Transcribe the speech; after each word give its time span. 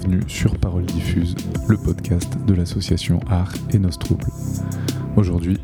bienvenue 0.00 0.22
sur 0.28 0.56
Parole 0.56 0.84
Diffuse, 0.84 1.34
le 1.68 1.76
podcast 1.76 2.38
de 2.46 2.54
l'association 2.54 3.20
Art 3.28 3.52
et 3.70 3.78
Nos 3.78 3.90
Troubles. 3.90 4.30
Aujourd'hui, 5.16 5.58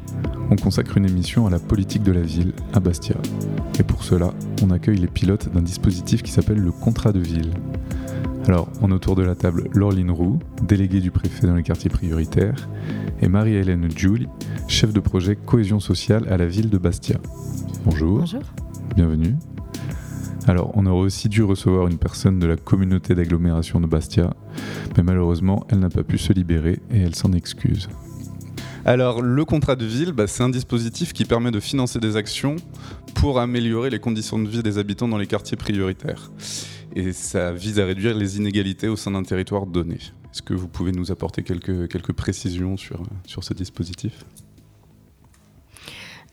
on 0.51 0.57
consacre 0.57 0.99
une 0.99 1.07
émission 1.07 1.47
à 1.47 1.51
la 1.51 1.59
politique 1.59 2.03
de 2.03 2.13
la 2.13 2.21
ville 2.21 2.53
à 2.75 2.81
Bastia. 2.81 3.17
Et 3.79 3.83
pour 3.83 4.05
cela, 4.05 4.35
on 4.63 4.71
accueille 4.71 4.99
les 4.99 5.07
pilotes 5.07 5.51
d'un 5.53 5.63
dispositif 5.63 6.23
qui 6.23 6.33
s'appelle 6.33 6.59
le 6.59 6.71
contrat 6.71 7.13
de 7.13 7.21
ville. 7.21 7.51
Alors, 8.47 8.69
on 8.83 8.91
a 8.91 8.95
autour 8.95 9.17
de 9.17 9.23
la 9.23 9.35
table 9.35 9.69
Laureline 9.73 10.11
Roux, 10.11 10.39
déléguée 10.63 11.01
du 11.01 11.11
préfet 11.11 11.47
dans 11.47 11.55
les 11.55 11.63
quartiers 11.63 11.91
prioritaires, 11.91 12.69
et 13.23 13.29
Marie-Hélène 13.29 13.89
Julie, 13.97 14.29
chef 14.69 14.93
de 14.93 15.01
projet 15.01 15.37
cohésion 15.37 15.81
sociale 15.81 16.27
à 16.31 16.37
la 16.37 16.47
ville 16.47 16.69
de 16.69 16.79
Bastia. 16.79 17.17
Bonjour. 17.85 18.19
Bonjour. 18.19 18.43
Bienvenue. 18.95 19.37
Alors, 20.49 20.71
on 20.75 20.87
aurait 20.87 21.07
aussi 21.07 21.29
dû 21.29 21.43
recevoir 21.43 21.89
une 21.89 21.99
personne 21.99 22.39
de 22.39 22.47
la 22.47 22.57
communauté 22.57 23.17
d'agglomération 23.17 23.81
de 23.81 23.87
Bastia, 23.87 24.33
mais 24.97 25.03
malheureusement, 25.03 25.67
elle 25.71 25.81
n'a 25.81 25.91
pas 25.91 26.05
pu 26.05 26.19
se 26.19 26.33
libérer 26.33 26.79
et 26.91 27.01
elle 27.01 27.17
s'en 27.17 27.33
excuse. 27.33 27.89
Alors, 28.85 29.21
le 29.21 29.45
contrat 29.45 29.75
de 29.75 29.85
ville, 29.85 30.13
bah, 30.13 30.29
c'est 30.29 30.45
un 30.45 30.49
dispositif 30.49 31.13
qui 31.13 31.25
permet 31.25 31.51
de 31.51 31.59
financer 31.59 31.99
des 31.99 32.15
actions 32.15 32.55
pour 33.15 33.41
améliorer 33.41 33.91
les 33.91 33.99
conditions 33.99 34.39
de 34.39 34.49
vie 34.49 34.63
des 34.63 34.79
habitants 34.79 35.09
dans 35.09 35.19
les 35.19 35.27
quartiers 35.27 35.57
prioritaires. 35.57 36.31
Et 36.95 37.13
ça 37.13 37.51
vise 37.51 37.81
à 37.81 37.85
réduire 37.85 38.17
les 38.17 38.37
inégalités 38.37 38.87
au 38.87 38.95
sein 38.95 39.11
d'un 39.11 39.25
territoire 39.25 39.67
donné. 39.67 39.97
Est-ce 39.97 40.43
que 40.43 40.55
vous 40.55 40.69
pouvez 40.69 40.93
nous 40.93 41.11
apporter 41.11 41.43
quelques, 41.43 41.89
quelques 41.89 42.13
précisions 42.13 42.77
sur, 42.77 43.03
sur 43.27 43.43
ce 43.43 43.53
dispositif? 43.53 44.25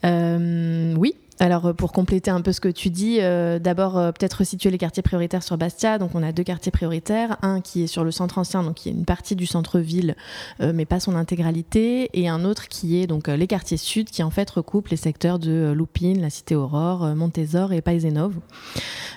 Euh, 0.06 0.94
Oui, 0.96 1.16
alors 1.44 1.66
euh, 1.66 1.74
pour 1.74 1.92
compléter 1.92 2.32
un 2.32 2.40
peu 2.40 2.54
ce 2.54 2.62
que 2.62 2.70
tu 2.70 2.90
dis, 2.90 3.18
euh, 3.20 3.60
d'abord 3.60 3.98
euh, 3.98 4.12
peut-être 4.14 4.46
situer 4.46 4.72
les 4.72 4.78
quartiers 4.78 5.04
prioritaires 5.04 5.44
sur 5.44 5.58
Bastia. 5.58 5.98
Donc 5.98 6.12
on 6.16 6.24
a 6.24 6.32
deux 6.32 6.44
quartiers 6.44 6.72
prioritaires, 6.72 7.36
un 7.42 7.60
qui 7.60 7.84
est 7.84 7.88
sur 7.88 8.06
le 8.06 8.12
centre 8.12 8.38
ancien, 8.38 8.64
donc 8.64 8.76
qui 8.76 8.88
est 8.88 8.94
une 8.94 9.04
partie 9.04 9.36
du 9.36 9.46
centre-ville, 9.46 10.16
mais 10.60 10.86
pas 10.86 11.00
son 11.00 11.16
intégralité, 11.16 12.10
et 12.14 12.30
un 12.30 12.46
autre 12.46 12.68
qui 12.68 13.02
est 13.02 13.08
donc 13.08 13.28
les 13.28 13.48
quartiers 13.48 13.78
sud, 13.78 14.10
qui 14.10 14.24
en 14.24 14.30
fait 14.30 14.50
recoupe 14.50 14.88
les 14.88 14.98
secteurs 14.98 15.40
de 15.40 15.74
Loupine, 15.76 16.22
la 16.22 16.30
Cité 16.30 16.56
Aurore, 16.56 17.16
Montésor 17.16 17.74
et 17.74 17.82
Paisenov. 17.82 18.34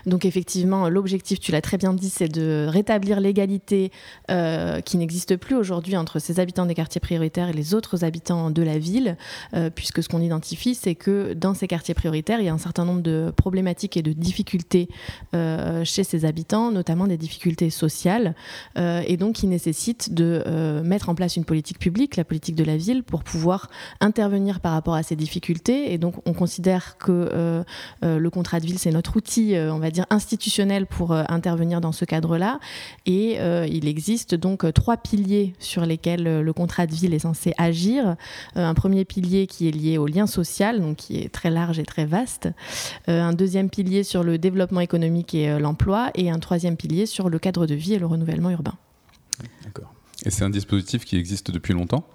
Donc 0.07 0.25
effectivement, 0.25 0.89
l'objectif, 0.89 1.39
tu 1.41 1.53
l'as 1.53 1.61
très 1.61 1.77
bien 1.77 1.93
dit, 1.93 2.11
c'est 2.11 2.29
de 2.29 2.67
rétablir 2.69 3.21
l'égalité 3.21 3.93
qui 4.29 4.97
n'existe 4.97 5.37
plus 5.37 5.55
aujourd'hui 5.55 5.97
entre 5.97 6.19
ces 6.19 6.41
habitants 6.41 6.67
des 6.67 6.75
quartiers 6.75 7.01
prioritaires 7.01 7.49
et 7.49 7.53
les 7.53 7.75
autres 7.75 8.05
habitants 8.05 8.51
de 8.51 8.63
la 8.63 8.79
ville, 8.79 9.17
puisque 9.75 10.03
ce 10.03 10.09
qu'on 10.09 10.21
identifie, 10.21 10.75
c'est 10.75 10.95
que 10.95 11.35
dans 11.35 11.55
ces 11.55 11.69
quartiers 11.69 11.95
prioritaires 11.95 12.16
il 12.19 12.45
y 12.45 12.49
a 12.49 12.53
un 12.53 12.59
certain 12.59 12.85
nombre 12.85 13.03
de 13.03 13.33
problématiques 13.37 13.97
et 13.97 14.03
de 14.03 14.13
difficultés 14.13 14.89
euh, 15.35 15.85
chez 15.85 16.05
ces 16.05 16.25
habitants, 16.25 16.71
notamment 16.71 17.07
des 17.07 17.17
difficultés 17.17 17.71
sociales, 17.71 18.35
euh, 18.79 19.03
et 19.07 19.17
donc 19.17 19.37
qui 19.37 19.47
nécessitent 19.47 20.15
de 20.15 20.43
euh, 20.47 20.83
mettre 20.83 21.09
en 21.09 21.15
place 21.15 21.37
une 21.37 21.45
politique 21.45 21.79
publique, 21.79 22.17
la 22.17 22.25
politique 22.25 22.55
de 22.55 22.65
la 22.65 22.77
ville, 22.77 23.03
pour 23.03 23.25
pouvoir 23.25 23.71
intervenir 24.01 24.61
par 24.61 24.73
rapport 24.73 24.95
à 24.95 25.03
ces 25.03 25.17
difficultés. 25.17 25.93
Et 25.93 25.99
donc 25.99 26.15
on 26.27 26.33
considère 26.33 26.97
que 26.99 27.65
le 28.03 28.31
contrat 28.31 28.61
de 28.61 28.67
ville, 28.67 28.79
c'est 28.79 28.91
notre 28.91 29.17
outil, 29.17 29.55
on 29.57 29.79
va 29.79 29.91
dire, 29.91 30.07
institutionnel 30.11 30.87
pour 30.87 31.13
intervenir 31.13 31.81
dans 31.81 31.93
ce 31.93 32.05
cadre-là. 32.05 32.59
Et 33.07 33.39
il 33.69 33.89
existe 33.89 34.35
donc 34.35 34.73
trois 34.73 34.97
piliers 34.97 35.55
sur 35.59 35.87
lesquels 35.87 36.41
le 36.41 36.53
contrat 36.53 36.87
de 36.87 36.95
ville 36.95 37.15
est 37.15 37.21
censé 37.21 37.53
agir. 37.59 38.17
un 38.55 38.75
premier 38.75 39.05
pilier 39.05 39.47
qui 39.47 39.69
est 39.69 39.73
lié 39.73 39.99
au 39.99 40.07
lien 40.07 40.27
social, 40.27 40.81
donc 40.81 40.97
qui 40.97 41.19
est 41.19 41.33
très 41.33 41.51
large 41.51 41.79
et 41.79 41.85
très 41.85 41.96
vaste. 42.05 42.49
Euh, 43.09 43.23
un 43.23 43.33
deuxième 43.33 43.71
pilier 43.71 44.03
sur 44.03 44.23
le 44.23 44.39
développement 44.39 44.81
économique 44.81 45.35
et 45.35 45.49
euh, 45.49 45.59
l'emploi, 45.59 46.11
et 46.15 46.31
un 46.31 46.39
troisième 46.39 46.77
pilier 46.77 47.07
sur 47.07 47.29
le 47.29 47.39
cadre 47.39 47.67
de 47.67 47.75
vie 47.75 47.95
et 47.95 47.99
le 47.99 48.07
renouvellement 48.07 48.51
urbain. 48.51 48.75
D'accord. 49.65 49.93
Et 50.25 50.31
c'est 50.31 50.45
un 50.45 50.51
dispositif 50.51 51.05
qui 51.05 51.17
existe 51.17 51.51
depuis 51.51 51.73
longtemps? 51.73 52.07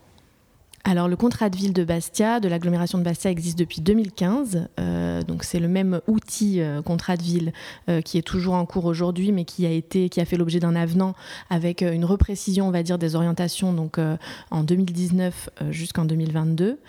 Alors 0.83 1.07
le 1.07 1.15
contrat 1.15 1.49
de 1.49 1.55
ville 1.55 1.73
de 1.73 1.83
Bastia, 1.83 2.39
de 2.39 2.47
l'agglomération 2.47 2.97
de 2.97 3.03
Bastia, 3.03 3.29
existe 3.29 3.57
depuis 3.57 3.81
2015. 3.81 4.67
Euh, 4.79 5.21
donc 5.21 5.43
c'est 5.43 5.59
le 5.59 5.67
même 5.67 6.01
outil 6.07 6.59
euh, 6.59 6.81
contrat 6.81 7.17
de 7.17 7.21
ville 7.21 7.53
euh, 7.87 8.01
qui 8.01 8.17
est 8.17 8.23
toujours 8.23 8.55
en 8.55 8.65
cours 8.65 8.85
aujourd'hui, 8.85 9.31
mais 9.31 9.45
qui 9.45 9.65
a 9.67 9.69
été, 9.69 10.09
qui 10.09 10.19
a 10.19 10.25
fait 10.25 10.37
l'objet 10.37 10.59
d'un 10.59 10.75
avenant 10.75 11.13
avec 11.51 11.81
une 11.81 12.03
reprécision, 12.03 12.67
on 12.67 12.71
va 12.71 12.81
dire, 12.81 12.97
des 12.97 13.15
orientations. 13.15 13.73
Donc 13.73 13.99
en 14.49 14.63
2019 14.63 15.49
jusqu'en 15.69 16.05
2022. 16.05 16.79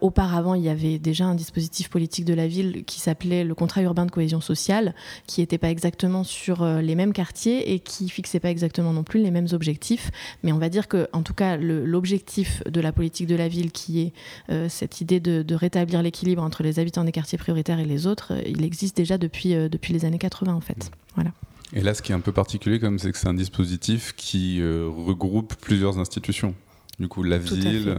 Auparavant, 0.00 0.54
il 0.54 0.62
y 0.62 0.68
avait 0.68 0.98
déjà 0.98 1.26
un 1.26 1.34
dispositif 1.34 1.88
politique 1.88 2.24
de 2.24 2.34
la 2.34 2.46
ville 2.46 2.84
qui 2.84 3.00
s'appelait 3.00 3.44
le 3.44 3.54
contrat 3.54 3.82
urbain 3.82 4.06
de 4.06 4.10
cohésion 4.10 4.40
sociale, 4.40 4.94
qui 5.26 5.40
n'était 5.40 5.58
pas 5.58 5.70
exactement 5.70 6.24
sur 6.24 6.64
les 6.64 6.94
mêmes 6.94 7.12
quartiers 7.12 7.72
et 7.72 7.78
qui 7.78 8.08
fixait 8.08 8.40
pas 8.40 8.50
exactement 8.50 8.92
non 8.92 9.04
plus 9.04 9.22
les 9.22 9.30
mêmes 9.30 9.48
objectifs. 9.52 10.10
Mais 10.42 10.52
on 10.52 10.58
va 10.58 10.68
dire 10.68 10.88
que, 10.88 11.08
en 11.12 11.22
tout 11.22 11.34
cas, 11.34 11.56
l'objectif 11.56 12.62
de 12.68 12.80
la 12.80 12.92
politique 12.92 13.26
de 13.26 13.36
la 13.36 13.48
ville, 13.48 13.70
qui 13.72 14.00
est 14.00 14.12
euh, 14.50 14.68
cette 14.68 15.00
idée 15.00 15.20
de, 15.20 15.54
rétablir 15.54 16.02
l'équilibre 16.02 16.42
entre 16.42 16.62
les 16.62 16.78
habitants 16.78 17.04
des 17.04 17.12
quartiers 17.12 17.38
prioritaires 17.38 17.80
et 17.80 17.84
les 17.84 18.06
autres, 18.06 18.32
euh, 18.32 18.42
il 18.46 18.64
existe 18.64 18.96
déjà 18.96 19.18
depuis, 19.18 19.54
euh, 19.54 19.68
depuis 19.68 19.92
les 19.92 20.04
années 20.04 20.18
80 20.18 20.54
en 20.54 20.60
fait. 20.60 20.90
Voilà. 21.14 21.32
Et 21.72 21.80
là, 21.80 21.94
ce 21.94 22.02
qui 22.02 22.12
est 22.12 22.14
un 22.14 22.20
peu 22.20 22.32
particulier, 22.32 22.78
comme 22.78 22.98
c'est 22.98 23.10
que 23.12 23.18
c'est 23.18 23.28
un 23.28 23.34
dispositif 23.34 24.14
qui 24.16 24.62
regroupe 24.62 25.54
plusieurs 25.56 25.98
institutions. 25.98 26.54
Du 26.98 27.08
coup, 27.08 27.22
la 27.22 27.38
ville, 27.38 27.94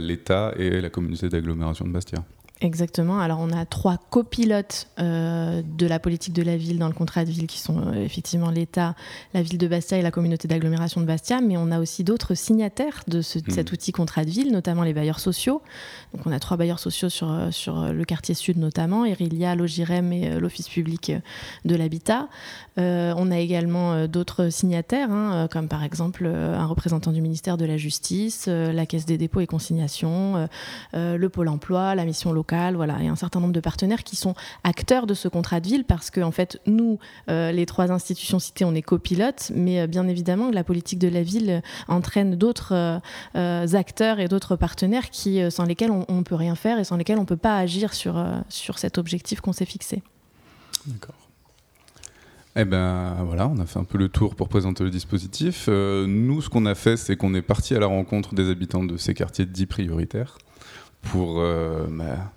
l'État 0.00 0.54
et 0.56 0.80
la 0.80 0.90
communauté 0.90 1.28
d'agglomération 1.28 1.84
de 1.84 1.92
Bastia. 1.92 2.24
Exactement. 2.62 3.18
Alors 3.20 3.38
on 3.40 3.50
a 3.50 3.66
trois 3.66 3.98
copilotes 4.08 4.88
euh, 4.98 5.60
de 5.76 5.86
la 5.86 5.98
politique 5.98 6.32
de 6.32 6.42
la 6.42 6.56
ville 6.56 6.78
dans 6.78 6.88
le 6.88 6.94
contrat 6.94 7.26
de 7.26 7.30
ville 7.30 7.46
qui 7.46 7.58
sont 7.58 7.88
euh, 7.88 8.02
effectivement 8.02 8.48
l'État, 8.48 8.94
la 9.34 9.42
ville 9.42 9.58
de 9.58 9.66
Bastia 9.66 9.98
et 9.98 10.02
la 10.02 10.10
communauté 10.10 10.48
d'agglomération 10.48 11.02
de 11.02 11.06
Bastia, 11.06 11.42
mais 11.42 11.58
on 11.58 11.70
a 11.70 11.78
aussi 11.78 12.02
d'autres 12.02 12.34
signataires 12.34 13.02
de, 13.08 13.20
cet 13.20 13.46
mmh. 13.46 13.74
outil 13.74 13.92
contrat 13.92 14.24
de 14.24 14.30
ville, 14.30 14.52
notamment 14.52 14.84
les 14.84 14.94
bailleurs 14.94 15.20
sociaux. 15.20 15.60
Donc 16.14 16.26
on 16.26 16.32
a 16.32 16.38
trois 16.38 16.56
bailleurs 16.56 16.78
sociaux 16.78 17.10
sur, 17.10 17.30
euh, 17.30 17.50
sur 17.50 17.92
le 17.92 18.04
quartier 18.06 18.34
sud 18.34 18.56
notamment, 18.56 19.04
Erilia, 19.04 19.54
Logirem 19.54 20.10
et 20.14 20.40
l'Office 20.40 20.70
public 20.70 21.12
de 21.66 21.76
l'habitat. 21.76 22.28
on 22.78 23.30
a 23.30 23.38
également 23.38 24.06
d'autres 24.06 24.48
signataires, 24.48 25.10
hein, 25.10 25.48
comme 25.50 25.68
par 25.68 25.84
exemple 25.84 26.26
un 26.26 26.64
représentant 26.64 27.12
du 27.12 27.20
ministère 27.20 27.58
de 27.58 27.66
la 27.66 27.76
Justice, 27.76 28.46
la 28.46 28.86
Caisse 28.86 29.04
des 29.04 29.18
dépôts 29.18 29.40
et 29.40 29.46
consignations, 29.46 30.48
le 30.94 31.26
Pôle 31.28 31.48
emploi, 31.48 31.94
la 31.94 32.04
mission 32.04 32.32
locale 32.32 32.45
voilà, 32.50 33.02
et 33.02 33.08
un 33.08 33.16
certain 33.16 33.40
nombre 33.40 33.52
de 33.52 33.60
partenaires 33.60 34.04
qui 34.04 34.16
sont 34.16 34.34
acteurs 34.64 35.06
de 35.06 35.14
ce 35.14 35.28
contrat 35.28 35.60
de 35.60 35.68
ville 35.68 35.84
parce 35.84 36.10
que 36.10 36.20
en 36.20 36.30
fait, 36.30 36.60
nous, 36.66 36.98
euh, 37.28 37.52
les 37.52 37.66
trois 37.66 37.90
institutions 37.90 38.38
citées, 38.38 38.64
on 38.64 38.74
est 38.74 38.82
copilotes, 38.82 39.52
mais 39.54 39.80
euh, 39.80 39.86
bien 39.86 40.06
évidemment, 40.08 40.50
la 40.50 40.64
politique 40.64 40.98
de 40.98 41.08
la 41.08 41.22
ville 41.22 41.50
euh, 41.50 41.60
entraîne 41.88 42.36
d'autres 42.36 43.00
acteurs 43.34 44.20
et 44.20 44.28
d'autres 44.28 44.56
partenaires 44.56 45.10
qui, 45.10 45.40
sans 45.50 45.64
lesquels 45.64 45.90
on 45.90 46.04
ne 46.08 46.22
peut 46.22 46.34
rien 46.34 46.54
faire 46.54 46.78
et 46.78 46.84
sans 46.84 46.96
lesquels 46.96 47.18
on 47.18 47.22
ne 47.22 47.26
peut 47.26 47.36
pas 47.36 47.58
agir 47.58 47.94
sur, 47.94 48.22
sur 48.48 48.78
cet 48.78 48.98
objectif 48.98 49.40
qu'on 49.40 49.52
s'est 49.52 49.64
fixé. 49.64 50.02
D'accord. 50.86 51.14
Eh 52.56 52.64
ben 52.64 53.16
voilà, 53.24 53.48
on 53.48 53.58
a 53.58 53.66
fait 53.66 53.78
un 53.78 53.84
peu 53.84 53.98
le 53.98 54.08
tour 54.08 54.34
pour 54.34 54.48
présenter 54.48 54.84
le 54.84 54.90
dispositif. 54.90 55.68
nous, 55.68 56.40
ce 56.40 56.48
qu'on 56.48 56.66
a 56.66 56.74
fait, 56.74 56.96
c'est 56.96 57.16
qu'on 57.16 57.34
est 57.34 57.42
parti 57.42 57.74
à 57.74 57.78
la 57.78 57.86
rencontre 57.86 58.34
des 58.34 58.50
habitants 58.50 58.84
de 58.84 58.96
ces 58.96 59.14
quartiers 59.14 59.46
dits 59.46 59.66
prioritaires 59.66 60.38
pour 61.02 61.42
bah, 61.90 62.32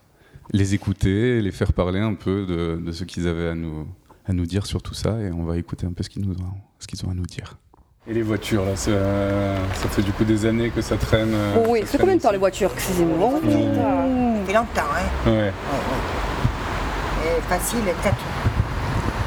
les 0.51 0.73
écouter, 0.73 1.41
les 1.41 1.51
faire 1.51 1.73
parler 1.73 1.99
un 1.99 2.13
peu 2.13 2.45
de, 2.45 2.91
ce 2.91 3.03
qu'ils 3.03 3.27
avaient 3.27 3.49
à 3.49 3.55
nous, 3.55 3.87
à 4.27 4.33
nous 4.33 4.45
dire 4.45 4.65
sur 4.65 4.81
tout 4.81 4.93
ça. 4.93 5.19
Et 5.21 5.31
on 5.31 5.43
va 5.43 5.57
écouter 5.57 5.85
un 5.85 5.93
peu 5.93 6.03
ce 6.03 6.09
qu'ils, 6.09 6.25
nous 6.25 6.33
ont, 6.33 6.53
ce 6.79 6.87
qu'ils 6.87 7.05
ont 7.05 7.11
à 7.11 7.13
nous 7.13 7.25
dire. 7.25 7.57
Et 8.07 8.13
les 8.13 8.23
voitures, 8.23 8.65
là, 8.65 8.75
ça, 8.75 8.91
ça, 9.75 9.89
fait 9.89 10.01
du 10.01 10.11
coup 10.11 10.23
des 10.23 10.45
années 10.45 10.71
que 10.71 10.81
ça 10.81 10.97
traîne. 10.97 11.35
Oh 11.57 11.65
oui, 11.69 11.83
c'est 11.85 11.99
combien 11.99 12.15
de 12.15 12.21
temps 12.21 12.31
les 12.31 12.37
voitures 12.37 12.71
excusez-moi 12.73 13.39
Ça 13.43 13.49
fait 14.47 14.53
longtemps, 14.53 14.81
hein. 14.95 15.29
Ouais. 15.29 15.53
Et 17.25 17.41
facile, 17.41 17.83
4 18.01 18.15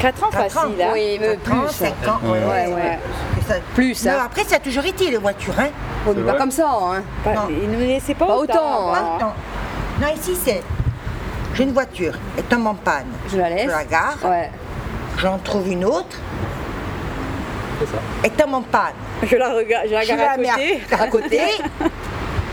4 0.00 0.24
ans 0.24 0.30
facile, 0.32 0.58
ans, 0.58 0.62
hein. 0.80 0.90
Oui, 0.94 1.19
mais 1.20 1.36
plus. 1.36 1.69
5 1.69 2.08
ans, 2.08 2.20
ouais, 2.24 2.30
ouais. 2.30 2.74
ouais. 2.74 2.98
Ça, 3.46 3.54
plus, 3.74 4.06
hein. 4.06 4.19
après, 4.24 4.42
ça 4.42 4.56
a 4.56 4.58
toujours 4.58 4.84
été 4.84 5.10
les 5.10 5.19
voitures, 5.19 5.54
hein. 5.60 5.69
Oh, 6.08 6.12
mais 6.16 6.22
pas 6.22 6.38
comme 6.38 6.50
ça, 6.50 6.69
hein. 6.69 7.02
Pas, 7.22 7.34
non. 7.34 7.42
Ils 7.50 7.70
ne 7.70 7.78
laissaient 7.78 8.14
pas, 8.14 8.26
pas 8.26 8.36
autant. 8.36 8.54
autant 8.54 8.94
hein. 8.94 9.32
Non, 10.00 10.08
ici, 10.16 10.36
c'est 10.42 10.62
j'ai 11.54 11.64
une 11.64 11.72
voiture, 11.72 12.14
elle 12.37 12.44
tombe 12.44 12.66
en 12.66 12.75
panne. 12.75 13.06
Je 13.31 13.37
la 13.37 13.50
laisse. 13.50 13.64
Je 13.64 13.69
la 13.69 13.84
gare. 13.84 14.19
Ouais. 14.25 14.50
J'en 15.19 15.38
trouve 15.38 15.69
une 15.69 15.84
autre. 15.84 16.16
C'est 17.81 17.87
ça. 17.87 17.99
Elle 18.22 18.31
tombe 18.31 18.54
en 18.54 18.62
panne. 18.62 18.94
Je 19.22 19.37
la, 19.37 19.52
regarde, 19.52 19.87
je 19.88 19.94
la 19.94 20.04
gare 20.04 20.31
à, 20.31 20.37
côté. 20.37 20.82
à 20.93 21.06
côté. 21.08 21.40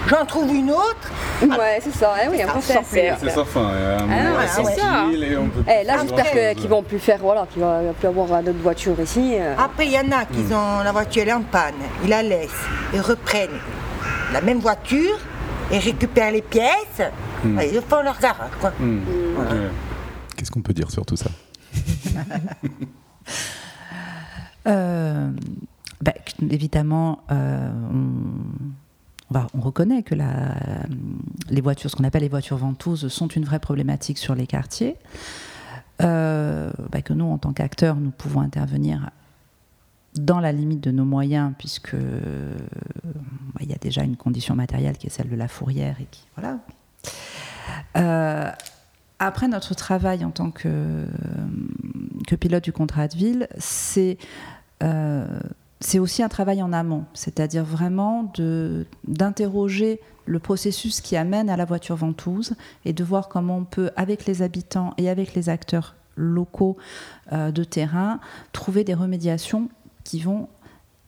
J'en 0.10 0.26
trouve 0.26 0.54
une 0.54 0.72
autre. 0.72 1.12
Ouais, 1.42 1.80
c'est 1.82 1.94
ça, 1.94 2.14
oui, 2.32 2.38
on 2.44 2.62
s'en 2.62 2.82
C'est 2.84 3.30
sans 3.30 3.46
fin. 3.46 3.72
Ah, 4.10 4.48
c'est 4.48 4.64
ça. 4.64 5.06
Et 5.14 5.38
on 5.38 5.48
peut 5.48 5.64
eh, 5.68 5.86
là, 5.86 5.98
j'espère 6.02 6.56
qu'ils 6.56 6.70
vont 6.70 6.82
plus 6.82 7.00
faire, 7.00 7.20
voilà, 7.20 7.46
qu'il 7.52 7.62
va 7.62 7.82
plus 7.98 8.08
avoir 8.08 8.42
d'autres 8.42 8.62
voitures 8.62 9.00
ici. 9.00 9.36
Euh. 9.40 9.54
Après, 9.58 9.86
il 9.86 9.92
y 9.92 10.00
en 10.00 10.12
a 10.12 10.26
qui 10.26 10.40
hmm. 10.40 10.54
ont 10.54 10.84
la 10.84 10.92
voiture 10.92 11.22
elle 11.24 11.30
est 11.30 11.34
en 11.34 11.42
panne, 11.42 11.76
ils 12.04 12.10
la 12.10 12.24
laissent, 12.24 12.50
ils 12.94 13.02
reprennent 13.02 13.60
la 14.34 14.42
même 14.42 14.60
voiture 14.60 15.18
et 15.72 15.80
récupèrent 15.80 16.32
les 16.32 16.42
pièces. 16.42 17.02
Hmm. 17.44 17.60
Ils 17.62 17.82
font 17.82 18.02
leur 18.02 18.20
garage, 18.20 18.52
quoi. 18.60 18.72
Hmm. 18.80 19.00
Qu'est-ce 20.36 20.52
qu'on 20.52 20.62
peut 20.62 20.74
dire 20.74 20.90
sur 20.92 21.06
tout 21.06 21.18
ça 21.18 21.30
euh, 24.68 25.30
bah, 26.02 26.14
Évidemment, 26.50 27.24
on 27.30 28.30
on 29.54 29.62
reconnaît 29.62 30.02
que 30.02 30.16
les 31.50 31.62
voitures, 31.62 31.90
ce 31.92 31.96
qu'on 31.96 32.04
appelle 32.04 32.24
les 32.24 32.30
voitures 32.30 32.58
ventouses, 32.58 33.08
sont 33.10 33.28
une 33.28 33.46
vraie 33.46 33.60
problématique 33.60 34.18
sur 34.18 34.36
les 34.36 34.48
quartiers. 34.48 34.96
Euh, 36.02 36.72
bah, 36.92 37.02
que 37.02 37.14
nous, 37.14 37.26
en 37.26 37.38
tant 37.38 37.54
qu'acteurs, 37.54 37.98
nous 37.98 38.12
pouvons 38.12 38.42
intervenir 38.42 39.10
dans 40.16 40.40
la 40.40 40.52
limite 40.52 40.82
de 40.82 40.92
nos 40.92 41.06
moyens, 41.06 41.54
puisque 41.58 41.96
bah, 41.96 43.62
il 43.62 43.70
y 43.70 43.74
a 43.74 43.78
déjà 43.78 44.04
une 44.04 44.18
condition 44.18 44.56
matérielle 44.56 44.98
qui 44.98 45.08
est 45.08 45.12
celle 45.12 45.30
de 45.30 45.36
la 45.36 45.48
fourrière 45.48 45.98
et 46.02 46.08
qui 46.10 46.26
voilà. 46.36 46.60
Euh, 47.98 48.52
après 49.20 49.48
notre 49.48 49.74
travail 49.74 50.24
en 50.24 50.32
tant 50.32 50.52
que, 50.52 51.06
pilote 52.40 52.64
du 52.64 52.72
contrat 52.72 53.08
de 53.08 53.16
ville, 53.16 53.48
c'est 53.58 54.18
euh, 54.84 55.26
c'est 55.82 56.00
aussi 56.00 56.24
un 56.24 56.30
travail 56.30 56.62
en 56.62 56.74
amont, 56.74 57.06
c'est-à-dire 57.14 57.64
vraiment 57.64 58.32
d'interroger 59.08 60.02
le 60.26 60.40
processus 60.40 61.00
qui 61.02 61.16
amène 61.16 61.50
à 61.50 61.58
la 61.58 61.66
voiture 61.66 61.96
ventouse 61.96 62.54
et 62.86 62.92
de 62.92 63.04
voir 63.04 63.30
comment 63.30 63.58
on 63.58 63.64
peut, 63.64 63.90
avec 63.96 64.26
les 64.26 64.42
habitants 64.42 64.94
et 64.98 65.10
avec 65.10 65.34
les 65.34 65.48
acteurs 65.50 65.96
locaux 66.16 66.76
euh, 67.32 67.52
de 67.52 67.64
terrain, 67.64 68.20
trouver 68.52 68.84
des 68.84 68.94
remédiations 68.94 69.70
qui 70.10 70.20
vont 70.20 70.50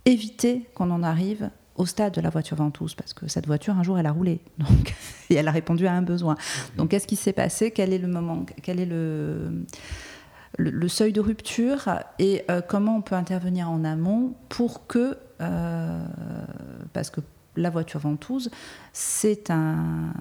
éviter 0.05 0.69
qu'on 0.75 0.91
en 0.91 1.01
arrive 1.01 1.49
au 1.75 1.87
stade 1.87 2.13
de 2.13 2.21
la 2.21 2.29
voiture 2.29 2.55
ventouse, 2.57 2.93
parce 2.93 3.13
que 3.13 3.27
cette 3.27 3.47
voiture, 3.47 3.75
un 3.75 3.81
jour, 3.81 3.97
elle 3.97 4.05
a 4.05 4.11
roulé, 4.11 4.41
donc, 4.59 4.93
et 5.31 5.35
elle 5.35 5.47
a 5.47 5.51
répondu 5.51 5.87
à 5.87 5.93
un 5.93 6.03
besoin. 6.03 6.35
Donc, 6.77 6.91
qu'est-ce 6.91 7.07
qui 7.07 7.15
s'est 7.15 7.33
passé? 7.33 7.71
Quel 7.71 7.93
est 7.93 7.97
le 7.97 8.07
moment 8.07 8.45
Quel 8.61 8.79
est 8.79 8.85
le 8.85 9.65
le, 10.57 10.87
seuil 10.87 11.13
de 11.13 11.21
rupture? 11.21 11.89
Et 12.19 12.43
euh, 12.51 12.61
comment 12.61 12.97
on 12.97 13.01
peut 13.01 13.15
intervenir 13.15 13.71
en 13.71 13.83
amont 13.83 14.35
pour 14.49 14.85
que, 14.85 15.17
euh, 15.39 16.05
parce 16.93 17.09
que 17.09 17.21
la 17.55 17.71
voiture 17.71 18.01
ventouse, 18.01 18.51
c'est 18.93 19.49
un, 19.49 20.13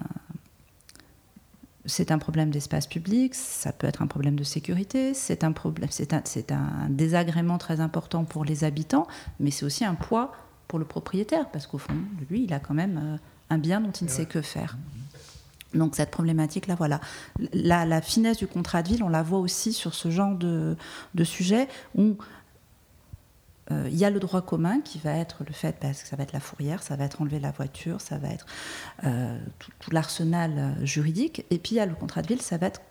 c'est 1.85 2.11
un 2.11 2.19
problème 2.19 2.51
d'espace 2.51 2.87
public, 2.87 3.33
ça 3.33 3.71
peut 3.71 3.87
être 3.87 4.01
un 4.01 4.07
problème 4.07 4.35
de 4.35 4.43
sécurité, 4.43 5.13
c'est 5.13 5.43
un, 5.43 5.51
problème, 5.51 5.89
c'est 5.91 6.13
un, 6.13 6.21
c'est 6.25 6.51
un 6.51 6.87
désagrément 6.89 7.57
très 7.57 7.79
important 7.79 8.23
pour 8.23 8.45
les 8.45 8.63
habitants, 8.63 9.07
mais 9.39 9.51
c'est 9.51 9.65
aussi 9.65 9.83
un 9.83 9.95
poids 9.95 10.31
pour 10.67 10.79
le 10.79 10.85
propriétaire, 10.85 11.49
parce 11.49 11.67
qu'au 11.67 11.79
fond, 11.79 11.95
lui, 12.29 12.43
il 12.43 12.53
a 12.53 12.59
quand 12.59 12.73
même 12.73 12.99
euh, 13.03 13.17
un 13.49 13.57
bien 13.57 13.81
dont 13.81 13.91
il 13.91 14.05
ne 14.05 14.09
sait 14.09 14.25
que 14.25 14.41
faire. 14.41 14.77
Donc 15.73 15.95
cette 15.95 16.11
problématique-là, 16.11 16.75
voilà. 16.75 16.99
La, 17.53 18.01
finesse 18.01 18.37
du 18.37 18.47
contrat 18.47 18.83
de 18.83 18.89
ville, 18.89 19.03
on 19.03 19.09
la 19.09 19.23
voit 19.23 19.39
aussi 19.39 19.73
sur 19.73 19.93
ce 19.93 20.11
genre 20.11 20.35
de, 20.35 20.75
sujet 21.23 21.67
où 21.95 22.17
il 23.87 23.97
y 23.97 24.05
a 24.05 24.09
le 24.09 24.19
droit 24.19 24.41
commun 24.41 24.81
qui 24.81 24.99
va 24.99 25.15
être 25.15 25.43
le 25.45 25.53
fait, 25.53 25.75
parce 25.79 26.03
que 26.03 26.07
ça 26.07 26.15
va 26.15 26.23
être 26.23 26.33
la 26.33 26.39
fourrière, 26.39 26.83
ça 26.83 26.95
va 26.95 27.05
être 27.05 27.21
enlever 27.21 27.39
la 27.39 27.51
voiture, 27.51 28.01
ça 28.01 28.17
va 28.17 28.29
être 28.29 28.45
euh, 29.03 29.37
tout 29.59 29.91
l'arsenal 29.91 30.53
euh, 30.57 30.85
juridique, 30.85 31.45
et 31.49 31.57
puis 31.57 31.73
il 31.73 31.77
y 31.77 31.79
a 31.79 31.85
le 31.85 31.95
contrat 31.95 32.21
de 32.21 32.27
ville, 32.27 32.41
ça 32.41 32.57
va 32.57 32.67
être 32.67 32.81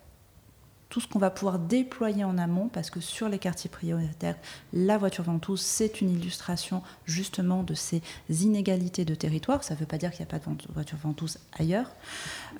tout 0.91 1.01
ce 1.01 1.07
qu'on 1.07 1.21
va 1.21 1.31
pouvoir 1.31 1.59
déployer 1.59 2.25
en 2.25 2.37
amont, 2.37 2.69
parce 2.69 2.91
que 2.91 3.01
sur 3.01 3.29
les 3.29 3.39
quartiers 3.39 3.71
prioritaires, 3.71 4.37
la 4.73 4.99
voiture 4.99 5.25
ventouse, 5.25 5.61
c'est 5.61 6.01
une 6.01 6.11
illustration 6.11 6.83
justement 7.07 7.63
de 7.63 7.75
ces 7.75 8.03
inégalités 8.29 9.05
de 9.05 9.15
territoire. 9.15 9.63
Ça 9.63 9.75
ne 9.75 9.79
veut 9.79 9.87
pas 9.87 9.99
dire 9.99 10.11
qu'il 10.11 10.27
n'y 10.27 10.29
a 10.29 10.39
pas 10.39 10.41
de 10.41 10.73
voiture 10.75 10.99
ventouse 10.99 11.39
ailleurs. 11.57 11.93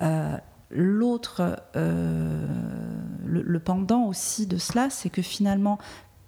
Euh, 0.01 0.37
l'autre, 0.69 1.61
euh, 1.75 2.47
le, 3.25 3.59
pendant 3.59 4.05
aussi 4.05 4.47
de 4.47 4.57
cela, 4.57 4.89
c'est 4.89 5.09
que 5.09 5.21
finalement, 5.21 5.77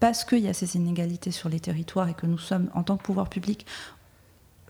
parce 0.03 0.25
qu'il 0.25 0.39
y 0.39 0.49
a 0.49 0.53
ces 0.53 0.75
inégalités 0.75 1.31
sur 1.31 1.47
les 1.47 1.61
territoires 1.61 2.09
et 2.09 2.13
que 2.13 2.25
nous 2.25 2.37
sommes, 2.37 2.69
en 2.73 2.83
tant 2.83 2.97
que 2.97 3.03
pouvoir 3.03 3.29
public, 3.29 3.65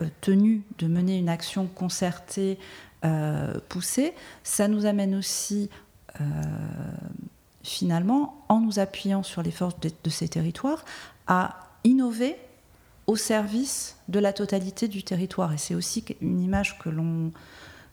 euh, 0.04 0.08
tenus 0.22 0.62
de 0.78 0.86
mener 0.86 1.18
une 1.18 1.28
action 1.28 1.66
concertée, 1.66 2.60
poussée, 3.68 4.14
ça 4.44 4.68
nous 4.68 4.86
amène 4.86 5.16
aussi 5.16 5.72
euh, 6.22 6.24
finalement, 7.64 8.46
en 8.48 8.60
nous 8.60 8.78
appuyant 8.78 9.24
sur 9.24 9.42
les 9.42 9.50
forces 9.50 9.76
de, 9.80 10.10
ces 10.12 10.28
territoires, 10.28 10.86
à 11.26 11.58
innover 11.84 12.36
au 13.08 13.16
service 13.16 13.98
de 14.10 14.20
la 14.20 14.34
totalité 14.34 14.88
du 14.88 15.02
territoire. 15.02 15.52
Et 15.52 15.58
c'est 15.58 15.74
aussi 15.74 16.06
une 16.22 16.42
image 16.42 16.78
que 16.78 16.90
l'on 16.90 17.32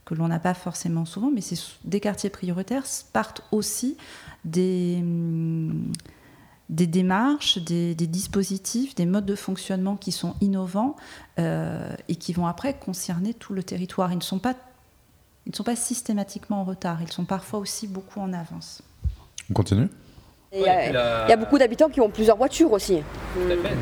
que 0.04 0.14
l'on 0.14 0.28
n'a 0.28 0.40
pas 0.40 0.54
forcément 0.54 1.06
souvent, 1.06 1.30
mais 1.30 1.40
c'est 1.40 1.58
des 1.84 2.00
quartiers 2.00 2.30
prioritaires 2.30 2.84
partent 3.14 3.42
aussi 3.50 3.96
des, 4.44 4.98
hum, 5.00 5.90
des 6.70 6.86
démarches, 6.86 7.58
des, 7.58 7.94
dispositifs, 7.94 8.94
des 8.94 9.04
modes 9.04 9.26
de 9.26 9.34
fonctionnement 9.34 9.96
qui 9.96 10.12
sont 10.12 10.36
innovants 10.40 10.96
euh, 11.38 11.94
et 12.08 12.14
qui 12.14 12.32
vont 12.32 12.46
après 12.46 12.78
concerner 12.78 13.34
tout 13.34 13.52
le 13.52 13.62
territoire. 13.62 14.12
Ils 14.12 14.18
ne 14.18 14.22
sont 14.22 14.38
pas 14.38 14.54
ils 15.46 15.50
ne 15.50 15.56
sont 15.56 15.64
pas 15.64 15.74
systématiquement 15.74 16.60
en 16.60 16.64
retard, 16.64 17.02
ils 17.02 17.10
sont 17.10 17.24
parfois 17.24 17.58
aussi 17.58 17.88
beaucoup 17.88 18.20
en 18.20 18.32
avance. 18.32 18.82
On 19.50 19.54
continue? 19.54 19.88
Il 20.52 20.62
y, 20.62 20.66
a, 21.32 21.36
beaucoup 21.36 21.58
d'habitants 21.58 21.88
qui 21.88 22.00
ont 22.00 22.08
plusieurs 22.08 22.36
voitures 22.36 22.72
aussi. 22.72 23.04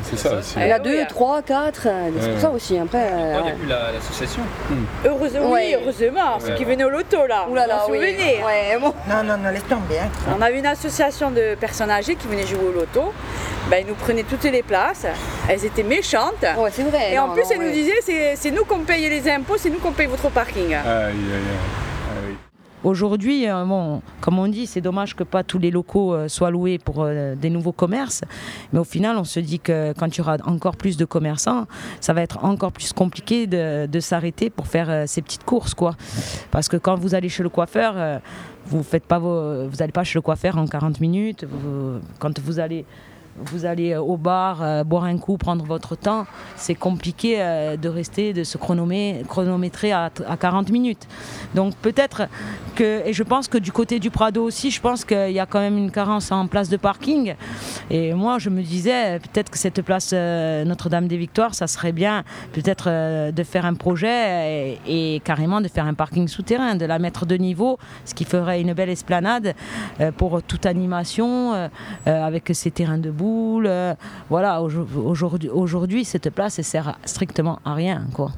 C'est 0.03 0.19
ça 0.19 0.35
aussi. 0.35 0.53
Il 0.57 0.67
y 0.67 0.71
en 0.71 0.75
a 0.75 0.79
deux, 0.79 1.03
trois, 1.07 1.41
quatre, 1.41 1.87
c'est 2.19 2.29
pour 2.29 2.39
ça 2.39 2.51
aussi. 2.51 2.77
Après, 2.77 3.09
euh, 3.11 3.41
depuis 3.41 3.67
l'association 3.67 4.43
Heureusement, 5.03 5.51
oui, 5.51 5.73
heureusement, 5.73 6.39
ceux 6.39 6.53
qui 6.53 6.65
venaient 6.65 6.83
au 6.83 6.89
loto 6.89 7.25
là. 7.25 7.47
Ouh 7.49 7.55
là 7.55 7.65
là, 7.65 7.85
vous 7.87 7.93
oui. 7.93 8.15
Non, 9.09 9.23
non, 9.23 9.37
non, 9.37 9.49
laisse 9.49 9.65
tomber. 9.67 9.97
Hein. 9.97 10.09
On 10.37 10.39
avait 10.43 10.59
une 10.59 10.67
association 10.67 11.31
de 11.31 11.55
personnes 11.55 11.89
âgées 11.89 12.15
qui 12.15 12.27
venaient 12.27 12.45
jouer 12.45 12.67
au 12.67 12.71
loto. 12.71 13.13
Ben, 13.71 13.77
ils 13.81 13.87
nous 13.87 13.95
prenaient 13.95 14.23
toutes 14.23 14.43
les 14.43 14.61
places. 14.61 15.07
Elles 15.49 15.65
étaient 15.65 15.81
méchantes. 15.81 16.45
Ouais, 16.55 16.69
c'est 16.71 16.83
vrai. 16.83 17.13
Et 17.13 17.17
en 17.17 17.29
plus, 17.29 17.45
elles 17.49 17.61
nous 17.61 17.71
disaient 17.71 18.35
c'est 18.35 18.51
nous 18.51 18.65
qu'on 18.65 18.81
paye 18.81 19.09
les 19.09 19.27
impôts, 19.27 19.57
c'est 19.57 19.71
nous 19.71 19.79
qu'on 19.79 19.91
paye 19.91 20.05
votre 20.05 20.29
parking. 20.29 20.75
Aïe, 20.75 20.83
aïe, 20.85 21.13
aïe. 21.15 21.88
Aujourd'hui, 22.83 23.45
euh, 23.49 23.65
bon, 23.65 24.01
comme 24.21 24.39
on 24.39 24.47
dit, 24.47 24.65
c'est 24.65 24.79
dommage 24.79 25.13
que 25.13 25.23
pas 25.23 25.43
tous 25.43 25.59
les 25.59 25.69
locaux 25.69 26.13
euh, 26.13 26.29
soient 26.29 26.49
loués 26.49 26.77
pour 26.77 27.03
euh, 27.03 27.35
des 27.35 27.49
nouveaux 27.49 27.73
commerces. 27.73 28.21
Mais 28.71 28.79
au 28.79 28.85
final, 28.85 29.17
on 29.17 29.25
se 29.25 29.41
dit 29.41 29.59
que 29.59 29.93
quand 29.97 30.07
il 30.07 30.19
y 30.19 30.21
aura 30.21 30.37
encore 30.45 30.77
plus 30.77 30.95
de 30.95 31.03
commerçants, 31.03 31.67
ça 31.99 32.13
va 32.13 32.21
être 32.21 32.45
encore 32.45 32.71
plus 32.71 32.93
compliqué 32.93 33.47
de, 33.47 33.99
s'arrêter 33.99 34.49
pour 34.49 34.67
faire 34.67 35.07
ces 35.07 35.21
petites 35.21 35.43
courses, 35.43 35.73
quoi. 35.73 35.95
Parce 36.51 36.69
que 36.69 36.77
quand 36.77 36.95
vous 36.95 37.15
allez 37.15 37.27
chez 37.27 37.43
le 37.43 37.49
coiffeur, 37.49 38.21
vous 38.65 38.81
faites 38.81 39.05
pas 39.05 39.19
vous 39.19 39.75
n'allez 39.77 39.91
pas 39.91 40.05
chez 40.05 40.17
le 40.17 40.21
coiffeur 40.21 40.57
en 40.57 40.65
40 40.65 41.01
minutes. 41.01 41.45
quand 42.19 42.39
vous 42.39 42.59
allez 42.59 42.85
vous 43.45 43.65
allez 43.65 43.95
au 43.95 44.17
bar, 44.17 44.61
euh, 44.61 44.83
boire 44.83 45.05
un 45.05 45.17
coup, 45.17 45.37
prendre 45.37 45.63
votre 45.65 45.95
temps, 45.95 46.25
c'est 46.55 46.75
compliqué 46.75 47.37
euh, 47.39 47.77
de 47.77 47.89
rester, 47.89 48.33
de 48.33 48.43
se 48.43 48.57
chronométrer 48.57 49.91
à, 49.91 50.11
40 50.39 50.69
minutes. 50.69 51.07
Donc 51.55 51.75
peut-être 51.75 52.23
que, 52.75 53.07
et 53.07 53.13
je 53.13 53.23
pense 53.23 53.47
que 53.47 53.57
du 53.57 53.71
côté 53.71 53.99
du 53.99 54.09
Prado 54.09 54.43
aussi, 54.43 54.71
je 54.71 54.81
pense 54.81 55.05
qu'il 55.05 55.31
y 55.31 55.39
a 55.39 55.45
quand 55.45 55.59
même 55.59 55.77
une 55.77 55.91
carence 55.91 56.31
en 56.31 56.47
place 56.47 56.69
de 56.69 56.77
parking. 56.77 57.35
Et 57.89 58.13
moi, 58.13 58.39
je 58.39 58.49
me 58.49 58.61
disais, 58.61 59.19
peut-être 59.19 59.49
que 59.49 59.57
cette 59.57 59.81
place 59.81 60.11
euh, 60.13 60.63
Notre-Dame 60.65 61.07
des 61.07 61.17
Victoires, 61.17 61.55
ça 61.55 61.67
serait 61.67 61.91
bien 61.91 62.23
peut-être 62.53 63.31
de 63.31 63.43
faire 63.43 63.65
un 63.65 63.73
projet 63.73 64.77
et, 64.87 65.21
carrément 65.23 65.61
de 65.61 65.67
faire 65.67 65.85
un 65.85 65.93
parking 65.93 66.27
souterrain, 66.27 66.75
de 66.75 66.85
la 66.85 66.99
mettre 66.99 67.25
de 67.25 67.35
niveau, 67.35 67.77
ce 68.05 68.13
qui 68.13 68.25
ferait 68.25 68.61
une 68.61 68.73
belle 68.73 68.89
esplanade 68.89 69.53
pour 70.17 70.41
toute 70.43 70.65
animation 70.65 71.69
avec 72.05 72.51
ses 72.53 72.71
terrains 72.71 72.97
de 72.97 73.09
euh, 73.65 73.93
voilà, 74.29 74.61
aujourd'hui, 74.61 75.49
aujourd'hui, 75.49 76.05
cette 76.05 76.29
place, 76.29 76.59
elle 76.59 76.65
sert 76.65 76.97
strictement 77.05 77.59
à 77.65 77.73
rien, 77.73 78.05
quoi. 78.13 78.31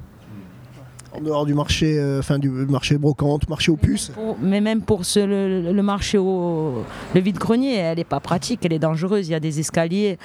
En 1.14 1.20
dehors 1.20 1.46
du 1.46 1.54
marché, 1.54 2.00
euh, 2.00 2.20
enfin 2.20 2.40
du 2.40 2.50
marché 2.50 2.98
brocante, 2.98 3.50
marché 3.50 3.70
aux 3.70 3.76
puces. 3.76 4.14
mais 4.42 4.62
même 4.62 4.82
pour 4.82 5.04
ce, 5.04 5.20
le, 5.20 5.82
marché 5.82 6.18
au 6.18 6.86
le 7.14 7.20
vide-grenier, 7.20 7.76
elle 7.76 7.98
n'est 7.98 8.06
pas 8.06 8.22
pratique, 8.22 8.62
elle 8.64 8.72
est 8.72 8.80
dangereuse. 8.80 9.28
Il 9.28 9.32
y 9.32 9.36
a 9.36 9.42
des 9.42 9.60
escaliers. 9.60 10.18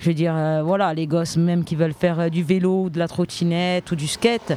Je 0.00 0.08
veux 0.08 0.14
dire, 0.14 0.34
euh, 0.34 0.62
voilà, 0.64 0.94
les 0.94 1.06
gosses 1.06 1.36
même 1.36 1.62
qui 1.62 1.76
veulent 1.76 1.94
faire 1.94 2.28
du 2.28 2.42
vélo, 2.42 2.90
de 2.90 2.98
la 2.98 3.06
trottinette 3.06 3.92
ou 3.92 3.94
du 3.94 4.08
skate, 4.08 4.54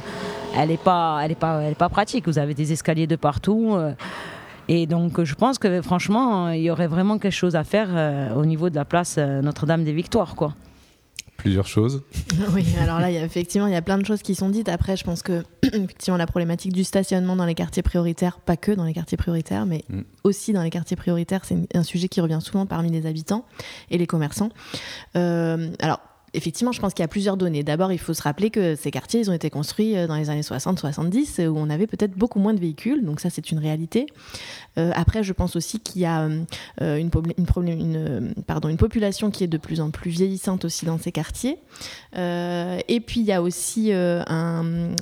elle 0.56 0.70
n'est 0.70 0.76
pas, 0.76 1.20
elle 1.22 1.30
est 1.30 1.36
pas, 1.36 1.62
elle 1.62 1.72
est 1.72 1.76
pas 1.76 1.88
pratique. 1.88 2.26
Vous 2.26 2.40
avez 2.40 2.54
des 2.54 2.72
escaliers 2.72 3.06
de 3.06 3.16
partout. 3.16 3.76
Et 4.68 4.86
donc, 4.86 5.22
je 5.22 5.34
pense 5.34 5.58
que 5.58 5.80
franchement, 5.80 6.50
il 6.50 6.62
y 6.62 6.70
aurait 6.70 6.88
vraiment 6.88 7.18
quelque 7.18 7.32
chose 7.32 7.56
à 7.56 7.64
faire 7.64 7.88
euh, 7.90 8.34
au 8.34 8.44
niveau 8.44 8.68
de 8.70 8.74
la 8.74 8.84
place 8.84 9.16
euh, 9.18 9.40
Notre-Dame 9.40 9.84
des 9.84 9.92
Victoires, 9.92 10.34
quoi. 10.34 10.54
Plusieurs 11.36 11.66
choses. 11.66 12.02
oui, 12.54 12.66
alors 12.80 12.98
là, 12.98 13.10
effectivement, 13.10 13.66
il 13.66 13.74
y 13.74 13.76
a 13.76 13.82
plein 13.82 13.98
de 13.98 14.06
choses 14.06 14.22
qui 14.22 14.34
sont 14.34 14.48
dites. 14.48 14.68
Après, 14.68 14.96
je 14.96 15.04
pense 15.04 15.22
que 15.22 15.44
effectivement, 15.62 16.16
la 16.16 16.26
problématique 16.26 16.72
du 16.72 16.82
stationnement 16.82 17.36
dans 17.36 17.44
les 17.44 17.54
quartiers 17.54 17.82
prioritaires, 17.82 18.40
pas 18.40 18.56
que 18.56 18.72
dans 18.72 18.84
les 18.84 18.94
quartiers 18.94 19.18
prioritaires, 19.18 19.66
mais 19.66 19.84
mm. 19.88 20.00
aussi 20.24 20.52
dans 20.52 20.62
les 20.62 20.70
quartiers 20.70 20.96
prioritaires, 20.96 21.44
c'est 21.44 21.56
un 21.76 21.82
sujet 21.82 22.08
qui 22.08 22.20
revient 22.20 22.40
souvent 22.40 22.66
parmi 22.66 22.90
les 22.90 23.06
habitants 23.06 23.44
et 23.90 23.98
les 23.98 24.06
commerçants. 24.06 24.48
Euh, 25.14 25.70
alors, 25.78 26.00
effectivement, 26.36 26.72
je 26.72 26.80
pense 26.80 26.92
qu'il 26.94 27.02
y 27.02 27.04
a 27.04 27.08
plusieurs 27.08 27.36
données. 27.36 27.62
D'abord, 27.62 27.92
il 27.92 27.98
faut 27.98 28.14
se 28.14 28.22
rappeler 28.22 28.50
que 28.50 28.74
ces 28.76 28.90
quartiers, 28.90 29.20
ils 29.20 29.30
ont 29.30 29.34
été 29.34 29.50
construits 29.50 29.94
dans 30.06 30.16
les 30.16 30.30
années 30.30 30.42
60-70, 30.42 31.46
où 31.48 31.56
on 31.56 31.70
avait 31.70 31.86
peut-être 31.86 32.12
beaucoup 32.12 32.38
moins 32.38 32.54
de 32.54 32.60
véhicules, 32.60 33.04
donc 33.04 33.20
ça 33.20 33.30
c'est 33.30 33.50
une 33.50 33.58
réalité. 33.58 34.06
après, 34.76 35.22
je 35.22 35.32
pense 35.32 35.56
aussi 35.56 35.80
qu'il 35.80 36.02
y 36.02 36.04
a 36.04 36.28
une, 36.80 37.10
population 38.76 39.30
qui 39.30 39.44
est 39.44 39.48
de 39.48 39.58
plus 39.58 39.80
en 39.80 39.90
plus 39.90 40.10
vieillissante 40.10 40.64
aussi 40.64 40.84
dans 40.84 40.98
ces 40.98 41.12
quartiers. 41.12 41.58
et 42.14 43.00
puis, 43.06 43.20
il 43.20 43.26
y 43.26 43.32
a 43.32 43.42
aussi 43.42 43.92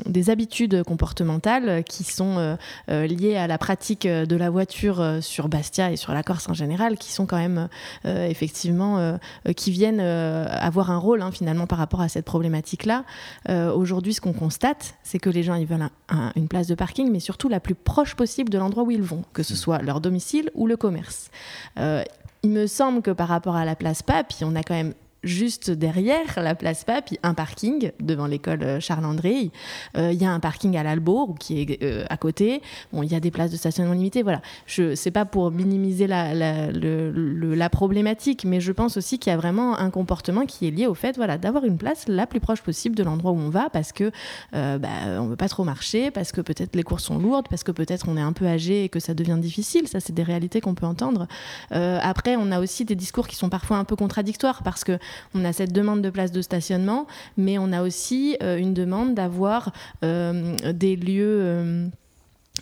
des 0.07 0.31
habitudes 0.31 0.83
comportementales 0.85 1.83
qui 1.85 2.05
sont 2.05 2.57
liées 2.89 3.37
à 3.37 3.47
la 3.47 3.59
pratique 3.59 4.07
de 4.07 4.37
la 4.37 4.51
voiture 4.51 5.19
sur 5.21 5.49
Bastia 5.49 5.91
et 5.91 5.97
sur 5.97 6.13
la 6.13 6.23
Corse 6.23 6.49
en 6.49 6.55
général, 6.55 6.97
qui 6.97 7.13
sont 7.13 7.27
quand 7.27 7.39
même 7.39 7.69
effectivement, 8.05 9.19
qui 9.57 9.71
viennent 9.71 10.01
avoir 10.01 10.91
un 10.91 10.99
rôle 10.99 11.23
hein, 11.25 11.31
finalement 11.31 11.67
par 11.67 11.79
rapport 11.79 12.01
à 12.01 12.09
cette 12.09 12.25
problématique-là. 12.25 13.05
Euh, 13.49 13.73
aujourd'hui, 13.73 14.15
ce 14.15 14.21
qu'on 14.21 14.33
constate, 14.33 14.95
c'est 15.03 15.19
que 15.19 15.31
les 15.31 15.43
gens 15.43 15.55
ils 15.55 15.67
veulent 15.67 15.89
une 16.37 16.49
place 16.49 16.67
de 16.67 16.75
parking, 16.75 17.11
mais 17.11 17.21
surtout 17.21 17.49
la 17.49 17.61
plus 17.61 17.75
proche 17.75 18.15
possible 18.15 18.51
de 18.51 18.59
l'endroit 18.59 18.85
où 18.85 18.91
ils 18.91 19.03
vont, 19.03 19.25
que 19.33 19.43
ce 19.43 19.55
mmh. 19.55 19.57
soit 19.57 19.83
leur 19.83 20.01
domicile 20.01 20.51
ou 20.55 20.67
le 20.67 20.77
commerce. 20.77 21.31
Euh, 21.79 22.03
il 22.43 22.51
me 22.51 22.67
semble 22.67 23.01
que 23.01 23.11
par 23.11 23.29
rapport 23.29 23.57
à 23.57 23.65
la 23.65 23.75
place 23.75 24.03
Pape, 24.03 24.33
on 24.43 24.55
a 24.55 24.63
quand 24.63 24.75
même 24.75 24.93
juste 25.25 25.71
derrière 25.71 26.27
la 26.37 26.55
place 26.55 26.85
Pape, 26.85 27.11
un 27.23 27.35
parking 27.35 27.91
devant 28.01 28.27
l'école 28.27 28.63
euh, 28.63 28.81
Charles-André. 28.81 29.51
Euh, 29.97 30.13
il 30.13 30.21
y 30.21 30.25
a 30.25 30.31
un 30.31 30.41
parking 30.41 30.77
à 30.77 30.83
l'Albourg 30.83 31.37
qui 31.39 31.61
est 31.61 31.83
euh, 31.83 32.05
à 32.09 32.17
côté. 32.17 32.63
Bon, 32.93 33.03
il 33.03 33.11
y 33.11 33.15
a 33.15 33.21
des 33.21 33.31
places 33.31 33.51
de 33.51 33.57
stationnement 33.57 33.95
limitées. 33.95 34.23
Voilà. 34.23 34.43
Je 34.67 34.95
pas 35.11 35.25
pour 35.25 35.51
minimiser 35.51 36.07
la, 36.07 37.69
problématique, 37.71 38.45
mais 38.45 38.61
je 38.61 38.73
pense 38.73 38.97
aussi 38.97 39.19
qu'il 39.19 39.31
y 39.31 39.35
a 39.35 39.37
vraiment 39.37 39.79
un 39.79 39.91
comportement 39.91 40.45
qui 40.45 40.67
est 40.67 40.71
lié 40.71 40.87
au 40.87 40.95
fait, 40.95 41.17
voilà, 41.17 41.39
d'avoir 41.39 41.65
une 41.65 41.79
place 41.79 42.05
la 42.09 42.27
plus 42.27 42.41
proche 42.41 42.63
possible 42.63 42.97
de 42.97 43.03
l'endroit 43.03 43.33
où 43.33 43.39
on 43.39 43.49
va, 43.49 43.71
parce 43.71 43.93
que 43.93 44.11
euh, 44.55 44.79
bah, 44.79 45.21
veut 45.21 45.37
pas 45.37 45.49
trop 45.49 45.65
marcher, 45.65 46.11
parce 46.11 46.33
que 46.33 46.41
peut-être 46.41 46.75
les 46.77 46.83
courses 46.83 47.05
sont 47.05 47.19
lourdes, 47.19 47.47
parce 47.49 47.63
que 47.63 47.73
peut-être 47.73 48.09
on 48.09 48.17
est 48.17 48.21
un 48.23 48.33
peu 48.33 48.47
âgé 48.47 48.85
et 48.85 48.89
que 48.89 49.01
ça 49.01 49.15
devient 49.15 49.39
difficile. 49.41 49.89
Ça, 49.89 50.01
c'est 50.01 50.13
des 50.13 50.23
réalités 50.23 50.61
qu'on 50.61 50.75
peut 50.75 50.87
entendre. 50.87 51.27
après, 51.71 52.37
on 52.37 52.51
a 52.51 52.61
aussi 52.61 52.85
des 52.85 52.97
discours 52.97 53.29
qui 53.29 53.37
sont 53.37 53.49
parfois 53.49 53.79
un 53.79 53.85
peu 53.85 53.97
contradictoires, 53.97 54.63
parce 54.63 54.85
que 54.85 54.99
on 55.35 55.45
a 55.45 55.53
cette 55.53 55.73
demande 55.73 56.03
de 56.03 56.11
place 56.11 56.33
de 56.33 56.43
stationnement, 56.43 57.07
mais 57.37 57.59
on 57.59 57.73
a 57.73 57.83
aussi 57.83 58.37
euh, 58.43 58.57
une 58.57 58.75
demande 58.75 59.15
d'avoir 59.15 59.73
euh, 60.05 60.57
des 60.73 60.97
lieux 60.97 61.39
euh, 61.43 61.89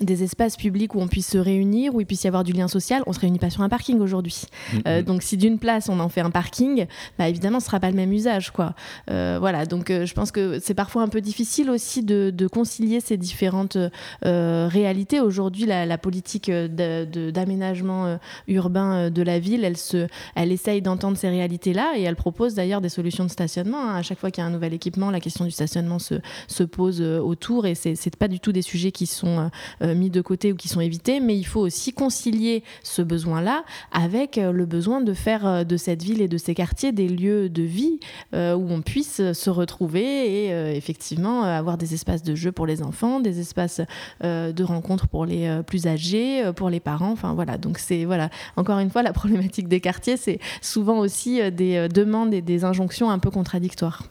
des 0.00 0.22
espaces 0.22 0.56
publics 0.56 0.94
où 0.94 1.00
on 1.00 1.06
puisse 1.06 1.28
se 1.28 1.38
réunir, 1.38 1.94
où 1.94 2.00
il 2.00 2.06
puisse 2.06 2.25
y 2.25 2.26
avoir 2.26 2.44
du 2.44 2.52
lien 2.52 2.66
social. 2.66 3.02
On 3.06 3.12
se 3.12 3.20
réunit 3.20 3.38
pas 3.38 3.50
sur 3.50 3.61
un 3.61 3.68
parking 3.68 4.00
aujourd'hui. 4.00 4.44
Mm, 4.72 4.78
euh, 4.87 5.00
mm. 5.00 5.04
donc 5.04 5.22
si 5.22 5.37
d'une 5.37 5.58
place 5.58 5.90
on 5.90 6.00
en 6.00 6.08
fait 6.08 6.22
un 6.22 6.30
parking, 6.30 6.87
bah, 7.18 7.28
évidemment 7.28 7.61
ce 7.61 7.66
sera 7.66 7.78
pas 7.78 7.90
le 7.90 7.96
même 7.96 8.12
usage, 8.12 8.50
quoi. 8.52 8.75
Euh, 9.11 9.37
voilà. 9.38 9.66
Donc 9.66 9.90
euh, 9.90 10.06
je 10.06 10.14
pense 10.14 10.32
que 10.32 10.58
c'est 10.61 10.75
parfois 10.75 11.02
un 11.02 11.08
peu 11.08 11.20
difficile 11.20 11.70
aussi 11.70 12.02
de, 12.02 12.32
concilier 12.52 13.00
ces 13.00 13.16
différentes 13.16 13.78
réalités. 14.22 15.20
Aujourd'hui, 15.20 15.64
la, 15.64 15.99
politique 15.99 16.50
d'aménagement 16.50 18.18
urbain 18.49 19.11
de 19.11 19.22
la 19.22 19.38
ville, 19.38 19.64
elle 19.64 19.76
se, 19.76 20.08
elle 20.34 20.50
essaye 20.50 20.82
d'entendre 20.82 21.16
ces 21.16 21.28
réalités-là 21.28 21.92
et 21.96 22.02
elle 22.02 22.16
propose 22.16 22.54
d'ailleurs 22.54 22.80
des 22.80 22.88
solutions 22.88 23.25
de 23.25 23.30
stationnement. 23.30 23.88
Hein. 23.88 23.96
À 23.96 24.02
chaque 24.02 24.18
fois 24.18 24.30
qu'il 24.30 24.42
y 24.42 24.44
a 24.44 24.49
un 24.49 24.52
nouvel 24.52 24.75
équipement, 24.75 25.11
la 25.11 25.20
question 25.20 25.44
du 25.44 25.50
stationnement 25.50 25.99
se, 25.99 26.16
se 26.49 26.64
pose 26.64 27.00
autour 27.00 27.66
et 27.66 27.75
c'est 27.75 28.16
pas 28.16 28.28
du 28.28 28.40
tout 28.40 28.52
des 28.52 28.62
sujets 28.62 28.90
qui 28.90 29.06
sont 29.06 29.50
mis 29.82 30.10
de 30.10 30.20
côté 30.20 30.52
ou 30.52 30.56
qui 30.56 30.68
sont 30.68 30.80
évités, 30.80 31.20
mais 31.20 31.36
il 31.36 31.44
faut 31.44 31.60
aussi 31.60 31.92
concilier 31.92 32.62
ce 32.82 33.02
besoin-là 33.02 33.64
avec 33.90 34.38
euh, 34.38 34.52
le 34.52 34.66
besoin 34.66 35.00
de 35.00 35.12
faire 35.12 35.46
euh, 35.46 35.64
de 35.64 35.76
cette 35.76 36.02
ville 36.02 36.20
et 36.20 36.28
de 36.28 36.38
ces 36.38 36.54
quartiers 36.54 36.92
des 36.92 37.08
lieux 37.08 37.48
de 37.48 37.62
vie 37.62 38.00
où 38.32 38.66
on 38.70 38.82
puisse 38.82 39.32
se 39.32 39.50
retrouver 39.50 40.02
et 40.02 40.76
effectivement 40.76 41.42
avoir 41.42 41.76
des 41.76 41.94
espaces 41.94 42.22
de 42.22 42.34
jeu 42.34 42.52
pour 42.52 42.66
les 42.66 42.82
enfants, 42.82 43.20
des 43.20 43.40
espaces 43.40 43.80
de 44.22 44.62
rencontre 44.62 45.08
pour 45.08 45.26
les 45.26 45.60
plus 45.66 45.86
âgés, 45.86 46.50
pour 46.56 46.70
les 46.70 46.80
parents. 46.80 47.12
Enfin 47.12 47.34
voilà, 47.34 47.58
donc 47.58 47.78
c'est 47.78 48.04
voilà 48.04 48.30
encore 48.56 48.78
une 48.78 48.90
fois 48.90 49.02
la 49.02 49.12
problématique 49.22 49.68
des 49.68 49.80
quartiers, 49.80 50.16
c'est 50.16 50.38
souvent 50.60 50.98
aussi 50.98 51.40
des 51.52 51.88
demandes 51.88 52.34
et 52.34 52.42
des 52.42 52.64
injonctions 52.64 53.10
un 53.10 53.18
peu 53.18 53.30
contradictoires. 53.30 54.02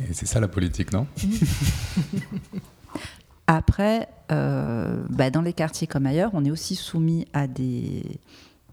Et 0.00 0.12
c'est 0.12 0.26
ça 0.26 0.40
la 0.40 0.48
politique, 0.48 0.92
non? 0.92 1.06
Après, 3.46 4.08
euh, 4.32 5.02
bah, 5.10 5.30
dans 5.30 5.42
les 5.42 5.52
quartiers 5.52 5.86
comme 5.86 6.06
ailleurs, 6.06 6.30
on 6.34 6.44
est 6.44 6.50
aussi 6.50 6.74
soumis 6.74 7.26
à 7.32 7.46
des, 7.46 8.20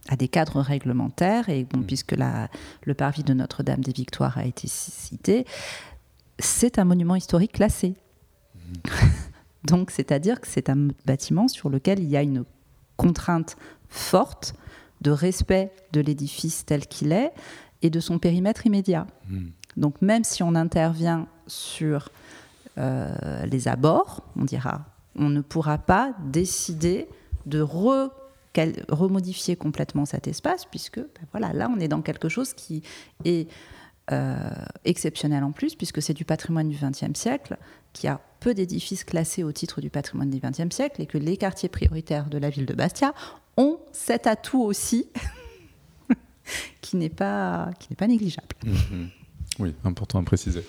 à 0.07 0.15
des 0.15 0.27
cadres 0.27 0.61
réglementaires. 0.61 1.49
Et 1.49 1.65
bon, 1.65 1.79
mm. 1.79 1.85
puisque 1.85 2.11
la, 2.13 2.49
le 2.83 2.93
parvis 2.93 3.23
de 3.23 3.33
Notre-Dame 3.33 3.81
des 3.81 3.91
Victoires 3.91 4.37
a 4.37 4.45
été 4.45 4.67
cité, 4.67 5.45
c'est 6.39 6.79
un 6.79 6.85
monument 6.85 7.15
historique 7.15 7.53
classé. 7.53 7.95
Mm. 8.55 8.71
Donc, 9.65 9.91
c'est-à-dire 9.91 10.39
que 10.39 10.47
c'est 10.47 10.69
un 10.69 10.87
bâtiment 11.05 11.47
sur 11.47 11.69
lequel 11.69 11.99
il 11.99 12.09
y 12.09 12.15
a 12.15 12.21
une 12.21 12.45
contrainte 12.95 13.57
forte 13.89 14.53
de 15.01 15.11
respect 15.11 15.71
de 15.91 16.01
l'édifice 16.01 16.65
tel 16.65 16.87
qu'il 16.87 17.11
est 17.11 17.31
et 17.81 17.89
de 17.89 17.99
son 17.99 18.19
périmètre 18.19 18.65
immédiat. 18.65 19.07
Mm. 19.27 19.47
Donc, 19.77 20.01
même 20.01 20.23
si 20.23 20.43
on 20.43 20.55
intervient 20.55 21.27
sur 21.47 22.09
euh, 22.77 23.45
les 23.45 23.67
abords, 23.67 24.23
on 24.37 24.45
dira, 24.45 24.85
on 25.19 25.29
ne 25.29 25.41
pourra 25.41 25.77
pas 25.77 26.15
décider 26.25 27.07
de 27.45 27.61
remodifier 27.61 29.55
complètement 29.55 30.05
cet 30.05 30.27
espace, 30.27 30.65
puisque 30.65 30.99
ben 30.99 31.27
voilà, 31.31 31.53
là, 31.53 31.69
on 31.75 31.79
est 31.79 31.87
dans 31.87 32.01
quelque 32.01 32.29
chose 32.29 32.53
qui 32.53 32.81
est 33.25 33.47
euh, 34.11 34.37
exceptionnel 34.85 35.43
en 35.43 35.51
plus, 35.51 35.75
puisque 35.75 36.01
c'est 36.01 36.13
du 36.13 36.25
patrimoine 36.25 36.69
du 36.69 36.77
XXe 36.77 37.17
siècle, 37.17 37.57
qui 37.93 38.07
a 38.07 38.19
peu 38.39 38.53
d'édifices 38.53 39.03
classés 39.03 39.43
au 39.43 39.51
titre 39.51 39.81
du 39.81 39.89
patrimoine 39.89 40.29
du 40.29 40.39
XXe 40.39 40.73
siècle, 40.73 41.01
et 41.01 41.05
que 41.05 41.17
les 41.17 41.37
quartiers 41.37 41.69
prioritaires 41.69 42.27
de 42.27 42.37
la 42.37 42.49
ville 42.49 42.65
de 42.65 42.73
Bastia 42.73 43.13
ont 43.57 43.77
cet 43.91 44.25
atout 44.25 44.63
aussi, 44.63 45.09
qui 46.81 46.97
n'est 46.97 47.09
pas, 47.09 47.69
négligeable. 48.01 48.55
Mhm. 48.65 49.09
Oui, 49.59 49.75
important 49.83 50.19
à 50.19 50.23
préciser. 50.23 50.63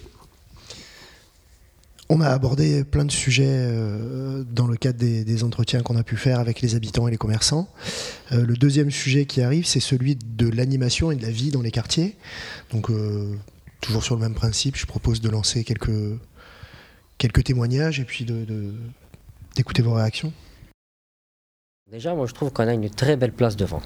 On 2.12 2.20
a 2.20 2.26
abordé 2.26 2.82
plein 2.82 3.04
de 3.04 3.12
sujets 3.12 3.46
euh, 3.46 4.42
dans 4.42 4.66
le 4.66 4.76
cadre 4.76 4.98
des, 4.98 5.44
entretiens 5.44 5.80
qu'on 5.80 5.96
a 5.96 6.02
pu 6.02 6.16
faire 6.16 6.40
avec 6.40 6.60
les 6.60 6.74
habitants 6.74 7.06
et 7.06 7.12
les 7.12 7.16
commerçants. 7.16 7.68
Euh, 8.32 8.44
le 8.44 8.56
deuxième 8.56 8.90
sujet 8.90 9.26
qui 9.26 9.42
arrive, 9.42 9.64
c'est 9.64 9.78
celui 9.78 10.16
de 10.16 10.48
l'animation 10.48 11.12
et 11.12 11.14
de 11.14 11.22
la 11.22 11.30
vie 11.30 11.52
dans 11.52 11.62
les 11.62 11.70
quartiers. 11.70 12.16
Donc, 12.72 12.90
euh, 12.90 13.36
toujours 13.80 14.02
sur 14.02 14.16
le 14.16 14.22
même 14.22 14.34
principe, 14.34 14.76
je 14.76 14.86
propose 14.86 15.20
de 15.20 15.28
lancer 15.28 15.62
quelques, 15.62 15.84
témoignages 17.44 18.00
et 18.00 18.04
puis 18.04 18.26
d'écouter 19.54 19.82
vos 19.82 19.94
réactions. 19.94 20.32
Déjà, 21.92 22.16
moi, 22.16 22.26
je 22.26 22.34
trouve 22.34 22.50
qu'on 22.50 22.66
a 22.66 22.74
une 22.74 22.90
très 22.90 23.16
belle 23.16 23.32
place 23.32 23.54
devant. 23.54 23.82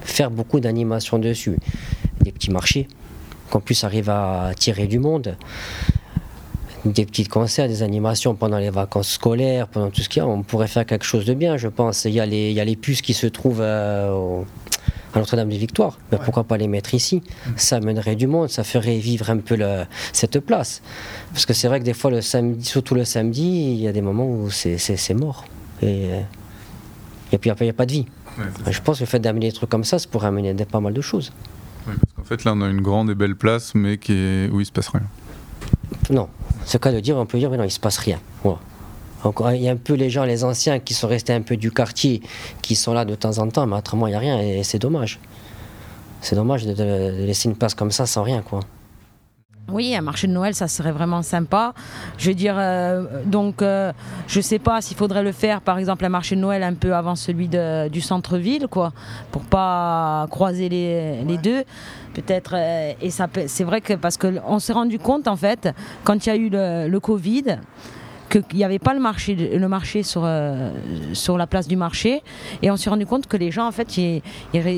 Faire 0.00 0.32
beaucoup 0.32 0.58
d'animation 0.58 1.20
dessus, 1.20 1.56
des 2.22 2.32
petits 2.32 2.50
marchés, 2.50 2.88
qu'on 3.50 3.60
puisse 3.60 3.84
arriver 3.84 4.10
à 4.10 4.46
attirer 4.46 4.88
du 4.88 4.98
monde 4.98 5.36
des 6.84 7.06
petits 7.06 7.26
concerts, 7.26 7.68
des 7.68 7.82
animations 7.82 8.34
pendant 8.34 8.58
les 8.58 8.70
vacances 8.70 9.10
scolaires, 9.10 9.68
pendant 9.68 9.90
tout 9.90 10.00
ce 10.00 10.08
qu'il 10.08 10.20
y 10.20 10.24
a, 10.24 10.28
on 10.28 10.42
pourrait 10.42 10.68
faire 10.68 10.84
quelque 10.84 11.04
chose 11.04 11.24
de 11.24 11.34
bien, 11.34 11.56
je 11.56 11.68
pense. 11.68 12.04
Il 12.04 12.12
y 12.12 12.20
a 12.20 12.26
les, 12.26 12.50
il 12.50 12.54
y 12.54 12.60
a 12.60 12.64
les 12.64 12.76
puces 12.76 13.02
qui 13.02 13.14
se 13.14 13.26
trouvent 13.26 13.60
euh, 13.60 14.42
à 15.14 15.18
Notre-Dame 15.18 15.48
des 15.48 15.58
Victoires, 15.58 15.98
mais 16.10 16.18
pourquoi 16.18 16.44
pas 16.44 16.56
les 16.56 16.66
mettre 16.66 16.94
ici? 16.94 17.22
Mm. 17.46 17.50
Ça 17.56 17.76
amènerait 17.76 18.16
du 18.16 18.26
monde, 18.26 18.48
ça 18.48 18.64
ferait 18.64 18.98
vivre 18.98 19.30
un 19.30 19.38
peu 19.38 19.56
cette 20.12 20.40
place. 20.40 20.82
Parce 21.32 21.46
que 21.46 21.52
c'est 21.52 21.68
vrai 21.68 21.78
que 21.78 21.84
des 21.84 21.94
fois, 21.94 22.10
le 22.10 22.20
samedi, 22.20 22.64
surtout 22.64 22.94
le 22.94 23.04
samedi, 23.04 23.74
il 23.74 23.80
y 23.80 23.86
a 23.86 23.92
des 23.92 24.02
moments 24.02 24.26
où 24.26 24.50
c'est 24.50 25.14
mort. 25.14 25.44
Et, 25.82 26.08
et 27.32 27.38
puis 27.38 27.50
après, 27.50 27.64
il 27.64 27.68
n'y 27.68 27.72
a 27.72 27.74
pas 27.74 27.86
de 27.86 27.92
vie. 27.92 28.06
je 28.68 28.80
pense 28.80 28.98
que 28.98 29.04
le 29.04 29.08
fait 29.08 29.20
d'amener 29.20 29.48
des 29.48 29.52
trucs 29.52 29.70
comme 29.70 29.84
ça, 29.84 29.98
ça 29.98 30.08
pourrait 30.08 30.28
amener 30.28 30.52
pas 30.64 30.80
mal 30.80 30.94
de 30.94 31.00
choses. 31.00 31.32
parce 31.84 31.98
qu'en 32.16 32.24
fait, 32.24 32.44
là, 32.44 32.54
on 32.56 32.60
a 32.62 32.68
une 32.68 32.80
grande 32.80 33.10
et 33.10 33.14
belle 33.14 33.36
place, 33.36 33.74
mais 33.74 33.98
qui 33.98 34.14
est... 34.14 34.50
où 34.50 34.60
il 34.60 34.66
se 34.66 34.72
passe 34.72 34.88
rien. 34.88 35.02
Non, 36.10 36.28
ce 36.66 36.78
cas 36.78 36.92
de 36.92 37.00
dire, 37.00 37.16
on 37.16 37.26
peut 37.26 37.38
dire, 37.38 37.50
mais 37.50 37.56
non, 37.56 37.64
il 37.64 37.70
se 37.70 37.80
passe 37.80 37.98
rien. 37.98 38.18
Encore, 39.24 39.52
il 39.52 39.62
y 39.62 39.68
a 39.68 39.72
un 39.72 39.76
peu 39.76 39.94
les 39.94 40.10
gens, 40.10 40.24
les 40.24 40.42
anciens 40.42 40.80
qui 40.80 40.94
sont 40.94 41.06
restés 41.06 41.32
un 41.32 41.42
peu 41.42 41.56
du 41.56 41.70
quartier, 41.70 42.22
qui 42.60 42.74
sont 42.74 42.92
là 42.92 43.04
de 43.04 43.14
temps 43.14 43.38
en 43.38 43.48
temps, 43.48 43.66
mais 43.66 43.76
autrement, 43.76 44.08
il 44.08 44.10
n'y 44.10 44.16
a 44.16 44.18
rien 44.18 44.40
et 44.40 44.64
c'est 44.64 44.80
dommage. 44.80 45.20
C'est 46.20 46.34
dommage 46.34 46.64
de, 46.66 47.24
laisser 47.24 47.48
une 47.48 47.56
place 47.56 47.74
comme 47.74 47.92
ça 47.92 48.06
sans 48.06 48.22
rien, 48.22 48.42
quoi. 48.42 48.60
Oui, 49.70 49.94
un 49.94 50.02
marché 50.02 50.26
de 50.26 50.32
Noël, 50.32 50.54
ça 50.54 50.68
serait 50.68 50.92
vraiment 50.92 51.22
sympa. 51.22 51.72
Je 52.18 52.28
veux 52.28 52.34
dire, 52.34 52.56
euh, 52.58 53.22
donc, 53.24 53.62
euh, 53.62 53.92
je 54.26 54.38
ne 54.38 54.42
sais 54.42 54.58
pas 54.58 54.80
s'il 54.80 54.96
faudrait 54.96 55.22
le 55.22 55.32
faire, 55.32 55.60
par 55.60 55.78
exemple, 55.78 56.04
un 56.04 56.10
marché 56.10 56.36
de 56.36 56.40
Noël 56.40 56.62
un 56.62 56.74
peu 56.74 56.94
avant 56.94 57.14
celui 57.14 57.48
du 57.48 58.00
centre-ville, 58.00 58.66
quoi, 58.68 58.92
pour 59.30 59.42
pas 59.42 60.26
croiser 60.30 60.68
les 60.68 61.38
deux 61.42 61.64
peut-être. 62.12 62.54
Euh, 62.54 62.92
et 63.00 63.10
ça, 63.10 63.28
c'est 63.46 63.64
vrai 63.64 63.80
que 63.80 63.94
parce 63.94 64.16
qu'on 64.16 64.58
s'est 64.58 64.72
rendu 64.72 64.98
compte 64.98 65.28
en 65.28 65.36
fait 65.36 65.68
quand 66.04 66.26
il 66.26 66.28
y 66.28 66.32
a 66.32 66.36
eu 66.36 66.48
le, 66.50 66.98
Covid 67.02 67.58
qu'il 68.36 68.56
n'y 68.58 68.64
avait 68.64 68.78
pas 68.78 68.94
le 68.94 69.00
marché, 69.00 69.34
le 69.34 69.68
marché 69.68 70.02
sur, 70.02 70.22
euh, 70.24 70.70
sur 71.12 71.38
la 71.38 71.46
place 71.46 71.68
du 71.68 71.76
marché. 71.76 72.22
Et 72.62 72.70
on 72.70 72.76
s'est 72.76 72.90
rendu 72.90 73.06
compte 73.06 73.26
que 73.26 73.36
les 73.36 73.50
gens, 73.50 73.66
en 73.66 73.72
fait, 73.72 73.88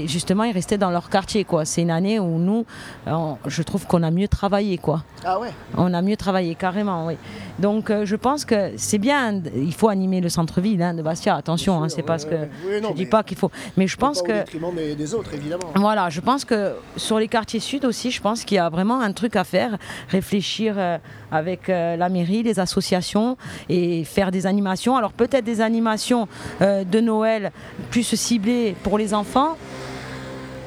justement, 0.06 0.44
ils 0.44 0.52
restaient 0.52 0.78
dans 0.78 0.90
leur 0.90 1.08
quartier. 1.11 1.44
Quoi. 1.44 1.64
C'est 1.64 1.82
une 1.82 1.90
année 1.90 2.18
où 2.18 2.38
nous, 2.38 2.66
je 3.46 3.62
trouve 3.62 3.87
qu'on 3.87 4.02
a 4.02 4.11
mieux 4.11 4.28
travaillé. 4.28 4.78
Quoi. 4.78 5.02
Ah 5.25 5.38
ouais 5.38 5.50
On 5.76 5.94
a 5.94 6.02
mieux 6.02 6.16
travaillé, 6.16 6.54
carrément, 6.54 7.06
oui. 7.06 7.16
Donc 7.58 7.90
euh, 7.90 8.04
je 8.04 8.16
pense 8.16 8.44
que 8.44 8.73
c'est 8.76 8.99
bien, 8.99 9.40
il 9.54 9.73
faut 9.73 9.88
animer 9.88 10.20
le 10.20 10.28
centre-ville 10.28 10.82
hein, 10.82 10.94
de 10.94 11.02
Bastia. 11.02 11.37
Attention, 11.37 11.82
hein, 11.82 11.88
c'est 11.88 12.02
parce 12.02 12.25
que 12.25 12.34
je 12.68 12.87
ne 12.87 12.92
dis 12.94 13.06
pas 13.06 13.23
qu'il 13.23 13.37
faut. 13.37 13.50
Mais 13.76 13.87
je 13.87 13.96
pense 13.96 14.23
que. 14.23 14.44
Des, 14.75 14.94
des 14.94 15.14
autres, 15.14 15.32
évidemment. 15.34 15.73
Voilà, 15.76 16.11
je 16.11 16.20
pense 16.20 16.44
que 16.44 16.75
sur 16.96 17.18
les 17.18 17.28
quartiers 17.28 17.61
sud 17.61 17.84
aussi, 17.84 18.11
je 18.11 18.20
pense 18.20 18.44
qu'il 18.44 18.56
y 18.56 18.58
a 18.58 18.68
vraiment 18.68 19.00
un 19.00 19.12
truc 19.12 19.37
à 19.37 19.44
faire, 19.44 19.76
réfléchir 20.08 20.75
euh, 20.76 20.99
avec 21.30 21.68
la 21.68 22.08
mairie, 22.08 22.42
les 22.42 22.61
associations 22.61 23.37
et 23.68 24.04
faire 24.04 24.30
des 24.30 24.46
animations. 24.46 24.96
Alors 24.96 25.12
peut-être 25.12 25.44
des 25.44 25.60
animations 25.60 26.28
euh, 26.62 26.84
de 26.84 27.00
Noël 27.00 27.52
plus 27.90 28.14
ciblées 28.14 28.76
pour 28.82 28.98
les 28.98 29.14
enfants, 29.14 29.56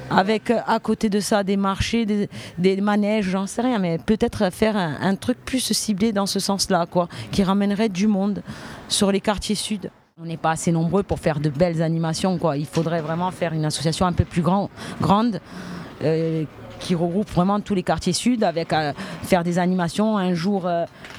avec 0.09 0.51
euh, 0.51 0.59
à 0.65 0.79
côté 0.79 1.09
de 1.09 1.19
ça 1.19 1.43
des 1.43 1.57
marchés, 1.57 2.05
des, 2.05 2.81
manèges, 2.81 3.25
j'en 3.25 3.47
sais 3.47 3.61
rien, 3.61 3.79
mais 3.79 3.97
peut-être 3.97 4.51
faire 4.51 4.75
un, 4.77 5.15
truc 5.15 5.37
plus 5.43 5.71
ciblé 5.73 6.11
dans 6.11 6.25
ce 6.25 6.39
sens-là, 6.39 6.85
quoi, 6.89 7.07
qui 7.31 7.43
ramènerait 7.43 7.89
du 7.89 8.07
monde 8.07 8.41
sur 8.87 9.11
les 9.11 9.21
quartiers 9.21 9.55
sud. 9.55 9.91
On 10.19 10.25
n'est 10.25 10.37
pas 10.37 10.51
assez 10.51 10.71
nombreux 10.71 11.03
pour 11.03 11.19
faire 11.19 11.39
de 11.39 11.49
belles 11.49 11.81
animations, 11.81 12.37
quoi. 12.37 12.57
Il 12.57 12.65
faudrait 12.65 13.01
vraiment 13.01 13.29
faire 13.31 13.53
une 13.53 13.65
association 13.65 14.05
un 14.05 14.13
peu 14.13 14.25
plus 14.25 14.41
grand, 14.41 14.69
grande. 14.99 15.39
Euh, 16.03 16.43
qui 16.79 16.95
regroupe 16.95 17.29
vraiment 17.29 17.59
tous 17.59 17.75
les 17.75 17.83
quartiers 17.83 18.13
sud 18.13 18.43
avec 18.43 18.73
faire 19.23 19.43
des 19.43 19.59
animations 19.59 20.17
un 20.17 20.33
jour 20.33 20.67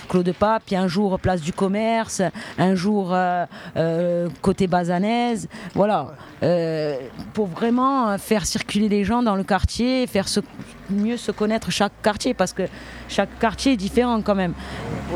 Claude 0.09 0.33
Pape, 0.33 0.63
puis 0.67 0.77
un 0.77 0.89
jour 0.89 1.19
Place 1.21 1.41
du 1.41 1.53
Commerce, 1.53 2.23
un 2.59 2.75
jour 2.75 3.11
euh, 3.13 3.45
euh, 3.77 4.29
côté 4.41 4.67
Bazanaise. 4.67 5.49
Voilà. 5.75 6.15
Euh, 6.43 6.97
pour 7.35 7.47
vraiment 7.47 8.17
faire 8.19 8.47
circuler 8.47 8.89
les 8.89 9.05
gens 9.05 9.23
dans 9.23 9.37
le 9.37 9.45
quartier, 9.45 10.07
faire 10.07 10.27
mieux 10.91 11.17
se 11.17 11.31
connaître 11.31 11.71
chaque 11.71 11.93
quartier, 12.03 12.33
parce 12.33 12.53
que 12.53 12.63
chaque 13.09 13.39
quartier 13.39 13.73
est 13.73 13.77
différent 13.77 14.23
quand 14.23 14.35
même. 14.35 14.55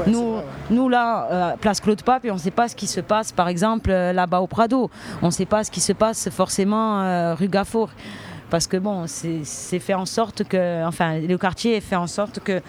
nous, 0.06 0.37
nous, 0.70 0.88
là, 0.88 1.56
place 1.61 1.80
Claude 1.80 2.02
Pape, 2.02 2.26
on 2.28 2.34
ne 2.34 2.38
sait 2.38 2.50
pas 2.50 2.68
ce 2.68 2.76
qui 2.76 2.87
se 2.87 3.00
passe, 3.00 3.32
par 3.32 3.49
exemple, 3.49 3.90
là-bas 3.90 4.40
au 4.40 4.46
Prado. 4.46 4.90
On 5.22 5.26
ne 5.26 5.30
sait 5.30 5.46
pas 5.46 5.64
ce 5.64 5.70
qui 5.70 5.80
se 5.80 5.92
passe 5.92 6.28
forcément 6.30 7.34
rue 7.34 7.49
Gaffour 7.49 7.90
parce 8.52 8.66
que 8.66 8.76
bon, 8.76 9.06
c'est 9.06 9.78
fait 9.78 9.94
en 9.94 10.04
sorte 10.04 10.44
que, 10.44 10.85
enfin, 10.85 11.18
le 11.18 11.38
quartier 11.38 11.76
est 11.76 11.80
fait 11.80 11.97
en 11.97 12.06
sorte 12.06 12.40
que 12.40 12.61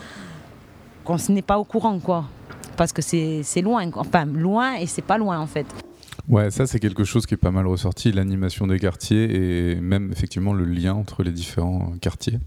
qu'on 1.03 1.17
n'est 1.27 1.41
pas 1.41 1.59
au 1.59 1.65
courant, 1.65 1.99
quoi. 1.99 2.23
Parce 2.77 2.93
que 2.93 3.01
c'est 3.01 3.61
loin, 3.61 3.91
enfin 3.95 4.23
loin 4.23 4.75
et 4.75 4.85
c'est 4.85 5.01
pas 5.01 5.17
loin 5.17 5.37
en 5.39 5.45
fait. 5.45 5.65
Ouais, 6.29 6.49
ça 6.51 6.67
c'est 6.67 6.79
quelque 6.79 7.03
chose 7.03 7.25
qui 7.25 7.33
est 7.33 7.43
pas 7.47 7.51
mal 7.51 7.67
ressorti, 7.67 8.13
l'animation 8.13 8.65
des 8.65 8.79
quartiers 8.79 9.25
et 9.73 9.75
même 9.75 10.09
effectivement 10.13 10.53
le 10.53 10.63
lien 10.63 10.93
entre 10.93 11.21
les 11.21 11.31
différents 11.31 11.91
quartiers. 11.99 12.39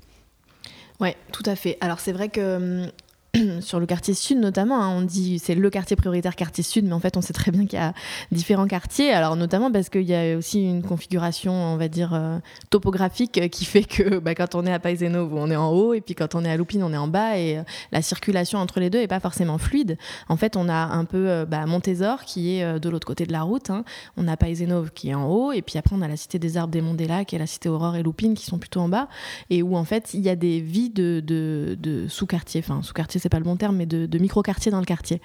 Ouais, 0.98 1.14
tout 1.30 1.42
à 1.44 1.56
fait. 1.56 1.76
Alors 1.82 2.00
c'est 2.00 2.12
vrai 2.12 2.30
que 2.30 2.84
hum, 2.84 2.90
sur 3.60 3.80
le 3.80 3.86
quartier 3.86 4.14
sud 4.14 4.38
notamment. 4.38 4.82
Hein, 4.82 4.96
on 4.96 5.02
dit 5.02 5.38
c'est 5.38 5.54
le 5.54 5.70
quartier 5.70 5.96
prioritaire 5.96 6.36
quartier 6.36 6.64
sud, 6.64 6.84
mais 6.84 6.92
en 6.92 7.00
fait 7.00 7.16
on 7.16 7.20
sait 7.20 7.32
très 7.32 7.50
bien 7.50 7.66
qu'il 7.66 7.78
y 7.78 7.82
a 7.82 7.92
différents 8.32 8.66
quartiers. 8.66 9.12
Alors 9.12 9.36
notamment 9.36 9.70
parce 9.70 9.88
qu'il 9.88 10.02
y 10.02 10.14
a 10.14 10.36
aussi 10.36 10.62
une 10.62 10.82
configuration, 10.82 11.52
on 11.52 11.76
va 11.76 11.88
dire 11.88 12.14
euh, 12.14 12.38
topographique, 12.70 13.38
euh, 13.38 13.48
qui 13.48 13.64
fait 13.64 13.84
que 13.84 14.18
bah, 14.18 14.34
quand 14.34 14.54
on 14.54 14.66
est 14.66 14.72
à 14.72 14.78
Paisano, 14.78 15.28
on 15.32 15.50
est 15.50 15.56
en 15.56 15.70
haut, 15.70 15.94
et 15.94 16.00
puis 16.00 16.14
quand 16.14 16.34
on 16.34 16.44
est 16.44 16.50
à 16.50 16.56
Loupine, 16.56 16.82
on 16.82 16.92
est 16.92 16.96
en 16.96 17.08
bas, 17.08 17.38
et 17.38 17.58
euh, 17.58 17.62
la 17.92 18.02
circulation 18.02 18.58
entre 18.58 18.80
les 18.80 18.90
deux 18.90 19.00
est 19.00 19.08
pas 19.08 19.20
forcément 19.20 19.58
fluide. 19.58 19.98
En 20.28 20.36
fait, 20.36 20.56
on 20.56 20.68
a 20.68 20.74
un 20.74 21.04
peu 21.04 21.44
bah, 21.46 21.66
Montésor 21.66 22.24
qui 22.24 22.56
est 22.56 22.80
de 22.80 22.88
l'autre 22.88 23.06
côté 23.06 23.26
de 23.26 23.32
la 23.32 23.42
route. 23.42 23.70
Hein. 23.70 23.84
On 24.16 24.28
a 24.28 24.36
Paisano 24.36 24.84
qui 24.94 25.10
est 25.10 25.14
en 25.14 25.28
haut, 25.28 25.52
et 25.52 25.62
puis 25.62 25.78
après 25.78 25.94
on 25.96 26.02
a 26.02 26.08
la 26.08 26.16
cité 26.16 26.38
des 26.38 26.56
arbres 26.56 26.72
des 26.72 26.80
Monts 26.80 26.94
des 26.94 27.06
Lacs 27.06 27.32
et 27.34 27.38
la 27.38 27.46
cité 27.46 27.68
Aurore 27.68 27.96
et 27.96 28.02
Loupine 28.02 28.34
qui 28.34 28.44
sont 28.44 28.58
plutôt 28.58 28.80
en 28.80 28.88
bas, 28.88 29.08
et 29.50 29.62
où 29.62 29.76
en 29.76 29.84
fait 29.84 30.14
il 30.14 30.20
y 30.20 30.28
a 30.28 30.36
des 30.36 30.60
vies 30.60 30.90
de 30.90 32.06
sous-quartiers, 32.08 32.62
enfin 32.64 32.82
sous-quartiers 32.82 33.20
c'est 33.26 33.30
pas 33.30 33.38
le 33.40 33.44
bon 33.44 33.56
terme, 33.56 33.74
mais 33.74 33.86
de, 33.86 34.18
micro-quartiers 34.18 34.70
dans 34.70 34.78
le 34.78 34.84
quartier. 34.84 35.20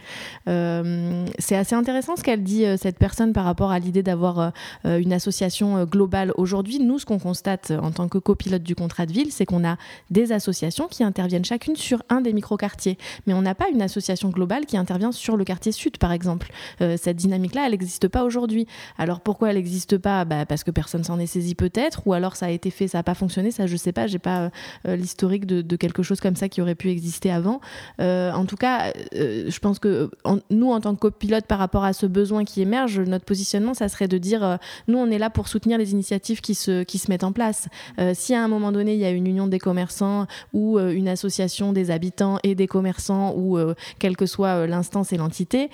Euh, 0.50 1.24
c'est 1.38 1.56
assez 1.56 1.76
intéressant 1.76 2.16
ce 2.16 2.24
qu'elle 2.24 2.42
dit, 2.42 2.66
euh, 2.66 2.76
cette 2.76 2.98
personne, 2.98 3.32
par 3.32 3.46
rapport 3.46 3.70
à 3.70 3.78
l'idée 3.78 4.02
d'avoir 4.02 4.40
euh, 4.86 4.98
une 4.98 5.14
association 5.14 5.86
globale. 5.86 6.34
Aujourd'hui, 6.36 6.80
nous, 6.80 6.98
ce 6.98 7.06
qu'on 7.06 7.20
constate 7.20 7.72
en 7.80 7.92
tant 7.92 8.08
que 8.08 8.18
copilote 8.18 8.64
du 8.64 8.74
contrat 8.74 9.06
de 9.06 9.14
ville, 9.14 9.32
c'est 9.32 9.46
qu'on 9.46 9.64
a 9.64 9.78
des 10.10 10.32
associations 10.32 10.88
qui 10.88 11.04
interviennent 11.04 11.46
chacune 11.46 11.76
sur 11.76 12.02
un 12.10 12.22
des 12.22 12.34
micro-quartiers. 12.34 12.98
Mais 13.28 13.36
on 13.36 13.44
n'a 13.44 13.54
pas 13.54 13.70
une 13.72 13.84
association 13.84 14.30
globale 14.30 14.66
qui 14.66 14.78
intervient 14.78 15.12
sur 15.12 15.38
le 15.38 15.46
quartier 15.46 15.72
sud, 15.72 16.00
par 16.00 16.12
exemple. 16.12 16.52
cette 16.80 17.18
dynamique-là, 17.18 17.66
elle 17.66 17.72
n'existe 17.72 18.08
pas 18.08 18.24
aujourd'hui. 18.24 18.66
Alors 18.98 19.20
pourquoi 19.20 19.52
elle 19.52 19.58
n'existe 19.58 20.00
pas? 20.00 20.26
Bah, 20.26 20.48
Parce 20.48 20.64
que 20.64 20.72
personne 20.72 21.04
s'en 21.04 21.20
est 21.20 21.28
saisi 21.28 21.54
peut-être, 21.54 22.02
ou 22.08 22.14
alors 22.14 22.36
ça 22.36 22.48
a 22.48 22.50
été 22.50 22.72
fait, 22.72 22.88
ça 22.88 22.98
n'a 22.98 23.04
pas 23.04 23.14
fonctionné, 23.14 23.52
ça 23.52 23.68
je 23.68 23.78
sais 23.78 23.92
pas, 23.92 24.08
j'ai 24.08 24.20
pas 24.20 24.50
l'historique 24.86 25.46
de, 25.46 25.76
quelque 25.76 26.02
chose 26.02 26.20
comme 26.20 26.36
ça 26.36 26.50
qui 26.50 26.62
aurait 26.62 26.76
pu 26.76 26.90
exister 26.90 27.32
avant. 27.32 27.62
Euh, 28.00 28.32
en 28.32 28.46
tout 28.46 28.56
cas, 28.56 28.92
euh, 29.16 29.46
je 29.50 29.60
pense 29.60 29.80
que 29.80 30.10
nous, 30.50 30.72
en 30.72 30.82
tant 30.82 30.96
que 30.96 31.00
copilote, 31.00 31.46
par 31.46 31.60
rapport 31.60 31.84
à 31.84 31.94
ce 31.94 32.06
besoin 32.06 32.44
qui 32.44 32.62
émerge, 32.62 33.00
notre 33.00 33.26
positionnement, 33.26 33.74
ça 33.74 33.90
serait 33.90 34.08
de 34.08 34.18
dire, 34.18 34.44
euh, 34.44 34.56
nous, 34.88 34.98
on 34.98 35.10
est 35.10 35.18
là 35.18 35.30
pour 35.30 35.48
soutenir 35.48 35.78
les 35.78 35.92
initiatives 35.92 36.42
qui 36.42 36.56
se, 36.56 36.84
qui 36.84 36.98
se 36.98 37.10
mettent 37.10 37.24
en 37.24 37.32
place. 37.32 37.68
si 38.14 38.34
à 38.34 38.44
un 38.44 38.48
moment 38.48 38.72
donné, 38.72 38.94
il 38.94 39.00
y 39.00 39.06
a 39.06 39.12
une 39.12 39.28
union 39.28 39.48
des 39.48 39.60
commerçants 39.60 40.26
ou 40.54 40.80
une 40.80 41.08
association 41.08 41.74
des 41.74 41.92
habitants 41.92 42.38
et 42.44 42.56
des 42.56 42.68
commerçants, 42.68 43.34
ou 43.36 43.58
quelle 44.00 44.18
que 44.18 44.26
soit 44.26 44.68
l'instance 44.68 45.14
et 45.14 45.18
l'entité, 45.18 45.70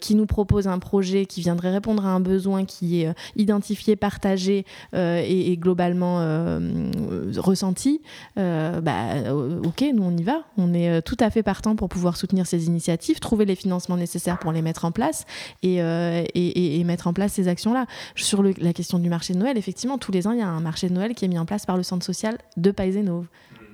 qui 0.00 0.14
nous 0.14 0.26
propose 0.26 0.68
un 0.68 0.78
projet 0.78 1.26
qui 1.26 1.40
viendrait 1.40 1.70
répondre 1.70 2.06
à 2.06 2.10
un 2.10 2.20
besoin 2.20 2.64
qui 2.64 3.02
est 3.02 3.14
identifié, 3.36 3.96
partagé 3.96 4.64
et, 4.94 5.56
globalement 5.56 6.18
ressenti, 7.36 8.00
bah, 8.36 9.32
ok, 9.64 9.84
nous, 9.94 10.04
on 10.04 10.16
y 10.16 10.22
va. 10.22 10.42
On 10.56 10.74
est 10.74 11.02
tout 11.02 11.16
à 11.20 11.30
fait 11.30 11.42
pour 11.60 11.88
pouvoir 11.88 12.16
soutenir 12.16 12.46
ces 12.46 12.66
initiatives, 12.66 13.20
trouver 13.20 13.44
les 13.44 13.54
financements 13.54 13.96
nécessaires 13.96 14.38
pour 14.38 14.52
les 14.52 14.62
mettre 14.62 14.84
en 14.84 14.92
place 14.92 15.24
et, 15.62 15.82
euh, 15.82 16.24
et, 16.34 16.82
mettre 16.84 17.06
en 17.06 17.12
place 17.12 17.32
ces 17.34 17.48
actions-là. 17.48 17.86
Sur 18.16 18.42
la 18.42 18.72
question 18.72 18.98
du 18.98 19.08
marché 19.08 19.34
de 19.34 19.38
Noël, 19.38 19.56
effectivement, 19.56 19.98
tous 19.98 20.12
les 20.12 20.26
ans, 20.26 20.32
il 20.32 20.38
y 20.38 20.42
a 20.42 20.48
un 20.48 20.60
marché 20.60 20.88
de 20.88 20.94
Noël 20.94 21.14
qui 21.14 21.24
est 21.24 21.28
mis 21.28 21.38
en 21.38 21.46
place 21.46 21.66
par 21.66 21.76
le 21.76 21.82
centre 21.82 22.04
social 22.04 22.38
de 22.56 22.70
Paisenov 22.70 23.26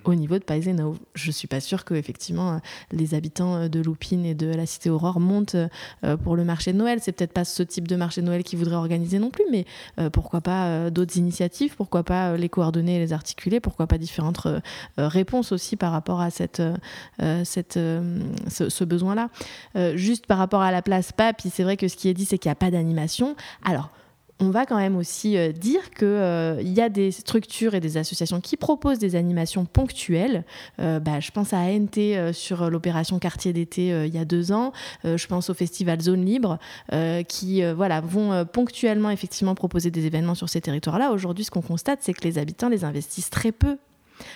au 0.05 0.15
niveau 0.15 0.39
de 0.39 0.45
Paiseno. 0.45 0.97
Je 1.15 1.31
suis 1.31 1.49
pas 1.49 1.61
sûre 1.61 1.85
que 1.85 1.95
effectivement 1.95 2.53
euh, 2.53 2.59
les 2.93 3.15
habitants 3.15 3.57
euh, 3.57 3.69
de 3.69 3.81
Loupine 3.81 4.25
et 4.25 4.35
de 4.35 4.47
la 4.47 4.67
cité 4.67 4.91
Aurore 4.91 5.21
montent 5.21 5.57
euh, 5.57 6.17
pour 6.17 6.37
le 6.37 6.45
marché 6.45 6.73
de 6.73 6.79
Noël. 6.79 6.99
C'est 7.01 7.13
peut-être 7.13 7.33
pas 7.33 7.45
ce 7.45 7.63
type 7.63 7.89
de 7.89 7.97
marché 7.97 8.21
de 8.21 8.27
Noël 8.27 8.43
qu'ils 8.43 8.59
voudraient 8.59 8.77
organiser 8.77 9.19
non 9.19 9.31
plus, 9.31 9.45
mais 9.51 9.65
pourquoi 10.13 10.41
pas 10.41 10.91
d'autres 10.91 11.17
initiatives, 11.17 11.75
pourquoi 11.77 12.03
pas 12.03 12.37
les 12.37 12.49
coordonner 12.49 12.97
et 12.97 12.99
les 12.99 13.13
articuler, 13.13 13.61
pourquoi 13.61 13.87
pas 13.87 13.99
différentes 13.99 14.47
réponses 14.97 15.53
aussi 15.53 15.77
par 15.77 15.93
rapport 15.93 16.21
à 16.21 16.31
cette, 16.31 16.63
cette, 17.45 17.75
ce, 17.75 18.69
ce 18.69 18.85
besoin-là. 18.85 19.31
juste 19.95 20.27
par 20.27 20.39
rapport 20.39 20.63
à 20.63 20.71
la 20.71 20.83
place 20.83 21.13
PAP, 21.13 21.43
c'est 21.51 21.63
vrai 21.63 21.77
que 21.77 21.89
ce 21.89 21.97
qui 21.97 22.09
est 22.09 22.15
dit, 22.15 22.25
c'est 22.25 22.39
qu'il 22.39 22.49
n'y 22.49 22.53
a 22.53 22.57
pas 22.57 22.71
d'animation. 22.71 23.37
Alors, 23.65 23.91
on 24.41 24.51
va 24.51 24.67
quand 24.67 24.77
même 24.77 24.97
aussi 24.97 25.37
euh, 25.37 25.53
dire 25.53 25.91
qu'il 25.91 26.07
euh, 26.07 26.63
y 26.63 26.81
a 26.81 26.89
des 26.89 27.11
structures 27.11 27.75
et 27.75 27.81
des 27.81 27.97
associations 27.97 28.41
qui 28.41 28.57
proposent 28.57 28.99
des 28.99 29.17
animations 29.17 29.65
ponctuelles. 29.65 30.45
Euh, 30.81 31.01
bah, 31.01 31.21
je 31.21 31.31
pense 31.31 31.53
à 31.53 31.59
ANT 31.59 32.33
sur 32.33 32.71
l'opération 32.71 33.19
Quartier 33.19 33.53
d'été 33.53 33.89
il 33.89 34.15
y 34.15 34.19
a 34.19 34.25
deux 34.25 34.53
ans. 34.53 34.73
je 35.05 35.27
pense 35.27 35.51
au 35.51 35.55
festival 35.55 36.01
Zone 36.01 36.25
Libre 36.25 36.59
qui 37.29 37.63
voilà, 37.73 38.01
vont 38.01 38.45
ponctuellement 38.45 39.11
effectivement 39.11 39.55
proposer 39.55 39.91
des 39.91 40.07
événements 40.07 40.35
sur 40.35 40.49
ces 40.49 40.61
territoires-là. 40.61 41.11
Aujourd'hui, 41.13 41.45
ce 41.45 41.51
qu'on 41.51 41.63
constate, 41.63 42.01
c'est 42.03 42.13
que 42.13 42.23
les 42.25 42.39
habitants 42.39 42.69
les 42.69 42.85
investissent 42.85 43.31
très 43.31 43.53
peu 43.53 43.79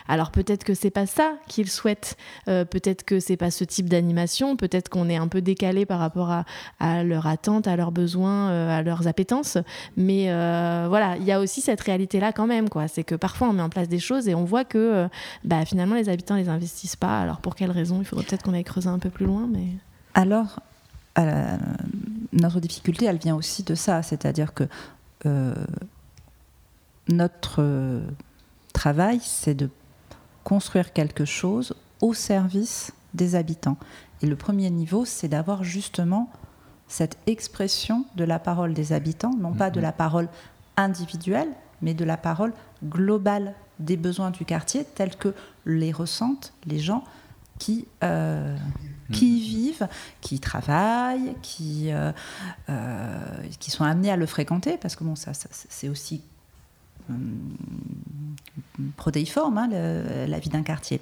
alors 0.09 0.31
peut-être 0.31 0.65
que 0.65 0.75
c'est 0.75 0.91
pas 0.91 1.07
ça 1.07 1.35
qu'ils 1.49 1.71
souhaitent, 1.71 2.17
euh, 2.49 2.65
peut-être 2.65 3.05
que 3.05 3.21
c'est 3.21 3.37
pas 3.37 3.51
ce 3.51 3.65
type 3.65 3.89
d'animation, 3.89 4.57
peut-être 4.57 4.89
qu'on 4.89 5.09
est 5.09 5.17
un 5.17 5.29
peu 5.29 5.41
décalé 5.41 5.87
par 5.87 5.99
rapport 5.99 6.31
à, 6.31 6.45
à 6.81 7.05
leur 7.05 7.27
attente, 7.27 7.67
à 7.67 7.77
leurs 7.77 7.93
besoins, 7.93 8.51
euh, 8.51 8.79
à 8.79 8.83
leurs 8.83 9.07
appétences. 9.07 9.59
Mais 9.97 10.31
euh, 10.31 10.87
voilà, 10.89 11.17
il 11.17 11.25
y 11.25 11.33
a 11.33 11.41
aussi 11.41 11.61
cette 11.61 11.81
réalité-là 11.81 12.33
quand 12.33 12.47
même, 12.47 12.69
quoi. 12.69 12.89
C'est 12.89 13.05
que 13.05 13.15
parfois 13.15 13.49
on 13.49 13.53
met 13.53 13.63
en 13.63 13.69
place 13.69 13.89
des 13.89 13.99
choses 13.99 14.29
et 14.29 14.35
on 14.35 14.45
voit 14.45 14.65
que 14.65 15.09
bah, 15.45 15.65
finalement 15.65 15.95
les 15.95 16.09
habitants 16.09 16.37
les 16.37 16.49
investissent 16.49 16.97
pas. 16.97 17.21
Alors 17.21 17.41
pour 17.41 17.55
quelles 17.55 17.71
raisons 17.71 17.99
Il 18.01 18.05
faudrait 18.05 18.25
peut-être 18.25 18.43
qu'on 18.43 18.55
aille 18.55 18.65
creuser 18.65 18.89
un 18.89 18.99
peu 18.99 19.11
plus 19.11 19.27
loin, 19.27 19.49
mais. 19.51 19.67
Alors, 20.15 20.61
notre 22.33 22.61
difficulté, 22.61 23.07
elle 23.07 23.17
vient 23.17 23.35
aussi 23.35 23.63
de 23.63 23.75
ça, 23.75 24.03
c'est-à-dire 24.03 24.53
que 24.53 24.65
notre 27.09 27.63
travail, 28.73 29.21
c'est 29.23 29.55
de 29.55 29.71
construire 30.45 30.93
quelque 30.93 31.25
chose 31.25 31.75
au 32.01 32.15
service 32.15 32.93
des 33.15 33.35
habitants. 33.35 33.77
Et 34.23 34.27
le 34.27 34.37
premier 34.37 34.71
niveau, 34.71 35.05
c'est 35.05 35.29
d'avoir 35.29 35.65
justement 35.65 36.31
cette 36.89 37.17
expression 37.27 38.05
de 38.17 38.25
la 38.25 38.39
parole 38.39 38.75
des 38.75 38.93
habitants, 38.93 39.35
non 39.39 39.53
pas 39.53 39.71
de 39.71 39.79
mhm. 39.79 39.83
la 39.85 39.93
parole 39.93 40.29
individuelle, 40.77 41.49
mais 41.81 41.95
de 41.95 42.05
la 42.05 42.17
parole 42.17 42.53
globale 42.85 43.55
des 43.79 43.97
besoins 43.97 44.31
du 44.31 44.45
quartier, 44.45 44.85
tels 44.85 45.17
que 45.17 45.35
les 45.67 45.93
ressentent 45.93 46.53
les 46.67 46.79
gens 46.79 47.05
qui, 47.59 47.87
euh, 48.03 48.57
qui 49.13 49.39
y 49.39 49.41
vivent, 49.41 49.89
qui 50.21 50.37
y 50.37 50.41
travaillent, 50.41 51.35
qui, 51.43 51.91
qui 53.59 53.71
sont 53.71 53.85
amenés 53.85 54.11
à 54.11 54.17
le 54.17 54.27
fréquenter, 54.27 54.77
parce 54.79 54.97
que 54.97 55.05
bon, 55.05 55.17
ça, 55.17 55.33
c'est 55.35 55.89
aussi 55.89 56.23
protéiforme, 58.97 59.59
hein, 59.59 59.69
la 59.69 60.39
vie 60.39 60.49
d'un 60.51 60.63
quartier. 60.63 61.01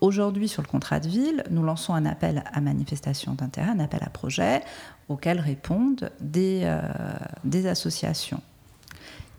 Aujourd'hui, 0.00 0.48
sur 0.48 0.62
le 0.62 0.68
contrat 0.68 1.00
de 1.00 1.08
ville, 1.08 1.42
nous 1.50 1.64
lançons 1.64 1.92
un 1.92 2.06
appel 2.06 2.44
à 2.52 2.60
manifestation 2.60 3.34
d'intérêt, 3.34 3.70
un 3.70 3.80
appel 3.80 4.00
à 4.04 4.10
projet, 4.10 4.62
auquel 5.08 5.40
répondent 5.40 6.10
des, 6.20 6.60
euh, 6.64 6.82
des 7.44 7.66
associations 7.66 8.40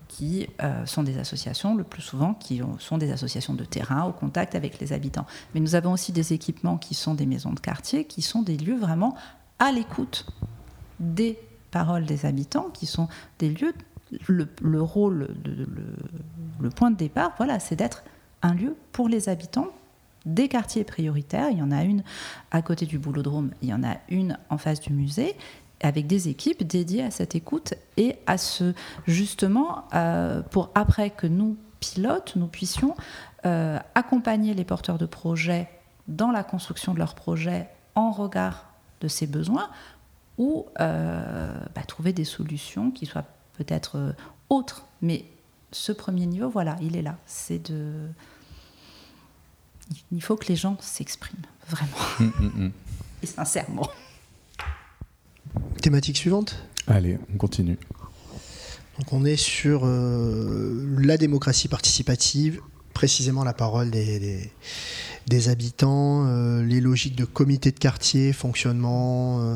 qui 0.09 0.47
euh, 0.61 0.85
sont 0.85 1.03
des 1.03 1.17
associations, 1.17 1.75
le 1.75 1.85
plus 1.85 2.01
souvent, 2.01 2.33
qui 2.33 2.61
sont 2.79 2.97
des 2.97 3.11
associations 3.11 3.53
de 3.53 3.63
terrain, 3.63 4.03
au 4.03 4.11
contact 4.11 4.53
avec 4.53 4.79
les 4.79 4.91
habitants. 4.91 5.25
Mais 5.53 5.61
nous 5.61 5.75
avons 5.75 5.93
aussi 5.93 6.11
des 6.11 6.33
équipements 6.33 6.77
qui 6.77 6.93
sont 6.93 7.13
des 7.13 7.25
maisons 7.25 7.53
de 7.53 7.59
quartier, 7.59 8.03
qui 8.03 8.21
sont 8.21 8.41
des 8.41 8.57
lieux 8.57 8.77
vraiment 8.77 9.15
à 9.59 9.71
l'écoute 9.71 10.25
des 10.99 11.39
paroles 11.71 12.05
des 12.05 12.25
habitants, 12.25 12.69
qui 12.73 12.85
sont 12.85 13.07
des 13.39 13.49
lieux, 13.49 13.73
le, 14.27 14.81
rôle, 14.81 15.29
le, 15.45 15.67
le 16.59 16.69
point 16.69 16.91
de 16.91 16.97
départ, 16.97 17.33
voilà, 17.37 17.59
c'est 17.59 17.75
d'être 17.75 18.03
un 18.41 18.53
lieu 18.53 18.75
pour 18.91 19.09
les 19.09 19.29
habitants, 19.29 19.67
des 20.25 20.47
quartiers 20.47 20.83
prioritaires. 20.83 21.49
Il 21.51 21.57
y 21.57 21.61
en 21.61 21.71
a 21.71 21.83
une 21.83 22.03
à 22.51 22.61
côté 22.61 22.85
du 22.85 22.99
boulodrome, 22.99 23.51
il 23.61 23.69
y 23.69 23.73
en 23.73 23.83
a 23.83 23.97
une 24.09 24.37
en 24.49 24.57
face 24.57 24.79
du 24.79 24.93
musée 24.93 25.35
avec 25.81 26.07
des 26.07 26.27
équipes 26.27 26.63
dédiées 26.63 27.03
à 27.03 27.11
cette 27.11 27.35
écoute 27.35 27.73
et 27.97 28.17
à 28.27 28.37
ce 28.37 28.73
justement 29.07 29.85
euh, 29.93 30.41
pour 30.41 30.71
après 30.75 31.09
que 31.09 31.27
nous 31.27 31.57
pilotes 31.79 32.35
nous 32.35 32.47
puissions 32.47 32.95
euh, 33.45 33.79
accompagner 33.95 34.53
les 34.53 34.65
porteurs 34.65 34.97
de 34.97 35.05
projets 35.05 35.69
dans 36.09 36.31
la 36.31 36.43
construction 36.43 36.93
de 36.93 36.99
leurs 36.99 37.15
projets 37.15 37.69
en 37.95 38.11
regard 38.11 38.65
de 38.99 39.07
ces 39.07 39.25
besoins 39.25 39.69
ou 40.39 40.65
euh, 40.79 41.53
bah, 41.75 41.83
trouver 41.83 42.11
des 42.11 42.25
solutions 42.25 42.89
qui 42.89 43.05
soient 43.05 43.25
peut-être 43.53 44.15
autres 44.49 44.87
mais 45.01 45.25
ce 45.71 45.91
premier 45.91 46.25
niveau 46.25 46.49
voilà 46.49 46.75
il 46.81 46.97
est 46.97 47.03
là 47.03 47.17
c'est 47.27 47.59
de 47.69 48.09
il 50.11 50.21
faut 50.21 50.35
que 50.35 50.47
les 50.47 50.55
gens 50.55 50.77
s'expriment, 50.81 51.45
vraiment. 51.67 51.97
Hum, 52.19 52.33
hum, 52.39 52.51
hum. 52.57 52.71
Et 53.23 53.27
sincèrement. 53.27 53.87
Thématique 55.81 56.17
suivante? 56.17 56.63
Allez, 56.87 57.17
on 57.33 57.37
continue. 57.37 57.77
Donc 58.97 59.13
on 59.13 59.25
est 59.25 59.37
sur 59.37 59.81
euh, 59.85 60.97
la 60.99 61.17
démocratie 61.17 61.67
participative, 61.67 62.61
précisément 62.93 63.43
la 63.43 63.53
parole 63.53 63.89
des, 63.89 64.19
des, 64.19 64.51
habitants, 65.49 66.25
euh, 66.27 66.63
les 66.63 66.81
logiques 66.81 67.15
de 67.15 67.25
comité 67.25 67.71
de 67.71 67.79
quartier, 67.79 68.33
fonctionnement, 68.33 69.41
euh, 69.41 69.55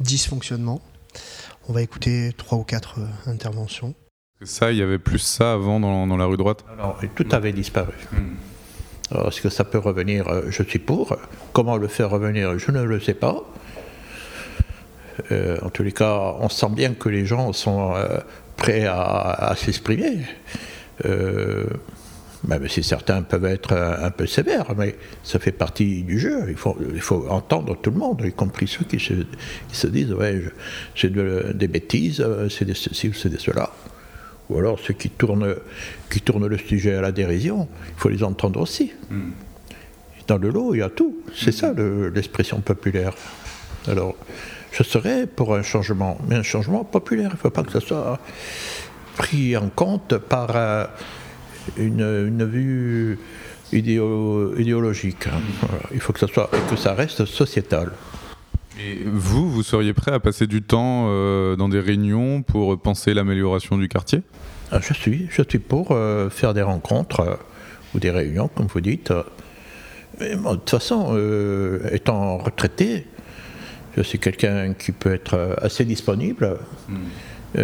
dysfonctionnement. 0.00 0.80
On 1.68 1.72
va 1.72 1.82
écouter 1.82 2.32
trois 2.36 2.58
ou 2.58 2.64
quatre 2.64 2.98
interventions. 3.26 3.94
Ça, 4.42 4.72
il 4.72 4.78
y 4.78 4.82
avait 4.82 4.98
plus 4.98 5.18
ça 5.18 5.52
avant 5.52 5.78
dans, 5.78 6.06
dans 6.06 6.16
la 6.16 6.24
rue 6.24 6.36
droite? 6.36 6.64
Alors, 6.72 6.98
tout 7.14 7.26
avait 7.30 7.52
disparu. 7.52 7.94
Est-ce 9.14 9.40
que 9.40 9.48
ça 9.48 9.64
peut 9.64 9.78
revenir? 9.78 10.28
Euh, 10.28 10.42
Je 10.48 10.62
suis 10.62 10.78
pour. 10.78 11.16
Comment 11.52 11.76
le 11.76 11.88
faire 11.88 12.10
revenir? 12.10 12.58
Je 12.58 12.70
ne 12.70 12.82
le 12.82 13.00
sais 13.00 13.14
pas. 13.14 13.44
Euh, 15.30 15.58
en 15.62 15.70
tous 15.70 15.82
les 15.82 15.92
cas, 15.92 16.34
on 16.40 16.48
sent 16.48 16.70
bien 16.70 16.94
que 16.94 17.08
les 17.08 17.26
gens 17.26 17.52
sont 17.52 17.94
euh, 17.94 18.18
prêts 18.56 18.86
à, 18.86 19.54
s'exprimer. 19.56 20.24
Même 22.44 22.68
si 22.68 22.82
certains 22.82 23.22
peuvent 23.22 23.44
être 23.44 23.72
un, 23.72 24.10
peu 24.10 24.26
sévères, 24.26 24.74
mais 24.76 24.96
ça 25.22 25.38
fait 25.38 25.52
partie 25.52 26.02
du 26.02 26.18
jeu. 26.18 26.46
Il 26.48 26.56
faut, 26.56 26.76
il 26.92 27.00
faut 27.00 27.26
entendre 27.28 27.76
tout 27.80 27.90
le 27.90 27.98
monde, 27.98 28.22
y 28.24 28.32
compris 28.32 28.66
ceux 28.66 28.84
qui 28.84 28.98
se, 28.98 29.86
disent 29.86 30.12
ouais, 30.12 30.42
c'est 30.96 31.12
des 31.12 31.68
bêtises, 31.68 32.24
c'est 32.50 32.64
de 32.64 32.74
ceci 32.74 33.08
ou 33.08 33.12
c'est 33.12 33.30
de 33.30 33.38
cela 33.38 33.70
ou 34.52 34.58
alors 34.58 34.78
ceux 34.78 34.94
qui 34.94 35.10
tournent, 35.10 35.54
qui 36.10 36.20
tournent 36.20 36.46
le 36.46 36.58
sujet 36.58 36.94
à 36.94 37.00
la 37.00 37.12
dérision, 37.12 37.68
il 37.88 38.00
faut 38.00 38.08
les 38.08 38.22
entendre 38.22 38.60
aussi. 38.60 38.92
Hmm. 39.10 39.30
Dans 40.26 40.38
le 40.38 40.50
lot, 40.50 40.74
il 40.74 40.78
y 40.78 40.82
a 40.82 40.90
tout. 40.90 41.22
C'est 41.34 41.52
ça 41.52 41.72
l'expression 42.14 42.60
populaire. 42.60 43.12
Alors, 43.88 44.14
je 44.70 44.82
serais 44.82 45.26
pour 45.26 45.54
un 45.54 45.62
changement, 45.62 46.18
mais 46.28 46.36
un 46.36 46.42
changement 46.42 46.84
populaire. 46.84 47.30
Il 47.30 47.34
ne 47.34 47.38
faut 47.38 47.50
pas 47.50 47.62
que 47.62 47.72
ça 47.72 47.80
soit 47.80 48.20
pris 49.16 49.56
en 49.56 49.68
compte 49.68 50.16
par 50.18 50.50
euh, 50.54 50.86
une, 51.76 52.44
vue 52.44 53.18
idéologique. 53.72 55.26
Hein. 55.26 55.40
Il 55.92 56.00
faut 56.00 56.12
que 56.12 56.20
ça, 56.20 56.26
soit, 56.26 56.50
que 56.70 56.76
ça 56.76 56.94
reste 56.94 57.24
sociétal. 57.24 57.92
Et 58.80 59.02
vous, 59.04 59.50
vous 59.50 59.62
seriez 59.62 59.92
prêt 59.92 60.12
à 60.12 60.20
passer 60.20 60.46
du 60.46 60.62
temps 60.62 61.06
euh, 61.08 61.56
dans 61.56 61.68
des 61.68 61.80
réunions 61.80 62.42
pour 62.42 62.80
penser 62.80 63.14
l'amélioration 63.14 63.76
du 63.76 63.88
quartier? 63.88 64.22
Ah, 64.70 64.80
Je 64.80 64.94
suis, 64.94 65.26
je 65.30 65.42
suis 65.46 65.58
pour 65.58 65.88
euh, 65.90 66.30
faire 66.30 66.54
des 66.54 66.62
rencontres 66.62 67.20
euh, 67.20 67.34
ou 67.94 67.98
des 67.98 68.10
réunions, 68.10 68.48
comme 68.48 68.66
vous 68.66 68.80
dites. 68.80 69.12
Mais, 70.20 70.34
de 70.34 70.42
toute 70.42 70.70
façon, 70.70 71.18
étant 71.90 72.38
retraité, 72.38 73.06
je 73.96 74.02
suis 74.02 74.18
quelqu'un 74.18 74.72
qui 74.74 74.92
peut 74.92 75.12
être 75.12 75.56
assez 75.60 75.84
disponible. 75.84 76.58
Hmm. 76.88 77.58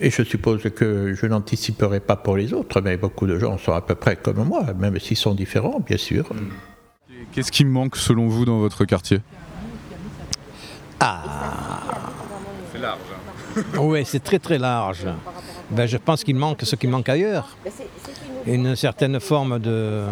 Et 0.00 0.10
je 0.10 0.22
suppose 0.22 0.62
que 0.74 1.14
je 1.14 1.26
n'anticiperai 1.26 2.00
pas 2.00 2.16
pour 2.16 2.36
les 2.36 2.52
autres, 2.52 2.80
mais 2.80 2.96
beaucoup 2.96 3.26
de 3.26 3.38
gens 3.38 3.58
sont 3.58 3.72
à 3.72 3.80
peu 3.80 3.94
près 3.94 4.16
comme 4.16 4.44
moi, 4.44 4.72
même 4.78 4.98
s'ils 4.98 5.16
sont 5.16 5.34
différents, 5.34 5.80
bien 5.80 5.96
sûr. 5.96 6.28
Hmm. 6.32 6.48
Qu'est-ce 7.32 7.52
qui 7.52 7.64
manque 7.64 7.96
selon 7.96 8.28
vous 8.28 8.44
dans 8.44 8.58
votre 8.58 8.84
quartier? 8.84 9.20
Ah 11.00 11.22
C'est 12.72 12.80
large. 12.80 12.98
Hein. 13.56 13.62
oui, 13.80 14.04
c'est 14.04 14.22
très 14.22 14.38
très 14.38 14.58
large. 14.58 15.06
Ben, 15.70 15.86
je 15.86 15.96
pense 15.96 16.24
qu'il 16.24 16.36
manque 16.36 16.62
ce 16.62 16.76
qui 16.76 16.86
manque 16.86 17.08
ailleurs. 17.08 17.56
Une 18.48 18.76
certaine 18.76 19.20
forme 19.20 19.58
de. 19.58 20.04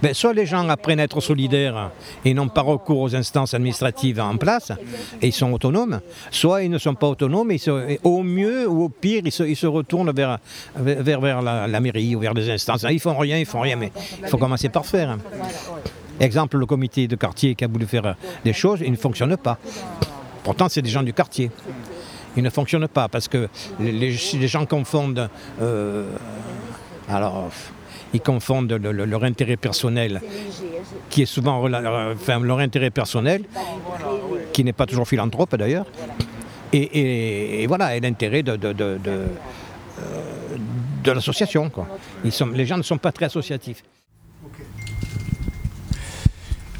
Ben, 0.00 0.14
soit 0.14 0.32
les 0.32 0.46
gens 0.46 0.68
apprennent 0.68 1.00
à 1.00 1.04
être 1.04 1.20
solidaires 1.20 1.90
et 2.24 2.32
n'ont 2.34 2.48
pas 2.48 2.62
recours 2.62 3.00
aux 3.00 3.16
instances 3.16 3.52
administratives 3.52 4.20
en 4.20 4.36
place 4.36 4.70
et 5.20 5.28
ils 5.28 5.32
sont 5.32 5.52
autonomes, 5.52 6.00
soit 6.30 6.62
ils 6.62 6.70
ne 6.70 6.78
sont 6.78 6.94
pas 6.94 7.08
autonomes 7.08 7.50
et, 7.50 7.60
au 8.04 8.22
mieux 8.22 8.68
ou 8.68 8.84
au 8.84 8.88
pire 8.88 9.22
ils 9.24 9.32
se, 9.32 9.66
retournent 9.66 10.12
vers, 10.12 10.38
vers, 10.76 11.20
vers 11.20 11.42
la, 11.42 11.80
mairie 11.80 12.14
ou 12.14 12.20
vers 12.20 12.32
les 12.32 12.48
instances. 12.48 12.86
Ils 12.88 13.00
font 13.00 13.18
rien, 13.18 13.38
ils 13.38 13.46
font 13.46 13.60
rien, 13.60 13.76
mais 13.76 13.90
il 14.22 14.28
faut 14.28 14.38
commencer 14.38 14.68
par 14.68 14.86
faire. 14.86 15.18
Exemple, 16.20 16.58
le 16.58 16.66
comité 16.66 17.08
de 17.08 17.16
quartier 17.16 17.54
qui 17.54 17.64
a 17.64 17.68
voulu 17.68 17.86
faire 17.86 18.14
des 18.44 18.52
choses, 18.52 18.80
il 18.84 18.92
ne 18.92 18.96
fonctionne 18.96 19.36
pas. 19.36 19.58
Pourtant, 20.44 20.68
c'est 20.68 20.82
des 20.82 20.90
gens 20.90 21.02
du 21.02 21.12
quartier. 21.12 21.50
Il 22.36 22.42
ne 22.42 22.50
fonctionne 22.50 22.86
pas 22.86 23.08
parce 23.08 23.26
que 23.26 23.48
les, 23.80 24.12
gens 24.12 24.64
confondent. 24.64 25.28
Euh, 25.60 26.04
alors, 27.08 27.50
ils 28.12 28.20
confondent 28.20 28.72
leur 28.72 29.24
intérêt 29.24 29.56
personnel, 29.56 30.20
qui 31.10 31.22
est 31.22 31.26
souvent 31.26 31.64
enfin, 31.64 32.40
leur 32.40 32.58
intérêt 32.58 32.90
personnel, 32.90 33.44
qui 34.52 34.64
n'est 34.64 34.72
pas 34.72 34.86
toujours 34.86 35.06
philanthrope 35.06 35.54
d'ailleurs, 35.56 35.86
et, 36.72 37.64
voilà, 37.66 37.96
et 37.96 38.00
l'intérêt 38.00 38.42
de, 38.42 38.56
de, 38.56 38.72
de, 38.72 38.98
de 39.02 39.26
euh, 40.00 41.14
l'association. 41.14 41.70
Les 42.54 42.66
gens 42.66 42.76
ne 42.76 42.82
sont 42.82 42.98
pas 42.98 43.12
très 43.12 43.26
associatifs. 43.26 43.82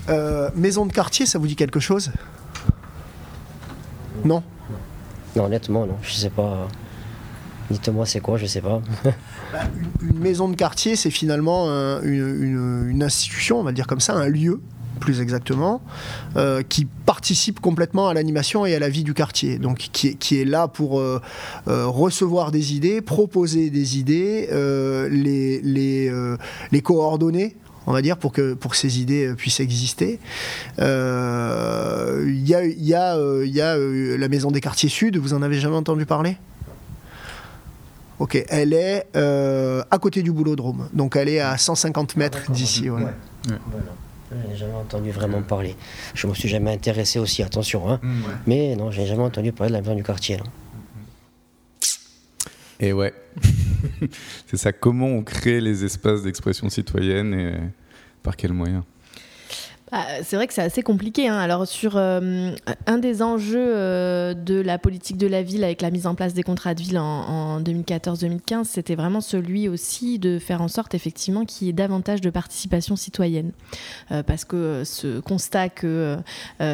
Euh, 0.09 0.51
maison 0.55 0.87
de 0.87 0.93
quartier, 0.93 1.27
ça 1.27 1.39
vous 1.39 1.47
dit 1.47 1.57
quelque 1.57 1.81
chose? 1.81 2.11
Non? 4.25 4.43
Non, 5.37 5.45
honnêtement, 5.45 5.87
non. 5.87 5.97
Je 6.03 6.13
sais 6.13 6.31
pas. 6.31 6.67
Dites-moi, 7.71 8.07
c'est 8.07 8.21
quoi 8.21 8.37
Je 8.37 8.47
sais 8.47 8.61
pas. 8.61 8.81
Bah, 9.53 9.61
une, 10.03 10.19
maison 10.19 10.49
de 10.49 10.57
quartier, 10.57 10.97
c'est 10.97 11.11
finalement 11.11 11.67
une, 12.03 13.03
institution, 13.03 13.59
on 13.59 13.63
va 13.63 13.73
dire 13.73 13.87
comme 13.87 14.01
ça, 14.01 14.15
un 14.15 14.29
lieu 14.29 14.61
plus 15.01 15.23
exactement, 15.23 15.81
euh, 16.37 16.63
qui 16.63 16.85
participe 16.85 17.59
complètement 17.59 18.09
à 18.09 18.15
l'animation 18.15 18.67
et 18.67 18.75
à 18.75 18.79
la 18.79 18.91
vie 18.91 19.03
du 19.03 19.15
quartier. 19.15 19.59
Donc 19.59 19.79
qui 19.93 20.41
est, 20.41 20.45
là 20.45 20.69
pour 20.69 21.01
euh, 21.01 21.21
recevoir 21.67 22.51
des 22.51 22.75
idées, 22.75 23.01
proposer 23.01 23.71
des 23.71 23.99
idées, 23.99 24.49
les, 25.11 26.83
coordonner 26.83 27.57
on 27.87 27.93
va 27.93 28.03
dire, 28.03 28.17
pour 28.17 28.33
que, 28.33 28.55
pour 28.55 28.75
ces 28.75 29.01
idées 29.01 29.27
euh, 29.27 29.35
puissent 29.35 29.61
exister. 29.61 30.19
Il 30.79 30.85
euh, 30.85 32.33
y 32.45 32.55
a, 32.55 32.65
y 32.65 32.95
a, 32.95 33.17
euh, 33.17 34.17
la 34.17 34.29
Maison 34.29 34.51
des 34.51 34.61
Quartiers 34.61 34.89
Sud, 34.89 35.17
vous 35.17 35.35
en 35.35 35.43
avez 35.43 35.59
jamais 35.59 35.77
entendu 35.77 36.07
parler? 36.07 36.37
Ok, 38.21 38.45
elle 38.49 38.73
est 38.75 39.07
à 39.15 39.99
côté 39.99 40.23
du 40.23 40.31
boulodrome, 40.31 40.89
donc 40.93 41.17
elle 41.17 41.29
est 41.29 41.41
à 41.41 41.59
150 41.59 42.17
mètres 42.17 42.51
d'ici. 42.53 42.89
Ouais. 42.89 43.03
J'ai 44.51 44.57
jamais 44.57 44.75
entendu 44.75 45.11
vraiment 45.11 45.43
parler. 45.43 45.75
Je 46.15 46.27
me 46.29 46.35
suis 46.35 46.49
jamais 46.49 46.71
intéressé 46.73 47.19
aussi, 47.19 47.43
attention. 47.43 47.91
Hein. 47.91 47.99
Mm, 48.03 48.23
Mais 48.47 48.77
non, 48.77 48.91
j'ai 48.91 49.05
jamais 49.07 49.23
entendu 49.25 49.51
parler 49.53 49.71
de 49.71 49.77
la 49.77 49.81
maison 49.81 49.95
du 49.97 50.05
quartier. 50.05 50.39
Et 52.79 52.93
ouais, 52.93 53.13
c'est 54.47 54.57
ça. 54.57 54.73
Comment 54.73 55.07
on 55.07 55.23
crée 55.23 55.61
les 55.61 55.85
espaces 55.85 56.23
d'expression 56.23 56.69
citoyenne 56.71 57.35
et 57.35 57.55
par 58.23 58.37
quels 58.37 58.53
moyens? 58.53 58.85
Bah, 59.93 60.05
c'est 60.23 60.37
vrai 60.37 60.47
que 60.47 60.55
c'est 60.55 60.63
assez 60.63 60.83
compliqué. 60.83 61.29
Hein. 61.29 61.39
Alors 61.39 61.67
sur 61.67 61.97
euh, 61.97 62.53
un 62.87 62.99
des 62.99 63.23
enjeux 63.23 63.59
euh, 63.59 64.35
de 64.35 64.61
la 64.61 64.79
politique 64.79 65.17
de 65.17 65.27
la 65.27 65.43
ville 65.43 65.65
avec 65.65 65.83
la 65.83 65.91
mise 65.91 66.07
en 66.07 66.15
place 66.15 66.33
des 66.33 66.43
contrats 66.43 66.75
de 66.75 66.81
ville 66.81 66.99
en, 66.99 67.61
2014-2015, 67.61 68.65
c'était 68.65 68.95
vraiment 68.95 69.21
celui 69.21 69.69
aussi 69.69 70.19
de 70.19 70.39
faire 70.39 70.63
en 70.63 70.69
sorte 70.69 70.95
effectivement 70.95 71.45
qu'il 71.45 71.67
y 71.67 71.71
ait 71.71 71.75
davantage 71.75 72.21
de 72.21 72.31
participation 72.31 72.97
citoyenne. 72.97 73.53
Euh, 74.13 74.23
parce 74.23 74.45
que 74.45 74.83
ce 74.85 75.21
constat 75.21 75.69
que 75.69 76.17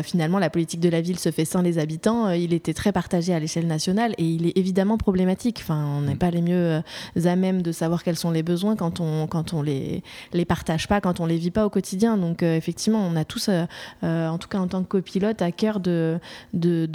finalement 0.03 0.39
la 0.39 0.51
politique 0.51 0.81
de 0.81 0.89
la 0.89 1.01
ville 1.01 1.19
se 1.19 1.31
fait 1.31 1.45
sans 1.45 1.63
les 1.63 1.79
habitants, 1.79 2.31
il 2.31 2.53
était 2.53 2.75
très 2.75 2.93
partagé 2.93 3.33
à 3.35 3.39
l'échelle 3.39 3.67
nationale 3.67 4.15
et 4.19 4.25
il 4.25 4.47
est 4.47 4.57
évidemment 4.57 4.99
problématique. 4.99 5.61
Enfin, 5.63 5.85
on 5.99 6.03
n'est 6.03 6.17
pas 6.17 6.31
les 6.31 6.43
mieux 6.43 6.83
à 7.25 7.37
même 7.37 7.63
de 7.63 7.73
savoir 7.73 8.03
quels 8.03 8.17
sont 8.17 8.31
les 8.31 8.43
besoins 8.43 8.77
quand 8.77 9.01
on 9.01 9.27
quand 9.27 9.53
on 9.53 9.63
les 9.63 10.03
les 10.33 10.45
partage 10.45 10.89
pas, 10.89 11.01
quand 11.01 11.21
on 11.21 11.27
les 11.27 11.39
vit 11.39 11.51
pas 11.51 11.67
au 11.67 11.71
quotidien. 11.71 12.17
Donc 12.17 12.43
effectivement 12.43 13.06
on 13.07 13.17
a 13.17 13.25
tous, 13.25 13.49
euh, 13.49 13.65
euh, 14.05 14.29
en 14.29 14.39
tout 14.39 14.49
cas 14.49 14.59
en 14.59 14.67
tant 14.67 14.83
que 14.83 14.89
copilote, 14.89 15.43
à 15.43 15.53
cœur 15.53 15.81
de, 15.81 16.19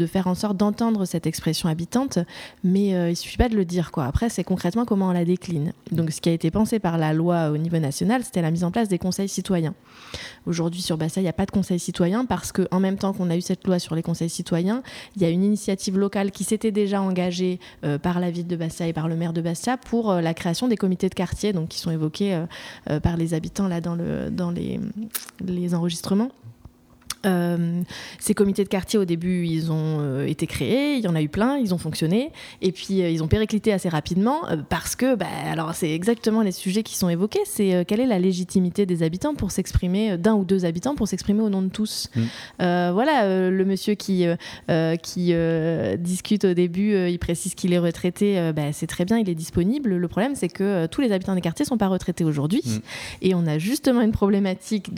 faire 0.07 0.27
en 0.27 0.35
sorte 0.35 0.57
d'entendre 0.57 1.05
cette 1.05 1.25
expression 1.25 1.69
habitante, 1.69 2.19
mais 2.63 2.93
euh, 2.93 3.07
il 3.07 3.11
ne 3.11 3.15
suffit 3.15 3.37
pas 3.37 3.49
de 3.49 3.55
le 3.55 3.65
dire. 3.65 3.91
Après, 3.97 4.29
c'est 4.29 4.43
concrètement 4.43 4.85
comment 4.85 5.09
on 5.09 5.11
la 5.11 5.25
décline. 5.25 5.73
Donc, 5.91 6.11
ce 6.11 6.21
qui 6.21 6.29
a 6.29 6.33
été 6.33 6.51
pensé 6.51 6.79
par 6.79 6.97
la 6.97 7.13
loi 7.13 7.49
au 7.49 7.57
niveau 7.57 7.77
national, 7.77 8.23
c'était 8.23 8.41
la 8.41 8.51
mise 8.51 8.63
en 8.63 8.71
place 8.71 8.87
des 8.87 8.97
conseils 8.97 9.29
citoyens. 9.29 9.73
Aujourd'hui, 10.45 10.81
sur 10.81 10.97
Bassa, 10.97 11.21
il 11.21 11.23
n'y 11.23 11.29
a 11.29 11.33
pas 11.33 11.45
de 11.45 11.51
conseil 11.51 11.79
citoyen 11.79 12.25
parce 12.25 12.51
qu'en 12.51 12.79
même 12.79 12.97
temps 12.97 13.13
qu'on 13.13 13.29
a 13.29 13.37
eu 13.37 13.41
cette 13.41 13.65
loi 13.65 13.79
sur 13.79 13.95
les 13.95 14.01
conseils 14.01 14.29
citoyens, 14.29 14.83
il 15.15 15.21
y 15.21 15.25
a 15.25 15.29
une 15.29 15.43
initiative 15.43 15.97
locale 15.97 16.31
qui 16.31 16.43
s'était 16.43 16.71
déjà 16.71 17.01
engagée 17.01 17.59
par 18.01 18.19
la 18.19 18.31
ville 18.31 18.47
de 18.47 18.55
Bastia 18.55 18.87
et 18.87 18.93
par 18.93 19.07
le 19.07 19.15
maire 19.15 19.33
de 19.33 19.41
Bastia 19.41 19.77
pour 19.77 20.13
la 20.13 20.33
création 20.33 20.67
des 20.67 20.77
comités 20.77 21.09
de 21.09 21.13
quartier, 21.13 21.53
donc 21.53 21.69
qui 21.69 21.79
sont 21.79 21.91
évoqués 21.91 22.43
par 23.03 23.17
les 23.17 23.33
habitants 23.33 23.67
là 23.67 23.81
dans, 23.81 23.95
le, 23.95 24.29
dans 24.29 24.51
les, 24.51 24.79
les 25.45 25.73
enregistrements 25.73 26.00
enregistrement. 26.01 26.40
Euh, 27.25 27.81
ces 28.19 28.33
comités 28.33 28.63
de 28.63 28.69
quartier, 28.69 28.97
au 28.97 29.05
début, 29.05 29.45
ils 29.45 29.71
ont 29.71 29.99
euh, 29.99 30.25
été 30.25 30.47
créés, 30.47 30.95
il 30.95 31.03
y 31.03 31.07
en 31.07 31.15
a 31.15 31.21
eu 31.21 31.29
plein, 31.29 31.57
ils 31.57 31.73
ont 31.73 31.77
fonctionné, 31.77 32.31
et 32.61 32.71
puis 32.71 33.01
euh, 33.01 33.09
ils 33.09 33.23
ont 33.23 33.27
périclité 33.27 33.71
assez 33.73 33.89
rapidement 33.89 34.41
parce 34.69 34.95
que, 34.95 35.15
bah, 35.15 35.27
alors 35.49 35.73
c'est 35.73 35.91
exactement 35.91 36.41
les 36.41 36.51
sujets 36.51 36.83
qui 36.83 36.95
sont 36.95 37.09
évoqués, 37.09 37.41
c'est 37.45 37.85
quelle 37.85 37.99
est 37.99 38.07
la 38.07 38.19
légitimité 38.19 38.85
des 38.85 39.03
habitants 39.03 39.35
pour 39.35 39.51
s'exprimer, 39.51 40.17
d'un 40.17 40.33
ou 40.33 40.43
deux 40.43 40.65
habitants 40.65 40.95
pour 40.95 41.07
s'exprimer 41.07 41.41
au 41.41 41.49
nom 41.49 41.61
de 41.61 41.69
tous. 41.69 42.09
Mm. 42.15 42.21
voilà, 42.91 43.49
le 43.49 43.65
monsieur 43.65 43.95
qui, 43.95 44.25
qui 45.03 45.33
discute 45.99 46.45
au 46.45 46.53
début, 46.53 47.09
il 47.09 47.19
précise 47.19 47.55
qu'il 47.55 47.73
est 47.73 47.79
retraité, 47.79 48.51
bah, 48.55 48.71
c'est 48.71 48.87
très 48.87 49.05
bien, 49.05 49.17
il 49.17 49.29
est 49.29 49.35
disponible. 49.35 49.95
Le 49.95 50.07
problème, 50.07 50.35
c'est 50.35 50.49
que 50.49 50.87
tous 50.87 51.01
les 51.01 51.11
habitants 51.11 51.35
des 51.35 51.41
quartiers 51.41 51.63
ne 51.63 51.69
sont 51.69 51.77
pas 51.77 51.87
retraités 51.87 52.23
aujourd'hui, 52.23 52.63
mm. 52.65 52.79
et 53.21 53.35
on 53.35 53.45
a 53.47 53.57
justement 53.57 54.01
une 54.01 54.11
problématique 54.11 54.93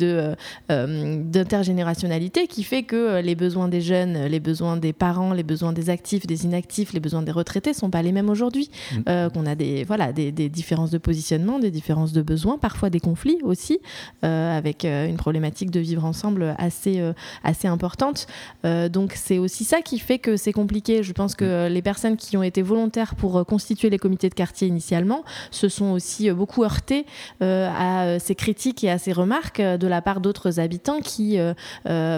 qui 2.49 2.63
fait 2.63 2.83
que 2.83 2.95
euh, 2.95 3.21
les 3.21 3.35
besoins 3.35 3.67
des 3.67 3.81
jeunes, 3.81 4.25
les 4.25 4.39
besoins 4.39 4.77
des 4.77 4.93
parents, 4.93 5.33
les 5.33 5.43
besoins 5.43 5.73
des 5.73 5.89
actifs, 5.89 6.25
des 6.27 6.45
inactifs, 6.45 6.93
les 6.93 6.99
besoins 6.99 7.21
des 7.21 7.31
retraités 7.31 7.73
sont 7.73 7.89
pas 7.89 8.01
les 8.01 8.11
mêmes 8.11 8.29
aujourd'hui. 8.29 8.69
Mm. 8.91 8.97
Euh, 9.09 9.29
qu'on 9.29 9.45
a 9.45 9.55
des, 9.55 9.83
voilà, 9.83 10.11
des, 10.13 10.31
différences 10.31 10.91
de 10.91 10.97
positionnement, 10.97 11.59
des 11.59 11.71
différences 11.71 12.13
de 12.13 12.21
besoins, 12.21 12.57
parfois 12.57 12.89
des 12.89 12.99
conflits 12.99 13.39
aussi, 13.43 13.79
euh, 14.23 14.57
avec 14.57 14.85
une 14.85 15.17
problématique 15.17 15.71
de 15.71 15.79
vivre 15.79 16.05
ensemble 16.05 16.55
assez, 16.57 17.01
assez 17.43 17.67
importante. 17.67 18.27
donc 18.63 19.13
c'est 19.15 19.37
aussi 19.37 19.63
ça 19.63 19.81
qui 19.81 19.99
fait 19.99 20.19
que 20.19 20.37
c'est 20.37 20.51
compliqué. 20.51 21.03
Je 21.03 21.13
pense 21.13 21.35
que 21.35 21.67
mm. 21.67 21.73
les 21.73 21.81
personnes 21.81 22.17
qui 22.17 22.37
ont 22.37 22.43
été 22.43 22.61
volontaires 22.61 23.15
pour 23.15 23.45
constituer 23.45 23.89
les 23.89 23.99
comités 23.99 24.29
de 24.29 24.33
quartier 24.33 24.67
initialement 24.67 25.23
se 25.51 25.69
sont 25.69 25.91
aussi 25.91 26.29
beaucoup 26.31 26.63
heurtées 26.63 27.05
à 27.41 28.17
ces 28.19 28.35
critiques 28.35 28.83
et 28.83 28.89
à 28.89 28.97
ces 28.97 29.13
remarques 29.13 29.61
de 29.61 29.87
la 29.87 30.01
part 30.01 30.21
d'autres 30.21 30.59
habitants 30.59 30.99
qui 30.99 31.39
euh, 31.39 31.53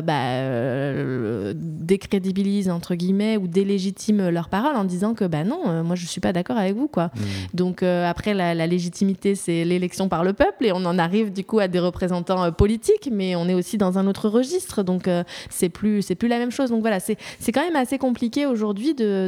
bah, 0.02 0.14
euh, 0.14 1.54
décrédibilisent 1.56 2.70
entre 2.70 2.96
guillemets 2.96 3.38
ou 3.38 3.48
délégitiment 3.48 4.30
leurs 4.30 4.50
paroles 4.50 4.76
en 4.76 4.84
disant 4.84 5.14
que 5.14 5.26
bah 5.26 5.44
non, 5.44 5.62
euh, 5.68 5.84
moi 5.84 5.96
je 5.96 6.06
suis 6.06 6.22
pas 6.22 6.34
d'accord 6.34 6.58
avec 6.58 6.76
vous 6.76 6.88
quoi. 6.88 7.06
Mmh. 7.06 7.20
Donc 7.54 7.84
après 7.84 8.34
la, 8.34 8.66
légitimité 8.68 9.36
c'est 9.36 9.64
l'élection 9.64 10.10
par 10.10 10.24
le 10.24 10.34
peuple 10.34 10.66
et 10.66 10.72
on 10.72 10.86
en 10.86 10.98
arrive 10.98 11.32
du 11.32 11.44
coup 11.44 11.60
à 11.60 11.68
des 11.68 11.80
représentants 11.80 12.52
politiques, 12.52 13.10
mais 13.12 13.36
on 13.36 13.48
est 13.48 13.54
aussi 13.54 13.78
dans 13.78 13.98
un 13.98 14.08
autre 14.08 14.30
registre 14.30 14.82
donc 14.82 15.10
c'est 15.50 15.70
plus 15.70 16.02
c'est 16.02 16.16
plus 16.16 16.28
la 16.28 16.40
même 16.40 16.52
chose. 16.52 16.70
Donc 16.70 16.82
voilà 16.82 17.00
c'est 17.00 17.18
c'est 17.40 17.52
quand 17.52 17.64
même 17.64 17.76
assez 17.76 17.98
compliqué 17.98 18.46
aujourd'hui 18.46 18.96
de 18.96 19.28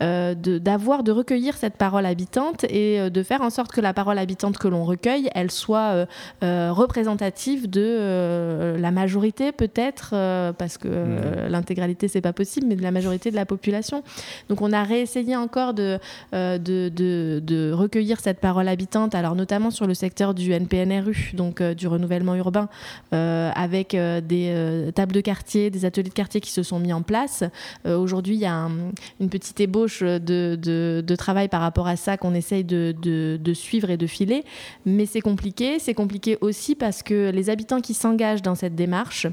d'avoir 0.00 1.02
de, 1.02 1.12
de, 1.12 1.12
recueillir 1.12 1.56
cette 1.56 1.76
parole 1.76 2.06
habitante 2.06 2.64
et 2.64 3.10
de 3.10 3.22
faire 3.22 3.42
en 3.42 3.50
sorte 3.50 3.72
que 3.72 3.80
la 3.80 3.94
parole 3.94 4.18
habitante 4.18 4.58
que 4.58 4.68
l'on 4.68 4.84
recueille 4.84 5.30
elle 5.34 5.50
soit 5.50 6.06
représentative 6.40 7.70
de 7.70 8.76
la 8.78 8.90
majorité 8.90 9.51
peut-être, 9.52 10.10
euh, 10.12 10.52
parce 10.52 10.78
que 10.78 10.88
euh, 10.90 11.48
l'intégralité 11.48 12.08
c'est 12.08 12.20
pas 12.20 12.32
possible, 12.32 12.66
mais 12.66 12.76
de 12.76 12.82
la 12.82 12.90
majorité 12.90 13.30
de 13.30 13.36
la 13.36 13.46
population. 13.46 14.02
Donc 14.48 14.60
on 14.62 14.72
a 14.72 14.82
réessayé 14.82 15.36
encore 15.36 15.74
de, 15.74 15.98
euh, 16.34 16.58
de, 16.58 16.88
de, 16.88 17.72
recueillir 17.72 18.20
cette 18.20 18.40
parole 18.40 18.68
habitante, 18.68 19.14
alors 19.14 19.34
notamment 19.34 19.70
sur 19.70 19.86
le 19.86 19.94
secteur 19.94 20.34
du 20.34 20.52
NPNRU, 20.52 21.32
donc 21.34 21.62
du 21.62 21.86
renouvellement 21.86 22.34
urbain, 22.34 22.68
avec 23.10 23.94
des 23.94 24.90
tables 24.94 25.12
de 25.12 25.20
quartier, 25.20 25.70
des 25.70 25.84
ateliers 25.84 26.08
de 26.08 26.14
quartier 26.14 26.40
qui 26.40 26.50
se 26.50 26.62
sont 26.62 26.78
mis 26.78 26.92
en 26.92 27.02
place. 27.02 27.44
Aujourd'hui, 27.84 28.34
il 28.34 28.40
y 28.40 28.46
a 28.46 28.68
une 29.20 29.28
petite 29.28 29.60
ébauche 29.60 30.02
de, 30.02 30.56
de, 30.56 31.16
travail 31.16 31.48
par 31.48 31.60
rapport 31.60 31.86
à 31.86 31.96
ça 31.96 32.16
qu'on 32.16 32.34
essaye 32.34 32.64
de, 32.64 33.52
suivre 33.54 33.90
et 33.90 33.96
de 33.96 34.06
filer, 34.06 34.44
mais 34.84 35.06
c'est 35.06 35.20
compliqué. 35.20 35.78
C'est 35.78 35.94
compliqué 35.94 36.38
aussi 36.40 36.74
parce 36.74 37.02
que 37.02 37.30
les 37.30 37.50
habitants 37.50 37.80
qui 37.80 37.94
s'engagent 37.94 38.42
dans 38.42 38.54
cette 38.54 38.74
démarche, 38.74 39.26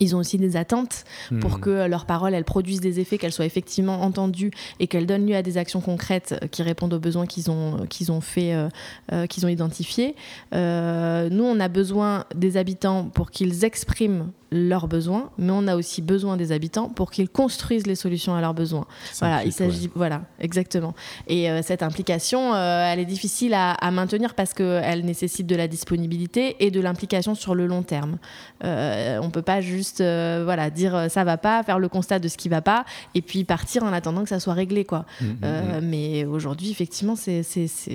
ils 0.00 0.16
ont 0.16 0.18
aussi 0.18 0.38
des 0.38 0.56
attentes 0.56 1.04
pour 1.40 1.58
hmm. 1.58 1.60
que 1.60 1.86
leurs 1.86 2.06
paroles 2.06 2.34
elles 2.34 2.44
produisent 2.44 2.80
des 2.80 3.00
effets, 3.00 3.18
qu'elles 3.18 3.32
soient 3.32 3.46
effectivement 3.46 4.02
entendues 4.02 4.50
et 4.80 4.86
qu'elles 4.86 5.06
donnent 5.06 5.26
lieu 5.26 5.36
à 5.36 5.42
des 5.42 5.58
actions 5.58 5.80
concrètes 5.80 6.34
qui 6.50 6.62
répondent 6.62 6.94
aux 6.94 6.98
besoins 6.98 7.26
qu'ils 7.26 7.50
ont, 7.50 7.86
qu'ils 7.88 8.10
ont 8.10 8.20
fait, 8.20 8.54
euh, 8.54 8.68
euh, 9.12 9.26
qu'ils 9.26 9.46
ont 9.46 9.48
identifiés. 9.48 10.14
Euh, 10.54 11.28
nous, 11.30 11.44
on 11.44 11.60
a 11.60 11.68
besoin 11.68 12.24
des 12.34 12.56
habitants 12.56 13.04
pour 13.04 13.30
qu'ils 13.30 13.64
expriment 13.64 14.30
leurs 14.52 14.86
besoins, 14.86 15.30
mais 15.38 15.50
on 15.50 15.66
a 15.66 15.76
aussi 15.76 16.02
besoin 16.02 16.36
des 16.36 16.52
habitants 16.52 16.88
pour 16.88 17.10
qu'ils 17.10 17.30
construisent 17.30 17.86
les 17.86 17.94
solutions 17.94 18.34
à 18.34 18.40
leurs 18.40 18.54
besoins. 18.54 18.86
Voilà, 19.18 19.44
il 19.44 19.52
s'agit, 19.52 19.90
voilà, 19.94 20.22
exactement. 20.38 20.94
Et 21.26 21.50
euh, 21.50 21.62
cette 21.62 21.82
implication, 21.82 22.54
euh, 22.54 22.92
elle 22.92 22.98
est 22.98 23.06
difficile 23.06 23.54
à, 23.54 23.90
maintenir 23.90 24.34
parce 24.34 24.52
qu'elle 24.52 25.04
nécessite 25.04 25.46
de 25.46 25.56
la 25.56 25.68
disponibilité 25.68 26.56
et 26.60 26.70
de 26.70 26.80
l'implication 26.80 27.34
sur 27.34 27.54
le 27.54 27.66
long 27.66 27.82
terme. 27.82 28.18
Euh, 28.64 29.18
on 29.22 29.30
peut 29.30 29.42
pas 29.42 29.60
juste, 29.60 29.98
voilà, 29.98 30.70
dire 30.70 31.06
ça 31.08 31.24
va 31.24 31.38
pas, 31.38 31.62
faire 31.62 31.78
le 31.78 31.88
constat 31.88 32.18
de 32.18 32.28
ce 32.28 32.36
qui 32.36 32.48
va 32.48 32.60
pas, 32.60 32.84
et 33.14 33.22
puis 33.22 33.44
partir 33.44 33.82
en 33.84 33.92
attendant 33.92 34.22
que 34.22 34.28
ça 34.28 34.40
soit 34.40 34.54
réglé, 34.54 34.84
quoi. 34.84 35.06
Mmh, 35.20 35.24
mmh, 35.24 35.46
mmh. 35.46 35.80
Mais 35.82 36.24
aujourd'hui, 36.24 36.70
effectivement, 36.70 37.16
c'est, 37.16 37.42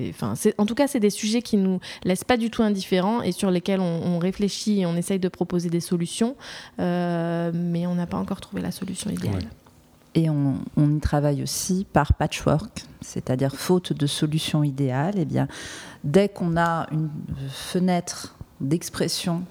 enfin, 0.09 0.33
en 0.57 0.65
tout 0.65 0.75
cas, 0.75 0.87
c'est 0.87 0.99
des 0.99 1.09
sujets 1.09 1.41
qui 1.41 1.57
nous 1.57 1.79
laissent 2.03 2.23
pas 2.23 2.37
du 2.37 2.49
tout 2.49 2.63
indifférents 2.63 3.21
et 3.21 3.31
sur 3.31 3.51
lesquels 3.51 3.79
on, 3.79 4.01
on 4.03 4.19
réfléchit 4.19 4.81
et 4.81 4.85
on 4.85 4.95
essaye 4.95 5.19
de 5.19 5.29
proposer 5.29 5.69
des 5.69 5.79
solutions. 5.79 6.35
Euh, 6.79 7.51
mais 7.53 7.87
on 7.87 7.95
n'a 7.95 8.07
pas 8.07 8.17
encore 8.17 8.41
trouvé 8.41 8.61
la 8.61 8.71
solution 8.71 9.09
idéale. 9.09 9.45
Et 10.15 10.29
on, 10.29 10.55
y 10.77 10.99
travaille 10.99 11.43
aussi 11.43 11.85
par 11.93 12.13
patchwork, 12.13 12.85
c'est-à-dire 13.01 13.53
faute 13.55 13.93
de 13.93 14.07
solution 14.07 14.63
idéale. 14.63 15.17
Et 15.17 15.21
eh 15.21 15.25
bien, 15.25 15.47
dès 16.03 16.27
qu'on 16.27 16.57
a 16.57 16.87
une 16.91 17.09
fenêtre 17.49 18.35
d'expression 18.59 19.43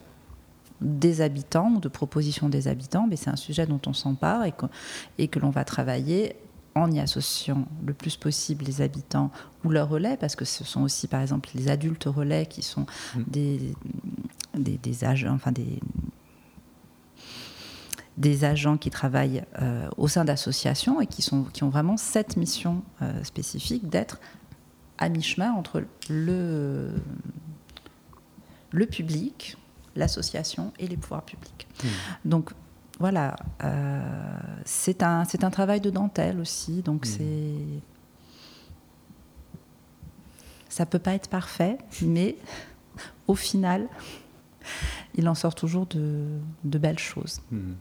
des 0.81 1.21
habitants 1.21 1.71
ou 1.77 1.81
de 1.81 1.89
proposition 1.89 2.49
des 2.49 2.69
habitants, 2.69 3.07
mais 3.09 3.17
c'est 3.17 3.31
un 3.31 3.37
sujet 3.37 3.67
dont 3.67 3.81
on 3.87 3.93
s'empare 3.93 4.45
et 4.45 4.53
que, 4.53 4.67
et 5.19 5.29
que 5.29 5.39
l'on 5.39 5.51
va 5.51 5.65
travailler 5.65 6.35
en 6.75 6.91
y 6.91 7.01
associant 7.01 7.65
le 7.87 7.95
plus 7.95 8.17
possible 8.17 8.65
les 8.65 8.83
habitants 8.83 9.31
ou 9.65 9.71
leurs 9.71 9.89
relais, 9.89 10.17
parce 10.19 10.37
que 10.37 10.45
ce 10.45 10.65
sont 10.65 10.83
aussi 10.83 11.07
par 11.07 11.23
exemple 11.23 11.49
les 11.55 11.69
adultes 11.69 12.05
relais 12.05 12.47
qui 12.47 12.63
sont 12.63 12.83
mmh. 13.15 13.21
des, 13.27 13.75
des, 14.55 14.79
des 14.79 15.05
âges, 15.05 15.27
enfin 15.31 15.53
des, 15.53 15.81
des 18.17 18.45
agents 18.45 18.79
qui 18.79 18.91
travaillent 18.91 19.45
euh, 19.61 19.89
au 19.97 20.09
sein 20.09 20.25
d'associations 20.25 21.01
et 21.01 21.07
qui, 21.07 21.23
sont, 21.23 21.45
qui 21.45 21.65
ont 21.65 21.69
vraiment 21.69 21.97
cette 21.97 22.37
mission 22.37 22.83
euh, 23.03 23.23
spécifique 23.25 23.89
d'être 23.89 24.21
à 24.99 25.09
mi-chemin 25.09 25.53
entre 25.53 25.85
le, 26.09 26.95
le 28.71 28.87
public, 28.87 29.59
l'association 29.95 30.73
et 30.79 30.87
les 30.87 30.97
pouvoirs 30.97 31.25
publics. 31.25 31.69
Mmh. 31.83 31.89
Donc 32.25 32.53
voilà, 32.99 33.37
euh, 33.63 34.01
c'est 34.65 35.03
un, 35.03 35.25
un 35.43 35.51
travail 35.51 35.83
de 35.83 35.91
dentelle 35.91 36.41
aussi, 36.41 36.83
donc 36.83 37.07
mmh. 37.07 37.11
c'est... 37.11 37.55
Ça 40.71 40.85
peut 40.85 40.99
pas 40.99 41.13
être 41.13 41.29
parfait, 41.29 41.79
mais 42.03 42.37
au 43.29 43.35
final, 43.35 43.89
il 45.15 45.29
en 45.29 45.35
sort 45.35 45.55
toujours 45.55 45.87
de, 45.87 46.39
de 46.65 46.79
belles 46.79 46.99
choses. 46.99 47.41
Mmh. 47.51 47.73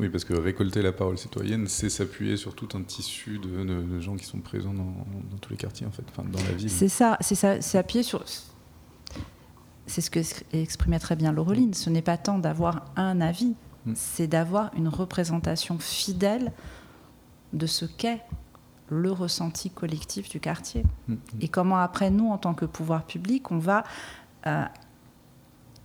Oui, 0.00 0.08
parce 0.08 0.24
que 0.24 0.32
récolter 0.32 0.80
la 0.80 0.92
parole 0.92 1.18
citoyenne, 1.18 1.66
c'est 1.68 1.90
s'appuyer 1.90 2.38
sur 2.38 2.54
tout 2.54 2.68
un 2.74 2.80
tissu 2.80 3.38
de, 3.38 4.00
gens 4.00 4.16
qui 4.16 4.24
sont 4.24 4.38
présents 4.38 4.72
dans, 4.72 5.36
tous 5.42 5.50
les 5.50 5.58
quartiers, 5.58 5.86
en 5.86 5.90
fait, 5.90 6.04
enfin, 6.08 6.26
dans 6.26 6.42
la 6.42 6.52
ville. 6.52 6.70
C'est 6.70 6.88
ça, 6.88 7.18
c'est 7.20 7.34
ça, 7.34 7.60
c'est 7.60 7.76
appuyer 7.76 8.02
sur. 8.02 8.24
c'est 9.86 10.00
ce 10.00 10.10
que 10.10 10.20
exprimait 10.54 10.98
très 10.98 11.16
bien 11.16 11.32
Laureline, 11.32 11.74
ce 11.74 11.90
n'est 11.90 12.00
pas 12.00 12.16
tant 12.16 12.38
d'avoir 12.38 12.86
un 12.96 13.20
avis, 13.20 13.54
mm. 13.84 13.92
c'est 13.94 14.26
d'avoir 14.26 14.70
une 14.74 14.88
représentation 14.88 15.78
fidèle 15.78 16.50
de 17.52 17.66
ce 17.66 17.84
qu'est 17.84 18.22
le 18.88 19.12
ressenti 19.12 19.68
collectif 19.68 20.30
du 20.30 20.40
quartier. 20.40 20.82
Mm. 21.08 21.14
Et 21.42 21.48
comment 21.48 21.76
après, 21.76 22.10
nous, 22.10 22.30
en 22.30 22.38
tant 22.38 22.54
que 22.54 22.64
pouvoir 22.64 23.04
public, 23.04 23.50
on 23.50 23.58
va 23.58 23.84
euh, 24.46 24.64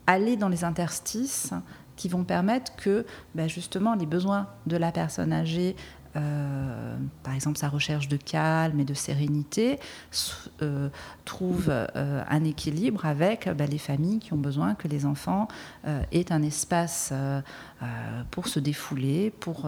aller 0.07 0.37
dans 0.37 0.49
les 0.49 0.63
interstices 0.63 1.51
qui 1.95 2.09
vont 2.09 2.23
permettre 2.23 2.75
que 2.75 3.05
ben, 3.33 3.47
justement 3.47 3.95
les 3.95 4.05
besoins 4.05 4.47
de 4.65 4.77
la 4.77 4.91
personne 4.91 5.31
âgée 5.33 5.75
euh, 6.15 6.95
par 7.23 7.33
exemple 7.33 7.57
sa 7.57 7.67
recherche 7.67 8.07
de 8.07 8.15
calme 8.15 8.79
et 8.79 8.85
de 8.85 8.93
sérénité, 8.93 9.79
euh, 10.61 10.89
trouve 11.25 11.65
euh, 11.69 12.23
un 12.29 12.43
équilibre 12.45 13.05
avec 13.05 13.49
bah, 13.49 13.65
les 13.65 13.77
familles 13.77 14.19
qui 14.19 14.31
ont 14.31 14.37
besoin 14.37 14.75
que 14.75 14.87
les 14.87 15.05
enfants 15.05 15.47
aient 16.11 16.31
un 16.31 16.41
espace 16.41 17.13
pour 18.31 18.47
se 18.47 18.59
défouler, 18.59 19.31
pour, 19.31 19.67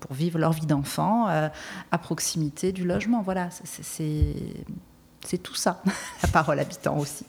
pour 0.00 0.12
vivre 0.12 0.38
leur 0.38 0.52
vie 0.52 0.66
d'enfant 0.66 1.26
à 1.26 1.98
proximité 1.98 2.72
du 2.72 2.84
logement. 2.84 3.22
Voilà, 3.22 3.48
c'est 3.50 5.38
tout 5.42 5.54
ça, 5.54 5.82
la 6.22 6.28
parole 6.28 6.60
habitant 6.60 6.96
aussi. 6.96 7.26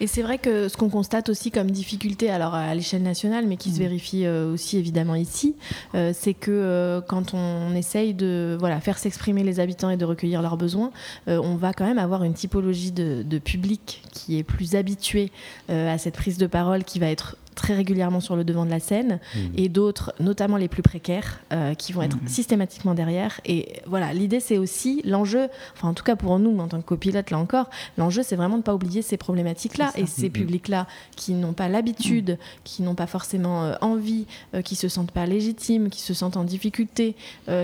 Et 0.00 0.06
c'est 0.06 0.22
vrai 0.22 0.38
que 0.38 0.68
ce 0.68 0.76
qu'on 0.76 0.88
constate 0.88 1.28
aussi 1.28 1.50
comme 1.50 1.70
difficulté, 1.70 2.30
alors 2.30 2.54
à 2.54 2.74
l'échelle 2.74 3.02
nationale, 3.02 3.46
mais 3.46 3.56
qui 3.56 3.70
se 3.70 3.76
mm. 3.76 3.78
vérifie 3.78 4.26
euh, 4.26 4.52
aussi 4.52 4.76
évidemment 4.76 5.14
ici, 5.14 5.54
euh, 5.94 6.12
c'est 6.14 6.34
que 6.34 6.50
euh, 6.50 7.00
quand 7.00 7.34
on 7.34 7.74
essaye 7.74 8.12
de 8.12 8.56
voilà, 8.58 8.80
faire 8.80 8.98
s'exprimer 8.98 9.44
les 9.44 9.60
habitants 9.60 9.90
et 9.90 9.96
de 9.96 10.04
recueillir 10.04 10.42
leurs 10.42 10.56
besoins, 10.56 10.90
on 11.26 11.56
va 11.56 11.72
quand 11.72 11.86
même 11.86 11.98
avoir 11.98 12.24
une 12.24 12.34
typologie 12.34 12.92
de, 12.92 13.22
de 13.22 13.38
public 13.38 14.02
qui 14.12 14.38
est 14.38 14.42
plus 14.42 14.74
habitué 14.74 15.30
à 15.68 15.98
cette 15.98 16.14
prise 16.14 16.38
de 16.38 16.46
parole, 16.46 16.84
qui 16.84 16.98
va 16.98 17.10
être 17.10 17.36
très 17.54 17.74
régulièrement 17.74 18.20
sur 18.20 18.36
le 18.36 18.44
devant 18.44 18.64
de 18.64 18.70
la 18.70 18.80
scène, 18.80 19.20
mmh. 19.34 19.38
et 19.56 19.68
d'autres, 19.68 20.14
notamment 20.20 20.56
les 20.56 20.68
plus 20.68 20.82
précaires, 20.82 21.40
euh, 21.52 21.74
qui 21.74 21.92
vont 21.92 22.02
être 22.02 22.16
mmh. 22.16 22.28
systématiquement 22.28 22.94
derrière. 22.94 23.40
Et 23.44 23.80
voilà, 23.86 24.12
l'idée, 24.12 24.40
c'est 24.40 24.58
aussi 24.58 25.02
l'enjeu, 25.04 25.48
enfin 25.74 25.88
en 25.88 25.94
tout 25.94 26.04
cas 26.04 26.16
pour 26.16 26.38
nous, 26.38 26.58
en 26.58 26.68
tant 26.68 26.80
que 26.80 26.86
copilote, 26.86 27.30
là 27.30 27.38
encore, 27.38 27.70
l'enjeu, 27.98 28.22
c'est 28.22 28.36
vraiment 28.36 28.54
de 28.54 28.58
ne 28.58 28.64
pas 28.64 28.74
oublier 28.74 29.02
ces 29.02 29.16
problématiques-là 29.16 29.92
et 29.96 30.06
ces 30.06 30.28
mmh. 30.28 30.32
publics-là 30.32 30.86
qui 31.16 31.34
n'ont 31.34 31.52
pas 31.52 31.68
l'habitude, 31.68 32.38
qui 32.64 32.82
n'ont 32.82 32.94
pas 32.94 33.06
forcément 33.06 33.64
euh, 33.64 33.74
envie, 33.80 34.26
euh, 34.54 34.62
qui 34.62 34.76
se 34.76 34.88
sentent 34.88 35.12
pas 35.12 35.26
légitimes, 35.26 35.90
qui 35.90 36.00
se 36.00 36.14
sentent 36.14 36.36
en 36.36 36.44
difficulté, 36.44 37.16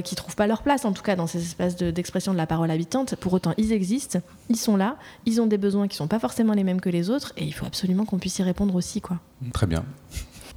qui 0.04 0.14
trouvent 0.14 0.36
pas 0.36 0.46
leur 0.46 0.62
place, 0.62 0.84
en 0.84 0.92
tout 0.92 1.02
cas 1.02 1.16
dans 1.16 1.26
ces 1.26 1.42
espaces 1.42 1.76
d'expression 1.76 2.32
de, 2.32 2.36
la 2.36 2.46
parole 2.46 2.70
habitante. 2.70 3.16
Pour 3.16 3.32
autant, 3.32 3.54
ils 3.56 3.72
existent, 3.72 4.20
ils 4.48 4.56
sont 4.56 4.76
là, 4.76 4.96
ils 5.26 5.40
ont 5.40 5.46
des 5.46 5.58
besoins 5.58 5.88
qui 5.88 5.96
sont 5.96 6.08
pas 6.08 6.18
forcément 6.18 6.54
les 6.54 6.64
mêmes 6.64 6.80
que 6.80 6.90
les 6.90 7.10
autres, 7.10 7.32
et 7.36 7.44
il 7.44 7.52
faut 7.52 7.66
absolument 7.66 8.04
qu'on 8.04 8.18
puisse 8.18 8.38
y 8.38 8.42
répondre 8.42 8.74
aussi, 8.74 9.00
quoi. 9.00 9.18
Très 9.52 9.66
bien. 9.66 9.84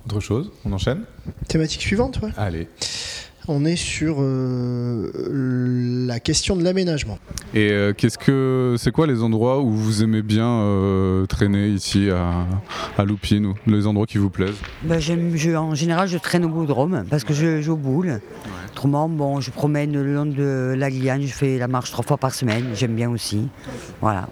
Autre 0.06 0.20
chose 0.20 0.52
On 0.66 0.74
enchaîne 0.74 1.04
Thématique 1.48 1.82
suivante, 1.82 2.20
ouais. 2.22 2.32
Allez. 2.38 2.68
On 3.50 3.66
est 3.66 3.76
sur 3.76 4.18
euh, 4.20 5.12
la 6.08 6.22
question 6.22 6.56
de 6.56 6.64
l'aménagement. 6.64 7.20
Et 7.54 7.72
euh, 7.72 7.92
qu'est-ce 7.92 8.18
que 8.18 8.76
c'est 8.78 8.92
quoi 8.92 9.06
les 9.06 9.22
endroits 9.22 9.60
où 9.60 9.70
vous 9.70 10.02
aimez 10.02 10.22
bien 10.22 10.48
euh, 10.48 11.26
traîner 11.26 11.68
ici 11.68 12.10
à, 12.10 12.46
à 12.98 13.04
Loupine 13.04 13.54
les 13.68 13.86
endroits 13.86 14.06
qui 14.06 14.18
vous 14.18 14.30
plaisent? 14.30 14.56
Bah, 14.84 14.96
En 15.58 15.76
général, 15.76 16.08
je 16.08 16.18
traîne 16.18 16.46
au 16.46 16.50
boudrome 16.50 17.04
parce 17.10 17.26
que 17.26 17.34
je 17.34 17.62
joue 17.62 17.74
au 17.74 17.78
boule. 17.78 18.22
Autrement, 18.72 19.10
bon, 19.10 19.42
je 19.42 19.52
promène 19.52 19.92
le 19.92 20.14
long 20.14 20.26
de 20.26 20.74
la 20.78 20.90
Guyane, 20.90 21.24
je 21.24 21.34
fais 21.34 21.58
la 21.58 21.68
marche 21.68 21.92
trois 21.92 22.06
fois 22.06 22.18
par 22.18 22.34
semaine, 22.34 22.68
j'aime 22.76 22.96
bien 22.96 23.10
aussi. 23.10 23.50
Voilà. 24.00 24.30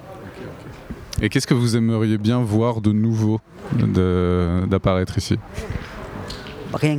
Et 1.21 1.29
qu'est-ce 1.29 1.45
que 1.45 1.53
vous 1.53 1.77
aimeriez 1.77 2.17
bien 2.17 2.39
voir 2.41 2.81
de 2.81 2.91
nouveau 2.91 3.39
d'apparaître 3.73 5.17
ici? 5.19 5.38
Rien. 6.73 6.97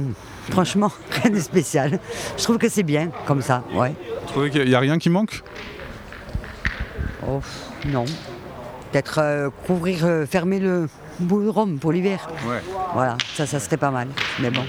Franchement, 0.50 0.92
rien 1.10 1.30
de 1.30 1.40
spécial. 1.40 1.98
Je 2.36 2.42
trouve 2.42 2.58
que 2.58 2.68
c'est 2.68 2.84
bien 2.84 3.10
comme 3.26 3.42
ça, 3.42 3.64
ouais. 3.74 3.94
Vous 4.22 4.28
trouvez 4.28 4.50
qu'il 4.50 4.64
n'y 4.64 4.74
a, 4.74 4.80
rien 4.80 4.98
qui 4.98 5.10
manque? 5.10 5.42
Oh, 7.26 7.40
non. 7.86 8.04
Peut-être 8.90 9.18
euh, 9.18 9.50
couvrir, 9.66 10.04
euh, 10.04 10.26
fermer 10.26 10.60
le 10.60 10.88
bout 11.18 11.42
de 11.42 11.48
Rome 11.48 11.78
pour 11.78 11.92
l'hiver. 11.92 12.28
Ouais. 12.46 12.62
Voilà, 12.94 13.16
ça, 13.34 13.46
ça 13.46 13.58
serait 13.58 13.76
pas 13.76 13.90
mal. 13.90 14.08
Mais 14.40 14.50
bon, 14.50 14.64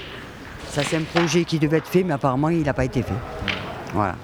ça 0.68 0.82
c'est 0.82 0.96
un 0.96 1.02
projet 1.02 1.44
qui 1.44 1.58
devait 1.58 1.78
être 1.78 1.88
fait, 1.88 2.02
mais 2.02 2.14
apparemment 2.14 2.48
il 2.48 2.62
n'a 2.62 2.74
pas 2.74 2.84
été 2.84 3.02
fait. 3.02 3.14
Voilà. 3.92 4.16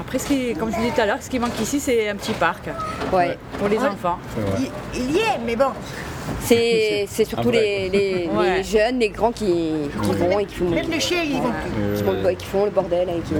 Après, 0.00 0.18
comme 0.58 0.70
je 0.70 0.76
vous 0.76 0.82
disais 0.82 0.94
tout 0.94 1.00
à 1.00 1.06
l'heure, 1.06 1.22
ce 1.22 1.30
qui 1.30 1.38
manque 1.38 1.58
ici, 1.60 1.80
c'est 1.80 2.08
un 2.08 2.16
petit 2.16 2.32
parc. 2.32 2.68
Ouais. 3.12 3.38
pour 3.58 3.68
les 3.68 3.78
enfants. 3.78 4.18
Il, 4.94 5.10
y 5.10 5.18
est, 5.18 5.38
mais 5.44 5.56
bon. 5.56 5.70
C'est 6.40 7.06
surtout 7.06 7.50
les, 7.52 8.28
jeunes, 8.62 8.98
les 8.98 9.10
grands 9.10 9.32
qui, 9.32 9.88
vont 9.96 10.38
et 10.38 10.46
qui 10.46 10.56
font, 10.56 10.70
Même 10.70 10.90
les 10.90 11.00
chiens, 11.00 11.22
ils 11.22 11.40
vont 11.40 12.34
qui, 12.34 12.44
font 12.46 12.64
le 12.64 12.70
bordel. 12.70 13.08
Et 13.08 13.20
qui... 13.20 13.34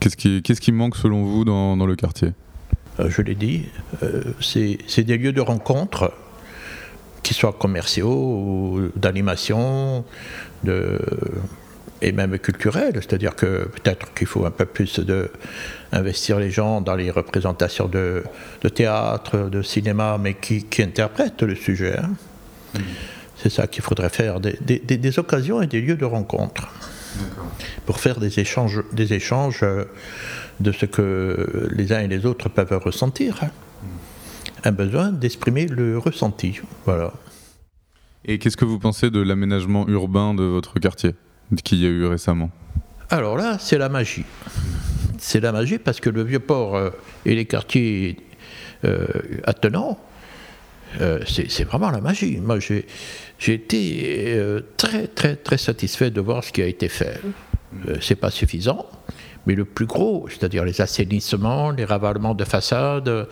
Qu'est-ce 0.00 0.16
qui, 0.16 0.42
qui, 0.42 0.72
manque 0.72 0.96
selon 0.96 1.24
vous 1.24 1.44
dans, 1.44 1.86
le 1.86 1.96
quartier? 1.96 2.32
Euh, 2.98 3.08
Je 3.08 3.22
l'ai 3.22 3.34
dit, 3.34 3.66
euh, 4.02 4.22
c'est 4.40 5.04
des 5.04 5.18
lieux 5.18 5.32
de 5.32 5.40
rencontre, 5.40 6.12
qui 7.22 7.34
soient 7.34 7.52
commerciaux, 7.52 8.80
d'animation, 8.96 10.04
de 10.64 10.98
et 12.02 12.12
même 12.12 12.38
culturel, 12.38 12.92
c'est-à-dire 12.94 13.34
que 13.34 13.68
peut-être 13.68 14.12
qu'il 14.14 14.26
faut 14.26 14.46
un 14.46 14.50
peu 14.50 14.64
plus 14.64 15.00
de 15.00 15.30
investir 15.92 16.38
les 16.38 16.50
gens 16.50 16.80
dans 16.80 16.94
les 16.94 17.10
représentations 17.10 17.88
de, 17.88 18.22
théâtre, 18.74 19.50
de 19.50 19.62
cinéma, 19.62 20.18
mais 20.18 20.34
qui, 20.34 20.64
interprètent 20.80 21.42
le 21.42 21.54
sujet. 21.54 21.98
Hein. 21.98 22.10
Mm. 22.74 22.78
C'est 23.36 23.50
ça 23.50 23.66
qu'il 23.66 23.82
faudrait 23.82 24.10
faire, 24.10 24.40
des, 24.40 25.18
occasions 25.18 25.62
et 25.62 25.66
des 25.66 25.80
lieux 25.80 25.96
de 25.96 26.04
rencontre 26.04 26.68
pour 27.86 27.98
faire 27.98 28.20
des 28.20 28.38
échanges, 28.38 28.82
des 28.92 29.14
échanges 29.14 29.60
euh, 29.62 29.84
de 30.60 30.70
ce 30.70 30.86
que 30.86 31.68
les 31.72 31.92
uns 31.92 32.00
et 32.00 32.08
les 32.08 32.24
autres 32.24 32.48
peuvent 32.48 32.80
ressentir. 32.82 33.38
Hein. 33.42 33.50
Mm. 33.82 34.68
Un 34.68 34.72
besoin 34.72 35.12
d'exprimer 35.12 35.66
le 35.66 35.98
ressenti. 35.98 36.60
Voilà. 36.84 37.12
Et 38.24 38.38
qu'est-ce 38.38 38.56
que 38.56 38.66
vous 38.66 38.78
pensez 38.78 39.10
de 39.10 39.20
l'aménagement 39.20 39.88
urbain 39.88 40.34
de 40.34 40.44
votre 40.44 40.78
quartier? 40.78 41.14
Qu'il 41.56 41.78
y 41.78 41.86
a 41.86 41.88
eu 41.88 42.06
récemment 42.06 42.50
Alors 43.10 43.36
là, 43.36 43.58
c'est 43.58 43.78
la 43.78 43.88
magie. 43.88 44.24
C'est 45.18 45.40
la 45.40 45.52
magie 45.52 45.78
parce 45.78 46.00
que 46.00 46.10
le 46.10 46.22
Vieux-Port 46.22 46.76
euh, 46.76 46.90
et 47.26 47.34
les 47.34 47.44
quartiers 47.44 48.16
euh, 48.84 49.06
attenants, 49.44 49.98
euh, 51.00 51.20
c'est 51.26 51.64
vraiment 51.64 51.90
la 51.90 52.00
magie. 52.00 52.38
Moi, 52.38 52.58
j'ai 52.58 53.54
été 53.54 54.36
très, 54.76 55.06
très, 55.06 55.36
très 55.36 55.58
satisfait 55.58 56.10
de 56.10 56.20
voir 56.20 56.42
ce 56.42 56.52
qui 56.52 56.62
a 56.62 56.66
été 56.66 56.88
fait. 56.88 57.20
c'est 58.00 58.16
pas 58.16 58.30
suffisant, 58.30 58.86
mais 59.46 59.54
le 59.54 59.64
plus 59.64 59.86
gros, 59.86 60.26
c'est-à-dire 60.28 60.64
les 60.64 60.80
assainissements, 60.80 61.70
les 61.70 61.84
ravalements 61.84 62.34
de 62.34 62.44
façades, 62.44 63.28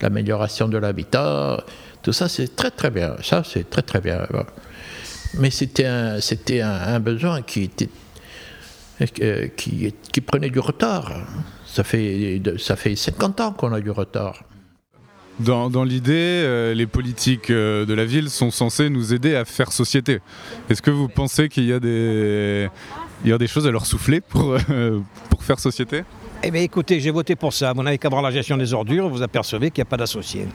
l'amélioration 0.00 0.68
de 0.68 0.78
l'habitat, 0.78 1.64
tout 2.02 2.14
ça, 2.14 2.28
c'est 2.28 2.56
très, 2.56 2.70
très 2.70 2.90
bien. 2.90 3.16
Ça, 3.22 3.42
c'est 3.44 3.68
très, 3.68 3.82
très 3.82 4.00
bien 4.00 4.26
mais 5.38 5.50
c'était 5.50 5.86
un, 5.86 6.20
c'était 6.20 6.60
un, 6.60 7.00
besoin 7.00 7.42
qui, 7.42 7.62
était, 7.62 7.88
euh, 9.20 9.48
qui, 9.56 9.94
qui, 10.12 10.20
prenait 10.20 10.50
du 10.50 10.58
retard. 10.58 11.12
Ça 11.66 11.84
fait, 11.84 12.40
ça 12.58 12.76
fait 12.76 12.96
50 12.96 13.40
ans 13.40 13.52
qu'on 13.52 13.72
a 13.72 13.80
du 13.80 13.90
retard. 13.90 14.44
Dans, 15.40 15.70
dans 15.70 15.84
l'idée, 15.84 16.12
euh, 16.12 16.74
les 16.74 16.86
politiques 16.86 17.50
euh, 17.50 17.86
de 17.86 17.94
la 17.94 18.04
ville 18.04 18.28
sont 18.28 18.50
censées 18.50 18.90
nous 18.90 19.14
aider 19.14 19.34
à 19.34 19.44
faire 19.44 19.72
société. 19.72 20.20
Est-ce 20.68 20.82
que 20.82 20.90
vous 20.90 21.08
pensez 21.08 21.48
qu'il 21.48 21.64
y 21.64 21.72
a 21.72 21.80
des, 21.80 22.68
il 23.24 23.30
y 23.30 23.32
a 23.32 23.38
des 23.38 23.46
choses 23.46 23.66
à 23.66 23.70
leur 23.70 23.86
souffler 23.86 24.20
pour, 24.20 24.56
pour 25.30 25.42
faire 25.42 25.58
société? 25.58 26.04
Eh 26.44 26.50
bien 26.50 26.62
écoutez, 26.62 27.00
j'ai 27.00 27.10
voté 27.10 27.36
pour 27.36 27.52
ça. 27.52 27.72
Vous 27.72 27.82
n'avez 27.82 27.98
qu'à 27.98 28.08
voir 28.08 28.20
la 28.20 28.30
gestion 28.30 28.56
des 28.56 28.74
ordures, 28.74 29.08
vous 29.08 29.22
apercevez 29.22 29.70
qu'il 29.70 29.82
n'y 29.82 29.88
a 29.88 29.90
pas 29.90 29.96
d'associés. 29.96 30.46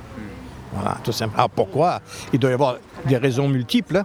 Voilà, 0.74 0.98
tout 1.04 1.12
simplement. 1.12 1.38
Alors 1.38 1.50
pourquoi? 1.50 2.02
Il 2.34 2.40
doit 2.40 2.50
y 2.50 2.54
avoir 2.54 2.78
des 3.06 3.18
raisons 3.18 3.48
multiples, 3.48 4.04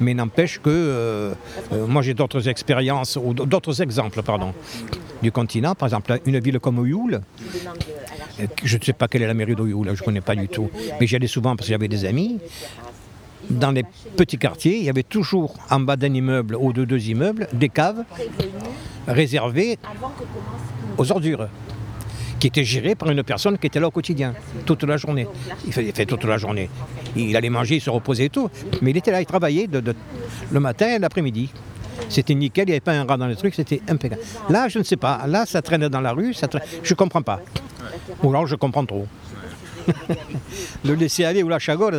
mais 0.00 0.14
n'empêche 0.14 0.58
que 0.58 0.70
euh, 0.70 1.34
euh, 1.72 1.86
moi 1.86 2.02
j'ai 2.02 2.14
d'autres 2.14 2.48
expériences, 2.48 3.18
ou 3.22 3.34
d'autres 3.34 3.82
exemples, 3.82 4.22
pardon, 4.22 4.54
du 5.22 5.32
continent. 5.32 5.74
Par 5.74 5.88
exemple, 5.88 6.20
une 6.24 6.38
ville 6.38 6.60
comme 6.60 6.78
Oyoul, 6.78 7.20
euh, 8.40 8.46
je 8.62 8.76
ne 8.76 8.82
sais 8.82 8.92
pas 8.92 9.08
quelle 9.08 9.22
est 9.22 9.26
la 9.26 9.34
mairie 9.34 9.56
d'Oyoul, 9.56 9.86
je 9.94 10.00
ne 10.00 10.04
connais 10.04 10.20
pas 10.20 10.36
du 10.36 10.48
tout, 10.48 10.70
mais 11.00 11.06
j'y 11.06 11.16
allais 11.16 11.26
souvent 11.26 11.56
parce 11.56 11.66
que 11.66 11.74
j'avais 11.74 11.88
des 11.88 12.04
amis. 12.04 12.38
Dans 13.50 13.70
les 13.70 13.84
petits 14.16 14.36
quartiers, 14.36 14.76
il 14.76 14.84
y 14.84 14.90
avait 14.90 15.02
toujours 15.02 15.54
en 15.70 15.80
bas 15.80 15.96
d'un 15.96 16.12
immeuble 16.12 16.54
ou 16.54 16.74
de 16.74 16.84
deux 16.84 17.08
immeubles 17.08 17.48
des 17.54 17.70
caves 17.70 18.04
réservées 19.06 19.78
aux 20.98 21.10
ordures 21.10 21.48
qui 22.38 22.46
était 22.46 22.64
géré 22.64 22.94
par 22.94 23.10
une 23.10 23.22
personne 23.22 23.58
qui 23.58 23.66
était 23.66 23.80
là 23.80 23.88
au 23.88 23.90
quotidien, 23.90 24.34
toute 24.64 24.84
la 24.84 24.96
journée. 24.96 25.26
Il 25.66 25.72
fait, 25.72 26.06
toute 26.06 26.24
la 26.24 26.38
journée. 26.38 26.70
Il 27.16 27.36
allait 27.36 27.50
manger, 27.50 27.76
il 27.76 27.80
se 27.80 27.90
reposait 27.90 28.26
et 28.26 28.30
tout. 28.30 28.48
Mais 28.80 28.90
il 28.90 28.96
était 28.96 29.10
là, 29.10 29.20
il 29.20 29.26
travaillait 29.26 29.68
le 30.50 30.60
matin 30.60 30.96
et 30.96 30.98
l'après-midi. 30.98 31.50
C'était 32.08 32.34
nickel, 32.34 32.64
il 32.64 32.66
n'y 32.68 32.72
avait 32.74 32.80
pas 32.80 32.92
un 32.92 33.04
rat 33.04 33.16
dans 33.16 33.26
les 33.26 33.36
trucs, 33.36 33.54
c'était 33.54 33.82
impeccable. 33.88 34.22
Là, 34.48 34.68
je 34.68 34.78
ne 34.78 34.84
sais 34.84 34.96
pas. 34.96 35.26
Là, 35.26 35.46
ça 35.46 35.62
traînait 35.62 35.90
dans 35.90 36.00
la 36.00 36.12
rue, 36.12 36.32
je 36.32 36.46
ne 36.90 36.94
comprends 36.94 37.22
pas. 37.22 37.40
Ou 38.22 38.30
alors, 38.30 38.46
je 38.46 38.54
comprends 38.54 38.86
trop. 38.86 39.06
Le 40.84 40.94
laisser 40.94 41.24
aller 41.24 41.42
ou 41.42 41.48
la 41.48 41.58
chagole, 41.58 41.96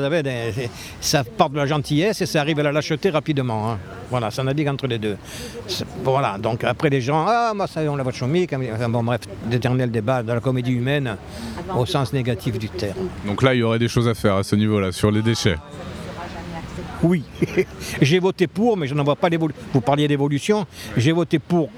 ça 1.02 1.24
part 1.24 1.50
de 1.50 1.58
la 1.58 1.66
gentillesse 1.66 2.22
et 2.22 2.26
ça 2.26 2.42
arrive 2.42 2.60
à 2.60 2.64
la 2.64 2.72
lâcheté 2.72 3.10
rapidement. 3.10 3.72
Hein. 3.72 3.80
Voilà, 4.10 4.32
ça 4.32 4.44
navigue 4.44 4.68
entre 4.68 4.88
les 4.88 4.98
deux. 4.98 5.18
Voilà, 6.04 6.38
donc 6.38 6.64
après 6.64 6.90
les 6.90 7.02
gens, 7.02 7.26
ah, 7.28 7.54
moi 7.56 7.68
ça 7.68 7.82
on 7.82 7.96
la 7.96 8.04
voit 8.04 8.12
chômer, 8.12 8.48
bon 8.90 9.04
bref, 9.04 9.22
d'éternel 9.46 9.92
débat 9.92 10.24
dans 10.24 10.34
la 10.34 10.42
comédie 10.42 10.72
humaine 10.72 11.18
au 11.76 11.86
sens 11.86 12.14
négatif 12.14 12.58
du 12.58 12.70
terme. 12.70 13.10
Donc 13.26 13.44
là, 13.44 13.54
il 13.54 13.60
y 13.60 13.64
aurait 13.64 13.80
des 13.80 13.88
choses 13.88 14.08
à 14.08 14.14
faire 14.14 14.36
à 14.36 14.44
ce 14.44 14.56
niveau-là, 14.56 14.92
sur 14.92 15.12
les 15.12 15.22
déchets. 15.22 15.58
Oui, 17.02 17.24
j'ai 18.02 18.20
voté 18.20 18.48
pour, 18.48 18.76
mais 18.76 18.88
je 18.88 18.94
n'en 18.94 19.04
vois 19.04 19.16
pas 19.16 19.30
l'évolution. 19.30 19.62
Vous 19.74 19.82
parliez 19.82 20.08
d'évolution, 20.08 20.66
j'ai 20.98 21.12
voté 21.12 21.40
pour 21.40 21.70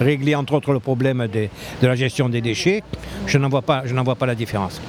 régler 0.00 0.34
entre 0.34 0.54
autres 0.54 0.72
le 0.72 0.78
problème 0.78 1.26
de 1.32 1.48
la 1.86 1.96
gestion 1.96 2.28
des 2.28 2.40
déchets. 2.40 2.82
Je 3.26 3.38
n'en 3.38 3.48
vois, 3.48 3.62
pas, 3.62 3.82
vois 3.82 4.14
pas 4.14 4.26
la 4.26 4.34
différence. 4.34 4.80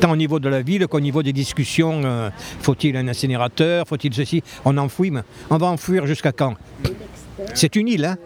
Tant 0.00 0.10
au 0.12 0.16
niveau 0.16 0.38
de 0.38 0.48
la 0.48 0.62
ville 0.62 0.86
qu'au 0.86 1.00
niveau 1.00 1.22
des 1.22 1.32
discussions, 1.32 2.02
euh, 2.04 2.30
faut-il 2.60 2.96
un 2.96 3.08
incinérateur, 3.08 3.86
faut-il 3.86 4.12
ceci 4.14 4.42
On 4.64 4.76
enfouit, 4.76 5.10
mais 5.10 5.22
on 5.50 5.56
va 5.56 5.66
enfouir 5.66 6.06
jusqu'à 6.06 6.32
quand? 6.32 6.54
C'est 7.54 7.76
une 7.76 7.88
île, 7.88 8.04
hein 8.04 8.16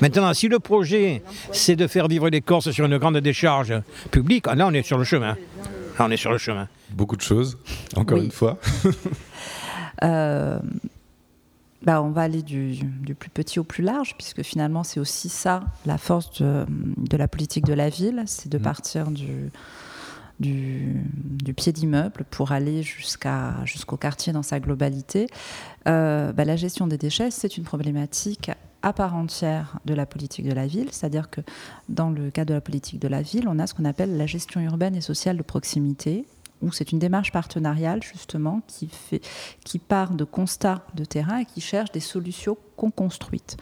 Maintenant, 0.00 0.32
si 0.34 0.48
le 0.48 0.58
projet, 0.58 1.22
c'est 1.52 1.76
de 1.76 1.86
faire 1.86 2.08
vivre 2.08 2.28
les 2.28 2.40
Corses 2.40 2.70
sur 2.70 2.84
une 2.84 2.98
grande 2.98 3.18
décharge 3.18 3.74
publique, 4.10 4.46
là, 4.46 4.66
on 4.66 4.72
est 4.72 4.82
sur 4.82 4.98
le 4.98 5.04
chemin. 5.04 5.36
Là, 5.98 6.06
on 6.06 6.10
est 6.10 6.16
sur 6.16 6.32
le 6.32 6.38
chemin. 6.38 6.68
Beaucoup 6.90 7.16
de 7.16 7.22
choses, 7.22 7.58
encore 7.96 8.18
une 8.18 8.30
fois. 8.30 8.58
Euh, 10.02 10.58
bah, 11.84 12.02
on 12.02 12.10
va 12.10 12.22
aller 12.22 12.42
du, 12.42 12.76
plus 13.18 13.30
petit 13.30 13.60
au 13.60 13.62
plus 13.64 13.84
large, 13.84 14.16
puisque 14.16 14.42
finalement 14.42 14.82
c'est 14.82 14.98
aussi 14.98 15.28
ça 15.28 15.62
la 15.86 15.96
force 15.96 16.42
de, 16.42 17.16
la 17.16 17.28
politique 17.28 17.64
de 17.64 17.74
la 17.74 17.88
ville, 17.88 18.24
c'est 18.26 18.48
de 18.48 18.58
mmh. 18.58 18.62
partir 18.62 19.10
du, 19.12 19.52
du, 20.40 21.04
pied 21.56 21.72
d'immeuble 21.72 22.24
pour 22.30 22.52
aller 22.52 22.82
jusqu'à, 22.82 23.56
jusqu'au 23.64 23.96
quartier 23.96 24.32
dans 24.32 24.42
sa 24.42 24.60
globalité. 24.60 25.26
Euh, 25.88 26.32
bah, 26.32 26.44
la 26.44 26.56
gestion 26.56 26.86
des 26.86 26.98
déchets, 26.98 27.30
c'est 27.30 27.56
une 27.56 27.64
problématique 27.64 28.50
à 28.82 28.92
part 28.92 29.14
entière 29.14 29.78
de 29.84 29.94
la 29.94 30.06
politique 30.06 30.46
de 30.46 30.52
la 30.52 30.66
ville, 30.66 30.88
c'est-à-dire 30.90 31.30
que 31.30 31.40
dans 31.88 32.10
le 32.10 32.30
cadre 32.30 32.48
de 32.48 32.54
la 32.54 32.60
politique 32.60 33.00
de 33.00 33.08
la 33.08 33.22
ville, 33.22 33.46
on 33.48 33.58
a 33.58 33.66
ce 33.66 33.74
qu'on 33.74 33.84
appelle 33.84 34.16
la 34.16 34.26
gestion 34.26 34.60
urbaine 34.60 34.96
et 34.96 35.00
sociale 35.00 35.36
de 35.36 35.42
proximité, 35.42 36.26
où 36.62 36.72
c'est 36.72 36.92
une 36.92 36.98
démarche 36.98 37.32
partenariale 37.32 38.02
justement 38.02 38.62
qui, 38.66 38.88
fait, 38.88 39.20
qui 39.64 39.78
part 39.78 40.14
de 40.14 40.24
constats 40.24 40.84
de 40.94 41.04
terrain 41.04 41.38
et 41.38 41.44
qui 41.44 41.60
cherche 41.60 41.92
des 41.92 42.00
solutions 42.00 42.56
qu'on 42.76 42.90
construites. 42.90 43.56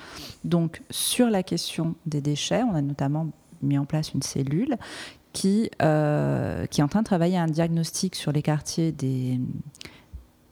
Donc 0.45 0.83
sur 0.91 1.29
la 1.31 1.43
question 1.43 1.95
des 2.07 2.21
déchets, 2.21 2.63
on 2.63 2.75
a 2.75 2.83
notamment 2.83 3.29
mis 3.63 3.79
en 3.79 3.85
place 3.85 4.13
une 4.15 4.23
cellule 4.23 4.77
qui, 5.33 5.71
euh, 5.81 6.67
qui 6.67 6.81
est 6.81 6.85
en 6.85 6.89
train 6.89 7.01
de 7.01 7.07
travailler 7.07 7.39
un 7.39 7.47
diagnostic 7.47 8.15
sur 8.15 8.33
les 8.33 8.43
quartiers 8.43 8.93
des, 8.93 9.41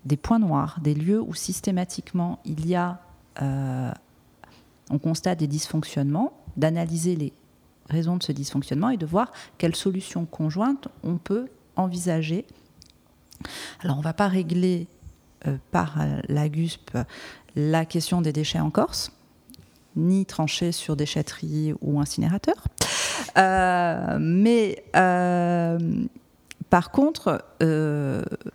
des 0.05 0.17
points 0.17 0.39
noirs, 0.39 0.79
des 0.83 0.95
lieux 0.95 1.21
où 1.21 1.35
systématiquement 1.35 2.39
il 2.45 2.67
y 2.67 2.75
a, 2.75 3.01
euh, 3.43 3.91
on 4.91 4.99
constate 4.99 5.39
des 5.39 5.47
dysfonctionnements, 5.47 6.33
d'analyser 6.57 7.17
les 7.17 7.33
raisons 7.89 8.17
de 8.17 8.23
ce 8.23 8.33
dysfonctionnement 8.33 8.91
et 8.91 8.97
de 8.97 9.07
voir 9.07 9.33
quelles 9.57 9.77
solutions 9.77 10.27
conjointes 10.27 10.89
on 11.03 11.17
peut 11.17 11.49
envisager. 11.77 12.45
Alors 13.81 13.97
on 13.97 14.01
ne 14.01 14.05
va 14.05 14.13
pas 14.13 14.29
régler 14.29 14.87
euh, 15.47 15.57
par 15.71 15.99
la 16.29 16.49
GUSP 16.49 16.99
la 17.57 17.85
question 17.85 18.21
des 18.21 18.33
déchets 18.33 18.61
en 18.61 18.71
Corse, 18.71 19.13
ni 19.97 20.27
trancher 20.27 20.71
sur 20.71 20.95
déchetterie 20.95 21.75
ou 21.81 22.01
incinérateur. 22.01 22.69
Euh, 23.39 24.19
mais 24.21 24.85
euh, 24.97 25.79
par 26.71 26.91
contre, 26.91 27.45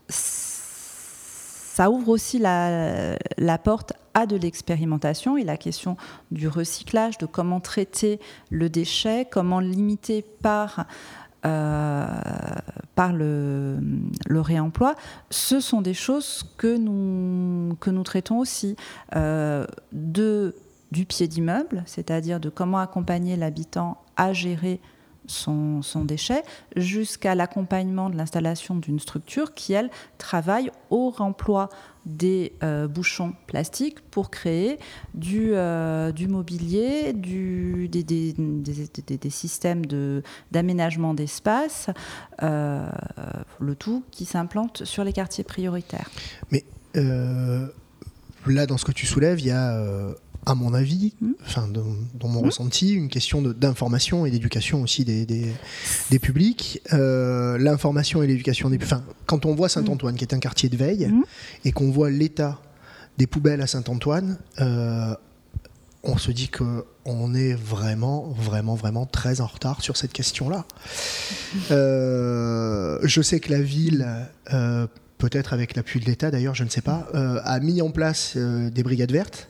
ça 0.07 1.89
ouvre 1.89 2.09
aussi 2.09 2.37
la, 2.37 3.17
porte 3.63 3.93
à 4.13 4.27
de 4.27 4.35
l'expérimentation 4.35 5.37
et 5.37 5.43
la 5.43 5.57
question 5.57 5.97
du 6.31 6.47
recyclage, 6.47 7.17
de 7.17 7.25
comment 7.25 7.59
traiter 7.59 8.19
le 8.51 8.69
déchet, 8.69 9.25
comment 9.29 9.59
limiter 9.59 10.23
par 10.41 10.85
euh, 11.45 12.05
par 12.95 13.11
le, 13.11 13.77
réemploi, 14.29 14.95
ce 15.29 15.59
sont 15.59 15.81
des 15.81 15.93
choses 15.93 16.45
que 16.57 16.77
nous, 16.77 17.75
que 17.81 17.89
nous 17.89 18.03
traitons 18.03 18.39
aussi. 18.39 18.77
Euh, 19.15 19.65
de, 19.91 20.55
du 20.91 21.05
pied 21.05 21.27
d'immeuble, 21.27 21.83
c'est-à-dire 21.85 22.39
de 22.39 22.47
comment 22.49 22.77
accompagner 22.77 23.35
l'habitant 23.35 23.97
à 24.15 24.33
gérer 24.33 24.79
son, 25.27 25.81
déchet, 26.03 26.43
jusqu'à 26.75 27.35
l'accompagnement 27.35 28.09
de 28.09 28.17
l'installation 28.17 28.75
d'une 28.75 28.99
structure 28.99 29.53
qui, 29.53 29.73
elle, 29.73 29.89
travaille 30.17 30.71
au 30.89 31.09
remploi 31.09 31.69
des 32.05 32.51
euh, 32.63 32.87
bouchons 32.87 33.33
plastiques 33.47 34.01
pour 34.11 34.29
créer 34.29 34.77
du, 35.13 35.51
euh, 35.53 36.11
mobilier, 36.27 37.13
du, 37.13 37.87
des 37.87 39.29
systèmes 39.29 39.85
d'aménagement 40.51 41.13
d'espace, 41.13 41.89
euh, 42.41 42.89
le 43.59 43.75
tout 43.75 44.03
qui 44.11 44.25
s'implante 44.25 44.83
sur 44.83 45.03
les 45.03 45.13
quartiers 45.13 45.45
prioritaires. 45.45 46.09
Mais 46.51 46.65
là, 46.93 48.65
dans 48.65 48.77
ce 48.77 48.85
que 48.85 48.91
tu 48.91 49.05
soulèves, 49.05 49.39
il 49.39 49.47
y 49.47 49.51
a 49.51 50.13
à 50.45 50.55
mon 50.55 50.73
avis, 50.73 51.13
hmm. 51.21 51.31
enfin, 51.45 51.67
dans, 51.67 52.27
mon 52.27 52.41
hmm. 52.41 52.45
ressenti, 52.45 52.93
une 52.93 53.09
question 53.09 53.41
d'information 53.41 54.25
et 54.25 54.31
d'éducation 54.31 54.81
aussi 54.81 55.05
des, 55.05 55.25
des, 55.25 56.19
publics. 56.19 56.81
Euh, 56.93 57.57
l'information 57.57 58.23
et 58.23 58.27
l'éducation 58.27 58.69
des 58.69 58.77
enfin, 58.81 59.03
Quand 59.25 59.45
on 59.45 59.55
voit 59.55 59.69
Saint-Antoine, 59.69 60.15
qui 60.15 60.23
est 60.23 60.33
un 60.33 60.39
quartier 60.39 60.69
de 60.69 60.77
veille, 60.77 61.07
hmm. 61.07 61.23
et 61.65 61.71
qu'on 61.71 61.91
voit 61.91 62.09
l'état 62.09 62.59
des 63.17 63.27
poubelles 63.27 63.61
à 63.61 63.67
Saint-Antoine, 63.67 64.37
euh, 64.59 65.15
on 66.03 66.17
se 66.17 66.31
dit 66.31 66.49
qu'on 66.49 67.33
est 67.33 67.53
vraiment, 67.53 68.33
vraiment, 68.37 68.75
vraiment 68.75 69.05
très 69.05 69.39
en 69.39 69.47
retard 69.47 69.81
sur 69.81 69.95
cette 69.95 70.11
question-là. 70.11 70.65
Euh, 71.71 72.99
je 73.03 73.21
sais 73.21 73.39
que 73.39 73.51
la 73.51 73.61
ville 73.61 74.05
peut-être 75.17 75.53
avec 75.53 75.77
l'appui 75.77 76.01
de 76.01 76.05
l'État 76.05 76.29
d'ailleurs, 76.29 76.55
je 76.55 76.65
ne 76.65 76.69
sais 76.69 76.81
pas, 76.81 77.07
a 77.13 77.59
mis 77.61 77.81
en 77.81 77.91
place 77.91 78.35
des 78.35 78.83
brigades 78.83 79.13
vertes 79.13 79.47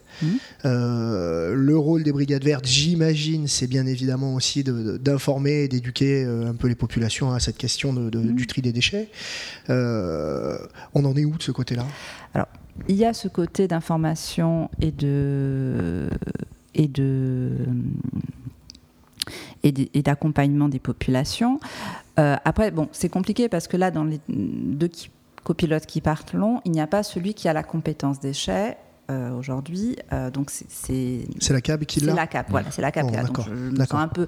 euh, 0.65 1.53
le 1.55 1.77
rôle 1.77 2.03
des 2.03 2.11
brigades 2.11 2.43
vertes, 2.43 2.65
j'imagine, 2.65 3.47
c'est 3.47 3.67
bien 3.67 3.85
évidemment 3.85 4.35
aussi 4.35 4.63
d'informer 4.63 5.63
et 5.63 5.67
d'éduquer 5.67 6.23
euh, 6.23 6.49
un 6.49 6.53
peu 6.53 6.67
les 6.67 6.75
populations 6.75 7.31
à 7.31 7.39
cette 7.39 7.57
question 7.57 7.93
de, 7.93 8.17
mmh. 8.17 8.35
du 8.35 8.47
tri 8.47 8.61
des 8.61 8.71
déchets. 8.71 9.09
Euh, 9.69 10.57
on 10.93 11.05
en 11.05 11.15
est 11.15 11.25
où 11.25 11.37
de 11.37 11.43
ce 11.43 11.51
côté-là? 11.51 11.85
Alors, 12.33 12.47
il 12.87 12.95
y 12.95 13.05
a 13.05 13.13
ce 13.13 13.27
côté 13.27 13.67
d'information 13.67 14.69
et 14.81 14.91
de 14.91 16.09
et 16.73 16.87
de 16.87 17.51
et 19.63 20.01
d'accompagnement 20.01 20.67
des 20.67 20.79
populations. 20.79 21.57
après, 22.17 22.71
bon, 22.71 22.89
c'est 22.91 23.07
compliqué 23.07 23.47
parce 23.47 23.69
que 23.69 23.77
là, 23.77 23.91
dans 23.91 24.03
les 24.03 24.19
deux 24.27 24.89
copilotes 25.43 25.85
qui 25.85 26.01
partent 26.01 26.33
long, 26.33 26.61
il 26.65 26.71
n'y 26.71 26.81
a 26.81 26.87
pas 26.87 27.03
celui 27.03 27.33
qui 27.33 27.47
a 27.47 27.53
la 27.53 27.63
compétence 27.63 28.19
déchets 28.19 28.77
euh, 29.09 29.31
aujourd'hui. 29.31 29.97
Euh, 30.11 30.29
donc 30.29 30.49
c'est 30.49 31.25
la 31.49 31.61
CAB 31.61 31.85
qui 31.85 31.99
l'a. 31.99 32.11
C'est 32.11 32.17
la 32.17 32.27
CAB, 32.27 32.45
voilà, 32.49 32.71
c'est 32.71 32.81
la 32.81 32.91
CAB. 32.91 33.07
Oh, 33.09 33.27
donc 33.27 33.45
je, 33.45 33.51
me 33.51 33.85
sens 33.85 33.93
un 33.93 34.07
peu. 34.07 34.27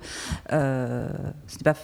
Euh, 0.51 1.09
C'était 1.47 1.63
pas 1.63 1.77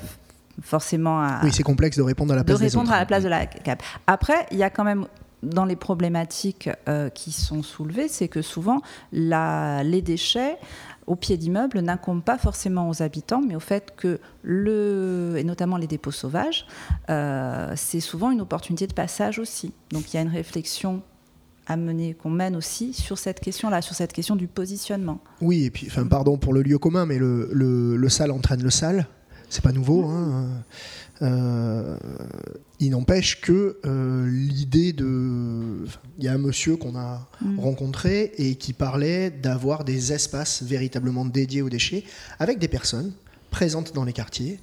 forcément. 0.62 1.22
À, 1.22 1.42
oui, 1.44 1.52
c'est 1.52 1.64
complexe 1.64 1.98
de 1.98 2.04
répondre 2.04 2.34
à 2.34 2.36
la 2.36 2.44
place 2.44 2.60
de 2.60 2.64
répondre 2.64 2.92
à 2.92 3.00
la 3.00 3.06
place 3.06 3.24
de 3.24 3.30
la 3.30 3.46
CAB. 3.46 3.80
Après, 4.08 4.46
il 4.52 4.58
y 4.58 4.64
a 4.64 4.70
quand 4.70 4.84
même 4.84 5.08
dans 5.44 5.66
les 5.66 5.76
problématiques 5.76 6.70
qui 7.16 7.32
sont 7.32 7.64
soulevées, 7.64 8.08
c'est 8.08 8.28
que 8.28 8.44
souvent 8.44 8.80
la, 9.12 9.84
les 9.84 10.04
déchets 10.04 10.60
au 11.08 11.16
pied 11.16 11.38
d'immeuble 11.38 11.80
n'incombent 11.80 12.24
pas 12.24 12.38
forcément 12.38 12.89
aux 12.89 13.02
habitants, 13.02 13.42
mais 13.46 13.56
au 13.56 13.60
fait 13.60 13.94
que 13.96 14.20
le, 14.44 15.36
et 15.38 15.44
notamment 15.44 15.78
les 15.78 15.88
dépôts 15.88 16.12
sauvages, 16.12 16.66
euh, 17.10 17.74
c'est 17.76 18.00
souvent 18.00 18.32
une 18.32 18.42
opportunité 18.42 18.88
de 18.88 18.94
passage 18.94 19.39
aussi. 19.39 19.74
Donc 19.92 20.14
il 20.14 20.18
y 20.18 20.20
a 20.20 20.22
une 20.22 20.30
réflexion 20.30 21.02
à 21.72 21.78
mener, 21.78 22.13
qu'on 22.13 22.30
mène 22.30 22.55
aussi 22.55 22.93
sur 22.93 23.17
cette 23.17 23.39
question-là, 23.39 23.82
sur 23.82 23.95
cette 23.95 24.11
question 24.11 24.36
du 24.36 24.47
positionnement. 24.47 25.22
Oui, 25.39 25.63
et 25.63 25.72
puis, 25.72 25.88
enfin, 25.88 26.05
pardon 26.05 26.38
pour 26.38 26.53
le 26.53 26.61
lieu 26.61 26.78
commun, 26.78 27.05
mais 27.05 27.17
le, 27.17 27.49
le, 27.53 27.95
le 27.95 28.09
sale 28.09 28.32
entraîne 28.32 28.61
le 28.61 28.69
sale. 28.69 29.07
C'est 29.49 29.63
pas 29.63 29.72
nouveau. 29.72 30.05
Hein. 30.05 30.63
Euh, 31.22 31.97
il 32.80 32.91
n'empêche 32.91 33.41
que 33.41 33.78
euh, 33.86 34.28
l'idée 34.30 34.91
de. 34.91 35.86
Il 36.17 36.26
y 36.26 36.28
a 36.28 36.34
un 36.34 36.38
monsieur 36.38 36.78
qu'on 36.78 36.95
a 36.95 37.28
mm. 37.41 37.59
rencontré 37.59 38.32
et 38.38 38.55
qui 38.55 38.74
parlait 38.74 39.30
d'avoir 39.30 39.84
des 39.84 40.13
espaces 40.13 40.63
véritablement 40.63 41.26
dédiés 41.26 41.61
aux 41.61 41.69
déchets 41.69 42.03
avec 42.39 42.59
des 42.59 42.67
personnes 42.67 43.13
présentes 43.49 43.93
dans 43.93 44.03
les 44.03 44.13
quartiers, 44.13 44.59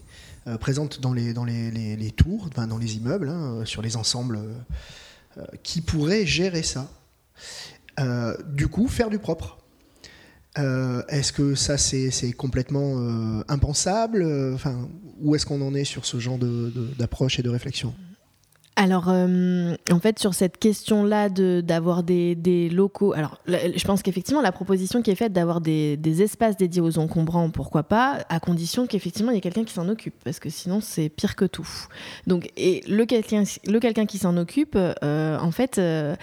euh, 0.47 0.59
présentes 0.59 1.01
dans 1.01 1.13
les, 1.13 1.33
dans 1.33 1.45
les, 1.45 1.71
les, 1.71 2.11
tours, 2.11 2.51
dans 2.55 2.79
les 2.79 2.97
immeubles, 2.97 3.29
hein, 3.29 3.63
sur 3.65 3.83
les 3.83 3.97
ensembles 3.97 4.41
qui 5.63 5.81
pourrait 5.81 6.27
gérer 6.27 6.65
ça. 6.65 6.91
Euh, 8.01 8.37
du 8.47 8.69
coup, 8.69 8.89
faire 8.89 9.11
du 9.11 9.19
propre. 9.19 9.59
Euh, 10.59 11.03
est-ce 11.09 11.33
que 11.33 11.55
ça 11.55 11.77
c'est 11.79 12.33
complètement 12.33 12.97
impensable 13.49 14.25
Enfin, 14.55 14.89
où 15.21 15.35
est-ce 15.35 15.47
qu'on 15.47 15.61
en 15.61 15.75
est 15.75 15.85
sur 15.85 16.05
ce 16.05 16.19
genre 16.19 16.39
d'approche 16.39 17.39
et 17.39 17.43
de 17.43 17.51
réflexion? 17.51 17.95
Alors, 18.81 19.09
euh, 19.09 19.75
en 19.91 19.99
fait, 19.99 20.21
sur 20.21 20.35
cette 20.35 20.57
question-là 20.57 21.31
d'avoir 21.31 22.05
des, 22.05 22.37
des, 22.37 22.69
locaux, 22.69 23.13
alors 23.13 23.41
je 23.49 23.85
pense 23.85 24.03
qu'effectivement, 24.03 24.41
la 24.41 24.53
proposition 24.53 25.03
qui 25.03 25.11
est 25.11 25.17
faite 25.17 25.33
d'avoir 25.33 25.61
des, 25.61 25.97
des, 25.97 26.23
espaces 26.23 26.57
dédiés 26.57 26.81
aux 26.81 26.97
encombrants, 27.01 27.51
pourquoi 27.51 27.83
pas, 27.83 28.21
à 28.29 28.39
condition 28.39 28.87
qu'effectivement 28.87 29.33
il 29.33 29.35
y 29.35 29.39
ait 29.39 29.41
quelqu'un 29.41 29.65
qui 29.65 29.75
s'en 29.75 29.89
occupe, 29.89 30.15
parce 30.23 30.39
que 30.39 30.49
sinon 30.49 30.81
c'est 30.81 31.09
pire 31.09 31.35
que 31.35 31.45
tout. 31.45 31.69
Donc, 32.29 32.53
et 32.57 32.85
le 32.89 33.05
quelqu'un 33.05 33.43
le 33.67 33.81
quelqu'un 33.81 34.07
qui 34.07 34.19
s'en 34.19 34.37
occupe, 34.37 34.77
euh, 34.77 35.37
en 35.41 35.51
fait, 35.51 35.79
euh, 35.79 36.15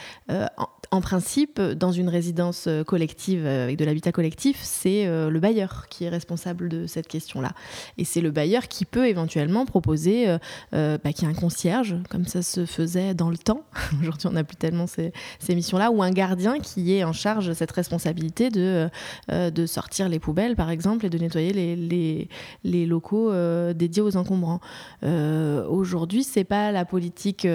en 0.91 1.01
principe, 1.01 1.61
dans 1.61 1.91
une 1.91 2.09
résidence 2.09 2.65
euh, 2.67 2.83
collective 2.83 3.45
euh, 3.45 3.63
avec 3.63 3.77
de 3.77 3.86
l'habitat 3.86 4.11
collectif, 4.11 4.59
c'est 4.61 5.05
euh, 5.05 5.29
le 5.29 5.39
bailleur 5.39 5.88
qui 5.89 6.03
est 6.03 6.09
responsable 6.09 6.69
de 6.69 6.88
cette 6.88 7.07
question-là. 7.07 7.51
Et 7.97 8.05
c'est 8.05 8.21
le 8.21 8.31
bailleur 8.31 8.67
qui 8.67 8.86
peut 8.86 9.07
éventuellement 9.07 9.65
proposer 9.65 10.27
bah, 10.71 10.97
qu'il 11.13 11.27
y 11.27 11.31
ait 11.31 11.33
un 11.33 11.39
concierge, 11.39 11.95
comme 12.09 12.25
ça 12.25 12.41
se 12.41 12.65
faisait 12.65 13.13
dans 13.13 13.29
le 13.29 13.38
temps. 13.38 13.63
Aujourd'hui, 14.01 14.27
on 14.27 14.31
n'a 14.31 14.43
plus 14.43 14.57
tellement 14.57 14.88
ces, 14.88 15.11
missions-là, 15.47 15.91
ou 15.91 16.03
un 16.03 16.11
gardien 16.11 16.59
qui 16.59 16.93
est 16.93 17.03
en 17.03 17.13
charge 17.13 17.47
de 17.47 17.53
cette 17.53 17.71
responsabilité 17.71 18.49
de, 18.49 18.89
de 19.29 19.65
sortir 19.65 20.09
les 20.09 20.19
poubelles, 20.19 20.55
par 20.55 20.69
exemple, 20.69 21.05
et 21.05 21.09
de 21.09 21.17
nettoyer 21.17 21.53
les, 21.53 22.27
les, 22.63 22.86
locaux 22.86 23.31
dédiés 23.73 24.01
aux 24.01 24.17
encombrants. 24.17 24.59
Aujourd'hui, 25.03 26.23
c'est 26.23 26.43
pas 26.43 26.71
la 26.71 26.86
politique 26.86 27.47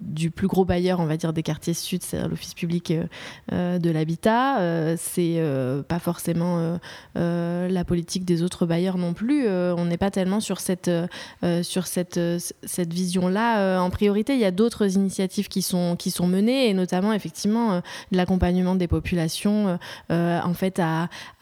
du 0.00 0.30
plus 0.30 0.46
gros 0.46 0.64
bailleur, 0.64 1.00
on 1.00 1.06
va 1.06 1.16
dire, 1.16 1.32
des 1.32 1.42
quartiers 1.42 1.74
sud, 1.74 2.02
c'est 2.02 2.26
l'office 2.28 2.54
public 2.54 2.87
euh, 2.90 3.04
euh, 3.52 3.78
de 3.78 3.90
l'habitat. 3.90 4.60
Euh, 4.60 4.96
c'est 4.98 5.40
pas 5.88 5.98
forcément 5.98 6.78
la 7.14 7.84
politique 7.84 8.24
des 8.24 8.42
autres 8.42 8.66
bailleurs 8.66 8.98
non 8.98 9.12
plus. 9.14 9.48
on 9.48 9.84
n'est 9.84 9.96
pas 9.96 10.10
tellement 10.10 10.40
sur 10.40 10.60
cette, 10.60 10.90
vision-là. 12.76 13.80
en 13.80 13.90
priorité, 13.90 14.34
il 14.34 14.40
y 14.40 14.44
a 14.44 14.50
d'autres 14.50 14.96
initiatives 14.96 15.48
qui 15.48 15.62
sont, 15.62 15.96
qui 15.96 16.10
sont 16.10 16.26
menées, 16.26 16.68
et 16.68 16.74
notamment 16.74 17.12
effectivement 17.12 17.80
l'accompagnement 18.12 18.74
des 18.74 18.88
populations 18.88 19.78
en 20.10 20.54
fait 20.54 20.80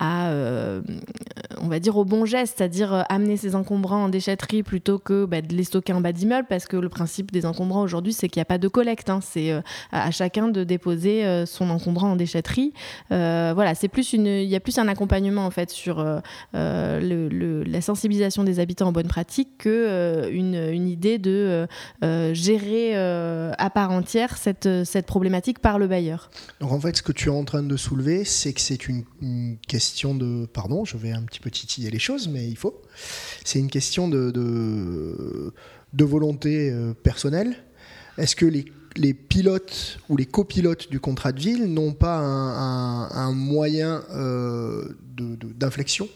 on 0.00 1.68
va 1.68 1.78
dire 1.80 1.96
au 1.96 2.04
bon 2.04 2.24
geste, 2.24 2.58
c'est-à-dire 2.58 3.04
amener 3.08 3.36
ces 3.36 3.54
encombrants 3.54 4.04
en 4.04 4.08
déchetterie 4.08 4.62
plutôt 4.62 4.98
que 4.98 5.24
bah, 5.24 5.40
de 5.42 5.54
les 5.54 5.64
stocker 5.64 5.92
en 5.92 6.00
bas 6.00 6.12
d'immeuble, 6.12 6.46
parce 6.48 6.66
que 6.66 6.76
le 6.76 6.88
principe 6.88 7.32
des 7.32 7.46
encombrants 7.46 7.82
aujourd'hui, 7.82 8.12
c'est 8.12 8.28
qu'il 8.28 8.40
n'y 8.40 8.42
a 8.42 8.46
pas 8.46 8.58
de 8.58 8.68
collecte. 8.68 9.10
Hein. 9.10 9.20
c'est 9.22 9.52
à 9.92 10.10
chacun 10.10 10.48
de 10.48 10.64
déposer 10.64 11.22
euh, 11.26 11.46
son 11.46 11.70
encombrant 11.70 12.12
en 12.12 12.16
déchetterie. 12.16 12.72
Euh, 13.12 13.52
voilà, 13.54 13.74
c'est 13.74 13.88
plus 13.88 14.12
une, 14.12 14.26
il 14.26 14.48
y 14.48 14.56
a 14.56 14.60
plus 14.60 14.78
un 14.78 14.88
accompagnement 14.88 15.44
en 15.46 15.50
fait 15.50 15.70
sur 15.70 15.98
euh, 16.54 17.64
la 17.66 17.80
sensibilisation 17.80 18.44
des 18.44 18.60
habitants 18.60 18.88
en 18.88 18.92
bonne 18.92 19.08
pratique 19.08 19.48
que 19.58 20.28
une, 20.30 20.86
idée 20.88 21.18
de 21.18 21.66
gérer 22.32 22.96
à 22.96 23.70
part 23.70 23.90
entière 23.90 24.36
cette, 24.36 25.06
problématique 25.06 25.58
par 25.58 25.78
le 25.78 25.86
bailleur. 25.86 26.30
Donc 26.60 26.72
en 26.72 26.80
fait, 26.80 26.96
ce 26.96 27.02
que 27.02 27.12
tu 27.12 27.28
es 27.28 27.32
en 27.32 27.44
train 27.44 27.62
de 27.62 27.76
soulever, 27.76 28.24
c'est 28.24 28.52
que 28.52 28.60
c'est 28.60 28.88
une, 28.88 29.04
question 29.68 30.14
de, 30.14 30.46
pardon, 30.46 30.84
je 30.84 30.96
vais 30.96 31.12
un 31.12 31.22
petit 31.22 31.40
peu 31.40 31.50
titiller 31.50 31.90
les 31.90 31.98
choses, 31.98 32.28
mais 32.28 32.46
il 32.46 32.56
faut. 32.56 32.82
C'est 33.44 33.58
une 33.58 33.70
question 33.70 34.08
de, 34.08 34.30
de 34.30 36.04
volonté 36.04 36.72
personnelle. 37.02 37.56
Est-ce 38.18 38.36
que 38.36 38.46
les 38.46 38.64
les 38.96 39.14
pilotes 39.14 39.98
ou 40.08 40.16
les 40.16 40.26
copilotes 40.26 40.90
du 40.90 41.00
contrat 41.00 41.32
de 41.32 41.40
ville 41.40 41.72
n'ont 41.72 41.92
pas 41.92 42.16
un, 42.18 43.32
moyen 43.32 44.02
euh, 44.10 44.96
d'inflexion 45.16 46.08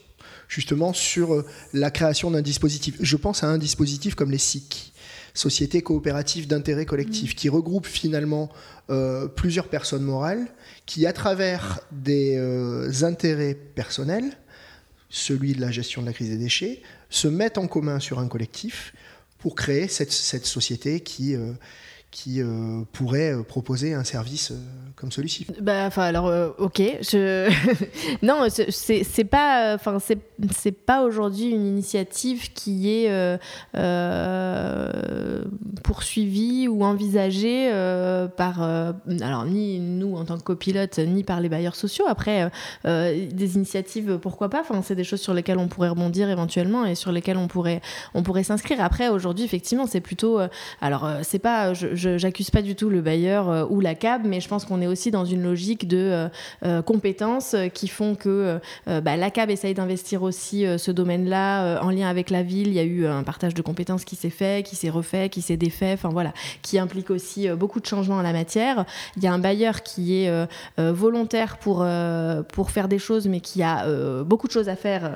justement 0.49 0.93
sur 0.93 1.35
euh, 1.35 1.47
la 1.73 1.91
création 1.91 2.31
d'un 2.31 2.43
dispositif. 2.43 2.97
Je 3.01 3.17
pense 3.17 3.45
à 3.45 3.49
un 3.49 3.59
dispositif 3.59 4.15
comme 4.15 4.31
les 4.31 4.39
SIC, 4.39 4.93
Sociétés 5.33 5.81
coopératives 5.81 6.49
d'intérêt 6.49 6.87
collectif, 6.87 7.33
mmh. 7.33 7.35
qui 7.37 7.49
regroupent 7.49 7.87
finalement 7.87 8.51
euh, 8.91 9.29
plusieurs 9.29 9.69
personnes 9.69 10.03
morales 10.03 10.49
qui, 10.87 11.07
à 11.07 11.13
travers 11.13 11.81
des 11.93 12.37
intérêts 13.05 13.55
personnels, 13.55 14.33
celui 15.09 15.55
de 15.55 15.61
la 15.61 15.71
gestion 15.71 16.03
de 16.03 16.07
la 16.07 16.13
crise 16.13 16.31
des 16.31 16.37
déchets, 16.37 16.83
se 17.11 17.29
mettent 17.29 17.59
en 17.59 17.69
commun 17.69 18.01
sur 18.01 18.19
un 18.19 18.27
collectif 18.27 18.93
pour 19.39 19.55
créer 19.55 19.87
cette, 19.87 20.11
société 20.11 20.99
qui 20.99 21.37
qui 22.11 22.43
euh, 22.43 22.83
pourrait 22.93 23.33
euh, 23.33 23.43
proposer 23.43 23.95
un 23.95 24.03
service 24.03 24.51
euh, 24.51 24.57
comme 24.97 25.13
celui-ci. 25.13 25.47
Bah, 25.61 25.85
enfin, 25.87 26.03
alors, 26.03 26.55
ok. 26.59 26.83
Je... 27.01 27.49
non, 28.23 28.49
c'est 28.49 29.25
pas, 29.25 29.75
enfin, 29.75 29.99
c'est 29.99 30.73
pas 30.73 31.05
aujourd'hui 31.05 31.51
une 31.51 31.67
initiative 31.67 32.53
qui 32.53 32.91
est 32.91 33.39
poursuivie 35.83 36.69
ou 36.69 36.85
envisagée 36.85 37.71
par, 38.37 38.61
alors 38.63 39.47
ni 39.47 39.79
nous 39.79 40.17
en 40.17 40.25
tant 40.25 40.37
que 40.37 40.43
copilote, 40.43 40.99
ni 40.99 41.25
par 41.25 41.41
les 41.41 41.49
bailleurs 41.49 41.77
sociaux. 41.77 42.05
Après, 42.07 42.51
des 42.85 43.55
initiatives, 43.57 44.19
pourquoi 44.19 44.51
pas 44.51 44.61
Enfin, 44.61 44.83
c'est 44.83 44.95
des 44.95 45.05
choses 45.05 45.23
sur 45.23 45.33
lesquelles 45.33 45.59
on 45.59 45.69
pourrait 45.69 45.89
rebondir 45.89 46.29
éventuellement 46.29 46.85
et 46.85 46.95
sur 46.95 47.11
lesquelles 47.11 47.39
on 47.39 47.49
pourrait, 47.49 47.81
on 48.13 48.23
pourrait 48.23 48.45
s'inscrire. 48.45 48.83
Après, 48.83 49.09
aujourd'hui, 49.09 49.45
effectivement, 49.45 49.87
c'est 49.87 50.03
plutôt, 50.03 50.41
alors, 50.83 51.09
c'est 51.23 51.39
pas, 51.39 51.73
j'accuse 52.01 52.51
pas 52.51 52.63
du 52.63 52.75
tout 52.75 52.89
le 52.89 53.01
bailleur 53.01 53.49
euh, 53.49 53.65
ou 53.69 53.81
la 53.81 53.95
CAB, 53.95 54.23
mais 54.25 54.41
je 54.41 54.49
pense 54.49 54.65
qu'on 54.65 54.81
est 54.81 54.87
aussi 54.87 55.11
dans 55.11 55.25
une 55.25 55.43
logique 55.43 55.87
de 55.89 55.99
euh, 55.99 56.29
euh, 56.65 56.83
compétences 56.83 57.57
qui 57.75 57.89
font 57.89 58.15
que 58.15 58.59
bah, 58.87 59.17
la 59.17 59.31
CAB 59.31 59.51
essaye 59.51 59.75
d'investir 59.75 60.23
aussi 60.23 60.65
ce 60.79 60.91
domaine-là 60.91 61.81
en 61.83 61.91
lien 61.91 62.09
avec 62.09 62.31
la 62.31 62.43
ville. 62.43 62.69
Il 62.69 62.75
y 62.75 62.79
a 62.79 62.85
eu 62.85 63.07
un 63.07 63.23
partage 63.23 63.55
de 63.55 63.63
compétences 63.63 64.05
qui 64.05 64.17
s'est 64.17 64.31
fait, 64.31 64.65
qui 64.65 64.77
s'est 64.77 64.91
refait, 64.91 65.29
qui 65.29 65.43
s'est 65.43 65.57
défait, 65.57 65.93
enfin 65.93 66.09
voilà, 66.09 66.33
qui 66.63 66.79
implique 66.79 67.11
aussi 67.11 67.49
beaucoup 67.51 67.81
de 67.81 67.87
changements 67.87 68.17
en 68.17 68.23
la 68.23 68.33
matière. 68.33 68.85
Il 69.17 69.23
y 69.23 69.27
a 69.27 69.33
un 69.33 69.39
bailleur 69.39 69.83
qui 69.83 70.23
est 70.23 70.49
volontaire 70.79 71.59
pour, 71.59 71.87
pour 72.53 72.71
faire 72.71 72.89
des 72.89 72.99
choses, 72.99 73.29
mais 73.29 73.41
qui 73.41 73.63
a 73.63 73.87
beaucoup 74.25 74.47
de 74.47 74.53
choses 74.53 74.69
à 74.69 74.77
faire, 74.77 75.11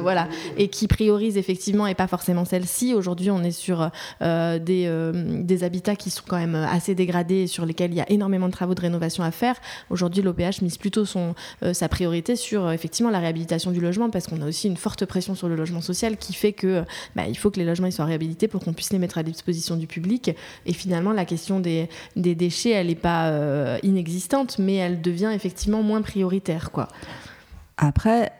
voilà, 0.00 0.28
et 0.56 0.68
qui 0.68 0.88
priorise 0.88 1.36
effectivement 1.36 1.86
et 1.86 1.94
pas 1.94 2.06
forcément 2.06 2.44
celle-ci. 2.44 2.94
Aujourd'hui, 2.94 3.30
on 3.30 3.42
est 3.42 3.50
sur 3.50 3.90
des, 4.20 5.12
des 5.22 5.64
habitats 5.64 5.96
qui 5.96 6.10
sont 6.10 6.24
quand 6.30 6.38
même 6.38 6.54
assez 6.54 6.94
dégradés 6.94 7.48
sur 7.48 7.66
lesquels 7.66 7.90
il 7.90 7.96
y 7.96 8.00
a 8.00 8.08
énormément 8.08 8.46
de 8.46 8.52
travaux 8.52 8.76
de 8.76 8.80
rénovation 8.80 9.24
à 9.24 9.32
faire. 9.32 9.56
Aujourd'hui, 9.90 10.22
l'OPH 10.22 10.62
mise 10.62 10.78
plutôt 10.78 11.04
son, 11.04 11.34
euh, 11.64 11.74
sa 11.74 11.88
priorité 11.88 12.36
sur 12.36 12.66
euh, 12.66 12.70
effectivement 12.70 13.10
la 13.10 13.18
réhabilitation 13.18 13.72
du 13.72 13.80
logement 13.80 14.10
parce 14.10 14.28
qu'on 14.28 14.40
a 14.40 14.46
aussi 14.46 14.68
une 14.68 14.76
forte 14.76 15.04
pression 15.06 15.34
sur 15.34 15.48
le 15.48 15.56
logement 15.56 15.80
social 15.80 16.16
qui 16.16 16.32
fait 16.32 16.52
que 16.52 16.84
bah, 17.16 17.26
il 17.26 17.36
faut 17.36 17.50
que 17.50 17.58
les 17.58 17.64
logements 17.64 17.90
soient 17.90 18.04
réhabilités 18.04 18.46
pour 18.46 18.62
qu'on 18.62 18.72
puisse 18.72 18.92
les 18.92 19.00
mettre 19.00 19.18
à 19.18 19.24
disposition 19.24 19.76
du 19.76 19.88
public. 19.88 20.30
Et 20.66 20.72
finalement, 20.72 21.10
la 21.10 21.24
question 21.24 21.58
des, 21.58 21.88
des 22.14 22.36
déchets, 22.36 22.70
elle 22.70 22.86
n'est 22.86 22.94
pas 22.94 23.30
euh, 23.30 23.78
inexistante, 23.82 24.60
mais 24.60 24.76
elle 24.76 25.00
devient 25.00 25.32
effectivement 25.34 25.82
moins 25.82 26.02
prioritaire. 26.02 26.70
Après, 27.76 28.30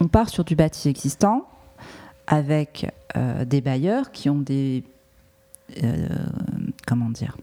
on 0.00 0.08
part 0.08 0.30
sur 0.30 0.44
du 0.44 0.56
bâti 0.56 0.88
existant 0.88 1.46
avec 2.26 2.86
des 3.44 3.60
bailleurs 3.60 4.12
qui 4.12 4.30
ont 4.30 4.38
des 4.38 4.84
euh, 4.86 4.91
comment 6.86 7.10
dire, 7.10 7.36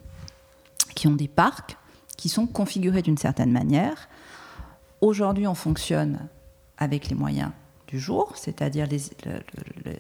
qui 0.96 1.08
ont 1.08 1.16
des 1.16 1.28
parcs 1.28 1.78
qui 2.18 2.28
sont 2.28 2.48
configurés 2.48 3.02
d'une 3.02 3.18
certaine 3.18 3.52
manière. 3.52 4.10
Aujourd'hui, 5.00 5.48
on 5.48 5.56
fonctionne 5.56 6.28
avec 6.78 7.08
les 7.08 7.16
moyens 7.16 7.52
du 7.88 7.98
jour, 7.98 8.34
c'est-à-dire 8.36 8.88
les, 8.88 9.00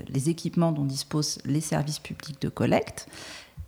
les, 0.09 0.29
équipements 0.29 0.73
dont 0.73 0.83
disposent 0.83 1.39
les 1.45 1.61
services 1.61 1.99
publics 1.99 2.41
de 2.41 2.49
collecte, 2.49 3.07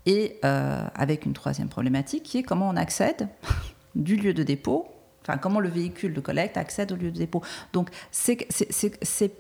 et 0.06 0.38
euh, 0.44 0.84
avec 0.96 1.26
une 1.26 1.34
troisième 1.34 1.70
problématique 1.70 2.24
qui 2.24 2.38
est 2.40 2.44
comment 2.44 2.70
on 2.70 2.76
accède 2.76 3.30
du 3.96 4.16
lieu 4.16 4.34
de 4.34 4.44
dépôt, 4.44 4.88
enfin 5.22 5.38
comment 5.38 5.60
le 5.60 5.70
véhicule 5.70 6.14
de 6.14 6.20
collecte 6.20 6.58
accède 6.58 6.92
au 6.92 6.96
lieu 6.96 7.12
de 7.12 7.18
dépôt. 7.18 7.42
Donc 7.72 7.90
c'est 8.12 8.48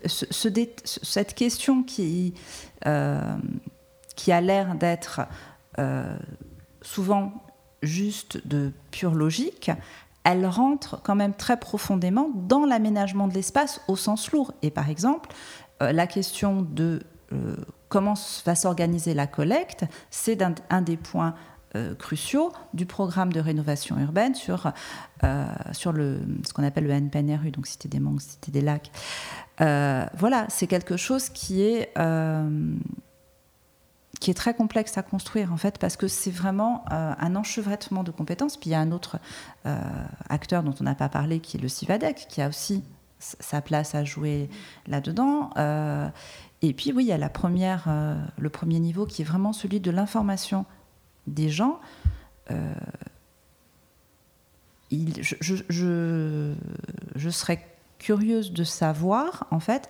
cette 0.05 1.33
question 1.35 1.83
qui, 1.83 2.33
euh, 2.85 3.35
qui 4.21 4.31
a 4.31 4.39
l'air 4.39 4.75
d'être 4.75 5.21
euh, 5.79 6.15
souvent 6.83 7.33
juste 7.81 8.45
de 8.45 8.71
pure 8.91 9.15
logique, 9.15 9.71
elle 10.23 10.45
rentre 10.45 11.01
quand 11.01 11.15
même 11.15 11.33
très 11.33 11.57
profondément 11.57 12.29
dans 12.35 12.65
l'aménagement 12.65 13.27
de 13.27 13.33
l'espace 13.33 13.81
au 13.87 13.95
sens 13.95 14.31
lourd. 14.31 14.53
Et 14.61 14.69
par 14.69 14.89
exemple, 14.89 15.31
euh, 15.81 15.91
la 15.91 16.05
question 16.05 16.61
de 16.61 17.01
euh, 17.33 17.55
comment 17.89 18.13
va 18.45 18.53
s'organiser 18.53 19.15
la 19.15 19.25
collecte, 19.25 19.85
c'est 20.11 20.43
un, 20.69 20.81
des 20.83 20.97
points 20.97 21.33
cruciaux 21.97 22.51
du 22.73 22.85
programme 22.85 23.31
de 23.31 23.39
rénovation 23.39 23.97
urbaine 23.97 24.35
sur, 24.35 24.73
sur 25.71 25.93
le, 25.93 26.19
ce 26.45 26.51
qu'on 26.51 26.65
appelle 26.65 26.83
le 26.83 26.91
NPNRU, 26.91 27.51
donc 27.51 27.65
Cité 27.65 27.87
des 27.87 28.01
Monts, 28.01 28.19
Cité 28.19 28.51
des 28.51 28.59
Lacs. 28.59 28.91
voilà, 29.57 30.45
c'est 30.49 30.67
quelque 30.67 30.97
chose 30.97 31.29
qui 31.29 31.61
est 31.61 31.93
qui 34.21 34.29
est 34.29 34.35
très 34.35 34.53
complexe 34.53 34.97
à 34.99 35.03
construire 35.03 35.51
en 35.51 35.57
fait 35.57 35.79
parce 35.79 35.97
que 35.97 36.07
c'est 36.07 36.31
vraiment 36.31 36.85
euh, 36.91 37.13
un 37.17 37.35
enchevêtrement 37.35 38.03
de 38.03 38.11
compétences. 38.11 38.55
Puis 38.55 38.69
il 38.69 38.73
y 38.73 38.75
a 38.75 38.79
un 38.79 38.91
autre 38.91 39.17
euh, 39.65 39.81
acteur 40.29 40.63
dont 40.63 40.75
on 40.79 40.83
n'a 40.83 40.95
pas 40.95 41.09
parlé 41.09 41.39
qui 41.39 41.57
est 41.57 41.59
le 41.59 41.67
CIVADEC 41.67 42.27
qui 42.29 42.41
a 42.41 42.47
aussi 42.47 42.83
sa 43.19 43.61
place 43.61 43.95
à 43.95 44.03
jouer 44.03 44.47
là-dedans. 44.87 45.49
Euh, 45.57 46.07
Et 46.61 46.73
puis 46.73 46.93
oui, 46.93 47.03
il 47.05 47.07
y 47.07 47.11
a 47.11 47.17
la 47.17 47.29
première, 47.29 47.89
le 48.37 48.49
premier 48.49 48.79
niveau 48.79 49.07
qui 49.07 49.23
est 49.23 49.25
vraiment 49.25 49.53
celui 49.53 49.79
de 49.79 49.89
l'information 49.89 50.65
des 51.25 51.49
gens. 51.49 51.79
je, 54.91 56.55
je, 57.15 57.29
serais 57.29 57.67
curieuse 57.97 58.53
de 58.53 58.63
savoir, 58.63 59.47
en 59.49 59.59
fait, 59.59 59.89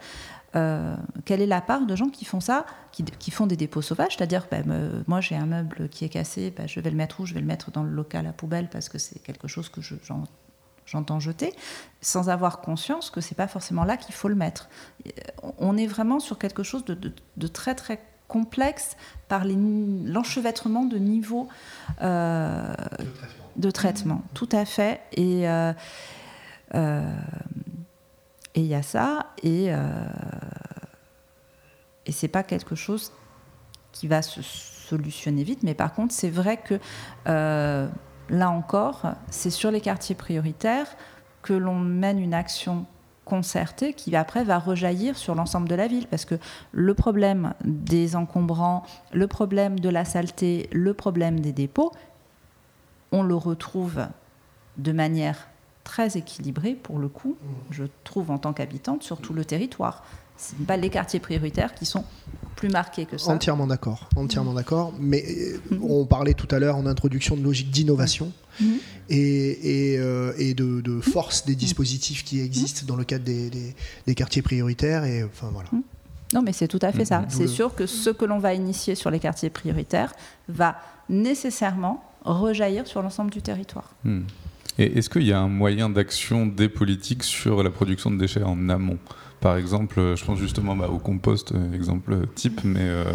euh, 0.55 0.95
quelle 1.25 1.41
est 1.41 1.47
la 1.47 1.61
part 1.61 1.85
de 1.85 1.95
gens 1.95 2.09
qui 2.09 2.25
font 2.25 2.39
ça, 2.39 2.65
qui, 2.91 3.31
font 3.31 3.47
des 3.47 3.55
dépôts 3.55 3.81
sauvages, 3.81 4.17
c'est-à-dire, 4.17 4.47
ben, 4.51 5.03
moi 5.07 5.21
j'ai 5.21 5.35
un 5.35 5.45
meuble 5.45 5.87
qui 5.89 6.05
est 6.05 6.09
cassé, 6.09 6.51
ben, 6.55 6.67
je 6.67 6.79
vais 6.79 6.89
le 6.89 6.97
mettre 6.97 7.21
où? 7.21 7.25
Je 7.25 7.33
vais 7.33 7.39
le 7.39 7.45
mettre 7.45 7.71
dans 7.71 7.83
le 7.83 7.91
local 7.91 8.27
à 8.27 8.33
poubelle 8.33 8.69
parce 8.69 8.89
que 8.89 8.97
c'est 8.97 9.19
quelque 9.19 9.47
chose 9.47 9.69
que 9.69 9.81
j'entends 10.85 11.19
jeter, 11.19 11.53
sans 12.01 12.29
avoir 12.29 12.59
conscience 12.61 13.09
que 13.09 13.21
c'est 13.21 13.35
pas 13.35 13.47
forcément 13.47 13.85
là 13.85 13.97
qu'il 13.97 14.13
faut 14.13 14.27
le 14.27 14.35
mettre. 14.35 14.69
On 15.57 15.77
est 15.77 15.87
vraiment 15.87 16.19
sur 16.19 16.37
quelque 16.37 16.63
chose 16.63 16.83
de, 16.85 17.47
très 17.47 17.75
très 17.75 18.01
complexe 18.27 18.95
par 19.27 19.43
l'enchevêtrement 19.45 20.85
de 20.85 20.97
niveaux 20.97 21.47
euh, 22.01 22.73
de 23.57 23.71
traitement. 23.71 24.21
Tout 24.33 24.49
à 24.51 24.65
fait. 24.65 25.01
Et 25.13 25.47
euh, 25.47 25.73
et 28.55 28.61
il 28.61 28.67
y 28.67 28.75
a 28.75 28.81
ça, 28.81 29.27
et, 29.43 29.73
euh, 29.73 29.77
et 32.05 32.11
c'est 32.11 32.27
pas 32.27 32.43
quelque 32.43 32.75
chose 32.75 33.11
qui 33.91 34.07
va 34.07 34.21
se 34.21 34.41
solutionner 34.41 35.43
vite, 35.43 35.63
mais 35.63 35.73
par 35.73 35.93
contre, 35.93 36.13
c'est 36.13 36.29
vrai 36.29 36.57
que 36.57 36.79
euh, 37.27 37.87
là 38.29 38.49
encore, 38.49 39.03
c'est 39.29 39.49
sur 39.49 39.71
les 39.71 39.81
quartiers 39.81 40.15
prioritaires 40.15 40.87
que 41.41 41.53
l'on 41.53 41.79
mène 41.79 42.19
une 42.19 42.33
action 42.33 42.85
concertée 43.25 43.93
qui 43.93 44.15
après 44.15 44.43
va 44.43 44.59
rejaillir 44.59 45.17
sur 45.17 45.35
l'ensemble 45.35 45.69
de 45.69 45.75
la 45.75 45.87
ville. 45.87 46.07
Parce 46.07 46.25
que 46.25 46.35
le 46.71 46.93
problème 46.93 47.53
des 47.63 48.15
encombrants, 48.15 48.83
le 49.13 49.27
problème 49.27 49.79
de 49.79 49.89
la 49.89 50.05
saleté, 50.05 50.69
le 50.71 50.93
problème 50.93 51.39
des 51.39 51.53
dépôts, 51.53 51.91
on 53.11 53.23
le 53.23 53.35
retrouve 53.35 54.05
de 54.77 54.91
manière 54.91 55.47
très 55.83 56.17
équilibré 56.17 56.73
pour 56.73 56.99
le 56.99 57.07
coup, 57.07 57.37
je 57.69 57.83
trouve 58.03 58.31
en 58.31 58.37
tant 58.37 58.53
qu'habitante, 58.53 59.03
sur 59.03 59.19
tout 59.19 59.33
le 59.33 59.45
territoire. 59.45 60.03
Ce 60.37 60.55
pas 60.63 60.77
les 60.77 60.89
quartiers 60.89 61.19
prioritaires 61.19 61.75
qui 61.75 61.85
sont 61.85 62.03
plus 62.55 62.69
marqués 62.69 63.05
que 63.05 63.17
ça. 63.17 63.31
Entièrement 63.31 63.67
d'accord, 63.67 64.09
entièrement 64.15 64.53
d'accord. 64.53 64.93
Mais 64.99 65.23
euh, 65.23 65.77
on 65.81 66.05
parlait 66.05 66.33
tout 66.33 66.47
à 66.49 66.57
l'heure 66.57 66.77
en 66.77 66.87
introduction 66.87 67.35
de 67.35 67.43
logique 67.43 67.69
d'innovation 67.69 68.31
mm-hmm. 68.59 68.65
et, 69.09 69.97
euh, 69.99 70.33
et, 70.37 70.55
de, 70.55 70.81
de, 70.81 70.99
force 70.99 71.45
des 71.45 71.55
dispositifs 71.55 72.23
qui 72.23 72.41
existent 72.41 72.87
dans 72.87 72.95
le 72.95 73.03
cadre 73.03 73.23
des, 73.23 73.51
des, 74.07 74.15
quartiers 74.15 74.41
prioritaires. 74.41 75.03
Et 75.03 75.23
enfin 75.23 75.49
voilà. 75.53 75.69
Mm. 75.71 75.81
Non, 76.33 76.41
mais 76.41 76.53
c'est 76.53 76.67
tout 76.67 76.79
à 76.81 76.91
fait 76.91 77.05
ça. 77.05 77.21
Mm-hmm. 77.21 77.29
C'est 77.29 77.47
sûr 77.47 77.75
que 77.75 77.85
ce 77.85 78.09
que 78.09 78.25
l'on 78.25 78.39
va 78.39 78.55
initier 78.55 78.95
sur 78.95 79.11
les 79.11 79.19
quartiers 79.19 79.51
prioritaires 79.51 80.13
va 80.47 80.77
nécessairement 81.07 82.03
rejaillir 82.23 82.87
sur 82.87 83.01
l'ensemble 83.01 83.29
du 83.31 83.41
territoire. 83.41 83.93
Et 84.77 84.97
est-ce 84.97 85.09
qu'il 85.09 85.23
y 85.23 85.33
a 85.33 85.39
un 85.39 85.49
moyen 85.49 85.89
d'action 85.89 86.45
des 86.45 86.69
politiques 86.69 87.23
sur 87.23 87.63
la 87.63 87.69
production 87.69 88.11
de 88.11 88.17
déchets 88.17 88.43
en 88.43 88.69
amont? 88.69 88.99
Par 89.41 89.57
exemple, 89.57 90.13
je 90.15 90.23
pense 90.23 90.37
justement 90.37 90.75
bah, 90.75 90.87
au 90.87 90.99
compost, 90.99 91.51
euh, 91.51 91.73
exemple 91.73 92.15
type, 92.35 92.61
mais 92.63 92.79
euh, 92.81 93.05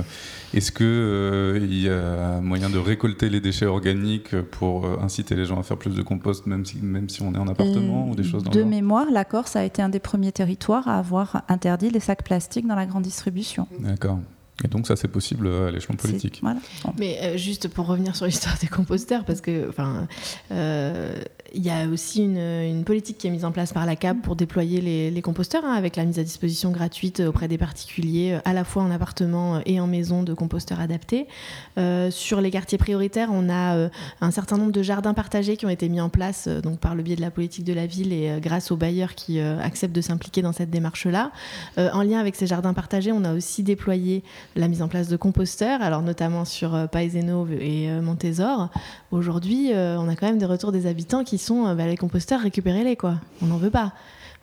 est-ce 0.52 0.72
qu'il 0.72 0.84
euh, 0.84 1.66
y 1.70 1.88
a 1.88 2.40
moyen 2.40 2.68
de 2.68 2.78
récolter 2.78 3.28
les 3.28 3.40
déchets 3.40 3.66
organiques 3.66 4.34
pour 4.50 4.86
inciter 5.00 5.36
les 5.36 5.44
gens 5.44 5.60
à 5.60 5.62
faire 5.62 5.76
plus 5.76 5.94
de 5.94 6.02
compost, 6.02 6.46
même 6.46 6.64
si, 6.64 6.78
même 6.78 7.08
si 7.08 7.22
on 7.22 7.32
est 7.32 7.38
en 7.38 7.46
appartement 7.46 8.08
ou 8.08 8.16
des 8.16 8.24
choses 8.24 8.42
dans 8.42 8.50
De 8.50 8.64
mémoire, 8.64 9.06
la 9.12 9.24
Corse 9.24 9.54
a 9.54 9.64
été 9.64 9.82
un 9.82 9.88
des 9.88 10.00
premiers 10.00 10.32
territoires 10.32 10.88
à 10.88 10.98
avoir 10.98 11.44
interdit 11.48 11.90
les 11.90 12.00
sacs 12.00 12.24
plastiques 12.24 12.66
dans 12.66 12.74
la 12.74 12.86
grande 12.86 13.04
distribution. 13.04 13.68
D'accord. 13.78 14.18
Et 14.64 14.68
donc 14.68 14.88
ça 14.88 14.96
c'est 14.96 15.06
possible 15.06 15.46
à 15.46 15.70
l'échelon 15.70 15.94
politique. 15.94 16.42
Mais 16.98 17.38
juste 17.38 17.68
pour 17.68 17.86
revenir 17.86 18.16
sur 18.16 18.26
l'histoire 18.26 18.56
des 18.60 18.66
composteurs, 18.66 19.24
parce 19.24 19.40
que 19.40 19.68
enfin, 19.68 20.08
il 21.56 21.64
y 21.64 21.70
a 21.70 21.86
aussi 21.88 22.22
une, 22.22 22.84
politique 22.84 23.18
qui 23.18 23.26
est 23.26 23.30
mise 23.30 23.44
en 23.44 23.50
place 23.50 23.72
par 23.72 23.86
la 23.86 23.96
CAB 23.96 24.20
pour 24.20 24.36
déployer 24.36 24.80
les, 25.10 25.22
composteurs, 25.22 25.64
hein, 25.64 25.72
avec 25.72 25.96
la 25.96 26.04
mise 26.04 26.18
à 26.18 26.22
disposition 26.22 26.70
gratuite 26.70 27.20
auprès 27.20 27.48
des 27.48 27.58
particuliers, 27.58 28.34
euh, 28.34 28.40
à 28.44 28.52
la 28.52 28.62
fois 28.62 28.82
en 28.82 28.90
appartement 28.90 29.60
et 29.64 29.80
en 29.80 29.86
maison, 29.86 30.22
de 30.22 30.34
composteurs 30.34 30.80
adaptés. 30.80 31.26
Euh, 31.78 32.10
sur 32.10 32.40
les 32.40 32.50
quartiers 32.50 32.78
prioritaires, 32.78 33.30
on 33.32 33.48
a 33.48 33.76
euh, 33.76 33.88
un 34.20 34.30
certain 34.30 34.58
nombre 34.58 34.72
de 34.72 34.82
jardins 34.82 35.14
partagés 35.14 35.56
qui 35.56 35.64
ont 35.66 35.70
été 35.70 35.88
mis 35.88 36.00
en 36.00 36.10
place 36.10 36.46
donc 36.48 36.78
par 36.78 36.94
le 36.94 37.02
biais 37.02 37.16
de 37.16 37.20
la 37.22 37.30
politique 37.30 37.64
de 37.64 37.72
la 37.72 37.86
ville 37.86 38.12
et 38.12 38.38
grâce 38.40 38.70
aux 38.70 38.76
bailleurs 38.76 39.14
qui 39.14 39.40
acceptent 39.40 39.94
de 39.94 40.00
s'impliquer 40.00 40.42
dans 40.42 40.52
cette 40.52 40.70
démarche-là. 40.70 41.30
en 41.76 42.02
lien 42.02 42.18
avec 42.18 42.36
ces 42.36 42.46
jardins 42.46 42.74
partagés, 42.74 43.12
on 43.12 43.24
a 43.24 43.32
aussi 43.32 43.62
déployé 43.62 44.22
la 44.54 44.68
mise 44.68 44.82
en 44.82 44.88
place 44.88 45.08
de 45.08 45.16
composteurs, 45.16 45.80
alors 45.82 46.02
notamment 46.02 46.44
sur 46.44 46.88
Paeseno 46.90 47.46
et 47.60 47.88
Montésor. 48.00 48.68
Aujourd'hui, 49.10 49.70
on 49.72 50.08
a 50.08 50.16
quand 50.16 50.26
même 50.26 50.38
des 50.38 50.46
retours 50.46 50.72
des 50.72 50.86
habitants 50.86 51.24
qui 51.24 51.38
sont 51.38 51.45
euh, 51.50 51.74
bah, 51.74 51.86
les 51.86 51.96
composteurs, 51.96 52.40
récupérez-les, 52.40 52.96
quoi. 52.96 53.14
On 53.42 53.46
n'en 53.46 53.58
veut 53.58 53.70
pas. 53.70 53.92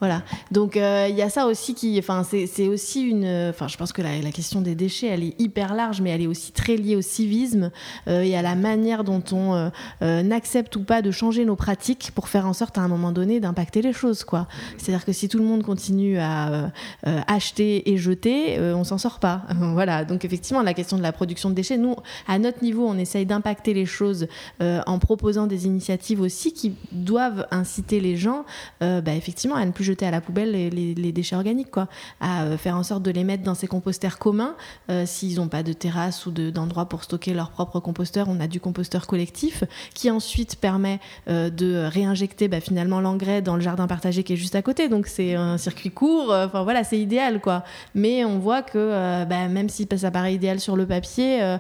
Voilà. 0.03 0.21
Donc 0.51 0.75
euh, 0.75 1.07
il 1.09 1.15
y 1.15 1.21
a 1.21 1.29
ça 1.29 1.47
aussi 1.47 1.73
qui, 1.75 1.97
enfin 1.97 2.23
c'est 2.23 2.67
aussi 2.67 3.03
une, 3.03 3.23
enfin 3.49 3.69
je 3.69 3.77
pense 3.77 3.93
que 3.93 4.01
la, 4.01 4.19
question 4.33 4.59
des 4.59 4.75
déchets 4.75 5.07
elle 5.07 5.23
est 5.23 5.39
hyper 5.39 5.75
large, 5.75 6.01
mais 6.01 6.09
elle 6.09 6.21
est 6.21 6.27
aussi 6.27 6.51
très 6.51 6.75
liée 6.75 6.97
au 6.97 7.01
civisme 7.01 7.71
euh, 8.09 8.21
et 8.21 8.35
à 8.35 8.41
la 8.41 8.55
manière 8.55 9.05
dont 9.05 9.23
on 9.31 9.71
n'accepte 10.01 10.75
ou 10.75 10.83
pas 10.83 11.01
de 11.01 11.09
changer 11.09 11.45
nos 11.45 11.55
pratiques 11.55 12.11
pour 12.13 12.27
faire 12.27 12.45
en 12.47 12.51
sorte 12.51 12.77
à 12.77 12.81
un 12.81 12.89
moment 12.89 13.13
donné 13.13 13.39
d'impacter 13.39 13.81
les 13.81 13.93
choses 13.93 14.25
quoi. 14.25 14.49
C'est-à-dire 14.77 15.05
que 15.05 15.13
si 15.13 15.29
tout 15.29 15.37
le 15.37 15.45
monde 15.45 15.63
continue 15.63 16.17
à 16.17 16.69
acheter 17.05 17.89
et 17.89 17.95
jeter, 17.95 18.59
on 18.59 18.83
s'en 18.83 18.97
sort 18.97 19.19
pas. 19.19 19.43
voilà. 19.73 20.03
Donc 20.03 20.25
effectivement 20.25 20.63
la 20.63 20.73
question 20.73 20.97
de 20.97 21.01
la 21.01 21.13
production 21.13 21.49
de 21.49 21.55
déchets, 21.55 21.77
nous 21.77 21.95
à 22.27 22.39
notre 22.39 22.61
niveau 22.61 22.85
on 22.85 22.97
essaye 22.97 23.25
d'impacter 23.25 23.73
les 23.73 23.85
choses 23.85 24.27
en 24.59 24.99
proposant 24.99 25.47
des 25.47 25.65
initiatives 25.65 26.19
aussi 26.19 26.51
qui 26.51 26.75
doivent 26.91 27.47
inciter 27.51 28.01
les 28.01 28.17
gens, 28.17 28.43
bah, 28.81 29.15
effectivement 29.15 29.55
à 29.55 29.65
ne 29.65 29.71
plus 29.71 29.85
jeter 29.85 29.92
à 30.01 30.11
la 30.11 30.21
poubelle 30.21 30.51
les, 30.51 31.11
déchets 31.11 31.35
organiques, 31.35 31.71
quoi. 31.71 31.87
À 32.19 32.43
euh, 32.43 32.57
faire 32.57 32.75
en 32.75 32.83
sorte 32.83 33.03
de 33.03 33.11
les 33.11 33.23
mettre 33.23 33.43
dans 33.43 33.55
ces 33.55 33.67
composteurs 33.67 34.17
communs. 34.17 34.55
Euh, 34.89 35.05
s'ils 35.05 35.37
n'ont 35.37 35.47
pas 35.47 35.63
de 35.63 35.73
terrasse 35.73 36.25
ou 36.25 36.31
d'endroit 36.31 36.85
pour 36.85 37.03
stocker 37.03 37.33
leur 37.33 37.51
propre 37.51 37.79
composteur, 37.79 38.27
on 38.29 38.39
a 38.39 38.47
du 38.47 38.59
composteur 38.59 39.07
collectif 39.07 39.63
qui 39.93 40.09
ensuite 40.09 40.55
permet 40.55 40.99
euh, 41.29 41.49
de 41.49 41.85
réinjecter 41.85 42.47
bah, 42.47 42.59
finalement 42.59 42.99
l'engrais 42.99 43.41
dans 43.41 43.55
le 43.55 43.61
jardin 43.61 43.87
partagé 43.87 44.23
qui 44.23 44.33
est 44.33 44.37
juste 44.37 44.55
à 44.55 44.61
côté. 44.61 44.89
Donc 44.89 45.07
c'est 45.07 45.35
un 45.35 45.57
circuit 45.57 45.91
court. 45.91 46.33
Enfin 46.33 46.63
voilà, 46.63 46.83
c'est 46.83 46.99
idéal, 46.99 47.39
quoi. 47.39 47.63
Mais 47.95 48.25
on 48.25 48.39
voit 48.39 48.61
que 48.61 49.25
bah, 49.25 49.47
même 49.47 49.69
si 49.69 49.87
ça 49.95 50.11
paraît 50.11 50.33
idéal 50.33 50.59
sur 50.59 50.75
le 50.75 50.85
papier, 50.85 51.57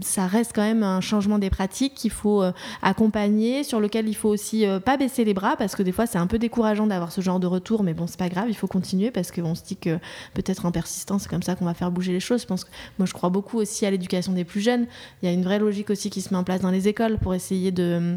ça 0.00 0.26
reste 0.26 0.52
quand 0.54 0.62
même 0.62 0.82
un 0.82 1.00
changement 1.00 1.38
des 1.38 1.50
pratiques 1.50 1.94
qu'il 1.94 2.10
faut 2.10 2.44
accompagner, 2.82 3.64
sur 3.64 3.80
lequel 3.80 4.08
il 4.08 4.14
faut 4.14 4.28
aussi 4.28 4.64
pas 4.84 4.96
baisser 4.96 5.24
les 5.24 5.34
bras 5.34 5.56
parce 5.56 5.74
que 5.76 5.82
des 5.82 5.92
fois 5.92 6.06
c'est 6.06 6.18
un 6.18 6.26
peu 6.26 6.38
décourageant 6.38 6.86
d'avoir 6.86 7.12
ce 7.12 7.20
genre 7.20 7.29
de 7.38 7.46
retour, 7.46 7.82
mais 7.82 7.94
bon, 7.94 8.06
c'est 8.06 8.18
pas 8.18 8.28
grave, 8.28 8.46
il 8.48 8.54
faut 8.54 8.66
continuer 8.66 9.10
parce 9.10 9.30
qu'on 9.30 9.54
se 9.54 9.62
dit 9.62 9.76
que 9.76 9.98
peut-être 10.34 10.66
en 10.66 10.72
persistant, 10.72 11.18
c'est 11.18 11.28
comme 11.28 11.42
ça 11.42 11.54
qu'on 11.54 11.64
va 11.64 11.74
faire 11.74 11.90
bouger 11.90 12.12
les 12.12 12.20
choses. 12.20 12.42
Je 12.42 12.46
pense 12.46 12.64
que 12.64 12.70
moi, 12.98 13.06
je 13.06 13.12
crois 13.12 13.28
beaucoup 13.28 13.58
aussi 13.58 13.86
à 13.86 13.90
l'éducation 13.90 14.32
des 14.32 14.44
plus 14.44 14.60
jeunes. 14.60 14.86
Il 15.22 15.26
y 15.26 15.28
a 15.28 15.32
une 15.32 15.44
vraie 15.44 15.58
logique 15.58 15.90
aussi 15.90 16.10
qui 16.10 16.22
se 16.22 16.30
met 16.30 16.38
en 16.38 16.44
place 16.44 16.60
dans 16.60 16.70
les 16.70 16.88
écoles 16.88 17.18
pour 17.18 17.34
essayer 17.34 17.70
de 17.70 18.16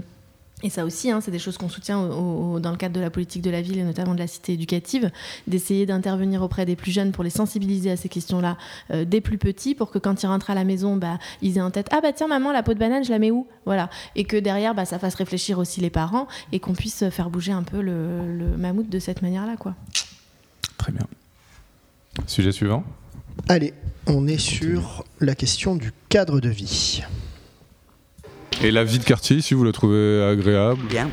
et 0.64 0.70
ça 0.70 0.86
aussi, 0.86 1.12
hein, 1.12 1.20
c'est 1.22 1.30
des 1.30 1.40
choses 1.40 1.58
qu'on 1.58 1.70
soutient 1.70 2.08
dans 2.08 2.72
le 2.72 2.78
cadre 2.78 2.96
de 2.96 3.02
la 3.02 3.10
politique 3.10 3.42
de 3.42 3.50
la 3.50 3.62
ville 3.62 3.78
et 3.80 3.84
notamment 3.84 4.14
de 4.14 4.20
la 4.20 4.28
cité 4.28 4.54
éducative, 4.54 5.12
d'essayer 5.46 5.86
d'intervenir 5.86 6.42
auprès 6.42 6.66
des 6.66 6.78
plus 6.78 6.92
jeunes 6.92 7.12
pour 7.12 7.24
les 7.24 7.30
sensibiliser 7.30 7.92
à 7.92 7.98
ces 7.98 8.08
questions-là 8.08 8.58
euh, 8.92 9.04
des 9.04 9.20
plus 9.20 9.38
petits, 9.38 9.76
pour 9.76 9.92
que 9.92 10.00
quand 10.00 10.24
ils 10.24 10.28
rentrent 10.28 10.50
à 10.50 10.56
la 10.56 10.64
maison, 10.64 10.96
bah, 10.96 11.20
ils 11.42 11.58
aient 11.58 11.62
en 11.62 11.72
tête 11.72 11.88
ah 11.92 12.00
bah 12.02 12.14
tiens 12.14 12.28
maman 12.28 12.54
la 12.54 12.64
peau 12.64 12.74
de 12.74 12.80
banane 12.80 13.04
je 13.04 13.12
la 13.12 13.20
mets 13.20 13.32
où? 13.32 13.46
Voilà 13.66 13.90
et 14.16 14.24
que 14.24 14.38
derrière 14.38 14.74
bah, 14.74 14.86
ça 14.86 15.00
fasse 15.00 15.16
réfléchir 15.16 15.60
aussi 15.60 15.82
les 15.82 15.90
parents 15.90 16.28
et 16.54 16.60
qu'on 16.60 16.74
puisse 16.74 17.10
faire 17.10 17.30
bouger 17.30 17.52
un 17.52 17.64
peu 17.64 17.82
le, 17.82 18.38
le 18.38 18.58
mammouth 18.58 18.90
de 18.90 19.00
cette 19.00 19.22
manière-là 19.22 19.58
quoi. 19.58 19.76
Très 20.78 20.92
bien. 20.92 21.06
Sujet 22.28 22.52
suivant. 22.52 22.84
Allez, 23.50 23.74
on 24.08 24.28
est 24.28 24.38
sur 24.38 25.04
la 25.20 25.36
question 25.36 25.76
du 25.76 25.92
cadre 26.10 26.40
de 26.40 26.50
vie. 26.50 27.04
Et 28.64 28.72
la 28.72 28.86
vie 28.86 28.98
de 28.98 29.04
quartier, 29.04 29.42
si 29.42 29.54
vous 29.54 29.66
la 29.66 29.74
trouvez 29.74 30.24
agréable 30.24 30.80
Bien. 30.90 31.10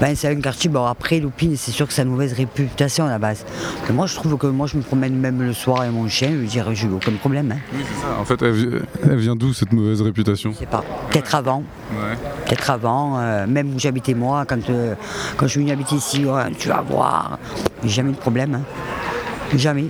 Ben, 0.00 0.16
c'est 0.16 0.28
un 0.28 0.40
quartier, 0.40 0.70
bon 0.70 0.86
après 0.86 1.20
Loupine, 1.20 1.54
c'est 1.58 1.70
sûr 1.70 1.86
que 1.86 1.92
ça 1.92 2.00
a 2.00 2.04
une 2.06 2.10
mauvaise 2.10 2.32
réputation 2.32 3.04
à 3.04 3.10
la 3.10 3.18
base. 3.18 3.44
Mais 3.86 3.94
moi 3.94 4.06
je 4.06 4.14
trouve 4.14 4.38
que 4.38 4.46
moi 4.46 4.66
je 4.66 4.78
me 4.78 4.82
promène 4.82 5.14
même 5.14 5.42
le 5.42 5.52
soir 5.52 5.82
avec 5.82 5.92
mon 5.92 6.08
chien, 6.08 6.30
je 6.30 6.36
veux 6.36 6.46
dire, 6.46 6.74
j'ai 6.74 6.88
aucun 6.88 7.12
problème. 7.12 7.52
Hein. 7.52 7.58
Oui, 7.74 7.80
c'est 7.86 8.00
ça. 8.00 8.18
En 8.18 8.24
fait, 8.24 8.40
elle, 8.40 9.16
vient 9.18 9.36
d'où 9.36 9.52
cette 9.52 9.70
mauvaise 9.74 10.00
réputation 10.00 10.52
Je 10.52 10.60
sais 10.60 10.66
pas. 10.66 10.82
Peut-être 11.10 11.34
avant. 11.34 11.62
Ouais. 11.90 12.16
Peut-être 12.46 12.70
avant, 12.70 13.18
euh, 13.18 13.46
même 13.46 13.74
où 13.74 13.78
j'habitais 13.78 14.14
moi, 14.14 14.46
quand, 14.48 14.70
euh, 14.70 14.94
quand 15.36 15.46
je 15.46 15.50
suis 15.50 15.60
venu 15.60 15.72
habiter 15.72 15.96
ici, 15.96 16.24
tu 16.58 16.68
vas 16.68 16.80
voir. 16.80 17.38
Jamais 17.84 18.12
de 18.12 18.16
problème. 18.16 18.54
Hein. 18.54 19.58
Jamais. 19.58 19.88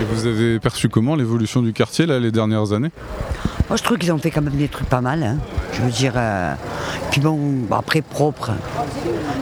Et 0.00 0.04
vous 0.04 0.26
avez 0.26 0.58
perçu 0.58 0.88
comment 0.88 1.14
l'évolution 1.14 1.62
du 1.62 1.72
quartier 1.72 2.06
là, 2.06 2.18
les 2.18 2.32
dernières 2.32 2.72
années? 2.72 2.90
Moi 3.68 3.76
je 3.76 3.82
trouve 3.82 3.98
qu'ils 3.98 4.10
ont 4.12 4.18
fait 4.18 4.30
quand 4.30 4.40
même 4.42 4.56
des 4.56 4.68
trucs 4.68 4.88
pas 4.88 5.00
mal. 5.00 5.22
Hein. 5.22 5.36
Je 5.74 5.82
veux 5.82 5.90
dire, 5.90 6.14
euh, 6.16 6.54
puis 7.10 7.20
bon, 7.20 7.38
après 7.70 8.00
propre, 8.02 8.50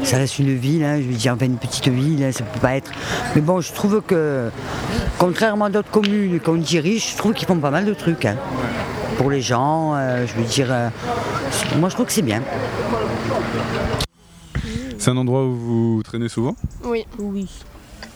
ça 0.02 0.18
reste 0.18 0.38
une 0.38 0.54
ville, 0.56 0.84
hein, 0.84 1.00
je 1.00 1.06
veux 1.06 1.14
dire, 1.14 1.32
enfin 1.34 1.46
une 1.46 1.56
petite 1.56 1.88
ville, 1.88 2.22
hein, 2.24 2.32
ça 2.32 2.44
peut 2.44 2.60
pas 2.60 2.76
être. 2.76 2.90
Mais 3.34 3.40
bon, 3.40 3.60
je 3.60 3.72
trouve 3.72 4.02
que, 4.06 4.50
contrairement 5.18 5.66
à 5.66 5.70
d'autres 5.70 5.90
communes 5.90 6.40
qu'on 6.40 6.56
dirige, 6.56 7.12
je 7.12 7.16
trouve 7.16 7.32
qu'ils 7.32 7.46
font 7.48 7.58
pas 7.58 7.70
mal 7.70 7.86
de 7.86 7.94
trucs. 7.94 8.24
hein. 8.24 8.36
Pour 9.16 9.30
les 9.30 9.40
gens, 9.40 9.94
euh, 9.94 10.26
je 10.26 10.34
veux 10.34 10.46
dire, 10.46 10.68
euh, 10.70 10.88
moi 11.78 11.88
je 11.88 11.94
trouve 11.94 12.06
que 12.06 12.12
c'est 12.12 12.22
bien. 12.22 12.42
C'est 14.98 15.10
un 15.10 15.16
endroit 15.16 15.44
où 15.44 15.54
vous 15.54 16.02
traînez 16.04 16.28
souvent? 16.28 16.54
Oui. 16.84 17.06
Oui. 17.18 17.48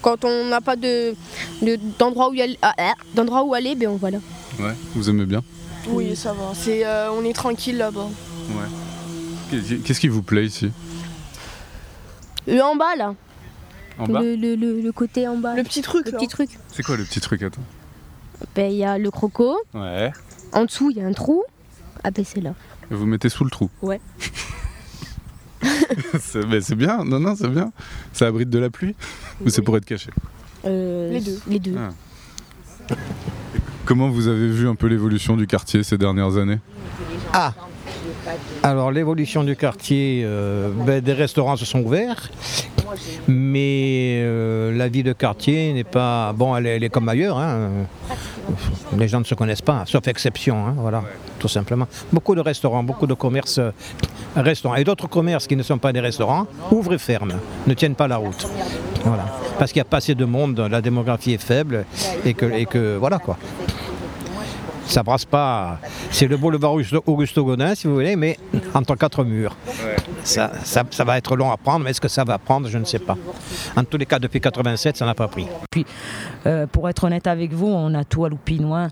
Quand 0.03 0.23
on 0.25 0.45
n'a 0.49 0.61
pas 0.61 0.75
de, 0.75 1.15
de- 1.63 1.79
d'endroit 1.97 2.29
où, 2.29 2.33
y 2.35 2.41
aller, 2.43 2.59
ah, 2.61 2.73
ah, 2.77 2.93
d'endroit 3.15 3.43
où 3.43 3.53
aller, 3.55 3.73
ben 3.73 3.87
on 3.87 3.95
va 3.95 4.11
là. 4.11 4.19
Ouais. 4.59 4.73
Vous 4.93 5.09
aimez 5.09 5.25
bien 5.25 5.41
Oui, 5.87 6.15
ça 6.15 6.33
va. 6.33 6.51
C'est, 6.53 6.85
euh, 6.85 7.09
on 7.11 7.23
est 7.25 7.33
tranquille 7.33 7.77
là-bas. 7.77 8.07
Ouais. 8.49 8.65
Qu'est- 9.49 9.77
Qu'est-ce 9.81 9.99
qui 9.99 10.09
vous 10.09 10.21
plaît 10.21 10.45
ici 10.45 10.71
Le 12.45 12.61
en 12.61 12.75
bas 12.75 12.95
là. 12.97 13.15
En 13.97 14.05
bas 14.07 14.21
le, 14.21 14.35
le- 14.35 14.55
le- 14.55 14.81
le 14.81 14.91
côté 14.91 15.27
en 15.27 15.37
bas. 15.37 15.55
Le 15.55 15.63
petit 15.63 15.81
truc. 15.81 16.05
Le 16.05 16.11
petit 16.11 16.27
truc. 16.27 16.49
C'est 16.71 16.83
quoi 16.83 16.97
le 16.97 17.03
petit 17.05 17.21
truc 17.21 17.41
Attends. 17.41 17.61
Ben 18.55 18.69
il 18.71 18.77
y 18.77 18.83
a 18.83 18.97
le 18.97 19.09
croco. 19.09 19.57
Ouais. 19.73 20.11
En 20.51 20.65
dessous 20.65 20.89
il 20.91 20.97
y 20.97 21.01
a 21.01 21.05
un 21.07 21.13
trou. 21.13 21.43
Ah 22.03 22.11
ben 22.11 22.25
c'est 22.25 22.41
là. 22.41 22.53
Et 22.91 22.95
Vous 22.95 23.05
mettez 23.05 23.29
sous 23.29 23.45
le 23.45 23.49
trou. 23.49 23.69
Ouais. 23.81 24.01
c'est 26.19 26.45
mais 26.45 26.59
c'est 26.61 26.75
bien, 26.75 27.03
non, 27.05 27.19
non, 27.19 27.35
c'est 27.35 27.47
bien. 27.47 27.71
Ça 28.11 28.27
abrite 28.27 28.49
de 28.49 28.59
la 28.59 28.69
pluie 28.69 28.95
Ou 29.45 29.49
c'est 29.49 29.61
pour 29.61 29.77
être 29.77 29.85
caché 29.85 30.09
les 30.65 31.21
deux. 31.21 31.39
Les 31.47 31.59
deux. 31.59 31.75
Ah. 31.77 32.95
Comment 33.85 34.09
vous 34.09 34.27
avez 34.27 34.47
vu 34.47 34.67
un 34.67 34.75
peu 34.75 34.87
l'évolution 34.87 35.35
du 35.35 35.47
quartier 35.47 35.83
ces 35.83 35.97
dernières 35.97 36.37
années 36.37 36.59
Ah 37.33 37.53
Alors 38.61 38.91
l'évolution 38.91 39.43
du 39.43 39.55
quartier, 39.55 40.23
euh, 40.25 40.69
ben, 40.85 41.01
des 41.01 41.13
restaurants 41.13 41.57
se 41.57 41.65
sont 41.65 41.81
ouverts, 41.81 42.29
mais 43.27 44.21
euh, 44.21 44.75
la 44.75 44.87
vie 44.87 45.03
de 45.03 45.11
quartier 45.11 45.73
n'est 45.73 45.83
pas... 45.83 46.31
Bon, 46.33 46.55
elle 46.55 46.65
est, 46.65 46.75
elle 46.77 46.83
est 46.83 46.89
comme 46.89 47.09
ailleurs, 47.09 47.37
hein. 47.37 47.69
Les 48.97 49.07
gens 49.07 49.19
ne 49.19 49.25
se 49.25 49.35
connaissent 49.35 49.61
pas, 49.61 49.83
sauf 49.85 50.07
exception, 50.07 50.67
hein, 50.67 50.75
voilà, 50.77 51.03
tout 51.39 51.47
simplement. 51.47 51.87
Beaucoup 52.11 52.35
de 52.35 52.41
restaurants, 52.41 52.83
beaucoup 52.83 53.07
de 53.07 53.13
commerces 53.13 53.59
euh, 53.59 53.71
restaurants, 54.35 54.75
et 54.75 54.83
d'autres 54.83 55.07
commerces 55.07 55.47
qui 55.47 55.55
ne 55.55 55.63
sont 55.63 55.77
pas 55.77 55.93
des 55.93 55.99
restaurants, 55.99 56.47
ouvrent 56.71 56.93
et 56.93 56.97
ferment, 56.97 57.35
ne 57.67 57.73
tiennent 57.73 57.95
pas 57.95 58.07
la 58.07 58.17
route. 58.17 58.47
Voilà. 59.05 59.25
Parce 59.59 59.71
qu'il 59.71 59.79
n'y 59.79 59.87
a 59.87 59.89
pas 59.89 59.97
assez 59.97 60.15
de 60.15 60.25
monde, 60.25 60.59
la 60.59 60.81
démographie 60.81 61.33
est 61.33 61.41
faible, 61.41 61.85
et 62.25 62.33
que, 62.33 62.45
et 62.45 62.65
que 62.65 62.97
voilà 62.97 63.19
quoi 63.19 63.37
ça 64.85 65.03
brasse 65.03 65.25
pas. 65.25 65.79
C'est 66.11 66.27
le 66.27 66.37
boulevard 66.37 66.73
Augusto- 66.73 67.03
Augusto 67.05 67.43
Godin, 67.43 67.75
si 67.75 67.87
vous 67.87 67.93
voulez, 67.95 68.15
mais 68.15 68.37
entre 68.73 68.95
quatre 68.95 69.23
murs. 69.23 69.55
Ça, 70.23 70.51
ça- 70.63 70.83
ça 70.89 71.03
va 71.03 71.17
être 71.17 71.35
long 71.35 71.51
à 71.51 71.57
prendre, 71.57 71.83
mais 71.83 71.91
est-ce 71.91 72.01
que 72.01 72.07
ça 72.07 72.23
va 72.23 72.37
prendre 72.37 72.67
Je 72.69 72.77
ne 72.77 72.85
sais 72.85 72.99
pas. 72.99 73.17
En 73.75 73.83
tous 73.83 73.97
les 73.97 74.05
cas, 74.05 74.19
depuis 74.19 74.39
87, 74.39 74.95
ça 74.97 75.05
n'a 75.05 75.13
pas 75.13 75.27
pris. 75.27 75.47
Puis, 75.71 75.85
euh, 76.45 76.65
pour 76.67 76.87
être 76.89 77.03
honnête 77.03 77.27
avec 77.27 77.51
vous, 77.53 77.67
on 77.67 77.93
a 77.93 78.03
tout 78.03 78.23
à 78.25 78.29
Loupinois. 78.29 78.87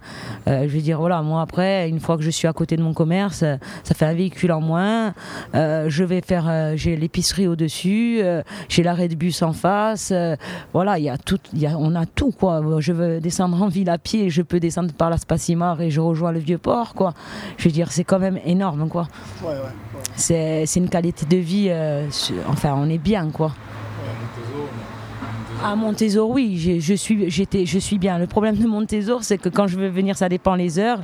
Euh, 0.48 0.64
je 0.68 0.74
veux 0.76 0.82
dire, 0.82 1.00
voilà, 1.00 1.22
moi 1.22 1.42
après, 1.42 1.88
une 1.88 2.00
fois 2.00 2.18
que 2.18 2.24
je 2.24 2.30
suis 2.30 2.48
à 2.48 2.54
côté 2.54 2.76
de 2.76 2.82
mon 2.84 2.94
commerce, 2.94 3.44
euh, 3.44 3.56
ça 3.84 3.94
fait 3.96 4.06
un 4.06 4.14
véhicule 4.14 4.52
en 4.52 4.62
moins. 4.62 5.14
Euh, 5.56 5.86
je 5.90 6.04
vais 6.04 6.22
faire, 6.22 6.46
euh, 6.50 6.74
j'ai 6.76 6.96
l'épicerie 6.96 7.48
au-dessus, 7.48 8.20
euh, 8.22 8.42
j'ai 8.70 8.84
l'arrêt 8.84 9.08
de 9.08 9.16
bus 9.16 9.42
en 9.42 9.54
face. 9.54 10.12
euh, 10.12 10.36
voilà, 10.74 10.98
il 11.00 11.06
y 11.06 11.10
a 11.10 11.18
tout, 11.18 11.40
il 11.54 11.60
y 11.60 11.68
a, 11.68 11.78
on 11.78 11.96
a 11.96 12.06
tout 12.06 12.32
quoi. 12.32 12.62
Je 12.80 12.92
veux 12.94 13.20
descendre 13.20 13.62
en 13.62 13.68
ville 13.68 13.90
à 13.90 13.98
pied, 13.98 14.30
je 14.30 14.42
peux 14.42 14.60
descendre 14.60 14.92
par 14.94 15.10
la 15.10 15.18
Spacimar 15.18 15.81
et 15.82 15.92
je 15.92 16.00
rejoins 16.00 16.32
le 16.32 16.40
vieux 16.40 16.58
port 16.58 16.94
quoi. 16.94 17.14
Je 17.58 17.66
veux 17.66 17.72
dire, 17.74 17.92
c'est 17.92 18.04
quand 18.04 18.20
même 18.20 18.40
énorme 18.46 18.88
quoi. 18.90 19.08
C'est 20.16 20.66
c'est 20.66 20.80
une 20.80 20.90
qualité 20.90 21.26
de 21.26 21.38
vie, 21.38 21.68
euh, 21.70 22.08
enfin, 22.48 22.74
on 22.78 22.90
est 22.90 22.98
bien 22.98 23.30
quoi. 23.32 23.52
À 25.64 25.76
Montésor, 25.76 26.28
oui, 26.32 26.58
je 26.82 26.94
suis, 26.96 27.30
j'étais, 27.30 27.68
je 27.68 27.78
suis 27.78 28.00
bien. 28.00 28.18
Le 28.18 28.26
problème 28.26 28.56
de 28.56 28.66
Montésor, 28.66 29.24
c'est 29.24 29.38
que 29.38 29.48
quand 29.48 29.68
je 29.68 29.78
veux 29.78 29.90
venir, 29.90 30.18
ça 30.18 30.28
dépend 30.28 30.56
les 30.56 30.80
heures. 30.80 31.02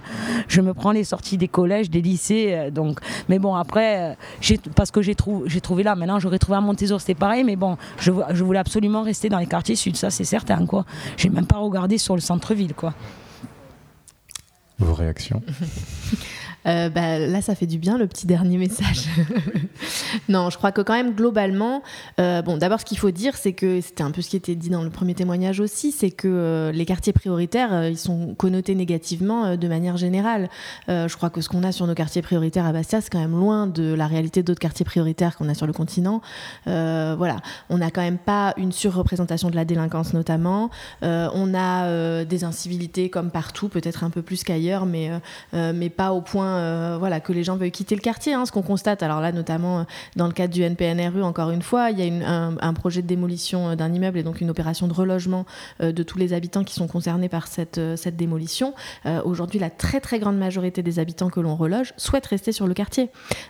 Je 0.47 0.61
me 0.61 0.73
prends 0.73 0.89
les 0.91 1.03
sorties 1.03 1.37
des 1.37 1.47
collèges, 1.47 1.91
des 1.91 2.01
lycées. 2.01 2.47
euh, 2.53 2.71
donc, 2.71 2.99
mais 3.29 3.37
bon, 3.37 3.53
après, 3.53 3.99
euh, 4.01 4.15
j'ai- 4.41 4.57
parce 4.75 4.89
que 4.89 5.03
j'ai 5.03 5.13
trouvé, 5.13 5.47
j'ai 5.47 5.61
trouvé 5.61 5.83
là. 5.83 5.93
Maintenant, 5.95 6.17
j'aurais 6.17 6.39
trouvé 6.39 6.57
à 6.57 6.61
Montésor, 6.61 6.99
c'était 6.99 7.13
pareil. 7.13 7.43
Mais 7.43 7.55
bon, 7.55 7.77
je, 7.99 8.11
je 8.33 8.43
voulais 8.43 8.57
absolument 8.57 9.03
rester 9.03 9.29
dans 9.29 9.37
les 9.37 9.45
quartiers 9.45 9.75
sud, 9.75 9.95
ça 9.95 10.09
c'est 10.09 10.23
certain, 10.23 10.65
quoi. 10.65 10.85
J'ai 11.17 11.29
même 11.29 11.45
pas 11.45 11.57
regardé 11.57 11.99
sur 11.99 12.15
le 12.15 12.21
centre-ville, 12.21 12.73
quoi. 12.73 12.95
Vos 14.79 14.93
réactions 14.93 15.41
Euh, 16.67 16.89
bah, 16.89 17.19
là, 17.19 17.41
ça 17.41 17.55
fait 17.55 17.65
du 17.65 17.77
bien 17.77 17.97
le 17.97 18.07
petit 18.07 18.27
dernier 18.27 18.57
message. 18.57 19.05
non, 20.29 20.49
je 20.49 20.57
crois 20.57 20.71
que 20.71 20.81
quand 20.81 20.93
même 20.93 21.13
globalement, 21.13 21.81
euh, 22.19 22.41
bon, 22.41 22.57
d'abord 22.57 22.81
ce 22.81 22.85
qu'il 22.85 22.97
faut 22.97 23.11
dire, 23.11 23.35
c'est 23.37 23.53
que 23.53 23.79
c'était 23.79 24.03
un 24.03 24.11
peu 24.11 24.21
ce 24.21 24.29
qui 24.29 24.35
était 24.35 24.55
dit 24.55 24.69
dans 24.69 24.83
le 24.83 24.89
premier 24.89 25.13
témoignage 25.13 25.59
aussi, 25.59 25.91
c'est 25.91 26.11
que 26.11 26.27
euh, 26.27 26.71
les 26.71 26.85
quartiers 26.85 27.13
prioritaires, 27.13 27.87
ils 27.87 27.97
sont 27.97 28.35
connotés 28.35 28.75
négativement 28.75 29.55
de 29.55 29.67
manière 29.67 29.97
générale. 29.97 30.49
Je 30.87 31.15
crois 31.15 31.29
que 31.29 31.41
ce 31.41 31.49
qu'on 31.49 31.63
a 31.63 31.71
sur 31.71 31.87
nos 31.87 31.93
quartiers 31.93 32.21
prioritaires 32.21 32.65
à 32.65 32.71
Bastia, 32.71 33.01
c'est 33.01 33.09
quand 33.09 33.19
même 33.19 33.37
loin 33.37 33.67
de 33.67 33.93
la 33.93 34.07
réalité 34.07 34.43
d'autres 34.43 34.59
quartiers 34.59 34.85
prioritaires 34.85 35.37
qu'on 35.37 35.49
a 35.49 35.53
sur 35.53 35.67
le 35.67 35.73
continent. 35.73 36.21
Voilà, 36.65 37.37
on 37.69 37.77
n'a 37.77 37.91
quand 37.91 38.01
même 38.01 38.17
pas 38.17 38.53
une 38.57 38.71
surreprésentation 38.71 39.49
de 39.49 39.55
la 39.55 39.65
délinquance 39.65 40.13
notamment. 40.13 40.69
On 41.01 41.53
a 41.55 42.25
des 42.25 42.43
incivilités 42.43 43.09
comme 43.09 43.31
partout, 43.31 43.69
peut-être 43.69 44.03
un 44.03 44.09
peu 44.09 44.21
plus 44.21 44.43
qu'ailleurs, 44.43 44.85
mais, 44.85 45.11
mais 45.53 45.89
pas 45.89 46.11
au 46.11 46.21
point 46.21 46.56
euh, 46.57 46.97
voilà, 46.99 47.19
que 47.19 47.31
les 47.33 47.43
gens 47.43 47.55
veulent 47.57 47.71
quitter 47.71 47.95
le 47.95 48.01
quartier. 48.01 48.33
hein, 48.33 48.45
ce 48.45 48.51
qu'on 48.51 48.61
constate, 48.61 49.03
alors 49.03 49.21
là 49.21 49.31
notamment 49.31 49.79
euh, 49.79 49.83
dans 50.15 50.27
le 50.27 50.33
cadre 50.33 50.53
du 50.53 50.61
NPNRU, 50.63 51.23
encore 51.23 51.51
une 51.51 51.61
fois, 51.61 51.91
il 51.91 51.99
y 51.99 52.23
a 52.23 52.51
un, 52.61 52.73
projet 52.73 53.01
de 53.01 53.07
démolition 53.07 53.69
euh, 53.69 53.75
d'un 53.75 53.93
immeuble 53.93 54.17
et 54.17 54.23
donc 54.23 54.41
une 54.41 54.49
opération 54.49 54.87
de 54.87 54.93
relogement 54.93 55.45
de 55.79 56.03
tous 56.03 56.17
les 56.17 56.33
habitants 56.33 56.63
qui 56.63 56.73
sont 56.73 56.87
concernés 56.87 57.29
par 57.29 57.47
cette, 57.47 57.79
cette 57.95 58.15
démolition. 58.15 58.73
Aujourd'hui, 59.25 59.59
la 59.59 59.69
très 59.69 59.99
très 59.99 60.19
grande 60.19 60.37
majorité 60.37 60.81
des 60.83 60.99
habitants 60.99 61.29
que 61.29 61.39
l'on 61.39 61.55
reloge 61.55 61.93
souhaitent 61.97 62.25
rester 62.27 62.51
sur 62.51 62.67
le 62.67 62.73
quartier. 62.73 63.09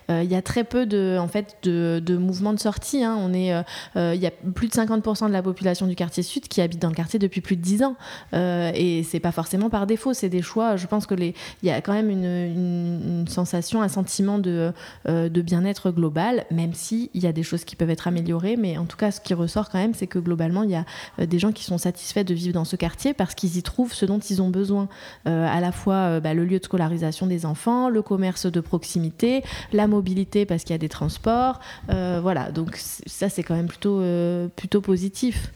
Il 0.09 0.23
y 0.25 0.35
a 0.35 0.41
très 0.41 0.63
peu 0.63 0.85
de, 0.85 1.17
en 1.19 1.27
fait, 1.27 1.57
de, 1.63 2.01
de 2.03 2.17
mouvements 2.17 2.53
de 2.53 2.59
sortie. 2.59 3.03
hein. 3.03 3.17
On 3.19 3.33
est, 3.33 3.51
il 3.95 4.21
y 4.21 4.25
a 4.27 4.31
plus 4.53 4.67
de 4.67 4.73
50% 4.73 5.27
de 5.27 5.33
la 5.33 5.41
population 5.43 5.87
du 5.87 5.95
quartier 5.95 6.23
sud 6.23 6.47
qui 6.47 6.61
habite 6.61 6.81
dans 6.81 6.89
le 6.89 6.95
quartier 6.95 7.19
depuis 7.19 7.41
plus 7.41 7.55
de 7.55 7.61
10 7.61 7.83
ans. 7.83 7.95
Et 8.33 9.03
c'est 9.03 9.19
pas 9.19 9.31
forcément 9.31 9.69
par 9.69 9.87
défaut, 9.87 10.13
c'est 10.13 10.29
des 10.29 10.41
choix. 10.41 10.75
Je 10.75 10.87
pense 10.87 11.05
que 11.05 11.15
les, 11.15 11.33
il 11.63 11.67
y 11.67 11.71
a 11.71 11.81
quand 11.81 11.93
même 11.93 12.09
une- 12.09 12.96
une 13.01 13.27
sensation, 13.27 13.81
un 13.81 13.87
sentiment 13.87 14.39
de, 14.39 14.71
euh, 15.07 15.29
de 15.29 15.41
bien-être 15.41 15.91
global, 15.91 16.45
même 16.51 16.73
si 16.73 17.09
il 17.13 17.23
y 17.23 17.27
a 17.27 17.31
des 17.31 17.43
choses 17.43 17.63
qui 17.63 17.75
peuvent 17.75 17.89
être 17.89 18.07
améliorées. 18.07 18.57
Mais 18.57 18.77
en 18.77 18.85
tout 18.85 18.97
cas, 18.97 19.11
ce 19.11 19.21
qui 19.21 19.33
ressort 19.33 19.69
quand 19.69 19.77
même, 19.77 19.93
c'est 19.93 20.07
que 20.07 20.19
globalement, 20.19 20.63
il 20.63 20.71
y 20.71 20.75
a 20.75 20.85
euh, 21.19 21.25
des 21.25 21.39
gens 21.39 21.51
qui 21.51 21.63
sont 21.63 21.77
satisfaits 21.77 22.23
de 22.23 22.33
vivre 22.33 22.53
dans 22.53 22.65
ce 22.65 22.75
quartier 22.75 23.13
parce 23.13 23.35
qu'ils 23.35 23.57
y 23.57 23.63
trouvent 23.63 23.93
ce 23.93 24.05
dont 24.05 24.19
ils 24.19 24.41
ont 24.41 24.49
besoin. 24.49 24.87
Euh, 25.27 25.47
à 25.47 25.59
la 25.59 25.71
fois 25.71 26.19
bah, 26.19 26.33
le 26.33 26.45
lieu 26.45 26.59
de 26.59 26.65
scolarisation 26.65 27.27
des 27.27 27.45
enfants, 27.45 27.89
le 27.89 28.01
commerce 28.01 28.45
de 28.45 28.59
proximité, 28.59 29.43
la 29.73 29.87
mobilité 29.87 30.45
parce 30.45 30.63
qu'il 30.63 30.73
y 30.73 30.75
a 30.75 30.79
des 30.79 30.89
transports. 30.89 31.59
Voilà, 31.87 32.51
donc 32.51 32.75
ça, 32.77 33.29
c'est 33.29 33.43
quand 33.43 33.55
même 33.55 33.67
plutôt, 33.67 34.01
plutôt 34.55 34.81
positif. 34.81 35.51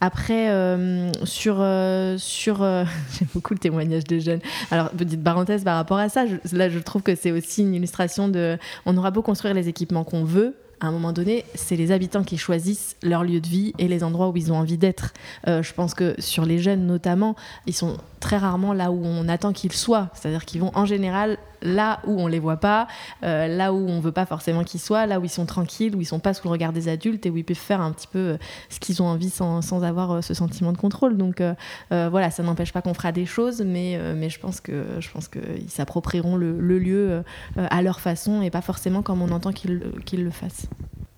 Après, 0.00 0.50
euh, 0.50 1.10
sur, 1.24 1.56
euh, 1.60 2.18
sur 2.18 2.62
euh, 2.62 2.84
j'aime 3.18 3.28
beaucoup 3.34 3.54
le 3.54 3.58
témoignage 3.58 4.04
des 4.04 4.20
jeunes. 4.20 4.40
Alors, 4.70 4.90
petite 4.90 5.22
parenthèse 5.22 5.64
par 5.64 5.76
rapport 5.76 5.98
à 5.98 6.08
ça, 6.08 6.24
là, 6.52 6.68
je 6.68 6.78
trouve 6.78 7.02
que 7.02 7.14
c'est 7.14 7.32
aussi 7.32 7.62
une 7.62 7.74
illustration 7.74 8.28
de. 8.28 8.58
On 8.86 8.96
aura 8.96 9.10
beau 9.10 9.22
construire 9.22 9.54
les 9.54 9.68
équipements 9.68 10.04
qu'on 10.04 10.24
veut. 10.24 10.56
À 10.80 10.88
un 10.88 10.90
moment 10.90 11.12
donné, 11.12 11.44
c'est 11.54 11.76
les 11.76 11.92
habitants 11.92 12.24
qui 12.24 12.36
choisissent 12.36 12.96
leur 13.02 13.24
lieu 13.24 13.40
de 13.40 13.46
vie 13.46 13.72
et 13.78 13.88
les 13.88 14.04
endroits 14.04 14.28
où 14.28 14.36
ils 14.36 14.52
ont 14.52 14.56
envie 14.56 14.76
d'être. 14.76 15.14
Je 15.46 15.72
pense 15.72 15.94
que 15.94 16.14
sur 16.18 16.44
les 16.44 16.58
jeunes 16.58 16.84
notamment, 16.84 17.36
ils 17.66 17.72
sont 17.72 17.96
très 18.20 18.36
rarement 18.36 18.74
là 18.74 18.90
où 18.90 19.00
on 19.02 19.28
attend 19.28 19.52
qu'ils 19.52 19.72
soient. 19.72 20.10
C'est-à-dire 20.12 20.44
qu'ils 20.44 20.60
vont 20.60 20.72
en 20.74 20.84
général 20.84 21.38
là 21.64 22.00
où 22.06 22.20
on 22.20 22.26
les 22.28 22.38
voit 22.38 22.58
pas, 22.58 22.86
euh, 23.24 23.48
là 23.48 23.72
où 23.72 23.88
on 23.88 23.98
veut 23.98 24.12
pas 24.12 24.26
forcément 24.26 24.62
qu'ils 24.62 24.78
soient, 24.80 25.06
là 25.06 25.18
où 25.18 25.24
ils 25.24 25.28
sont 25.30 25.46
tranquilles, 25.46 25.96
où 25.96 26.00
ils 26.00 26.04
sont 26.06 26.20
pas 26.20 26.32
sous 26.34 26.46
le 26.46 26.52
regard 26.52 26.72
des 26.72 26.86
adultes 26.88 27.26
et 27.26 27.30
où 27.30 27.36
ils 27.36 27.44
peuvent 27.44 27.56
faire 27.56 27.80
un 27.80 27.90
petit 27.90 28.06
peu 28.06 28.18
euh, 28.18 28.36
ce 28.68 28.78
qu'ils 28.78 29.02
ont 29.02 29.06
envie 29.06 29.30
sans, 29.30 29.62
sans 29.62 29.82
avoir 29.82 30.12
euh, 30.12 30.20
ce 30.22 30.34
sentiment 30.34 30.72
de 30.72 30.78
contrôle. 30.78 31.16
Donc 31.16 31.40
euh, 31.40 31.54
euh, 31.90 32.08
voilà, 32.10 32.30
ça 32.30 32.42
n'empêche 32.42 32.72
pas 32.72 32.82
qu'on 32.82 32.94
fera 32.94 33.10
des 33.10 33.26
choses, 33.26 33.62
mais, 33.66 33.96
euh, 33.96 34.14
mais 34.16 34.28
je 34.30 34.38
pense 34.38 34.60
que 34.60 34.84
je 35.00 35.10
pense 35.10 35.26
qu'ils 35.28 35.68
s'approprieront 35.70 36.36
le, 36.36 36.60
le 36.60 36.78
lieu 36.78 37.22
à 37.56 37.82
leur 37.82 38.00
façon 38.00 38.42
et 38.42 38.50
pas 38.50 38.60
forcément 38.62 39.02
comme 39.02 39.22
on 39.22 39.30
entend 39.30 39.52
qu'ils 39.52 39.78
le- 39.78 39.92
qu'ils 40.04 40.22
le 40.22 40.30
fassent. 40.30 40.66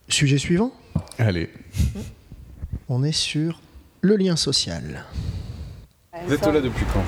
Sujet 0.08 0.38
suivant 0.38 0.70
Allez. 1.18 1.50
On 2.88 3.02
est 3.02 3.10
sur 3.12 3.60
le 4.02 4.16
lien 4.16 4.36
social. 4.36 5.04
Vous 6.26 6.32
êtes 6.32 6.46
là 6.46 6.60
depuis 6.60 6.84
quand? 6.94 7.02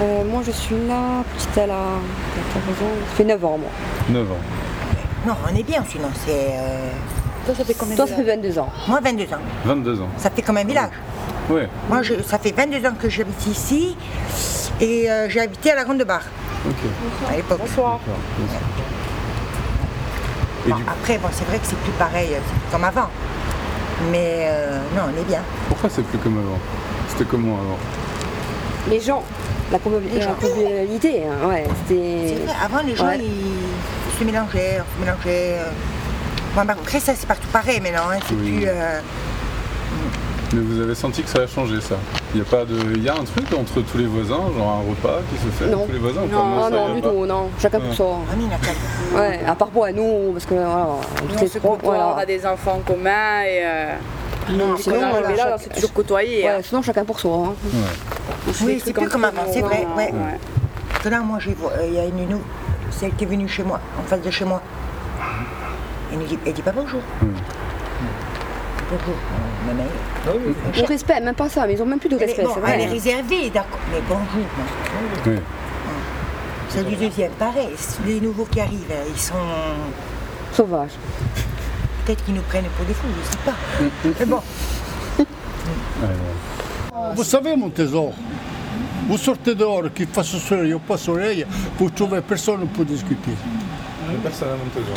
Euh, 0.00 0.24
moi, 0.24 0.42
je 0.46 0.50
suis 0.50 0.76
là, 0.86 1.22
petite, 1.36 1.56
elle 1.56 1.70
a. 1.70 1.84
t'as 2.52 2.60
raison, 2.60 2.92
ça 3.08 3.14
fait 3.16 3.24
9 3.24 3.44
ans, 3.44 3.58
moi. 3.58 3.70
9 4.10 4.30
ans. 4.30 4.34
Non, 5.26 5.34
on 5.50 5.56
est 5.56 5.62
bien 5.62 5.82
sinon, 5.88 6.08
c'est. 6.24 6.32
euh, 6.50 6.90
Toi, 7.46 7.54
ça 7.56 7.64
fait 7.64 7.74
combien 7.74 7.96
Toi, 7.96 8.06
ça 8.06 8.14
fait 8.16 8.22
22 8.22 8.58
ans. 8.58 8.68
Moi, 8.88 9.00
22 9.02 9.24
ans. 9.24 9.38
22 9.64 10.00
ans. 10.02 10.08
Ça 10.18 10.30
fait 10.30 10.42
comme 10.42 10.58
un 10.58 10.64
village. 10.64 10.90
Ouais. 11.48 11.68
Moi, 11.88 12.02
je- 12.02 12.22
ça 12.22 12.38
fait 12.38 12.52
22 12.52 12.86
ans 12.86 12.92
que 13.00 13.08
j'habite 13.08 13.46
ici 13.46 13.96
et 14.80 15.10
euh, 15.10 15.28
j'ai 15.30 15.40
habité 15.40 15.70
à 15.72 15.76
la 15.76 15.84
Grande 15.84 16.02
Barre 16.02 16.24
Ok. 16.68 17.30
à 17.32 17.36
l'époque. 17.36 17.60
Bonsoir. 17.60 18.00
Après, 20.88 21.18
bon, 21.18 21.28
c'est 21.32 21.44
vrai 21.46 21.58
que 21.58 21.66
c'est 21.66 21.78
plus 21.78 21.92
pareil, 21.92 22.28
c'est 22.32 22.40
plus 22.40 22.70
comme 22.72 22.84
avant. 22.84 23.08
Mais 24.10 24.46
euh, 24.50 24.78
non, 24.94 25.02
on 25.14 25.20
est 25.20 25.24
bien. 25.24 25.40
Pourquoi 25.68 25.88
c'est 25.88 26.02
plus 26.02 26.18
comme 26.18 26.36
avant? 26.38 26.58
C'était 27.08 27.24
comment 27.24 27.54
avant 27.54 27.78
Les 28.88 29.00
gens, 29.00 29.22
la 29.72 29.78
convivialité, 29.80 31.22
hein, 31.24 31.48
ouais, 31.48 31.64
c'était... 31.88 32.34
C'est 32.38 32.44
vrai, 32.44 32.54
avant 32.64 32.82
les 32.86 32.94
gens, 32.94 33.10
ils 33.18 34.18
se 34.18 34.24
mélangeaient, 34.24 34.80
on 34.80 34.94
se 35.00 35.04
mélangeait. 35.04 35.58
euh. 35.58 35.70
Bon, 36.54 36.64
bah, 36.64 36.74
après, 36.80 37.00
ça, 37.00 37.12
c'est 37.16 37.26
partout 37.26 37.48
pareil 37.52 37.80
maintenant, 37.80 38.08
hein, 38.12 38.18
c'est 38.28 38.34
Oui. 38.34 38.58
plus... 38.60 38.68
euh, 38.68 39.00
Mais 40.52 40.60
vous 40.60 40.80
avez 40.80 40.94
senti 40.94 41.22
que 41.22 41.28
ça 41.28 41.40
a 41.40 41.46
changé 41.46 41.80
ça 41.80 41.96
Il 42.34 42.38
y 42.38 42.40
a 42.40 42.44
pas 42.44 42.64
de, 42.64 42.76
il 42.94 43.02
y 43.02 43.08
a 43.08 43.14
un 43.14 43.24
truc 43.24 43.46
entre 43.52 43.80
tous 43.80 43.98
les 43.98 44.06
voisins, 44.06 44.40
genre 44.56 44.80
un 44.84 44.88
repas 44.88 45.18
qui 45.30 45.36
se 45.44 45.50
fait 45.50 45.70
Non. 45.70 45.86
tous 45.86 45.92
les 45.92 45.98
voisins 45.98 46.20
pas 46.22 46.26
Non, 46.36 46.62
ça, 46.62 46.70
non, 46.70 46.94
du 46.94 47.00
pas 47.02 47.08
tout, 47.08 47.26
non. 47.26 47.48
Chacun 47.60 47.80
pour 47.80 47.88
Ouais. 47.90 47.94
soi. 47.96 48.18
Ouais, 49.16 49.40
à 49.46 49.54
part 49.56 49.68
pour 49.68 49.86
nous, 49.88 50.32
parce 50.32 50.46
que 50.46 50.54
voilà, 50.54 50.86
on 50.88 51.24
On 51.24 51.34
trop. 51.34 51.46
côtoie, 51.70 51.78
Voilà. 51.82 52.14
on 52.14 52.18
a 52.18 52.26
des 52.26 52.46
enfants 52.46 52.76
en 52.76 52.80
commun 52.92 53.42
et 53.42 53.60
euh, 53.64 53.94
Non, 54.50 54.74
dès 54.76 54.82
sinon, 54.82 54.98
voilà, 55.10 55.20
là, 55.20 55.34
on 55.34 55.36
chaque- 55.36 55.60
s'est 55.62 55.70
toujours 55.70 55.92
côtoyé. 55.92 56.44
Ouais, 56.44 56.48
hein. 56.50 56.60
sinon 56.62 56.80
chacun 56.82 57.04
pour 57.04 57.18
soi. 57.18 57.48
hein. 57.48 57.54
On 58.48 58.52
fait 58.52 58.64
Oui, 58.64 58.82
c'est 58.84 58.92
plus 58.92 59.08
comme 59.08 59.24
avant, 59.24 59.42
c'est 59.52 59.60
vrai. 59.62 59.84
voilà. 59.94 60.10
Ouais. 60.12 60.38
Que 61.02 61.08
là, 61.08 61.20
moi, 61.20 61.38
euh, 61.44 61.86
il 61.88 61.94
y 61.94 61.98
a 61.98 62.04
une 62.04 62.28
nou, 62.28 62.40
celle 62.92 63.12
qui 63.14 63.24
est 63.24 63.26
venue 63.26 63.48
chez 63.48 63.64
moi, 63.64 63.80
en 63.98 64.02
face 64.08 64.20
de 64.22 64.30
chez 64.30 64.44
moi. 64.44 64.62
Elle 66.12 66.20
ne 66.20 66.24
dit, 66.24 66.38
elle 66.46 66.52
dit 66.52 66.62
pas 66.62 66.70
bonjour. 66.72 67.00
Bonjour. 67.20 69.16
Elle. 69.70 70.82
Au 70.82 70.86
respect, 70.86 71.20
même 71.20 71.34
pas 71.34 71.48
ça, 71.48 71.66
mais 71.66 71.74
ils 71.74 71.82
ont 71.82 71.86
même 71.86 71.98
plus 71.98 72.08
de 72.08 72.16
respect, 72.16 72.42
bon, 72.42 72.50
c'est 72.54 72.60
vrai. 72.60 72.72
elle 72.74 72.80
est 72.80 72.86
hein. 72.86 72.90
réservée, 72.90 73.50
d'accord. 73.50 73.78
Mais 73.92 74.00
bonjour. 74.08 74.46
Oui. 75.26 75.32
C'est 76.68 76.84
du 76.84 76.96
deuxième, 76.96 77.32
pareil. 77.32 77.68
Les 78.06 78.20
nouveaux 78.20 78.44
qui 78.44 78.60
arrivent, 78.60 78.90
euh, 78.90 79.04
ils 79.08 79.20
sont. 79.20 79.34
Sauvages. 80.52 80.90
Peut-être 82.04 82.24
qu'ils 82.24 82.34
nous 82.34 82.42
prennent 82.42 82.64
pour 82.76 82.86
des 82.86 82.94
fous, 82.94 83.08
je 83.22 83.30
sais 83.30 83.38
pas. 83.44 83.54
Mais 84.20 84.26
bon. 84.26 84.40
Vous 87.14 87.24
savez, 87.24 87.56
mon 87.56 87.70
trésor, 87.70 88.12
vous 89.08 89.18
sortez 89.18 89.54
dehors, 89.54 89.92
qu'il 89.94 90.06
fasse 90.06 90.36
soleil 90.38 90.74
ou 90.74 90.78
pas 90.78 90.96
soleil, 90.96 91.46
vous 91.78 91.90
trouvez 91.90 92.20
personne 92.20 92.66
pour 92.68 92.84
discuter. 92.84 93.32
Personne 94.22 94.48
à 94.48 94.52
Montezor. 94.52 94.94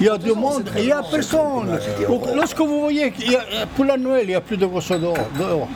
Il 0.00 0.06
y 0.06 0.08
a 0.10 0.18
du 0.18 0.32
monde, 0.32 0.70
il 0.76 0.84
n'y 0.84 0.92
a 0.92 1.02
personne. 1.02 1.78
Lorsque 2.36 2.58
vous 2.58 2.80
voyez 2.80 3.10
qu'il 3.12 3.32
y 3.32 3.36
a, 3.36 3.40
pour 3.76 3.84
la 3.84 3.96
Noël, 3.96 4.22
il 4.24 4.28
n'y 4.28 4.34
a 4.34 4.40
plus 4.40 4.56
de 4.56 4.66
gosses 4.66 4.90
dehors. 4.90 5.14
dehors. 5.38 5.68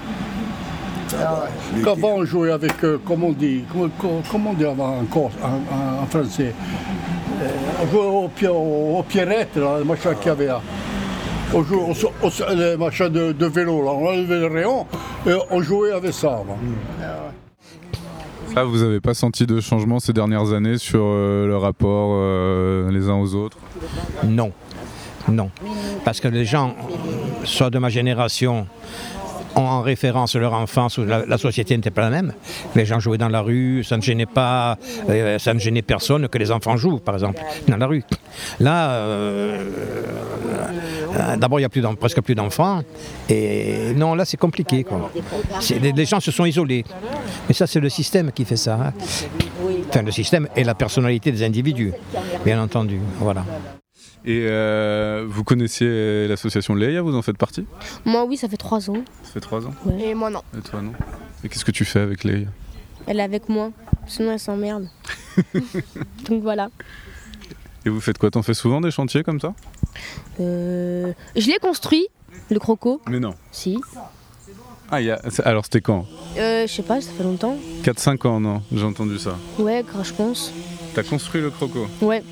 Qu'avant, 1.84 2.14
on 2.16 2.24
jouait 2.24 2.50
avec, 2.52 2.82
euh, 2.82 2.98
comment 3.06 3.28
on 3.28 3.32
dit, 3.32 3.64
comment, 3.72 3.88
comment- 4.00 4.22
comment 4.30 4.50
on 4.50 4.54
dit 4.54 4.64
avant 4.64 4.98
en, 4.98 5.04
Corse, 5.04 5.34
en, 5.42 5.48
en- 5.74 6.02
en 6.02 6.06
français 6.06 6.52
Euh, 7.42 7.48
On 7.82 7.86
jouait 7.90 8.06
au, 8.06 8.28
pi- 8.28 8.46
au, 8.46 8.98
au 8.98 9.02
pierrette, 9.02 9.56
là, 9.56 9.78
le 9.78 9.84
machin 9.84 10.14
qu'il 10.14 10.28
y 10.28 10.30
avait 10.30 10.46
là. 10.46 10.60
On 11.52 11.62
jouait 11.62 11.76
au, 11.82 12.26
au- 12.26 12.54
les 12.54 12.76
machins 12.76 13.08
de, 13.08 13.32
de 13.32 13.46
vélo, 13.46 13.82
là. 13.84 13.90
on 13.90 14.06
enlevait 14.06 14.38
le 14.40 14.46
rayon 14.46 14.86
et 15.26 15.32
on 15.50 15.60
jouait 15.60 15.92
avec 15.92 16.12
ça. 16.14 16.28
avant. 16.28 16.56
Ah, 18.56 18.62
vous 18.62 18.82
avez 18.82 19.00
pas 19.00 19.14
senti 19.14 19.46
de 19.46 19.58
changement 19.60 19.98
ces 19.98 20.12
dernières 20.12 20.52
années 20.52 20.78
sur 20.78 21.00
euh, 21.02 21.48
le 21.48 21.56
rapport 21.56 22.10
euh, 22.12 22.88
les 22.92 23.08
uns 23.08 23.16
aux 23.16 23.34
autres? 23.34 23.58
Non. 24.24 24.52
Non. 25.28 25.50
Parce 26.04 26.20
que 26.20 26.28
les 26.28 26.44
gens, 26.44 26.76
soit 27.42 27.70
de 27.70 27.78
ma 27.80 27.88
génération, 27.88 28.68
en 29.56 29.82
référence 29.82 30.36
leur 30.36 30.54
enfance 30.54 30.98
la, 30.98 31.38
société 31.38 31.76
n'était 31.76 31.90
pas 31.90 32.02
la 32.02 32.10
même. 32.10 32.32
Les 32.74 32.86
gens 32.86 33.00
jouaient 33.00 33.18
dans 33.18 33.28
la 33.28 33.40
rue, 33.40 33.84
ça 33.84 33.96
ne 33.96 34.02
gênait 34.02 34.26
pas, 34.26 34.78
euh, 35.08 35.38
ça 35.38 35.54
ne 35.54 35.58
gênait 35.58 35.82
personne 35.82 36.28
que 36.28 36.38
les 36.38 36.50
enfants 36.50 36.76
jouent, 36.76 36.98
par 36.98 37.14
exemple, 37.14 37.40
dans 37.68 37.76
la 37.76 37.86
rue. 37.86 38.02
Là, 38.60 38.90
euh, 38.90 39.64
euh, 41.18 41.36
d'abord, 41.36 41.58
il 41.58 41.62
n'y 41.62 41.66
a 41.66 41.68
plus 41.68 41.82
presque 41.96 42.20
plus 42.22 42.34
d'enfants. 42.34 42.82
Et 43.28 43.92
non, 43.94 44.14
là, 44.14 44.24
c'est 44.24 44.36
compliqué. 44.36 44.84
quoi. 44.84 45.10
Les 45.80 46.04
gens 46.06 46.20
se 46.20 46.30
sont 46.30 46.44
isolés. 46.44 46.84
Mais 47.48 47.54
ça, 47.54 47.66
c'est 47.66 47.80
le 47.80 47.88
système 47.88 48.32
qui 48.32 48.44
fait 48.44 48.56
ça. 48.56 48.74
hein. 48.74 48.92
Enfin, 49.88 50.02
le 50.02 50.10
système 50.12 50.48
et 50.56 50.64
la 50.64 50.74
personnalité 50.74 51.30
des 51.30 51.42
individus, 51.42 51.92
bien 52.44 52.60
entendu. 52.62 52.98
Voilà. 53.20 53.44
Et 54.26 54.46
euh, 54.48 55.26
vous 55.28 55.44
connaissiez 55.44 56.26
l'association 56.28 56.74
Leia, 56.74 57.02
vous 57.02 57.14
en 57.14 57.20
faites 57.20 57.36
partie? 57.36 57.66
Moi, 58.06 58.24
oui, 58.24 58.36
ça 58.38 58.48
fait 58.48 58.56
trois 58.56 58.88
ans. 58.88 59.04
Ça 59.22 59.32
fait 59.32 59.40
trois 59.40 59.66
ans? 59.66 59.74
Et 60.00 60.14
moi, 60.14 60.30
non. 60.30 60.42
Et 60.56 60.62
toi, 60.62 60.80
non? 60.80 60.92
Et 61.42 61.48
qu'est-ce 61.48 61.64
que 61.64 61.70
tu 61.70 61.84
fais 61.84 62.00
avec 62.00 62.24
Leia? 62.24 62.48
Elle 63.06 63.20
est 63.20 63.22
avec 63.22 63.50
moi. 63.50 63.70
Sinon, 64.06 64.32
elle 64.32 64.38
s'emmerde. 64.38 64.88
Donc 66.28 66.42
voilà. 66.42 66.70
Et 67.84 67.90
vous 67.90 68.00
faites 68.00 68.16
quoi? 68.16 68.30
T'en 68.30 68.42
fais 68.42 68.54
souvent 68.54 68.80
des 68.80 68.90
chantiers 68.90 69.22
comme 69.22 69.40
ça? 69.40 69.52
Euh, 70.40 71.12
je 71.36 71.46
l'ai 71.48 71.58
construit, 71.58 72.08
le 72.50 72.58
croco. 72.58 73.02
Mais 73.08 73.20
non. 73.20 73.34
Si. 73.52 73.78
Ah, 74.90 75.02
il 75.02 75.06
y 75.06 75.10
a... 75.10 75.20
alors 75.44 75.64
c'était 75.64 75.82
quand? 75.82 76.06
Euh, 76.38 76.66
je 76.66 76.72
sais 76.72 76.82
pas, 76.82 77.00
ça 77.02 77.10
fait 77.12 77.24
longtemps. 77.24 77.56
4-5 77.82 78.26
ans, 78.26 78.40
non? 78.40 78.62
J'ai 78.72 78.84
entendu 78.84 79.18
ça. 79.18 79.36
Ouais, 79.58 79.82
grave, 79.82 80.06
je 80.06 80.14
pense. 80.14 80.52
T'as 80.94 81.02
construit 81.02 81.42
le 81.42 81.50
croco? 81.50 81.86
Ouais. 82.00 82.22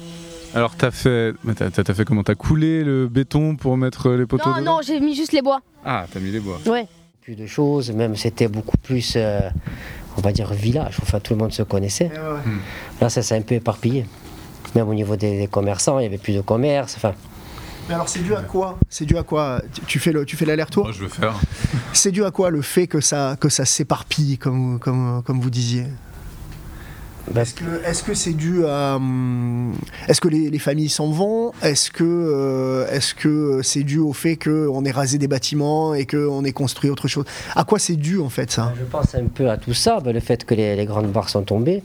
Alors 0.55 0.75
t'as 0.77 0.91
fait... 0.91 1.35
T'as 1.57 1.95
fait 1.95 2.05
comment? 2.05 2.23
T'as 2.23 2.35
coulé 2.35 2.85
le 2.85 3.09
béton 3.09 3.57
pour 3.57 3.77
mettre 3.77 4.11
les 4.11 4.27
poteaux 4.27 4.51
Non, 4.51 4.61
non, 4.63 4.81
j'ai 4.83 5.01
mis 5.01 5.15
juste 5.15 5.33
les 5.33 5.43
bois. 5.43 5.61
Ah, 5.85 6.07
t'as 6.13 6.21
mis 6.21 6.31
les 6.31 6.41
bois. 6.41 6.59
Ouais. 6.67 6.87
Plus 7.23 7.37
de 7.37 7.47
choses, 7.47 7.91
même 7.93 8.17
c'était 8.17 8.49
beaucoup 8.49 8.77
plus, 8.79 9.15
euh, 9.17 9.41
on 10.17 10.21
va 10.21 10.33
dire, 10.33 10.53
village. 10.53 10.97
Enfin, 11.03 11.21
tout 11.21 11.33
le 11.35 11.39
monde 11.39 11.53
se 11.53 11.63
connaissait. 11.63 12.11
Là, 13.01 13.09
ça 13.09 13.23
s'est 13.23 13.37
un 13.37 13.43
peu 13.43 13.55
éparpillé. 13.55 14.05
Même 14.75 14.89
au 14.89 14.95
niveau 14.95 15.17
des, 15.17 15.39
des 15.39 15.47
commerçants, 15.47 15.99
il 16.01 16.03
y 16.03 16.07
avait 16.07 16.19
plus 16.19 16.35
de 16.35 16.41
commerce. 16.41 16.95
Enfin, 16.97 17.13
Mais 17.89 17.95
alors 17.95 18.09
c'est 18.09 18.21
dû 18.23 18.35
à 18.35 18.41
quoi? 18.43 18.79
C'est 18.89 19.05
dû 19.05 19.17
à 19.17 19.23
quoi? 19.23 19.61
Tu- 19.73 19.81
Tu 19.83 19.99
fais 20.01 20.13
le, 20.13 20.25
tu 20.25 20.37
fais 20.37 20.45
l'aller-retour? 20.47 20.93
Je 20.93 21.01
veux 21.01 21.09
faire. 21.09 21.35
C'est 21.93 22.11
dû 22.11 22.25
à 22.25 22.31
quoi 22.31 22.51
le 22.51 22.61
fait 22.63 22.87
que 22.87 23.01
ça, 23.01 23.37
que 23.39 23.49
ça 23.49 23.65
s'éparpille, 23.65 24.37
comme, 24.39 24.79
comme, 24.81 25.23
comme 25.25 25.41
vous 25.41 25.51
disiez? 25.51 25.85
Est-ce 27.37 28.03
que 28.03 28.15
c'est 28.15 28.33
dû 28.33 28.67
à 28.67 28.97
hum, 28.97 29.75
est-ce 30.09 30.21
que 30.21 30.29
les, 30.29 30.51
les 30.51 30.59
familles 30.59 30.89
s'en 30.89 31.11
vont? 31.11 31.53
Est-ce 31.63 31.91
que 31.91 32.05
euh, 32.05 33.01
que 33.17 33.61
c'est 33.63 33.85
dû 33.85 33.99
au 33.99 34.13
fait 34.13 34.37
qu'on 34.37 34.85
ait 34.85 34.91
rasé 34.91 35.19
des 35.19 35.29
bâtiments 35.29 35.95
et 35.95 36.07
qu'on 36.07 36.45
ait 36.45 36.53
construit 36.53 36.91
autre 36.91 37.09
chose? 37.09 37.25
À 37.55 37.65
quoi 37.65 37.79
c'est 37.79 37.97
dû 37.97 38.19
en 38.19 38.29
fait 38.29 38.51
ça? 38.51 38.73
Je 38.79 38.85
pense 38.85 39.15
un 39.15 39.27
peu 39.27 39.49
à 39.49 39.57
tout 39.57 39.75
ça, 39.75 40.01
ben, 40.01 40.13
le 40.13 40.21
fait 40.21 40.45
que 40.45 40.55
les, 40.55 40.85
grandes 40.85 41.13
barres 41.13 41.29
sont 41.29 41.43
tombées, 41.43 41.83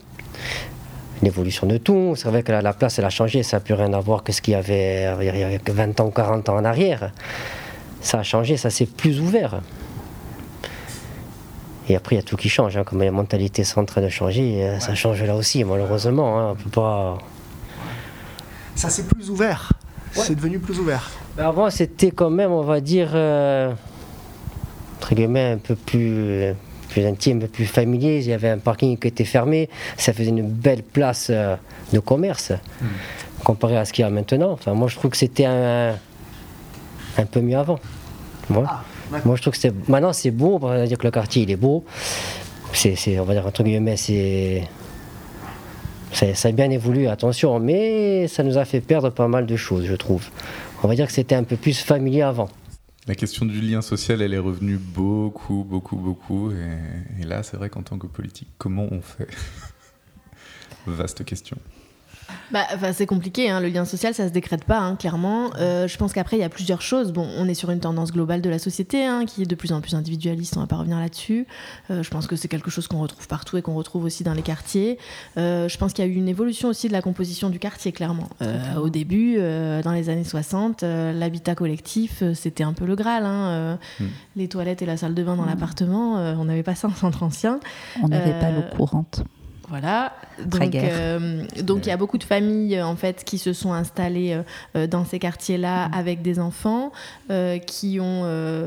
l'évolution 1.21 1.67
de 1.67 1.77
tout. 1.77 2.13
C'est 2.15 2.29
vrai 2.29 2.43
que 2.43 2.51
la, 2.51 2.61
la 2.61 2.73
place, 2.73 2.97
elle 2.97 3.05
a 3.05 3.09
changé. 3.09 3.43
Ça 3.43 3.57
n'a 3.57 3.61
plus 3.61 3.75
rien 3.75 3.93
à 3.93 3.99
voir 3.99 4.23
que 4.23 4.31
ce 4.31 4.41
qu'il 4.41 4.53
y 4.53 4.55
avait 4.55 5.07
il 5.21 5.53
y 5.53 5.59
que 5.59 5.71
20 5.71 5.99
ans, 5.99 6.09
40 6.09 6.49
ans 6.49 6.57
en 6.57 6.65
arrière. 6.65 7.11
Ça 8.01 8.19
a 8.19 8.23
changé, 8.23 8.57
ça 8.57 8.69
s'est 8.69 8.85
plus 8.85 9.19
ouvert. 9.19 9.61
Et 11.89 11.95
après, 11.95 12.15
il 12.15 12.19
y 12.19 12.21
a 12.21 12.23
tout 12.23 12.35
qui 12.35 12.49
change. 12.49 12.75
hein. 12.77 12.83
Comme 12.83 13.01
les 13.01 13.11
mentalités 13.11 13.63
sont 13.63 13.81
en 13.81 13.85
train 13.85 14.01
de 14.01 14.09
changer, 14.09 14.63
euh, 14.63 14.79
ça 14.79 14.93
change 14.95 15.23
là 15.23 15.35
aussi, 15.35 15.63
malheureusement. 15.63 16.39
hein. 16.39 16.51
On 16.51 16.55
peut 16.55 16.69
pas... 16.69 17.17
Ça 18.75 18.89
c'est 18.89 19.07
plus 19.07 19.29
ouvert. 19.29 19.71
C'est 20.11 20.35
devenu 20.35 20.59
plus 20.59 20.79
ouvert. 20.79 21.09
Mais 21.37 21.43
avant, 21.43 21.69
c'était 21.69 22.11
quand 22.11 22.29
même, 22.29 22.51
on 22.51 22.61
va 22.63 22.79
dire, 22.81 23.09
euh, 23.13 23.71
entre 24.97 25.15
guillemets, 25.15 25.51
un 25.51 25.57
peu 25.57 25.75
plus, 25.75 26.53
plus 26.89 27.05
intime, 27.05 27.37
un 27.37 27.41
peu 27.41 27.47
plus 27.47 27.65
familier. 27.65 28.17
Il 28.19 28.27
y 28.27 28.33
avait 28.33 28.49
un 28.49 28.57
parking 28.57 28.97
qui 28.97 29.07
était 29.07 29.25
fermé. 29.25 29.69
Ça 29.97 30.13
faisait 30.13 30.29
une 30.29 30.47
belle 30.47 30.83
place 30.83 31.27
euh, 31.29 31.55
de 31.93 31.99
commerce 31.99 32.51
comparé 33.43 33.77
à 33.77 33.85
ce 33.85 33.93
qu'il 33.93 34.03
y 34.03 34.05
a 34.05 34.09
maintenant. 34.09 34.51
Enfin, 34.51 34.73
moi, 34.73 34.87
je 34.87 34.95
trouve 34.95 35.11
que 35.11 35.17
c'était 35.17 35.45
un, 35.45 35.91
un 37.17 37.25
peu 37.25 37.39
mieux 37.41 37.57
avant. 37.57 37.79
Moi, 38.49 38.65
moi 39.25 39.35
je 39.35 39.41
trouve 39.41 39.57
que. 39.57 39.67
Maintenant, 39.87 40.13
c'est 40.13 40.31
beau. 40.31 40.59
On 40.61 40.67
va 40.67 40.85
dire 40.85 40.97
que 40.97 41.05
le 41.05 41.11
quartier, 41.11 41.43
il 41.43 41.51
est 41.51 41.57
beau. 41.57 41.85
C'est, 42.73 43.19
on 43.19 43.23
va 43.23 43.33
dire, 43.33 43.45
entre 43.45 43.63
guillemets, 43.63 43.97
c'est. 43.97 44.67
Ça, 46.11 46.47
a 46.47 46.51
bien 46.51 46.69
évolué, 46.69 47.07
attention, 47.07 47.59
mais 47.59 48.27
ça 48.27 48.41
nous 48.41 48.57
a 48.57 48.65
fait 48.65 48.81
perdre 48.81 49.09
pas 49.09 49.27
mal 49.27 49.45
de 49.45 49.55
choses, 49.55 49.85
je 49.85 49.93
trouve. 49.93 50.29
On 50.81 50.87
va 50.87 50.95
dire 50.95 51.05
que 51.05 51.11
c'était 51.11 51.35
un 51.35 51.43
peu 51.43 51.57
plus 51.57 51.79
familier 51.79 52.21
avant. 52.21 52.49
La 53.07 53.13
question 53.13 53.45
du 53.45 53.61
lien 53.61 53.81
social, 53.81 54.21
elle 54.21 54.33
est 54.33 54.39
revenue 54.39 54.77
beaucoup, 54.77 55.65
beaucoup, 55.67 55.97
beaucoup. 55.97 56.51
Et 56.51 57.23
là, 57.23 57.43
c'est 57.43 57.57
vrai 57.57 57.69
qu'en 57.69 57.83
tant 57.83 57.97
que 57.97 58.07
politique, 58.07 58.47
comment 58.57 58.87
on 58.89 59.01
fait? 59.01 59.27
Vaste 60.87 61.23
question. 61.23 61.57
Bah, 62.51 62.65
enfin, 62.73 62.93
c'est 62.93 63.05
compliqué, 63.05 63.49
hein, 63.49 63.59
le 63.59 63.67
lien 63.69 63.85
social, 63.85 64.13
ça 64.13 64.27
se 64.27 64.33
décrète 64.33 64.63
pas, 64.63 64.79
hein, 64.79 64.95
clairement. 64.95 65.49
Euh, 65.59 65.87
je 65.87 65.97
pense 65.97 66.13
qu'après, 66.13 66.37
il 66.37 66.39
y 66.41 66.43
a 66.43 66.49
plusieurs 66.49 66.81
choses. 66.81 67.11
Bon, 67.11 67.27
on 67.37 67.47
est 67.47 67.53
sur 67.53 67.71
une 67.71 67.79
tendance 67.79 68.11
globale 68.11 68.41
de 68.41 68.49
la 68.49 68.59
société 68.59 69.05
hein, 69.05 69.25
qui 69.25 69.43
est 69.43 69.45
de 69.45 69.55
plus 69.55 69.71
en 69.71 69.81
plus 69.81 69.95
individualiste, 69.95 70.55
on 70.57 70.61
va 70.61 70.67
pas 70.67 70.77
revenir 70.77 70.97
là-dessus. 70.99 71.45
Euh, 71.91 72.03
je 72.03 72.09
pense 72.09 72.27
que 72.27 72.35
c'est 72.35 72.47
quelque 72.47 72.69
chose 72.71 72.87
qu'on 72.87 72.99
retrouve 72.99 73.27
partout 73.27 73.57
et 73.57 73.61
qu'on 73.61 73.75
retrouve 73.75 74.03
aussi 74.05 74.23
dans 74.23 74.33
les 74.33 74.41
quartiers. 74.41 74.97
Euh, 75.37 75.67
je 75.67 75.77
pense 75.77 75.93
qu'il 75.93 76.05
y 76.05 76.07
a 76.07 76.11
eu 76.11 76.15
une 76.15 76.27
évolution 76.29 76.69
aussi 76.69 76.87
de 76.87 76.93
la 76.93 77.01
composition 77.01 77.49
du 77.49 77.59
quartier, 77.59 77.91
clairement. 77.91 78.29
Euh, 78.41 78.75
au 78.75 78.89
début, 78.89 79.35
euh, 79.37 79.81
dans 79.81 79.91
les 79.91 80.09
années 80.09 80.23
60, 80.23 80.83
euh, 80.83 81.13
l'habitat 81.13 81.55
collectif, 81.55 82.23
c'était 82.33 82.63
un 82.63 82.73
peu 82.73 82.85
le 82.85 82.95
Graal. 82.95 83.25
hein, 83.25 83.47
euh, 83.49 83.75
Mm. 83.99 84.05
Les 84.35 84.47
toilettes 84.47 84.81
et 84.81 84.85
la 84.85 84.97
salle 84.97 85.13
de 85.13 85.23
bain 85.23 85.35
dans 85.35 85.45
l'appartement, 85.45 86.17
euh, 86.17 86.35
on 86.37 86.45
n'avait 86.45 86.63
pas 86.63 86.75
ça 86.75 86.87
en 86.87 86.93
centre 86.93 87.23
ancien. 87.23 87.59
On 88.03 88.07
n'avait 88.07 88.39
pas 88.39 88.51
l'eau 88.51 88.63
courante. 88.75 89.23
Voilà. 89.69 90.13
Donc, 90.45 90.75
euh, 90.75 91.43
donc 91.61 91.85
il 91.85 91.89
y 91.89 91.91
a 91.91 91.97
beaucoup 91.97 92.17
de 92.17 92.23
familles 92.23 92.81
en 92.81 92.95
fait 92.95 93.23
qui 93.25 93.37
se 93.37 93.51
sont 93.51 93.73
installées 93.73 94.41
euh, 94.75 94.87
dans 94.87 95.03
ces 95.03 95.19
quartiers-là 95.19 95.89
mm. 95.89 95.93
avec 95.93 96.21
des 96.21 96.39
enfants, 96.39 96.91
euh, 97.31 97.57
qui 97.57 97.99
ont 97.99 98.25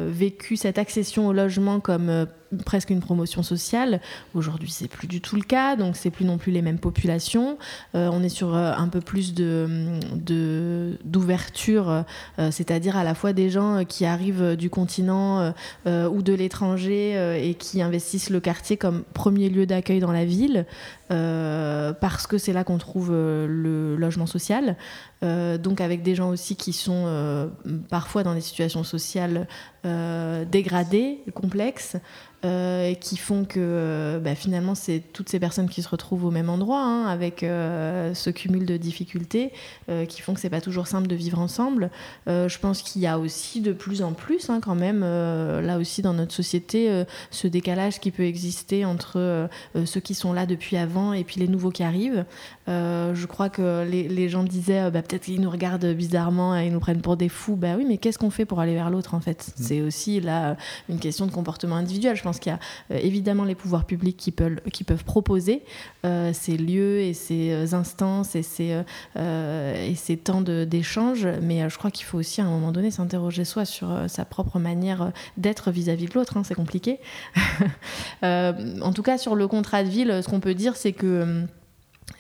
vécu 0.09 0.57
cette 0.57 0.79
accession 0.79 1.27
au 1.27 1.33
logement 1.33 1.81
comme 1.81 2.27
presque 2.65 2.91
une 2.91 3.01
promotion 3.01 3.43
sociale. 3.43 4.01
Aujourd'hui, 4.35 4.71
c'est 4.71 4.89
plus 4.89 5.09
du 5.09 5.21
tout 5.21 5.37
le 5.37 5.43
cas, 5.43 5.77
donc 5.77 5.97
c'est 5.97 6.11
plus 6.11 6.25
non 6.25 6.39
plus 6.39 6.53
les 6.53 6.63
mêmes 6.63 6.79
populations. 6.79 7.59
on 7.95 8.23
est 8.23 8.29
sur 8.29 8.55
un 8.55 8.89
peu 8.89 9.01
plus 9.01 9.35
de 9.35 10.19
d'ouverture, 11.05 12.05
c'est-à-dire 12.39 12.97
à 12.97 13.05
la 13.05 13.15
fois 13.15 13.33
des 13.33 13.51
gens 13.51 13.85
qui 13.85 14.05
arrivent 14.05 14.57
du 14.57 14.71
continent 14.71 15.53
ou 15.87 16.23
de 16.23 16.33
l'étranger 16.33 17.41
et 17.43 17.55
qui 17.55 17.83
investissent 17.83 18.31
le 18.31 18.41
quartier 18.41 18.77
comme 18.77 19.03
premier 19.15 19.49
lieu 19.49 19.67
d'accueil 19.67 20.01
dans 20.01 20.13
la 20.13 20.25
ville. 20.25 20.67
Euh, 21.13 21.93
parce 21.93 22.29
que 22.29 22.39
c'est 22.39 22.53
là 22.53 22.63
qu'on 22.63 22.79
trouve 22.79 23.11
euh, 23.13 23.47
le 23.49 23.97
logement 23.97 24.27
social. 24.27 24.77
Euh, 25.25 25.59
donc 25.59 25.81
avec 25.81 26.03
des 26.03 26.15
gens 26.15 26.31
aussi 26.31 26.55
qui 26.55 26.73
sont 26.73 27.51
parfois 27.89 28.23
dans 28.23 28.35
des 28.35 28.41
situations 28.41 28.85
sociales 28.85 29.49
dégradées, 29.85 31.21
complexes, 31.35 31.97
euh, 32.43 32.95
qui 32.95 33.19
font 33.19 33.45
que 33.45 33.61
euh, 33.61 34.19
bah, 34.19 34.35
finalement 34.35 34.75
c'est 34.75 35.03
toutes 35.13 35.29
ces 35.29 35.39
personnes 35.39 35.69
qui 35.69 35.83
se 35.83 35.89
retrouvent 35.91 36.25
au 36.25 36.31
même 36.31 36.49
endroit 36.49 36.81
hein, 36.81 37.05
avec 37.05 37.43
euh, 37.43 38.15
ce 38.15 38.31
cumul 38.31 38.65
de 38.65 38.79
difficultés 38.79 39.53
qui 40.09 40.23
font 40.23 40.35
que 40.35 40.41
c'est 40.41 40.49
pas 40.49 40.61
toujours 40.61 40.87
simple 40.87 41.09
de 41.09 41.17
vivre 41.17 41.39
ensemble. 41.39 41.91
je 42.27 42.59
pense 42.59 42.83
qu'il 42.83 43.03
y 43.03 43.07
a 43.07 43.19
aussi 43.19 43.61
de 43.61 43.73
plus 43.73 44.03
en 44.03 44.13
plus 44.13 44.49
hein, 44.49 44.61
quand 44.63 44.77
même 44.77 45.01
là 45.01 45.79
aussi 45.79 46.01
dans 46.01 46.15
notre 46.15 46.33
société 46.33 47.05
ce 47.31 47.49
décalage 47.49 47.99
qui 47.99 48.13
peut 48.13 48.23
exister 48.23 48.85
entre 48.85 49.49
ceux 49.85 50.01
qui 50.01 50.15
sont 50.15 50.33
là 50.33 50.47
depuis 50.47 50.77
avant 50.77 51.13
et 51.13 51.25
puis 51.25 51.41
les 51.41 51.49
nouveaux 51.49 51.71
qui 51.71 51.83
arrivent. 51.83 52.25
je 52.69 53.27
crois 53.27 53.49
que 53.49 53.85
les, 53.85 54.29
gens 54.29 54.45
disaient 54.45 54.91
bah, 54.93 55.03
peut-être 55.03 55.25
qu'ils 55.25 55.41
nous 55.41 55.51
regardent 55.51 55.93
bizarrement 55.93 56.57
et 56.57 56.67
ils 56.67 56.73
nous 56.73 56.81
prennent 56.81 57.03
pour 57.03 57.17
des 57.17 57.29
fous. 57.29 57.57
Bah 57.57 57.75
oui, 57.77 57.85
mais 57.87 57.99
qu'est-ce 57.99 58.19
qu'on 58.19 58.31
fait 58.31 58.45
pour 58.45 58.61
aller 58.61 58.75
vers 58.75 58.91
l'autre 58.91 59.15
en 59.15 59.21
fait? 59.21 59.53
Mmh. 59.59 59.63
C'est 59.71 59.83
aussi 59.83 60.19
là 60.19 60.57
une 60.89 60.99
question 60.99 61.27
de 61.27 61.31
comportement 61.31 61.77
individuel. 61.77 62.17
Je 62.17 62.25
pense 62.25 62.41
qu'il 62.41 62.51
y 62.51 62.55
a 62.57 62.59
euh, 62.91 62.99
évidemment 63.01 63.45
les 63.45 63.55
pouvoirs 63.55 63.85
publics 63.85 64.17
qui 64.17 64.33
peuvent, 64.33 65.05
proposer 65.05 65.63
euh, 66.05 66.33
ces 66.33 66.57
lieux 66.57 66.99
et 66.99 67.15
ces 67.15 67.53
euh, 67.53 67.77
instances 67.77 68.35
et 68.35 68.43
ces, 68.43 68.83
et 69.15 69.95
ces 69.95 70.17
temps 70.17 70.41
d'échange, 70.41 71.29
mais 71.41 71.71
je 71.71 71.79
crois 71.79 71.93
qu'il 71.93 72.05
faut 72.05 72.19
aussi 72.19 72.41
à 72.41 72.47
un 72.47 72.51
moment 72.51 72.73
donné 72.73 72.91
s'interroger 72.91 73.45
soi 73.45 73.65
sur 73.65 73.97
sa 74.09 74.25
propre 74.25 74.59
manière 74.59 75.13
d'être 75.37 75.71
vis-à-vis 75.71 76.07
de 76.07 76.15
l'autre. 76.15 76.37
Hein, 76.37 76.43
c'est 76.45 76.55
compliqué. 76.55 76.99
en 78.23 78.93
tout 78.93 79.03
cas, 79.05 79.19
sur 79.19 79.37
le 79.37 79.47
contrat 79.47 79.85
de 79.85 79.89
ville, 79.89 80.21
ce 80.21 80.29
qu'on 80.29 80.41
peut 80.41 80.55
dire, 80.55 80.75
c'est 80.75 80.93
que 80.93 81.47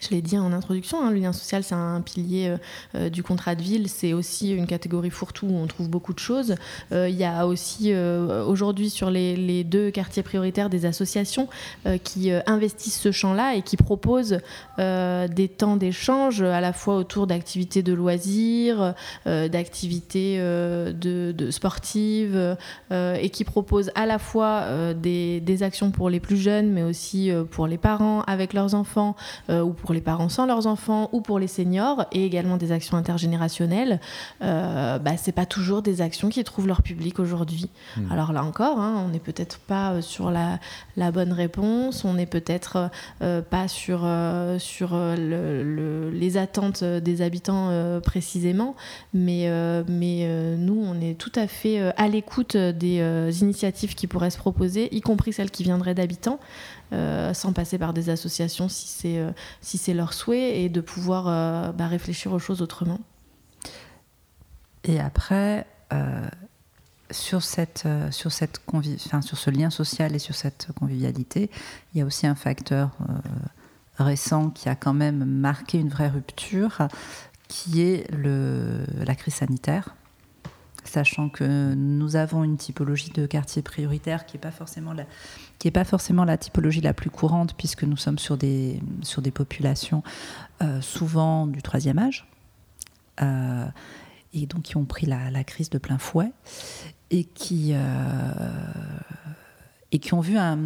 je 0.00 0.10
l'ai 0.10 0.22
dit 0.22 0.38
en 0.38 0.52
introduction, 0.52 1.04
hein, 1.04 1.10
le 1.10 1.18
lien 1.18 1.32
social, 1.32 1.62
c'est 1.62 1.74
un 1.74 2.00
pilier 2.00 2.48
euh, 2.48 2.56
euh, 2.94 3.10
du 3.10 3.22
contrat 3.22 3.54
de 3.54 3.62
ville. 3.62 3.88
C'est 3.88 4.12
aussi 4.12 4.50
une 4.50 4.66
catégorie 4.66 5.10
fourre-tout 5.10 5.46
où 5.46 5.56
on 5.56 5.66
trouve 5.66 5.88
beaucoup 5.88 6.14
de 6.14 6.18
choses. 6.18 6.54
Euh, 6.92 7.08
il 7.08 7.16
y 7.16 7.24
a 7.24 7.46
aussi 7.46 7.92
aujourd'hui 7.94 8.88
sur 8.88 9.10
les, 9.10 9.64
deux 9.64 9.90
quartiers 9.90 10.22
prioritaires 10.22 10.70
des 10.70 10.86
associations 10.86 11.48
qui 12.04 12.30
investissent 12.46 13.00
ce 13.00 13.12
champ-là 13.12 13.56
et 13.56 13.62
qui 13.62 13.76
proposent 13.76 14.38
des 14.78 15.48
temps 15.48 15.76
d'échange 15.76 16.42
à 16.42 16.60
la 16.60 16.72
fois 16.72 16.96
autour 16.96 17.26
d'activités 17.26 17.82
de 17.82 17.92
loisirs, 17.92 18.94
d'activités 19.26 20.38
de, 20.38 21.48
sportives 21.50 22.56
et 22.90 23.30
qui 23.30 23.44
proposent 23.44 23.90
à 23.94 24.06
la 24.06 24.18
fois 24.18 24.94
des, 24.94 25.40
des, 25.40 25.62
actions 25.62 25.90
pour 25.90 26.10
les 26.10 26.20
plus 26.20 26.36
jeunes, 26.36 26.70
mais 26.70 26.82
aussi 26.82 27.30
pour 27.50 27.66
les 27.66 27.78
parents 27.78 28.22
avec 28.22 28.52
leurs 28.52 28.74
enfants 28.74 29.16
ou 29.48 29.70
pour 29.70 29.89
les 29.94 30.00
parents 30.00 30.28
sans 30.28 30.46
leurs 30.46 30.66
enfants 30.66 31.08
ou 31.12 31.20
pour 31.20 31.38
les 31.38 31.46
seniors 31.46 32.06
et 32.12 32.24
également 32.24 32.56
des 32.56 32.72
actions 32.72 32.96
intergénérationnelles, 32.96 34.00
euh, 34.42 34.98
bah, 34.98 35.16
c'est 35.16 35.32
pas 35.32 35.46
toujours 35.46 35.82
des 35.82 36.00
actions 36.00 36.28
qui 36.28 36.42
trouvent 36.44 36.66
leur 36.66 36.82
public 36.82 37.18
aujourd'hui. 37.18 37.70
Hmm. 37.96 38.12
Alors 38.12 38.32
là 38.32 38.44
encore, 38.44 38.80
hein, 38.80 39.04
on 39.06 39.08
n'est 39.08 39.20
peut-être 39.20 39.58
pas 39.58 39.92
euh, 39.92 40.00
sur 40.00 40.30
la, 40.30 40.58
la, 40.96 41.10
bonne 41.10 41.32
réponse, 41.32 42.04
on 42.04 42.14
n'est 42.14 42.26
peut-être 42.26 42.90
euh, 43.22 43.42
pas 43.42 43.68
sur, 43.68 44.02
euh, 44.04 44.58
sur 44.58 44.90
le, 44.92 46.10
les 46.10 46.36
attentes 46.36 46.84
des 46.84 47.22
habitants 47.22 47.70
précisément, 48.00 48.74
mais, 49.14 49.50
mais 49.88 50.56
nous, 50.56 50.82
on 50.82 51.00
est 51.00 51.14
tout 51.18 51.32
à 51.34 51.46
fait 51.46 51.92
à 51.96 52.08
l'écoute 52.08 52.56
des 52.56 53.42
initiatives 53.42 53.94
qui 53.94 54.06
pourraient 54.06 54.30
se 54.30 54.38
proposer, 54.38 54.94
y 54.94 55.00
compris 55.00 55.32
celles 55.32 55.50
qui 55.50 55.62
viendraient 55.62 55.94
d'habitants. 55.94 56.38
Euh, 56.92 57.32
sans 57.34 57.52
passer 57.52 57.78
par 57.78 57.92
des 57.92 58.10
associations 58.10 58.68
si 58.68 58.88
c'est 58.88 59.18
euh, 59.18 59.30
leur 59.94 60.12
souhait 60.12 60.62
et 60.62 60.68
de 60.68 60.80
pouvoir 60.80 61.28
euh, 61.28 61.70
bah, 61.70 61.86
réfléchir 61.86 62.32
aux 62.32 62.40
choses 62.40 62.62
autrement. 62.62 62.98
Et 64.82 64.98
après, 64.98 65.66
sur, 67.10 67.42
ce 67.42 69.50
lien 69.50 69.70
social 69.70 70.16
et 70.16 70.18
sur 70.18 70.34
cette 70.34 70.68
convivialité, 70.78 71.50
il 71.94 71.98
y 71.98 72.00
a 72.00 72.06
aussi 72.06 72.26
un 72.26 72.34
facteur 72.34 72.96
récent 73.98 74.48
qui 74.48 74.70
a 74.70 74.74
quand 74.74 74.94
même 74.94 75.24
marqué 75.24 75.78
une 75.78 75.90
vraie 75.90 76.08
rupture, 76.08 76.88
qui 77.48 77.82
est 77.82 78.10
la 78.14 79.14
crise 79.14 79.34
sanitaire 79.34 79.94
sachant 80.90 81.28
que 81.28 81.74
nous 81.74 82.16
avons 82.16 82.44
une 82.44 82.56
typologie 82.56 83.10
de 83.10 83.26
quartier 83.26 83.62
prioritaire 83.62 84.26
qui 84.26 84.36
n'est 84.36 84.40
pas 84.40 84.50
forcément 84.50 86.24
la, 86.24 86.36
typologie 86.36 86.80
la 86.80 86.92
plus 86.92 87.10
courante, 87.10 87.54
puisque 87.56 87.84
nous 87.84 87.96
sommes 87.96 88.18
sur 88.18 88.36
des, 88.36 88.80
populations 89.32 90.02
euh, 90.62 90.80
souvent 90.80 91.46
du 91.46 91.62
troisième 91.62 91.98
âge, 91.98 92.26
euh, 93.22 93.66
et 94.34 94.46
donc 94.46 94.62
qui 94.62 94.76
ont 94.76 94.84
pris 94.84 95.06
la, 95.06 95.30
la, 95.30 95.44
crise 95.44 95.70
de 95.70 95.78
plein 95.78 95.98
fouet, 95.98 96.32
et 97.10 97.24
qui, 97.24 97.70
euh, 97.72 97.80
et 99.92 99.98
qui 99.98 100.14
ont 100.14 100.20
vu 100.20 100.36
un. 100.36 100.58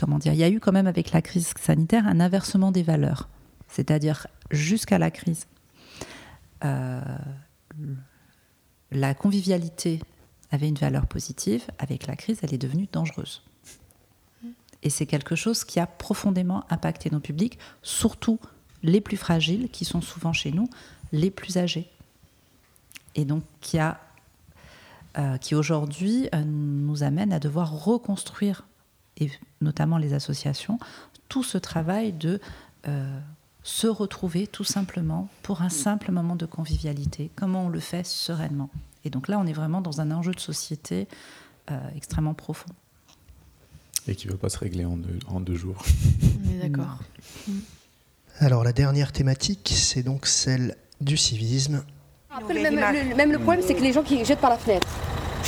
Comment 0.00 0.18
dire 0.18 0.32
Il 0.32 0.38
y 0.38 0.44
a 0.44 0.50
eu 0.50 0.60
quand 0.60 0.72
même 0.72 0.86
avec 0.86 1.12
la 1.12 1.22
crise 1.22 1.52
sanitaire 1.60 2.06
un 2.06 2.20
inversement 2.20 2.72
des 2.72 2.82
valeurs. 2.82 3.28
C'est-à-dire, 3.68 4.26
jusqu'à 4.50 4.98
la 4.98 5.10
crise, 5.10 5.46
la 8.90 9.14
convivialité 9.14 10.00
avait 10.50 10.68
une 10.68 10.76
valeur 10.76 11.06
positive. 11.06 11.64
Avec 11.78 12.06
la 12.06 12.16
crise, 12.16 12.38
elle 12.42 12.54
est 12.54 12.58
devenue 12.58 12.88
dangereuse. 12.92 13.42
Et 14.82 14.90
c'est 14.90 15.06
quelque 15.06 15.34
chose 15.34 15.64
qui 15.64 15.80
a 15.80 15.86
profondément 15.86 16.64
impacté 16.70 17.10
nos 17.10 17.20
publics, 17.20 17.58
surtout 17.82 18.38
les 18.82 19.00
plus 19.00 19.16
fragiles, 19.16 19.68
qui 19.70 19.84
sont 19.84 20.00
souvent 20.00 20.32
chez 20.32 20.52
nous 20.52 20.68
les 21.12 21.30
plus 21.30 21.56
âgés. 21.56 21.88
Et 23.14 23.24
donc 23.24 23.42
qui, 23.60 23.78
euh, 23.80 25.38
qui 25.38 25.54
aujourd'hui 25.54 26.28
euh, 26.34 26.44
nous 26.44 27.02
amène 27.02 27.32
à 27.32 27.40
devoir 27.40 27.84
reconstruire, 27.84 28.66
et 29.16 29.30
notamment 29.60 29.98
les 29.98 30.12
associations, 30.12 30.78
tout 31.28 31.42
ce 31.42 31.58
travail 31.58 32.12
de 32.12 32.40
euh, 32.86 33.18
se 33.66 33.88
retrouver 33.88 34.46
tout 34.46 34.64
simplement 34.64 35.28
pour 35.42 35.60
un 35.60 35.68
simple 35.68 36.12
moment 36.12 36.36
de 36.36 36.46
convivialité. 36.46 37.30
Comment 37.34 37.66
on 37.66 37.68
le 37.68 37.80
fait 37.80 38.06
sereinement? 38.06 38.70
Et 39.04 39.10
donc 39.10 39.26
là, 39.26 39.40
on 39.40 39.46
est 39.46 39.52
vraiment 39.52 39.80
dans 39.80 40.00
un 40.00 40.12
enjeu 40.12 40.32
de 40.32 40.40
société 40.40 41.08
extrêmement 41.96 42.34
profond. 42.34 42.70
Et 44.06 44.14
qui 44.14 44.28
ne 44.28 44.32
va 44.32 44.38
pas 44.38 44.48
se 44.48 44.58
régler 44.58 44.84
en 44.84 44.96
deux, 44.96 45.18
en 45.26 45.40
deux 45.40 45.56
jours. 45.56 45.82
On 46.46 46.50
est 46.54 46.68
d'accord. 46.68 46.98
Mm. 47.48 47.52
Alors 48.38 48.62
la 48.62 48.72
dernière 48.72 49.10
thématique, 49.10 49.72
c'est 49.74 50.04
donc 50.04 50.26
celle 50.26 50.76
du 51.00 51.16
civisme. 51.16 51.82
Après, 52.30 52.54
le 52.54 52.60
même, 52.60 53.32
le, 53.32 53.38
problème, 53.38 53.64
c'est 53.66 53.74
que 53.74 53.82
les 53.82 53.92
gens 53.92 54.04
qui 54.04 54.24
jettent 54.24 54.40
par 54.40 54.50
la 54.50 54.58
fenêtre. 54.58 54.86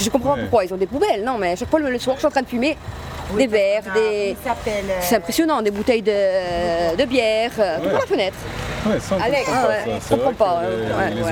Je 0.01 0.11
comprends 0.11 0.35
pas 0.35 0.41
pourquoi, 0.41 0.65
ils 0.65 0.73
ont 0.73 0.77
des 0.77 0.87
poubelles, 0.87 1.25
non, 1.25 1.39
mais 1.39 1.53
à 1.53 1.57
chaque 1.57 1.71
fois 1.71 1.81
le 1.81 1.99
soir, 1.99 2.17
je 2.17 2.21
suis 2.21 2.27
en 2.27 2.31
train 2.31 2.43
de 2.43 2.47
fumer 2.47 2.77
des 3.37 3.47
verres, 3.47 3.83
des. 3.95 4.37
Euh, 4.47 4.95
c'est 5.01 5.17
impressionnant, 5.17 5.61
des 5.63 5.71
bouteilles 5.71 6.03
de, 6.03 6.97
de 6.97 7.05
bière, 7.05 7.51
euh, 7.59 7.77
tout 7.79 7.91
par 7.91 8.01
la 8.01 8.07
fenêtre. 8.07 8.37
Ouais, 8.87 9.01
ça, 9.01 9.17
on 9.19 9.21
Alex, 9.21 9.51
ah 9.51 9.57
pas. 10.39 10.63
Les, 10.63 11.27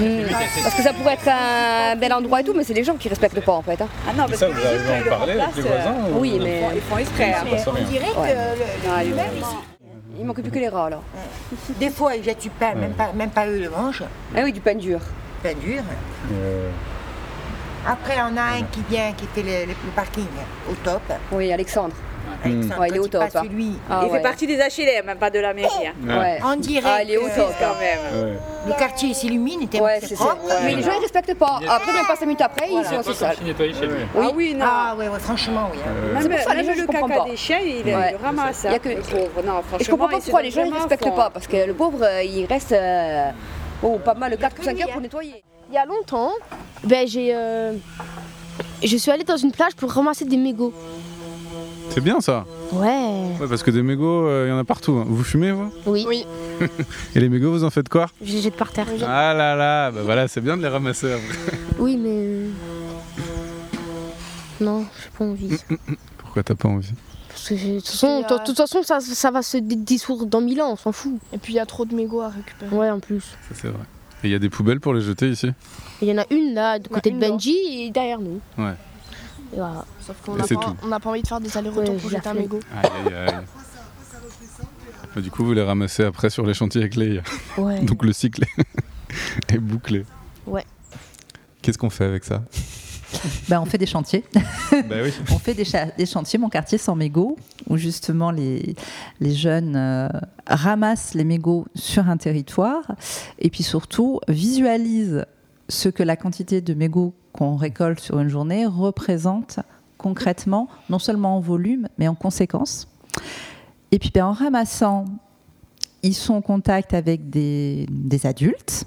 euh. 0.00 0.26
Parce 0.62 0.74
que 0.74 0.82
ça 0.82 0.92
pourrait 0.92 1.14
être 1.14 1.28
un 1.28 1.96
bel 1.96 2.12
endroit 2.12 2.40
et 2.40 2.44
tout, 2.44 2.54
mais 2.54 2.64
c'est 2.64 2.74
les 2.74 2.84
gens 2.84 2.94
qui 2.94 3.08
respectent 3.08 3.40
pas 3.40 3.52
en 3.52 3.62
fait. 3.62 3.80
Hein. 3.80 3.88
Ah 4.08 4.12
non, 4.14 4.26
parce 4.26 4.38
ça, 4.38 4.48
vous 4.48 4.66
arrivez 4.66 4.92
à 5.10 5.14
en 5.14 5.18
parler 5.18 5.40
avec 5.40 5.56
les 5.56 5.62
voisins 5.62 5.94
Oui, 6.14 6.38
mais 6.42 6.62
ils 6.74 6.80
font 6.82 6.98
exprès. 6.98 7.32
Hein. 7.32 7.44
On 7.66 7.90
dirait 7.90 8.06
que 8.06 8.20
le, 9.08 9.16
il 10.20 10.26
manque 10.26 10.42
plus 10.42 10.50
que 10.50 10.58
les 10.58 10.68
rats 10.68 10.90
là. 10.90 11.00
Des 11.80 11.90
fois 11.90 12.16
ils 12.16 12.24
jettent 12.24 12.42
du 12.42 12.50
pain, 12.50 12.74
même, 12.74 12.92
pas, 12.92 13.12
même 13.14 13.30
pas 13.30 13.46
eux 13.46 13.58
le 13.60 13.70
mangent. 13.70 14.04
Ah 14.36 14.40
oui, 14.44 14.52
du 14.52 14.60
pain 14.60 14.74
dur. 14.74 15.00
Pain 15.42 15.54
dur. 15.60 15.82
Après, 17.88 18.16
on 18.20 18.36
a 18.36 18.58
un 18.58 18.62
qui 18.70 18.82
vient, 18.90 19.12
qui 19.16 19.26
fait 19.26 19.42
le, 19.66 19.72
parking 19.96 20.26
au 20.70 20.74
top. 20.84 21.00
Oui, 21.32 21.50
Alexandre. 21.50 21.94
Mmh. 22.44 22.70
Ouais, 22.78 22.88
il 22.90 22.96
est 22.96 22.98
au 22.98 23.08
top. 23.08 23.32
Pas 23.32 23.42
celui. 23.42 23.78
Ah, 23.90 24.02
il 24.02 24.10
ouais. 24.10 24.18
fait 24.18 24.22
partie 24.22 24.46
des 24.46 24.56
HLM, 24.56 25.06
même 25.06 25.16
pas 25.16 25.30
de 25.30 25.38
la 25.38 25.54
mairie. 25.54 25.86
Hein. 25.86 26.20
Ouais. 26.20 26.38
On 26.44 26.54
dirait. 26.56 26.82
Ah, 26.86 27.02
il 27.02 27.10
est 27.10 27.16
au 27.16 27.28
top 27.28 27.50
quand 27.58 27.78
même. 27.80 28.36
Le 28.66 28.72
quartier 28.74 29.14
s'illumine, 29.14 29.62
était 29.62 29.80
ouais, 29.80 30.00
c'est 30.02 30.14
propre. 30.14 30.44
Mais 30.64 30.74
les 30.74 30.82
gens 30.82 30.92
ils 30.98 31.00
respectent 31.00 31.34
pas. 31.34 31.60
Après, 31.66 31.92
même 31.92 32.06
pas 32.06 32.14
5 32.14 32.26
minutes 32.26 32.42
après, 32.42 32.68
ils 32.70 32.84
sont 32.84 32.98
aussi 32.98 33.14
sales. 33.14 33.36
Oui. 33.42 33.74
Ah 34.16 34.28
oui, 34.34 34.54
non. 34.54 34.66
Ah 34.68 34.94
ouais, 34.96 35.06
franchement, 35.18 35.70
oui. 35.72 35.78
Même, 36.12 36.28
le 36.28 36.86
caca 36.86 37.24
des 37.24 37.36
chiens, 37.36 37.60
il 37.60 37.84
le 37.84 38.22
ramasse. 38.22 38.66
Il 38.68 38.72
y 38.72 38.74
a 38.74 38.78
que 38.78 38.90
le 38.90 38.96
pauvre. 38.96 39.42
Non, 39.44 39.62
franchement. 39.62 39.78
Je 39.80 39.90
comprends 39.90 40.08
pas 40.08 40.18
pourquoi 40.18 40.42
les 40.42 40.50
gens 40.50 40.64
ils 40.64 40.74
respectent 40.74 41.14
pas, 41.14 41.30
parce 41.30 41.46
que 41.46 41.66
le 41.66 41.72
pauvre, 41.72 42.06
il 42.22 42.44
reste 42.44 42.74
oh, 43.82 43.98
pas 44.04 44.14
mal 44.14 44.36
4 44.36 44.60
ou 44.60 44.62
5 44.62 44.80
heures 44.80 44.88
pour 44.90 45.00
nettoyer. 45.00 45.42
Il 45.70 45.74
y 45.74 45.78
a 45.78 45.84
longtemps, 45.84 46.32
ben 46.84 47.06
j'ai 47.06 47.34
je 48.82 48.96
suis 48.96 49.10
allée 49.10 49.24
dans 49.24 49.36
une 49.36 49.50
plage 49.52 49.74
pour 49.74 49.90
ramasser 49.92 50.24
des 50.24 50.36
mégots. 50.36 50.72
C'est 51.90 52.00
bien 52.00 52.20
ça 52.20 52.44
Ouais. 52.72 53.32
Ouais, 53.40 53.48
parce 53.48 53.62
que 53.62 53.70
des 53.70 53.82
mégots, 53.82 54.28
il 54.44 54.48
y 54.48 54.52
en 54.52 54.58
a 54.58 54.64
partout. 54.64 54.92
hein. 54.92 55.04
Vous 55.08 55.24
fumez, 55.24 55.50
vous? 55.52 55.72
Oui. 55.86 56.04
Oui. 56.08 56.24
Et 57.14 57.20
les 57.20 57.28
mégots, 57.28 57.50
vous 57.50 57.64
en 57.64 57.70
faites 57.70 57.88
quoi? 57.88 58.06
Je 58.22 58.32
les 58.34 58.40
jette 58.42 58.56
par 58.56 58.70
terre. 58.72 58.86
Ah 59.06 59.34
là 59.34 59.56
là, 59.56 59.90
bah 59.90 60.02
voilà, 60.04 60.28
c'est 60.28 60.40
bien 60.40 60.56
de 60.56 60.62
les 60.62 60.68
ramasser 60.68 61.12
après. 61.12 61.58
Oui, 61.78 61.96
mais. 61.96 62.48
Non, 64.60 64.84
j'ai 65.02 65.10
pas 65.16 65.24
envie. 65.24 65.56
Pourquoi 66.18 66.42
t'as 66.42 66.54
pas 66.56 66.68
envie? 66.68 66.92
Parce 67.28 67.48
que 67.50 67.56
j'ai- 67.56 67.74
de 67.76 67.78
toute 67.80 67.88
façon, 67.88 68.20
de 68.20 68.44
toute 68.44 68.56
façon, 68.56 68.82
ça, 68.82 68.98
ça 69.00 69.30
va 69.30 69.42
se 69.42 69.56
dé- 69.58 69.76
dissoudre 69.76 70.26
dans 70.26 70.40
mille 70.40 70.60
ans, 70.60 70.72
on 70.72 70.76
s'en 70.76 70.90
fout. 70.92 71.14
Et 71.32 71.38
puis 71.38 71.52
il 71.52 71.56
y 71.56 71.60
a 71.60 71.66
trop 71.66 71.84
de 71.84 71.94
mégots 71.94 72.20
à 72.20 72.28
récupérer. 72.30 72.74
Ouais, 72.74 72.90
en 72.90 72.98
plus. 73.00 73.20
Ça, 73.22 73.54
c'est 73.54 73.68
vrai. 73.68 73.84
Et 74.24 74.28
il 74.28 74.30
y 74.30 74.34
a 74.34 74.38
des 74.38 74.48
poubelles 74.48 74.80
pour 74.80 74.94
les 74.94 75.00
jeter 75.00 75.28
ici 75.28 75.50
Il 76.02 76.08
y 76.08 76.12
en 76.12 76.18
a 76.18 76.26
une 76.30 76.54
là, 76.54 76.78
de 76.78 76.88
côté 76.88 77.10
de 77.10 77.18
Benji 77.18 77.56
et 77.84 77.90
derrière 77.90 78.20
nous. 78.20 78.40
Ouais. 78.56 78.74
Et 79.52 79.56
voilà. 79.56 79.84
Sauf 80.00 80.16
qu'on 80.24 80.34
n'a 80.34 80.44
pas, 80.44 80.54
tout. 80.54 80.76
on 80.82 80.86
n'a 80.88 81.00
pas 81.00 81.10
envie 81.10 81.22
de 81.22 81.28
faire 81.28 81.40
des 81.40 81.56
allers-retours 81.56 81.94
Ouais, 81.94 82.00
pour 82.00 82.10
j'ai 82.10 82.16
jeter 82.16 82.28
un 82.28 82.34
mégot. 82.34 82.60
Aïe 82.82 82.90
aïe 83.06 83.14
aïe. 83.14 83.34
Bah, 85.14 85.20
du 85.20 85.30
coup, 85.30 85.44
vous 85.44 85.54
les 85.54 85.62
ramassez 85.62 86.04
après 86.04 86.30
sur 86.30 86.44
les 86.46 86.54
chantiers 86.54 86.80
avec 86.80 86.96
les. 86.96 87.20
Ouais. 87.56 87.80
Donc 87.84 88.04
le 88.04 88.12
cycle 88.12 88.44
est 89.48 89.58
bouclé. 89.58 90.04
Ouais. 90.46 90.64
Qu'est-ce 91.62 91.78
qu'on 91.78 91.90
fait 91.90 92.04
avec 92.04 92.24
ça? 92.24 92.42
Ben, 93.48 93.60
on 93.60 93.64
fait 93.64 93.78
des 93.78 93.86
chantiers. 93.86 94.24
Bah 94.34 94.96
oui. 95.02 95.12
on 95.32 95.38
fait 95.38 95.54
des 95.54 96.06
chantiers, 96.06 96.38
mon 96.38 96.48
quartier 96.48 96.78
sans 96.78 96.94
mégots, 96.94 97.36
où 97.68 97.76
justement 97.76 98.30
les, 98.30 98.74
les 99.20 99.34
jeunes 99.34 99.76
euh, 99.76 100.08
ramassent 100.46 101.14
les 101.14 101.24
mégots 101.24 101.66
sur 101.74 102.08
un 102.08 102.16
territoire 102.16 102.92
et 103.38 103.50
puis 103.50 103.62
surtout 103.62 104.20
visualisent 104.28 105.24
ce 105.68 105.88
que 105.88 106.02
la 106.02 106.16
quantité 106.16 106.60
de 106.60 106.74
mégots 106.74 107.14
qu'on 107.32 107.56
récolte 107.56 108.00
sur 108.00 108.18
une 108.18 108.28
journée 108.28 108.66
représente 108.66 109.60
concrètement, 109.96 110.68
non 110.88 110.98
seulement 110.98 111.36
en 111.36 111.40
volume, 111.40 111.88
mais 111.98 112.08
en 112.08 112.14
conséquence. 112.14 112.88
Et 113.90 113.98
puis 113.98 114.10
ben, 114.14 114.26
en 114.26 114.32
ramassant, 114.32 115.06
ils 116.02 116.14
sont 116.14 116.34
en 116.34 116.40
contact 116.40 116.94
avec 116.94 117.30
des, 117.30 117.86
des 117.90 118.26
adultes 118.26 118.84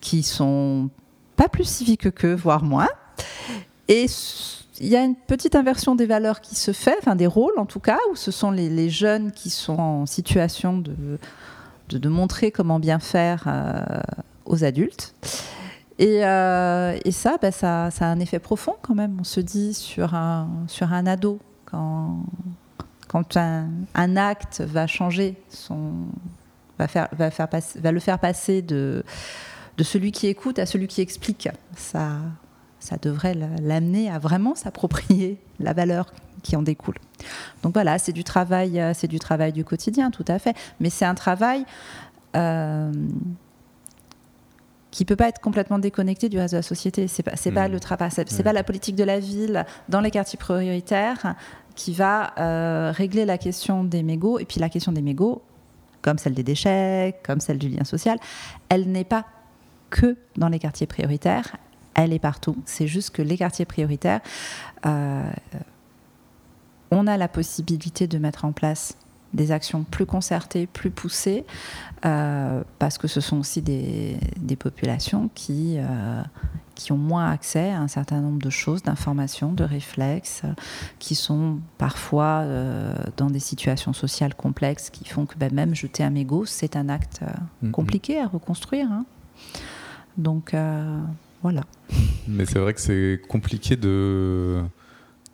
qui 0.00 0.22
sont 0.22 0.88
pas 1.36 1.48
plus 1.48 1.64
civiques 1.64 2.10
qu'eux, 2.12 2.34
voire 2.34 2.62
moins. 2.62 2.88
Et 3.88 4.06
il 4.80 4.86
y 4.86 4.96
a 4.96 5.04
une 5.04 5.16
petite 5.16 5.54
inversion 5.54 5.94
des 5.94 6.06
valeurs 6.06 6.40
qui 6.40 6.54
se 6.54 6.72
fait, 6.72 6.96
enfin 6.98 7.16
des 7.16 7.26
rôles 7.26 7.58
en 7.58 7.66
tout 7.66 7.80
cas, 7.80 7.98
où 8.10 8.16
ce 8.16 8.30
sont 8.30 8.50
les, 8.50 8.88
jeunes 8.88 9.30
qui 9.32 9.50
sont 9.50 9.78
en 9.78 10.06
situation 10.06 10.78
de, 10.78 11.18
de, 11.88 12.08
montrer 12.08 12.50
comment 12.50 12.80
bien 12.80 12.98
faire 12.98 13.44
euh, 13.46 13.82
aux 14.46 14.64
adultes. 14.64 15.14
Et, 15.98 16.24
euh, 16.24 16.98
bah, 17.42 17.52
ça, 17.52 17.90
ça 17.90 18.06
a 18.06 18.08
un 18.08 18.20
effet 18.20 18.38
profond 18.38 18.76
quand 18.80 18.94
même, 18.94 19.18
on 19.20 19.24
se 19.24 19.40
dit, 19.40 19.74
sur 19.74 20.14
un, 20.14 20.48
sur 20.66 20.92
un 20.92 21.06
ado. 21.06 21.38
Quand, 21.66 22.24
quand 23.06 23.36
un, 23.36 23.68
un 23.94 24.16
acte 24.16 24.62
va 24.62 24.86
changer, 24.86 25.36
son, 25.50 25.92
va, 26.78 26.88
faire, 26.88 27.08
va, 27.12 27.30
faire 27.30 27.48
va 27.50 27.92
le 27.92 28.00
faire 28.00 28.18
passer 28.18 28.62
de, 28.62 29.04
de 29.76 29.84
celui 29.84 30.10
qui 30.10 30.26
écoute 30.26 30.58
à 30.58 30.64
celui 30.64 30.86
qui 30.86 31.00
explique, 31.02 31.48
ça, 31.76 32.12
ça 32.80 32.96
devrait 33.00 33.34
la- 33.34 33.46
l'amener 33.62 34.10
à 34.10 34.18
vraiment 34.18 34.54
s'approprier 34.54 35.38
la 35.60 35.72
valeur 35.72 36.12
qui 36.42 36.56
en 36.56 36.62
découle. 36.62 36.96
Donc 37.62 37.74
voilà, 37.74 37.98
c'est 37.98 38.12
du 38.12 38.24
travail, 38.24 38.80
euh, 38.80 38.92
c'est 38.94 39.06
du 39.08 39.18
travail 39.18 39.52
du 39.52 39.64
quotidien, 39.64 40.10
tout 40.10 40.24
à 40.26 40.38
fait. 40.38 40.56
Mais 40.80 40.90
c'est 40.90 41.04
un 41.04 41.14
travail 41.14 41.64
euh, 42.34 42.90
qui 44.90 45.04
peut 45.04 45.16
pas 45.16 45.28
être 45.28 45.40
complètement 45.40 45.78
déconnecté 45.78 46.28
du 46.28 46.38
reste 46.38 46.52
de 46.54 46.58
la 46.58 46.62
société. 46.62 47.06
C'est 47.06 47.22
pas, 47.22 47.32
pas 47.32 47.66
Mhm. 47.68 47.72
le 47.72 47.80
travail, 47.80 48.10
c'est 48.10 48.42
pas 48.42 48.52
la 48.52 48.64
politique 48.64 48.96
de 48.96 49.04
la 49.04 49.20
ville 49.20 49.64
dans 49.88 50.00
les 50.00 50.10
quartiers 50.10 50.38
prioritaires 50.38 51.36
qui 51.76 51.92
va 51.92 52.32
euh, 52.38 52.92
régler 52.94 53.24
la 53.24 53.38
question 53.38 53.84
des 53.84 54.02
mégots. 54.02 54.38
Et 54.40 54.44
puis 54.44 54.58
la 54.60 54.68
question 54.68 54.90
des 54.92 55.02
mégots, 55.02 55.42
comme 56.02 56.18
celle 56.18 56.34
des 56.34 56.42
déchets, 56.42 57.20
comme 57.24 57.38
celle 57.40 57.58
du 57.58 57.68
lien 57.68 57.84
social, 57.84 58.18
elle 58.68 58.90
n'est 58.90 59.04
pas 59.04 59.26
que 59.90 60.16
dans 60.36 60.48
les 60.48 60.58
quartiers 60.58 60.86
prioritaires, 60.88 61.56
elle 61.94 62.12
est 62.12 62.18
partout. 62.18 62.56
C'est 62.66 62.86
juste 62.86 63.10
que 63.10 63.22
les 63.22 63.36
quartiers 63.36 63.64
prioritaires, 63.66 64.20
euh, 64.86 65.30
on 66.90 67.06
a 67.06 67.16
la 67.16 67.28
possibilité 67.28 68.06
de 68.06 68.18
mettre 68.18 68.44
en 68.44 68.52
place 68.52 68.96
des 69.32 69.52
actions 69.52 69.84
plus 69.84 70.06
concertées, 70.06 70.66
plus 70.66 70.90
poussées, 70.90 71.44
euh, 72.04 72.62
parce 72.80 72.98
que 72.98 73.06
ce 73.06 73.20
sont 73.20 73.38
aussi 73.38 73.62
des, 73.62 74.16
des 74.40 74.56
populations 74.56 75.30
qui, 75.36 75.76
euh, 75.78 76.20
qui 76.74 76.90
ont 76.90 76.96
moins 76.98 77.30
accès 77.30 77.70
à 77.70 77.78
un 77.80 77.86
certain 77.86 78.20
nombre 78.20 78.40
de 78.42 78.50
choses, 78.50 78.82
d'informations, 78.82 79.52
de 79.52 79.62
réflexes, 79.62 80.42
qui 80.98 81.14
sont 81.14 81.60
parfois 81.78 82.40
euh, 82.42 82.92
dans 83.18 83.30
des 83.30 83.38
situations 83.38 83.92
sociales 83.92 84.34
complexes 84.34 84.90
qui 84.90 85.04
font 85.04 85.26
que 85.26 85.36
ben, 85.38 85.52
même 85.54 85.76
jeter 85.76 86.02
un 86.02 86.10
mégot, 86.10 86.44
c'est 86.44 86.74
un 86.74 86.88
acte 86.88 87.20
Mhm. 87.62 87.70
compliqué 87.70 88.18
à 88.20 88.26
reconstruire. 88.26 88.90
hein. 88.90 89.04
Donc 90.16 90.54
voilà. 91.42 91.62
Mais 92.28 92.44
c'est 92.46 92.58
vrai 92.58 92.74
que 92.74 92.80
c'est 92.80 93.20
compliqué 93.28 93.76
de. 93.76 94.62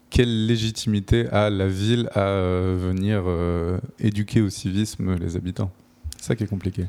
Quelle 0.08 0.46
légitimité 0.46 1.28
a 1.28 1.50
la 1.50 1.66
ville 1.66 2.08
à 2.14 2.20
euh, 2.20 2.76
venir 2.78 3.24
euh, 3.26 3.78
éduquer 3.98 4.40
au 4.40 4.48
civisme 4.48 5.16
les 5.16 5.36
habitants 5.36 5.70
C'est 6.16 6.26
ça 6.26 6.36
qui 6.36 6.44
est 6.44 6.46
compliqué. 6.46 6.86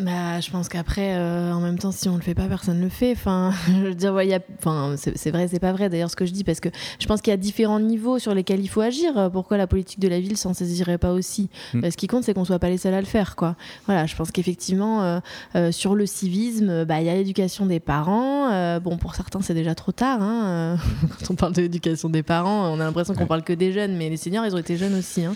Bah, 0.00 0.40
je 0.40 0.50
pense 0.50 0.68
qu'après, 0.68 1.14
euh, 1.16 1.52
en 1.52 1.60
même 1.60 1.78
temps, 1.78 1.90
si 1.92 2.08
on 2.08 2.14
le 2.16 2.22
fait 2.22 2.34
pas, 2.34 2.46
personne 2.46 2.80
le 2.80 2.88
fait. 2.88 3.12
Enfin, 3.12 3.52
je 3.66 3.72
veux 3.88 3.94
dire, 3.94 4.14
ouais, 4.14 4.28
y 4.28 4.34
a- 4.34 4.40
enfin, 4.58 4.94
c'est 4.96 5.30
vrai, 5.30 5.48
c'est 5.48 5.58
pas 5.58 5.72
vrai 5.72 5.88
d'ailleurs 5.88 6.10
ce 6.10 6.16
que 6.16 6.24
je 6.26 6.32
dis, 6.32 6.44
parce 6.44 6.60
que 6.60 6.68
je 7.00 7.06
pense 7.06 7.20
qu'il 7.20 7.30
y 7.32 7.34
a 7.34 7.36
différents 7.36 7.80
niveaux 7.80 8.18
sur 8.18 8.34
lesquels 8.34 8.60
il 8.60 8.68
faut 8.68 8.80
agir. 8.80 9.16
Euh, 9.16 9.28
Pourquoi 9.28 9.56
la 9.56 9.66
politique 9.66 9.98
de 9.98 10.08
la 10.08 10.20
ville 10.20 10.36
s'en 10.36 10.54
saisirait 10.54 10.98
pas 10.98 11.12
aussi 11.12 11.48
Mm. 11.74 11.84
Euh, 11.84 11.90
Ce 11.90 11.96
qui 11.96 12.06
compte, 12.06 12.24
c'est 12.24 12.34
qu'on 12.34 12.44
soit 12.44 12.58
pas 12.58 12.68
les 12.70 12.78
seuls 12.78 12.94
à 12.94 13.00
le 13.00 13.06
faire, 13.06 13.34
quoi. 13.36 13.56
Voilà, 13.86 14.06
je 14.06 14.14
pense 14.14 14.30
qu'effectivement, 14.30 15.02
euh, 15.02 15.18
euh, 15.56 15.72
sur 15.72 15.94
le 15.94 16.06
civisme, 16.06 16.84
bah, 16.84 17.00
il 17.00 17.06
y 17.06 17.10
a 17.10 17.14
l'éducation 17.14 17.66
des 17.66 17.80
parents. 17.80 18.78
Bon, 18.80 18.96
pour 18.98 19.14
certains, 19.14 19.40
c'est 19.40 19.54
déjà 19.54 19.74
trop 19.74 19.92
tard. 19.92 20.22
hein. 20.22 20.76
Quand 21.20 21.32
on 21.32 21.34
parle 21.34 21.52
de 21.54 21.62
l'éducation 21.62 22.08
des 22.08 22.22
parents, 22.22 22.68
on 22.72 22.78
a 22.80 22.84
l'impression 22.84 23.14
qu'on 23.14 23.26
parle 23.26 23.42
que 23.42 23.52
des 23.52 23.72
jeunes, 23.72 23.96
mais 23.96 24.08
les 24.08 24.16
seniors, 24.16 24.46
ils 24.46 24.54
ont 24.54 24.58
été 24.58 24.76
jeunes 24.76 24.94
aussi. 24.94 25.24
hein. 25.24 25.34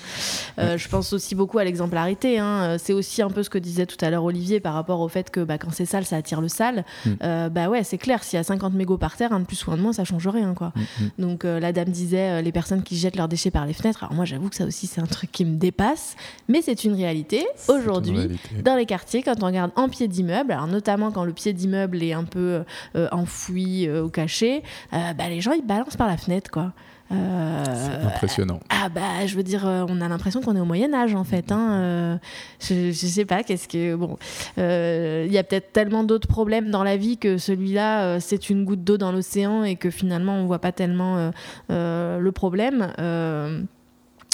Je 0.59 0.89
pense 0.89 1.13
aussi 1.13 1.35
beaucoup 1.35 1.59
à 1.59 1.65
l'exemplarité. 1.65 2.39
hein. 2.39 2.77
C'est 2.79 2.93
aussi 2.93 3.23
un 3.23 3.29
peu 3.29 3.43
ce 3.43 3.51
que 3.51 3.59
disait 3.59 3.87
tout 3.87 4.03
à 4.05 4.11
l'heure 4.11 4.25
Olivier 4.25 4.52
par 4.61 4.75
rapport 4.75 5.01
au 5.01 5.09
fait 5.09 5.31
que 5.31 5.41
bah, 5.41 5.59
quand 5.59 5.71
c'est 5.73 5.87
sale, 5.87 6.05
ça 6.05 6.17
attire 6.17 6.41
le 6.41 6.49
sale. 6.49 6.85
Mm. 7.05 7.11
Euh, 7.23 7.49
bah 7.49 7.69
ouais, 7.69 7.85
c'est 7.85 7.99
clair. 7.99 8.23
S'il 8.25 8.37
y 8.37 8.41
a 8.41 8.45
50 8.45 8.75
mégots 8.75 8.99
par 8.99 9.17
terre, 9.17 9.33
un 9.33 9.41
de 9.41 9.45
plus 9.45 9.67
ou 9.67 9.73
un 9.73 9.77
de 9.77 9.83
moins, 9.83 9.93
ça 9.93 10.05
change 10.05 10.27
rien, 10.29 10.55
quoi. 10.55 10.73
Mm, 10.77 11.05
Donc 11.19 11.45
euh, 11.45 11.61
la 11.61 11.73
dame 11.73 11.89
disait 11.89 12.39
euh, 12.39 12.43
les 12.43 12.53
personnes 12.53 12.83
qui 12.83 12.97
jettent 12.97 13.17
leurs 13.17 13.29
déchets 13.29 13.51
par 13.51 13.67
les 13.67 13.73
fenêtres. 13.73 14.05
Alors 14.05 14.15
moi, 14.15 14.25
j'avoue 14.25 14.49
que 14.49 14.57
ça 14.57 14.65
aussi, 14.65 14.87
c'est 14.87 15.01
un 15.01 15.07
truc 15.07 15.31
qui 15.33 15.45
me 15.45 15.57
dépasse, 15.57 16.17
mais 16.49 16.63
c'est 16.63 16.85
une 16.85 16.95
réalité 16.95 17.47
aujourd'hui 17.69 18.29
dans 18.65 18.77
les 18.77 18.87
quartiers 18.87 19.23
quand 19.23 19.43
on 19.43 19.47
regarde 19.47 19.73
en 19.77 19.89
pied 19.89 20.09
d'immeuble. 20.09 20.53
Alors 20.53 20.67
notamment 20.67 21.11
quand 21.11 21.25
le 21.25 21.33
pied 21.33 21.53
d'immeuble 21.53 22.03
est 22.03 22.13
un 22.13 22.25
peu 22.25 22.63
enfoui 23.11 23.91
ou 23.91 24.09
caché, 24.09 24.63
bah, 24.93 25.29
les 25.29 25.41
gens 25.41 25.53
ils 25.53 25.67
balancent 25.67 25.97
par 25.97 26.09
la 26.09 26.17
fenêtre, 26.17 26.51
quoi. 26.51 26.73
Euh, 27.11 27.65
C'est 27.75 28.07
impressionnant. 28.07 28.61
ah 28.71 28.89
bah 28.89 29.27
je 29.27 29.37
veux 29.37 29.43
dire 29.43 29.67
euh, 29.67 29.85
on 29.89 30.01
a 30.01 30.09
l'impression 30.09 30.41
qu'on 30.41 30.57
est 30.57 30.61
au 30.61 30.65
Moyen 30.65 30.95
Âge 30.95 31.15
en 31.15 31.25
fait 31.25 31.53
hein, 31.53 31.73
euh, 31.73 32.17
je, 32.61 32.91
je 32.91 33.07
sais 33.07 33.25
pas 33.25 33.43
qu'est-ce 33.43 33.69
que 33.69 33.95
bon 33.95 34.17
euh, 34.59 35.25
il 35.27 35.33
y 35.33 35.37
a 35.37 35.45
peut-être 35.45 35.73
tellement 35.73 36.05
d'autres 36.05 36.29
problèmes 36.29 36.71
dans 36.71 36.83
la 36.85 36.97
vie 36.97 37.19
que 37.19 37.37
celui-là 37.37 38.19
c'est 38.21 38.49
une 38.49 38.65
goutte 38.65 38.83
d'eau 38.85 38.97
dans 38.97 39.13
l'océan 39.13 39.63
et 39.65 39.77
que 39.77 39.91
finalement 39.91 40.37
on 40.37 40.47
voit 40.47 40.61
pas 40.61 40.73
tellement 40.73 41.31
le 41.69 42.31
problème 42.31 42.93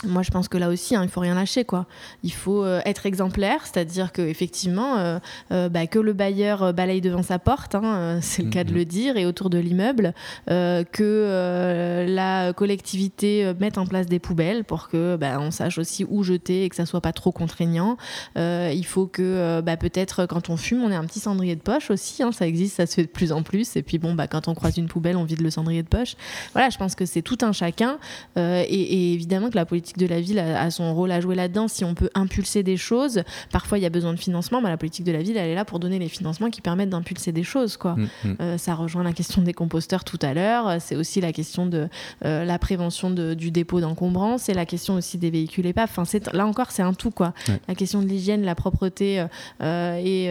moi, 0.07 0.23
je 0.23 0.31
pense 0.31 0.49
que 0.49 0.57
là 0.59 0.69
aussi, 0.69 0.95
hein, 0.95 1.03
il 1.03 1.09
faut 1.09 1.20
rien 1.20 1.35
lâcher, 1.35 1.65
quoi. 1.65 1.87
Il 2.23 2.33
faut 2.33 2.62
euh, 2.65 2.81
être 2.85 3.05
exemplaire, 3.07 3.66
c'est-à-dire 3.66 4.12
que 4.12 4.23
effectivement, 4.23 4.97
euh, 4.99 5.19
euh, 5.51 5.69
bah, 5.69 5.87
que 5.89 5.99
le 5.99 6.12
bailleur 6.12 6.73
balaye 6.73 7.01
devant 7.01 7.23
sa 7.25 7.39
porte, 7.41 7.75
hein, 7.75 8.19
c'est 8.23 8.43
le 8.43 8.51
cas 8.51 8.62
de 8.65 8.70
Mhm. 8.70 8.77
le 8.77 8.85
dire, 8.85 9.16
et 9.16 9.27
autour 9.27 9.51
de 9.51 9.59
l'immeuble, 9.59 10.15
que 10.47 12.07
la 12.09 12.53
collectivité 12.53 13.53
mette 13.59 13.79
en 13.79 13.87
place 13.87 14.07
des 14.07 14.19
poubelles 14.19 14.65
pour 14.65 14.89
que 14.89 15.16
bah, 15.16 15.39
on 15.41 15.51
sache 15.51 15.79
aussi 15.79 16.05
où 16.09 16.23
jeter 16.23 16.65
et 16.65 16.69
que 16.69 16.77
ça 16.77 16.87
soit 16.87 17.01
pas 17.01 17.12
trop 17.12 17.33
contraignant. 17.33 17.97
il 18.37 18.85
faut 18.87 19.07
que 19.07 19.61
bah, 19.62 19.77
peut-être 19.77 20.27
quand 20.27 20.49
on 20.51 20.57
fume, 20.57 20.83
on 20.85 20.91
ait 20.91 20.95
un 20.97 21.05
petit 21.05 21.20
cendrier 21.20 21.57
de 21.57 21.61
poche 21.61 21.91
aussi. 21.91 22.23
hein, 22.23 22.33
ça 22.33 22.47
existe, 22.47 22.77
ça 22.77 22.87
se 22.87 22.95
fait 22.95 23.03
de 23.03 23.09
plus 23.09 23.33
en 23.33 23.43
plus. 23.43 23.77
Et 23.77 23.83
puis 23.83 23.99
bon, 23.99 24.15
bah, 24.15 24.27
quand 24.27 24.49
on 24.49 24.55
croise 24.55 24.77
une 24.77 24.87
poubelle, 24.89 25.16
on 25.16 25.25
vide 25.25 25.41
le 25.41 25.51
cendrier 25.51 25.83
de 25.83 25.89
poche. 25.89 26.15
Voilà, 26.53 26.70
je 26.70 26.79
pense 26.79 26.95
que 26.95 27.07
c'est 27.07 27.23
tout 27.23 27.39
un 27.43 27.53
chacun, 27.53 27.99
et, 28.37 28.62
et 28.62 29.12
évidemment 29.12 29.51
que 29.51 29.57
la 29.57 29.66
politique 29.66 29.88
de 29.97 30.06
la 30.06 30.20
ville 30.20 30.39
a, 30.39 30.60
a 30.60 30.70
son 30.70 30.93
rôle 30.94 31.10
à 31.12 31.20
jouer 31.20 31.35
là-dedans. 31.35 31.69
Si 31.69 31.85
on 31.85 31.94
peut 31.94 32.10
impulser 32.15 32.62
des 32.62 32.77
choses, 32.77 33.23
parfois 33.52 33.78
il 33.78 33.82
y 33.82 33.86
a 33.86 33.90
besoin 33.90 34.12
de 34.12 34.19
financement, 34.19 34.60
mais 34.60 34.69
la 34.69 34.77
politique 34.77 35.05
de 35.06 35.12
la 35.12 35.23
ville, 35.23 35.36
elle 35.36 35.48
est 35.51 35.55
là 35.55 35.65
pour 35.65 35.78
donner 35.78 35.98
les 35.98 36.09
financements 36.09 36.51
qui 36.51 36.60
permettent 36.60 36.90
d'impulser 36.90 37.32
des 37.32 37.44
choses. 37.44 37.77
Quoi. 37.77 37.94
Mm, 37.94 38.09
mm. 38.24 38.36
Euh, 38.40 38.59
ça 38.59 38.74
rejoint 38.74 39.02
la 39.05 39.12
question 39.12 39.40
des 39.43 39.55
composteurs 39.55 40.05
tout 40.05 40.19
à 40.23 40.35
l'heure. 40.35 40.77
C'est 40.81 40.97
aussi 40.97 41.20
la 41.20 41.32
question 41.32 41.66
de 41.66 41.89
euh, 42.24 42.44
la 42.44 42.59
prévention 42.59 43.10
de- 43.10 43.35
du 43.35 43.51
dépôt 43.51 43.81
d'encombrants. 43.81 44.36
C'est 44.36 44.55
la 44.55 44.66
question 44.66 44.94
aussi 44.97 45.16
des 45.19 45.31
véhicules 45.31 45.66
épaves. 45.66 45.89
Enfin, 45.97 46.19
là 46.32 46.47
encore, 46.47 46.70
c'est 46.73 46.82
un 46.82 46.93
tout. 46.94 47.10
Quoi. 47.10 47.32
Ouais. 47.48 47.60
La 47.69 47.74
question 47.74 48.02
de 48.02 48.06
l'hygiène, 48.06 48.43
la 48.43 48.55
propreté 48.55 49.24
euh, 49.62 49.97
et, 50.02 50.27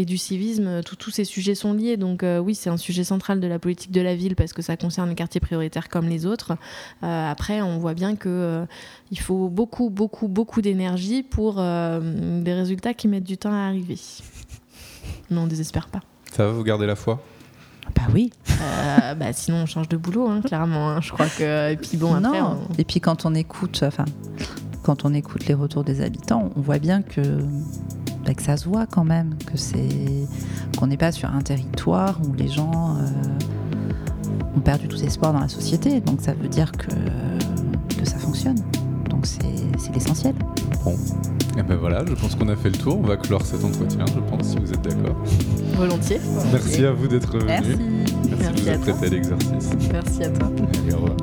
et 0.00 0.04
du 0.04 0.16
civisme, 0.18 0.82
tout- 0.82 0.96
tous 0.96 1.10
ces 1.10 1.24
sujets 1.24 1.54
sont 1.54 1.72
liés. 1.74 1.96
Donc 1.96 2.24
oui, 2.42 2.54
c'est 2.54 2.70
un 2.70 2.76
sujet 2.76 3.04
central 3.04 3.40
de 3.40 3.46
la 3.46 3.58
politique 3.58 3.90
de 3.92 4.00
la 4.00 4.14
ville 4.14 4.36
parce 4.36 4.52
que 4.52 4.62
ça 4.62 4.76
concerne 4.76 5.08
les 5.08 5.14
quartiers 5.14 5.40
prioritaires 5.40 5.88
comme 5.88 6.08
les 6.08 6.26
autres. 6.26 6.52
Après, 7.02 7.60
on 7.62 7.78
voit 7.78 7.94
bien 7.94 8.16
que 8.16 8.64
il 9.12 9.20
faut 9.20 9.48
beaucoup, 9.48 9.90
beaucoup, 9.90 10.26
beaucoup 10.26 10.60
d'énergie 10.62 11.22
pour 11.22 11.56
euh, 11.58 12.40
des 12.42 12.54
résultats 12.54 12.94
qui 12.94 13.06
mettent 13.06 13.22
du 13.24 13.36
temps 13.38 13.52
à 13.52 13.66
arriver. 13.68 13.98
Mais 15.30 15.38
on 15.38 15.46
désespère 15.46 15.86
pas. 15.88 16.00
Ça 16.32 16.46
va, 16.46 16.52
vous 16.52 16.64
gardez 16.64 16.86
la 16.86 16.96
foi? 16.96 17.22
Bah 17.94 18.02
oui. 18.14 18.32
Euh, 18.48 19.14
bah, 19.14 19.32
sinon, 19.32 19.58
on 19.58 19.66
change 19.66 19.88
de 19.88 19.96
boulot, 19.96 20.28
hein, 20.28 20.40
clairement. 20.42 20.90
hein. 20.90 21.00
Je 21.02 21.12
crois 21.12 21.26
que. 21.26 21.72
Et 21.72 21.76
puis 21.76 21.96
bon, 21.98 22.14
après. 22.14 22.40
non. 22.40 22.58
on- 22.70 22.74
Et 22.78 22.84
puis 22.84 23.00
quand 23.00 23.26
on 23.26 23.34
écoute, 23.34 23.82
enfin, 23.86 24.04
quand 24.82 25.04
on 25.04 25.12
écoute 25.12 25.46
les 25.46 25.54
retours 25.54 25.84
des 25.84 26.00
habitants, 26.00 26.50
on 26.56 26.60
voit 26.60 26.78
bien 26.78 27.02
que, 27.02 27.20
bah, 28.24 28.32
que 28.34 28.42
ça 28.42 28.56
se 28.56 28.66
voit 28.66 28.86
quand 28.86 29.04
même, 29.04 29.34
que 29.46 29.58
c'est 29.58 29.88
qu'on 30.78 30.86
n'est 30.86 30.96
pas 30.96 31.12
sur 31.12 31.28
un 31.28 31.40
territoire 31.42 32.18
où 32.26 32.32
les 32.34 32.48
gens 32.48 32.96
euh, 32.96 34.56
ont 34.56 34.60
perdu 34.60 34.88
tout 34.88 35.02
espoir 35.02 35.32
dans 35.34 35.40
la 35.40 35.48
société. 35.48 36.00
Donc 36.00 36.20
ça 36.22 36.32
veut 36.34 36.48
dire 36.48 36.72
que, 36.72 36.88
que 37.98 38.04
ça 38.08 38.16
fonctionne. 38.18 38.56
Donc 39.22 39.26
c'est 39.78 39.92
l'essentiel. 39.92 40.34
Bon. 40.84 40.96
Et 41.56 41.62
ben 41.62 41.76
voilà, 41.76 42.04
je 42.04 42.12
pense 42.14 42.34
qu'on 42.34 42.48
a 42.48 42.56
fait 42.56 42.70
le 42.70 42.76
tour. 42.76 42.98
On 42.98 43.06
va 43.06 43.16
clore 43.16 43.46
cet 43.46 43.62
entretien, 43.62 44.04
je 44.12 44.18
pense, 44.18 44.48
si 44.48 44.56
vous 44.56 44.72
êtes 44.72 44.82
d'accord. 44.82 45.16
Volontiers. 45.76 46.18
Merci 46.50 46.84
à 46.84 46.90
vous 46.92 47.06
d'être 47.06 47.38
venus. 47.38 47.46
Merci. 47.46 47.76
Merci 47.78 48.24
de 48.24 48.36
Merci 48.40 48.62
vous 48.62 48.68
à 48.68 48.72
être 48.72 48.84
toi. 48.84 48.94
prêté 48.94 49.06
à 49.06 49.10
l'exercice. 49.10 49.70
Merci 49.92 50.24
à 50.24 50.30
toi. 50.30 50.50
Allez, 50.82 50.92
au 50.92 50.96
revoir. 50.96 51.16